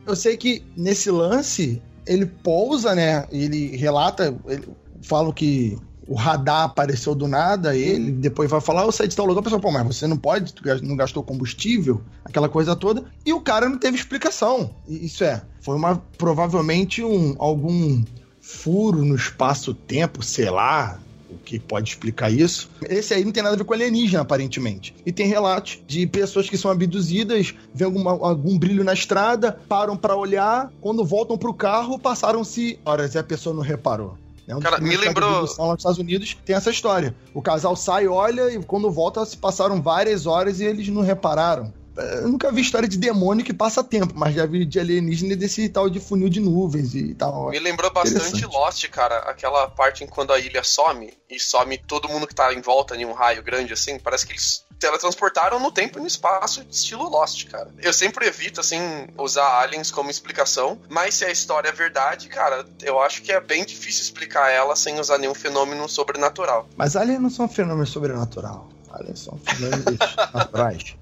Eu 0.07 0.15
sei 0.15 0.37
que 0.37 0.63
nesse 0.75 1.11
lance, 1.11 1.81
ele 2.05 2.25
pousa, 2.25 2.95
né? 2.95 3.27
Ele 3.29 3.75
relata, 3.75 4.33
ele 4.47 4.69
fala 5.01 5.33
que 5.33 5.77
o 6.07 6.15
radar 6.15 6.63
apareceu 6.63 7.13
do 7.13 7.27
nada, 7.27 7.75
ele 7.75 8.11
depois 8.11 8.49
vai 8.49 8.61
falar, 8.61 8.83
eu 8.83 8.91
saí 8.93 9.09
de 9.09 9.15
tal 9.15 9.25
lugar, 9.25 9.41
a 9.41 9.43
pessoa, 9.43 9.59
pô, 9.59 9.69
mas 9.69 9.85
você 9.85 10.07
não 10.07 10.15
pode, 10.15 10.53
não 10.81 10.95
gastou 10.95 11.21
combustível, 11.21 12.01
aquela 12.23 12.47
coisa 12.47 12.75
toda, 12.75 13.03
e 13.25 13.33
o 13.33 13.41
cara 13.41 13.67
não 13.67 13.77
teve 13.77 13.97
explicação. 13.97 14.73
Isso 14.87 15.25
é, 15.25 15.41
foi 15.59 15.75
uma, 15.75 16.01
provavelmente 16.17 17.03
um, 17.03 17.35
algum 17.37 18.01
furo 18.39 19.03
no 19.03 19.15
espaço-tempo, 19.15 20.23
sei 20.23 20.49
lá, 20.49 20.97
o 21.06 21.06
que 21.37 21.59
pode 21.59 21.89
explicar 21.89 22.31
isso. 22.31 22.69
Esse 22.89 23.13
aí 23.13 23.23
não 23.23 23.31
tem 23.31 23.43
nada 23.43 23.55
a 23.55 23.57
ver 23.57 23.63
com 23.63 23.73
alienígena, 23.73 24.21
aparentemente. 24.21 24.93
E 25.05 25.11
tem 25.11 25.27
relatos 25.27 25.79
de 25.87 26.05
pessoas 26.07 26.49
que 26.49 26.57
são 26.57 26.69
abduzidas, 26.71 27.53
vê 27.73 27.85
alguma, 27.85 28.11
algum 28.11 28.57
brilho 28.57 28.83
na 28.83 28.93
estrada, 28.93 29.59
param 29.69 29.95
pra 29.95 30.15
olhar, 30.15 30.71
quando 30.81 31.05
voltam 31.05 31.37
pro 31.37 31.53
carro, 31.53 31.99
passaram-se 31.99 32.79
horas 32.85 33.15
e 33.15 33.17
a 33.17 33.23
pessoa 33.23 33.55
não 33.55 33.61
reparou. 33.61 34.17
É 34.47 34.55
um 34.55 34.59
Cara, 34.61 34.79
me 34.79 34.95
lembrou- 34.95 35.29
lá 35.29 35.67
nos 35.73 35.79
Estados 35.79 35.97
Unidos 35.97 36.37
tem 36.45 36.55
essa 36.55 36.69
história. 36.69 37.13
O 37.33 37.41
casal 37.41 37.75
sai, 37.75 38.07
olha, 38.07 38.49
e 38.53 38.63
quando 38.63 38.89
volta 38.89 39.25
se 39.25 39.35
passaram 39.35 39.81
várias 39.81 40.25
horas 40.25 40.61
e 40.61 40.63
eles 40.63 40.87
não 40.87 41.01
repararam. 41.01 41.73
Eu 41.97 42.27
nunca 42.27 42.51
vi 42.51 42.61
história 42.61 42.87
de 42.87 42.97
demônio 42.97 43.45
que 43.45 43.53
passa 43.53 43.83
tempo, 43.83 44.13
mas 44.15 44.35
já 44.35 44.45
vi 44.45 44.65
de 44.65 44.79
alienígena 44.79 45.33
e 45.33 45.35
desse 45.35 45.67
tal 45.69 45.89
de 45.89 45.99
funil 45.99 46.29
de 46.29 46.39
nuvens 46.39 46.93
e 46.95 47.13
tal. 47.13 47.49
Me 47.49 47.59
lembrou 47.59 47.91
bastante. 47.91 48.45
Lost, 48.45 48.87
cara. 48.89 49.17
Aquela 49.19 49.67
parte 49.67 50.03
em 50.03 50.07
quando 50.07 50.31
a 50.31 50.39
ilha 50.39 50.63
some 50.63 51.13
e 51.29 51.39
some 51.39 51.77
todo 51.77 52.09
mundo 52.09 52.27
que 52.27 52.35
tá 52.35 52.53
em 52.53 52.61
volta 52.61 52.95
em 52.95 53.05
um 53.05 53.13
raio 53.13 53.43
grande 53.43 53.73
assim. 53.73 53.99
Parece 53.99 54.25
que 54.25 54.33
eles 54.33 54.65
teletransportaram 54.79 55.59
no 55.59 55.71
tempo 55.71 55.97
e 55.97 56.01
no 56.01 56.07
espaço, 56.07 56.63
estilo 56.69 57.09
Lost, 57.09 57.45
cara. 57.47 57.69
Eu 57.81 57.91
sempre 57.91 58.27
evito, 58.27 58.61
assim, 58.61 58.79
usar 59.17 59.59
aliens 59.59 59.91
como 59.91 60.09
explicação, 60.09 60.79
mas 60.89 61.15
se 61.15 61.25
a 61.25 61.31
história 61.31 61.69
é 61.69 61.71
verdade, 61.71 62.27
cara, 62.29 62.65
eu 62.83 63.01
acho 63.01 63.21
que 63.21 63.31
é 63.31 63.39
bem 63.39 63.65
difícil 63.65 64.03
explicar 64.03 64.49
ela 64.49 64.75
sem 64.75 64.99
usar 64.99 65.17
nenhum 65.17 65.33
fenômeno 65.33 65.87
sobrenatural. 65.89 66.67
Mas 66.75 66.95
aliens 66.95 67.21
não 67.21 67.29
são 67.29 67.47
fenômenos 67.47 67.89
sobrenatural. 67.89 68.69
Aliens 68.91 69.19
são 69.19 69.37
fenômenos 69.39 69.85
naturais. 70.33 70.95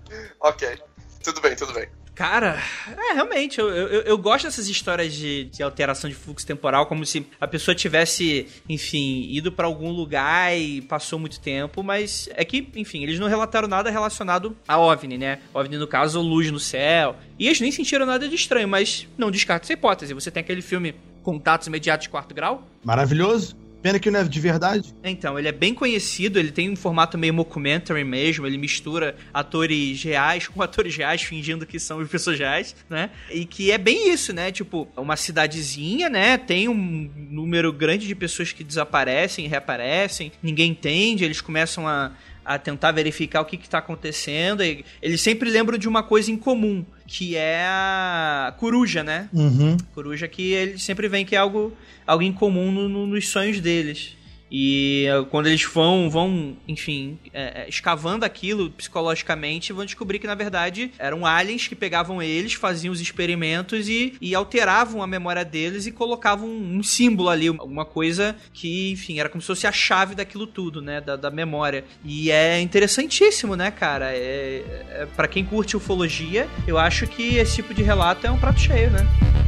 Ok. 0.46 0.78
Tudo 1.24 1.42
bem, 1.42 1.56
tudo 1.56 1.74
bem. 1.74 1.88
Cara, 2.14 2.62
é, 2.88 3.14
realmente, 3.14 3.60
eu, 3.60 3.68
eu, 3.68 4.02
eu 4.04 4.18
gosto 4.18 4.46
dessas 4.46 4.70
histórias 4.70 5.12
de, 5.12 5.46
de, 5.46 5.64
alteração 5.64 6.08
de 6.08 6.16
fluxo 6.16 6.46
temporal, 6.46 6.86
como 6.86 7.04
se 7.04 7.28
a 7.42 7.48
pessoa 7.48 7.74
tivesse, 7.74 8.48
enfim, 8.70 9.28
ido 9.32 9.52
para 9.52 9.66
algum 9.66 9.92
lugar 9.92 10.56
e 10.56 10.82
passou 10.84 11.18
muito 11.18 11.40
tempo, 11.42 11.84
mas 11.84 12.30
é 12.36 12.46
que, 12.46 12.70
enfim, 12.76 13.02
eles 13.04 13.20
não 13.20 13.28
relataram 13.28 13.68
nada 13.68 13.90
relacionado 13.90 14.56
a 14.68 14.78
OVNI, 14.78 15.18
né? 15.18 15.40
OVNI, 15.52 15.78
no 15.78 15.88
caso, 15.88 16.22
luz 16.22 16.50
no 16.52 16.60
céu. 16.60 17.18
E 17.40 17.48
eles 17.48 17.60
nem 17.60 17.72
sentiram 17.72 18.06
nada 18.06 18.30
de 18.30 18.36
estranho, 18.36 18.68
mas 18.68 19.08
não 19.18 19.32
descarta 19.32 19.66
essa 19.66 19.74
hipótese. 19.74 20.14
Você 20.14 20.30
tem 20.30 20.42
aquele 20.42 20.62
filme 20.62 20.96
Contatos 21.24 21.68
Imediatos 21.68 22.04
de 22.04 22.10
Quarto 22.10 22.36
Grau. 22.36 22.66
Maravilhoso. 22.84 23.58
Pena 23.86 24.00
que 24.00 24.10
não 24.10 24.22
é 24.22 24.24
de 24.24 24.40
verdade. 24.40 24.96
Então, 25.04 25.38
ele 25.38 25.48
é 25.48 25.52
bem 25.52 25.72
conhecido, 25.72 26.40
ele 26.40 26.52
tem 26.52 26.72
um 26.72 26.76
formato 26.76 27.20
meio 27.20 27.36
mockumentary 27.36 28.04
mesmo, 28.04 28.48
ele 28.48 28.58
mistura 28.58 29.16
atores 29.32 30.02
reais 30.02 30.48
com 30.48 30.60
atores 30.64 30.98
reais 30.98 31.22
fingindo 31.22 31.68
que 31.68 31.80
são 31.80 32.04
pessoas 32.08 32.40
reais, 32.40 32.76
né? 32.90 33.12
E 33.30 33.46
que 33.46 33.72
é 33.72 33.78
bem 33.78 34.12
isso, 34.12 34.34
né? 34.34 34.52
Tipo, 34.52 34.88
uma 34.98 35.16
cidadezinha, 35.16 36.10
né? 36.10 36.36
Tem 36.36 36.68
um 36.68 37.12
número 37.30 37.72
grande 37.72 38.08
de 38.08 38.16
pessoas 38.16 38.52
que 38.52 38.64
desaparecem 38.64 39.48
reaparecem, 39.48 40.32
ninguém 40.42 40.72
entende, 40.72 41.24
eles 41.24 41.40
começam 41.40 41.88
a 41.88 42.12
a 42.46 42.60
tentar 42.60 42.92
verificar 42.92 43.42
o 43.42 43.46
que 43.46 43.56
está 43.56 43.80
acontecendo. 43.80 44.64
E 44.64 44.86
eles 45.02 45.20
sempre 45.20 45.50
lembram 45.50 45.80
de 45.80 45.88
uma 45.88 46.04
coisa 46.04 46.32
em 46.32 46.38
comum, 46.38 46.86
que 47.08 47.36
é 47.36 47.64
a 47.66 48.54
coruja, 48.58 49.04
né? 49.04 49.30
Uhum. 49.34 49.78
Coruja 49.94 50.28
que 50.28 50.54
eles 50.54 50.84
sempre 50.84 51.08
veem 51.08 51.26
que 51.26 51.36
é 51.36 51.38
algo, 51.38 51.74
algo 52.06 52.24
em 52.24 52.34
comum 52.34 52.72
no, 52.72 52.90
no, 52.90 53.08
nos 53.08 53.30
sonhos 53.30 53.60
deles. 53.60 54.16
E 54.50 55.06
eh, 55.08 55.26
quando 55.30 55.48
eles 55.48 55.64
vão, 55.64 56.10
vão 56.10 56.56
enfim, 56.68 57.20
é, 57.34 57.68
escavando 57.68 58.26
aquilo 58.26 58.70
psicologicamente, 58.72 59.74
vão 59.74 59.86
descobrir 59.86 60.20
que 60.20 60.28
na 60.28 60.36
verdade 60.36 60.92
eram 60.98 61.26
aliens 61.26 61.68
que 61.68 61.76
pegavam 61.76 62.22
eles, 62.22 62.54
faziam 62.54 62.92
os 62.92 63.02
experimentos 63.02 63.90
e, 63.90 64.14
e 64.22 64.36
alteravam 64.36 65.02
a 65.02 65.08
memória 65.08 65.44
deles 65.44 65.86
e 65.86 65.92
colocavam 65.92 66.48
um, 66.48 66.84
símbolo 66.84 67.30
ali, 67.30 67.48
alguma 67.48 67.86
coisa 67.86 68.36
que, 68.54 68.92
enfim, 68.92 69.20
era 69.20 69.30
como 69.30 69.42
se 69.42 69.48
fosse 69.48 69.68
a 69.68 69.72
chave 69.72 70.16
daquilo 70.16 70.46
tudo, 70.46 70.82
né, 70.82 71.02
da, 71.02 71.16
da 71.16 71.32
memória. 71.32 71.84
E 72.04 72.30
é 72.32 72.62
interessantíssimo, 72.62 73.56
né, 73.56 73.72
cara? 73.72 74.12
É, 74.14 74.64
é 74.90 75.08
para 75.16 75.28
quem 75.28 75.44
curte 75.44 75.76
ufologia, 75.76 76.48
eu 76.68 76.78
acho 76.78 77.08
que 77.08 77.38
esse 77.38 77.56
tipo 77.56 77.74
de 77.74 77.84
relato 77.84 78.28
é 78.28 78.32
um 78.32 78.38
prato 78.38 78.60
cheio, 78.60 78.92
né? 78.92 79.45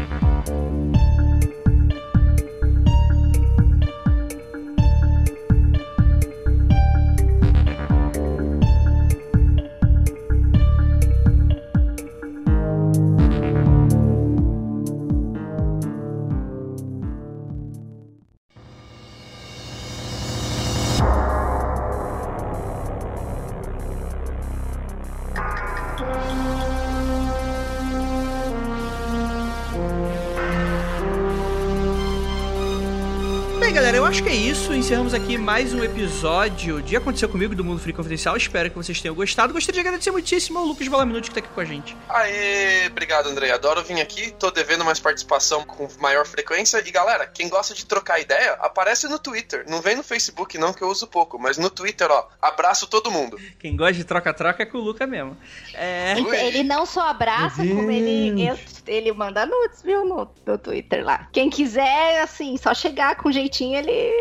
Aqui 35.18 35.36
mais 35.36 35.74
um 35.74 35.84
episódio 35.84 36.80
de 36.80 36.96
Aconteceu 36.96 37.28
Comigo 37.28 37.56
do 37.56 37.64
Mundo 37.64 37.80
Free 37.80 37.92
Confidencial. 37.92 38.38
Espero 38.38 38.70
que 38.70 38.76
vocês 38.76 39.02
tenham 39.02 39.16
gostado. 39.16 39.52
Gostaria 39.52 39.82
de 39.82 39.88
agradecer 39.88 40.12
muitíssimo 40.12 40.60
ao 40.60 40.66
Lucas 40.66 40.86
Valaminuti 40.86 41.30
que 41.30 41.34
tá 41.34 41.40
aqui 41.40 41.50
com 41.50 41.60
a 41.60 41.66
gente. 41.66 41.98
Aê, 42.08 42.86
obrigado, 42.86 43.28
André. 43.28 43.50
Adoro 43.50 43.84
vir 43.84 44.00
aqui. 44.00 44.32
Tô 44.38 44.52
devendo 44.52 44.86
mais 44.86 45.00
participação 45.00 45.64
com 45.64 45.88
maior 46.00 46.24
frequência. 46.28 46.84
E 46.86 46.92
galera, 46.92 47.26
quem 47.26 47.50
gosta 47.50 47.74
de 47.74 47.84
trocar 47.88 48.20
ideia, 48.20 48.58
aparece 48.60 49.08
no 49.08 49.18
Twitter. 49.18 49.66
Não 49.68 49.82
vem 49.82 49.96
no 49.96 50.04
Facebook, 50.04 50.56
não, 50.56 50.72
que 50.72 50.84
eu 50.84 50.88
uso 50.88 51.08
pouco. 51.08 51.40
Mas 51.40 51.58
no 51.58 51.72
Twitter, 51.72 52.12
ó, 52.12 52.28
abraço 52.40 52.86
todo 52.86 53.10
mundo. 53.10 53.40
Quem 53.58 53.76
gosta 53.76 53.96
de 53.96 54.04
troca-troca 54.04 54.62
é 54.62 54.66
com 54.68 54.78
o 54.78 54.82
Luca 54.82 55.08
mesmo. 55.08 55.36
É... 55.74 56.14
Ele 56.46 56.62
não 56.62 56.86
só 56.86 57.10
abraça, 57.10 57.66
como 57.66 57.90
ele, 57.90 58.52
ele 58.88 59.12
manda 59.12 59.46
nudes, 59.46 59.82
viu, 59.82 60.06
no, 60.06 60.30
no 60.46 60.58
Twitter 60.58 61.06
lá. 61.06 61.28
Quem 61.32 61.50
quiser, 61.50 62.22
assim, 62.22 62.58
só 62.58 62.74
chegar 62.74 63.16
com 63.16 63.32
jeitinho, 63.32 63.78
ele 63.78 64.12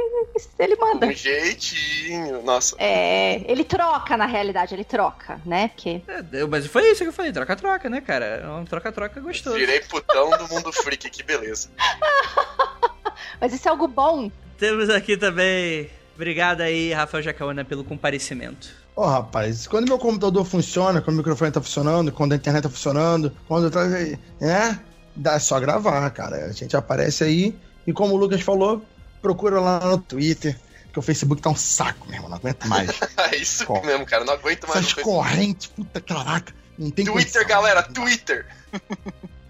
ele 0.59 0.77
manda. 0.77 1.07
Um 1.07 1.13
jeitinho, 1.13 2.43
nossa. 2.43 2.77
É, 2.79 3.43
ele 3.51 3.65
troca, 3.65 4.17
na 4.17 4.27
realidade, 4.27 4.75
ele 4.75 4.85
troca, 4.85 5.41
né? 5.45 5.69
Porque... 5.69 6.03
É, 6.09 6.45
mas 6.47 6.67
foi 6.67 6.91
isso 6.91 7.03
que 7.03 7.09
eu 7.09 7.13
falei, 7.13 7.33
troca-troca, 7.33 7.89
né, 7.89 8.01
cara? 8.01 8.25
É 8.27 8.49
um 8.49 8.65
troca-troca 8.65 9.21
gostoso. 9.21 9.57
Virei 9.57 9.81
putão 9.81 10.31
do 10.31 10.49
mundo 10.49 10.73
freak, 10.73 11.09
que 11.11 11.23
beleza. 11.23 11.71
mas 13.41 13.53
isso 13.53 13.67
é 13.69 13.71
algo 13.71 13.89
bom. 13.89 14.31
Temos 14.59 14.91
aqui 14.91 15.17
também... 15.17 15.91
Obrigado 16.15 16.63
aí, 16.63 16.95
Rafael 16.95 17.23
Jacaúna, 17.23 17.63
pelo 17.63 17.85
comparecimento. 17.85 18.86
Ô, 18.97 19.03
oh, 19.03 19.07
rapaz, 19.07 19.67
quando 19.67 19.87
meu 19.87 19.99
computador 19.99 20.43
funciona, 20.43 21.03
quando 21.03 21.17
o 21.17 21.19
microfone 21.19 21.51
tá 21.53 21.61
funcionando, 21.61 22.11
quando 22.11 22.33
a 22.33 22.37
internet 22.37 22.63
tá 22.63 22.71
funcionando, 22.71 23.31
quando 23.47 23.65
eu 23.65 23.71
tô... 23.71 23.79
É, 23.79 24.79
dá 25.15 25.39
só 25.39 25.61
gravar, 25.61 26.09
cara. 26.11 26.47
A 26.47 26.53
gente 26.53 26.75
aparece 26.75 27.23
aí 27.23 27.55
e 27.87 27.93
como 27.93 28.15
o 28.15 28.17
Lucas 28.17 28.41
falou, 28.41 28.83
procura 29.21 29.61
lá 29.61 29.81
no 29.81 29.99
Twitter. 29.99 30.59
Que 30.95 30.99
o 30.99 31.03
Facebook 31.03 31.43
tá 31.43 31.51
um 31.51 31.55
saco, 31.55 32.07
meu 32.07 32.17
irmão. 32.17 32.31
Não 32.31 32.39
aguento 32.39 32.67
mais. 32.69 32.89
é 33.19 33.37
isso 33.37 33.71
mesmo, 33.85 34.07
cara. 34.07 34.25
Não 34.25 34.33
aguento 34.33 34.67
mais. 34.67 34.87
Essas 34.87 35.03
correntes, 35.03 35.67
puta 35.67 36.01
caraca. 36.01 36.55
Não 36.79 36.91
tem 36.91 37.05
Twitter, 37.05 37.13
condição, 37.13 37.47
galera, 37.47 37.83
Twitter. 37.83 38.47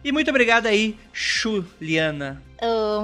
e 0.02 0.10
muito 0.10 0.28
obrigado 0.28 0.66
aí, 0.66 0.98
Juliana. 1.12 2.42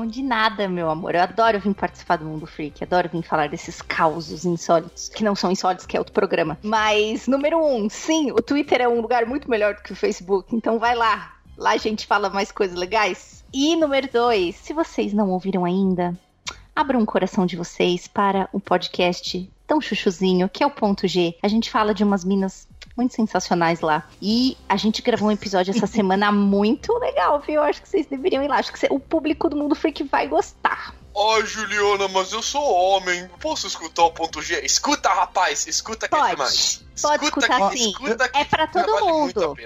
De 0.09 0.23
nada, 0.23 0.69
meu 0.69 0.91
amor. 0.91 1.15
Eu 1.15 1.23
adoro 1.23 1.61
vir 1.61 1.75
participar 1.75 2.17
do 2.17 2.25
Mundo 2.25 2.47
Freak. 2.47 2.83
Adoro 2.83 3.09
vir 3.09 3.23
falar 3.23 3.49
desses 3.49 3.81
causos 3.83 4.45
insólitos. 4.45 5.09
Que 5.09 5.25
não 5.25 5.35
são 5.35 5.51
insólitos, 5.51 5.87
que 5.87 5.97
é 5.97 6.01
outro 6.01 6.13
programa. 6.13 6.59
Mas, 6.63 7.27
número 7.27 7.59
um, 7.59 7.89
sim, 7.89 8.31
o 8.33 8.43
Twitter 8.43 8.81
é 8.81 8.89
um 8.89 9.01
lugar 9.01 9.27
muito 9.27 9.51
melhor 9.51 9.75
do 9.75 9.83
que 9.83 9.93
o 9.93 9.97
Facebook. 9.97 10.55
Então 10.55 10.79
vai 10.79 10.95
lá. 10.95 11.37
Lá 11.57 11.73
a 11.73 11.77
gente 11.77 12.07
fala 12.07 12.31
mais 12.31 12.51
coisas 12.51 12.77
legais. 12.77 13.45
E 13.53 13.77
número 13.77 14.09
dois, 14.11 14.57
se 14.57 14.73
vocês 14.73 15.13
não 15.13 15.31
ouviram 15.31 15.65
ainda, 15.65 16.19
abram 16.75 17.03
o 17.03 17.07
coração 17.07 17.45
de 17.45 17.57
vocês 17.57 18.09
para 18.09 18.49
um 18.53 18.59
podcast 18.59 19.51
tão 19.67 19.81
chuchuzinho, 19.81 20.49
que 20.49 20.63
é 20.63 20.67
o 20.67 20.71
Ponto 20.71 21.07
G. 21.07 21.37
A 21.43 21.49
gente 21.49 21.71
fala 21.71 21.95
de 21.95 22.03
umas 22.03 22.25
minas 22.25 22.67
muito 22.97 23.15
sensacionais 23.15 23.81
lá. 23.81 24.07
E 24.21 24.57
a 24.69 24.77
gente 24.77 25.03
gravou 25.03 25.29
um 25.29 25.33
episódio 25.33 25.75
essa 25.75 25.87
semana 25.87 26.31
muito 26.33 26.93
legal, 26.99 27.41
viu? 27.41 27.57
Eu 27.57 27.63
acho 27.63 27.83
que 27.83 27.89
vocês 27.89 28.07
deveriam 28.07 28.43
ir 28.43 28.49
lá. 28.49 28.57
Acho 28.57 28.73
que 28.73 28.87
o 28.91 28.99
público 28.99 29.49
do 29.49 29.57
Mundo 29.57 29.75
Freak 29.75 30.03
vai 30.05 30.29
gostar. 30.29 30.95
Ó, 31.15 31.37
oh, 31.37 31.45
Juliana, 31.45 32.09
mas 32.09 32.33
eu 32.33 32.43
sou 32.43 32.63
homem. 32.63 33.29
Posso 33.39 33.67
escutar 33.67 34.05
o 34.05 34.11
ponto 34.11 34.41
G? 34.41 34.65
Escuta, 34.65 35.11
rapaz, 35.11 35.67
escuta 35.67 36.09
Pode. 36.09 36.31
que 36.31 36.37
mais. 36.39 36.83
Pode 37.01 37.25
escuta 37.25 37.47
escutar 37.47 37.73
sim. 37.73 37.91
Escuta 37.91 38.31
é 38.35 38.45
para 38.45 38.67
todo 38.67 39.05
mundo. 39.05 39.57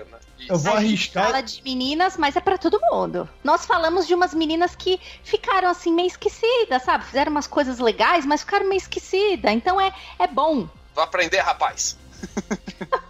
Eu 0.49 0.59
vou 0.59 0.73
a 0.73 0.77
arriscar. 0.77 1.25
Gente 1.25 1.33
fala 1.33 1.43
de 1.43 1.63
meninas, 1.63 2.17
mas 2.17 2.37
é 2.37 2.41
para 2.41 2.59
todo 2.59 2.81
mundo. 2.91 3.29
Nós 3.45 3.65
falamos 3.65 4.07
de 4.07 4.15
umas 4.15 4.35
meninas 4.35 4.75
que 4.75 5.01
ficaram 5.23 5.69
assim 5.69 5.93
meio 5.93 6.09
esquecidas, 6.09 6.83
sabe? 6.83 7.05
Fizeram 7.05 7.31
umas 7.31 7.47
coisas 7.47 7.79
legais, 7.79 8.27
mas 8.27 8.41
ficaram 8.41 8.69
meio 8.69 8.79
esquecidas. 8.79 9.53
Então 9.53 9.81
é, 9.81 9.93
é 10.19 10.27
bom. 10.27 10.69
Vai 10.95 11.05
aprender, 11.05 11.41
rapaz. 11.41 11.97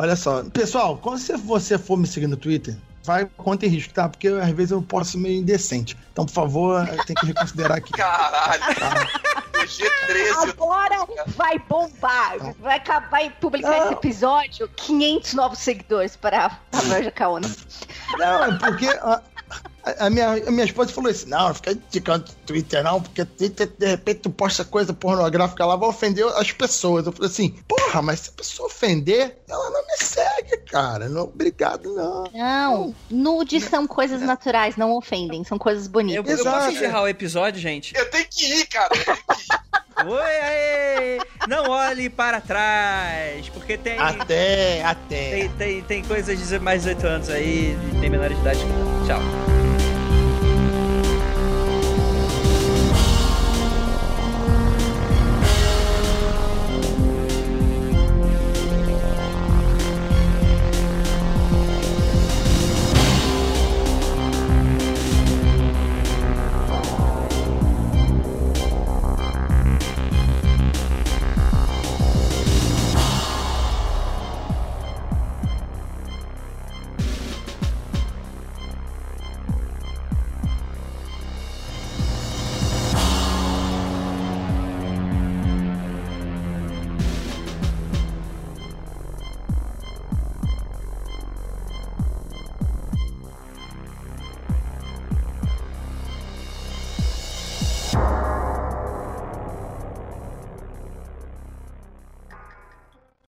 Olha 0.00 0.16
só, 0.16 0.42
pessoal, 0.44 0.96
quando 0.96 1.18
você 1.44 1.76
for 1.76 1.94
me 1.94 2.06
seguir 2.06 2.26
no 2.26 2.34
Twitter, 2.34 2.74
vai 3.04 3.28
conta 3.36 3.66
em 3.66 3.68
risco, 3.68 3.92
tá? 3.92 4.08
Porque 4.08 4.28
às 4.28 4.48
vezes 4.48 4.70
eu 4.70 4.80
posso 4.80 5.10
ser 5.10 5.18
meio 5.18 5.38
indecente. 5.38 5.94
Então, 6.10 6.24
por 6.24 6.32
favor, 6.32 6.88
tem 7.04 7.14
que 7.14 7.26
reconsiderar 7.26 7.76
aqui. 7.76 7.92
Caralho! 7.92 8.62
Tá? 8.76 8.94
G13. 9.66 10.52
Agora 10.52 11.06
vai 11.36 11.58
bombar. 11.58 12.54
Vai 12.60 12.78
acabar 12.78 13.22
em 13.22 13.30
publicar 13.32 13.76
esse 13.76 13.92
episódio 13.92 14.70
500 14.74 15.34
novos 15.34 15.58
seguidores 15.58 16.16
para 16.16 16.46
a 16.72 16.80
Verja 16.80 17.10
Caona. 17.10 17.54
Não, 18.16 18.44
é 18.44 18.58
porque 18.58 18.86
a, 19.98 20.06
a, 20.06 20.10
minha, 20.10 20.32
a 20.32 20.50
minha 20.50 20.64
esposa 20.64 20.92
falou 20.92 21.10
assim: 21.10 21.28
não, 21.28 21.54
fica 21.54 21.72
indicando 21.72 22.24
Twitter 22.46 22.82
não, 22.82 23.00
porque 23.00 23.24
Twitter, 23.24 23.70
de 23.78 23.86
repente, 23.86 24.20
tu 24.20 24.30
posta 24.30 24.64
coisa 24.64 24.92
pornográfica 24.92 25.64
lá, 25.64 25.76
vai 25.76 25.88
ofender 25.88 26.26
as 26.36 26.52
pessoas. 26.52 27.06
Eu 27.06 27.12
falei 27.12 27.30
assim: 27.30 27.50
porra, 27.66 28.02
mas 28.02 28.20
se 28.20 28.30
a 28.30 28.32
pessoa 28.32 28.66
ofender, 28.66 29.36
ela 29.48 29.70
não 29.70 29.86
me 29.86 29.96
segue, 29.98 30.56
cara. 30.70 31.08
Não, 31.08 31.24
obrigado, 31.24 31.94
não. 31.94 32.24
Não, 32.32 32.94
nudes 33.10 33.64
são 33.64 33.86
coisas 33.86 34.20
naturais, 34.22 34.76
não 34.76 34.92
ofendem, 34.96 35.44
são 35.44 35.58
coisas 35.58 35.86
bonitas. 35.86 36.30
Eu, 36.30 36.44
eu 36.46 36.52
posso 36.52 36.70
encerrar 36.70 37.02
o 37.02 37.08
episódio, 37.08 37.60
gente? 37.60 37.94
Eu 37.96 38.10
tenho 38.10 38.26
que 38.30 38.44
ir, 38.44 38.66
cara. 38.66 38.94
Eu 38.96 39.04
tenho 39.04 39.16
que 39.16 39.42
ir. 39.42 39.70
Oi, 40.06 40.22
aê! 40.22 41.18
não 41.48 41.68
olhe 41.70 42.08
para 42.08 42.40
trás, 42.40 43.48
porque 43.50 43.76
tem. 43.76 43.98
Até, 43.98 44.82
até. 44.84 45.30
Tem, 45.30 45.48
tem, 45.50 45.82
tem 45.82 46.04
coisas 46.04 46.38
de 46.48 46.58
mais 46.58 46.84
de 46.84 46.94
18 46.94 47.06
anos 47.06 47.30
aí, 47.30 47.76
tem 48.00 48.08
menores 48.08 48.36
de 48.36 48.42
idade. 48.42 48.60
Tchau. 49.06 49.49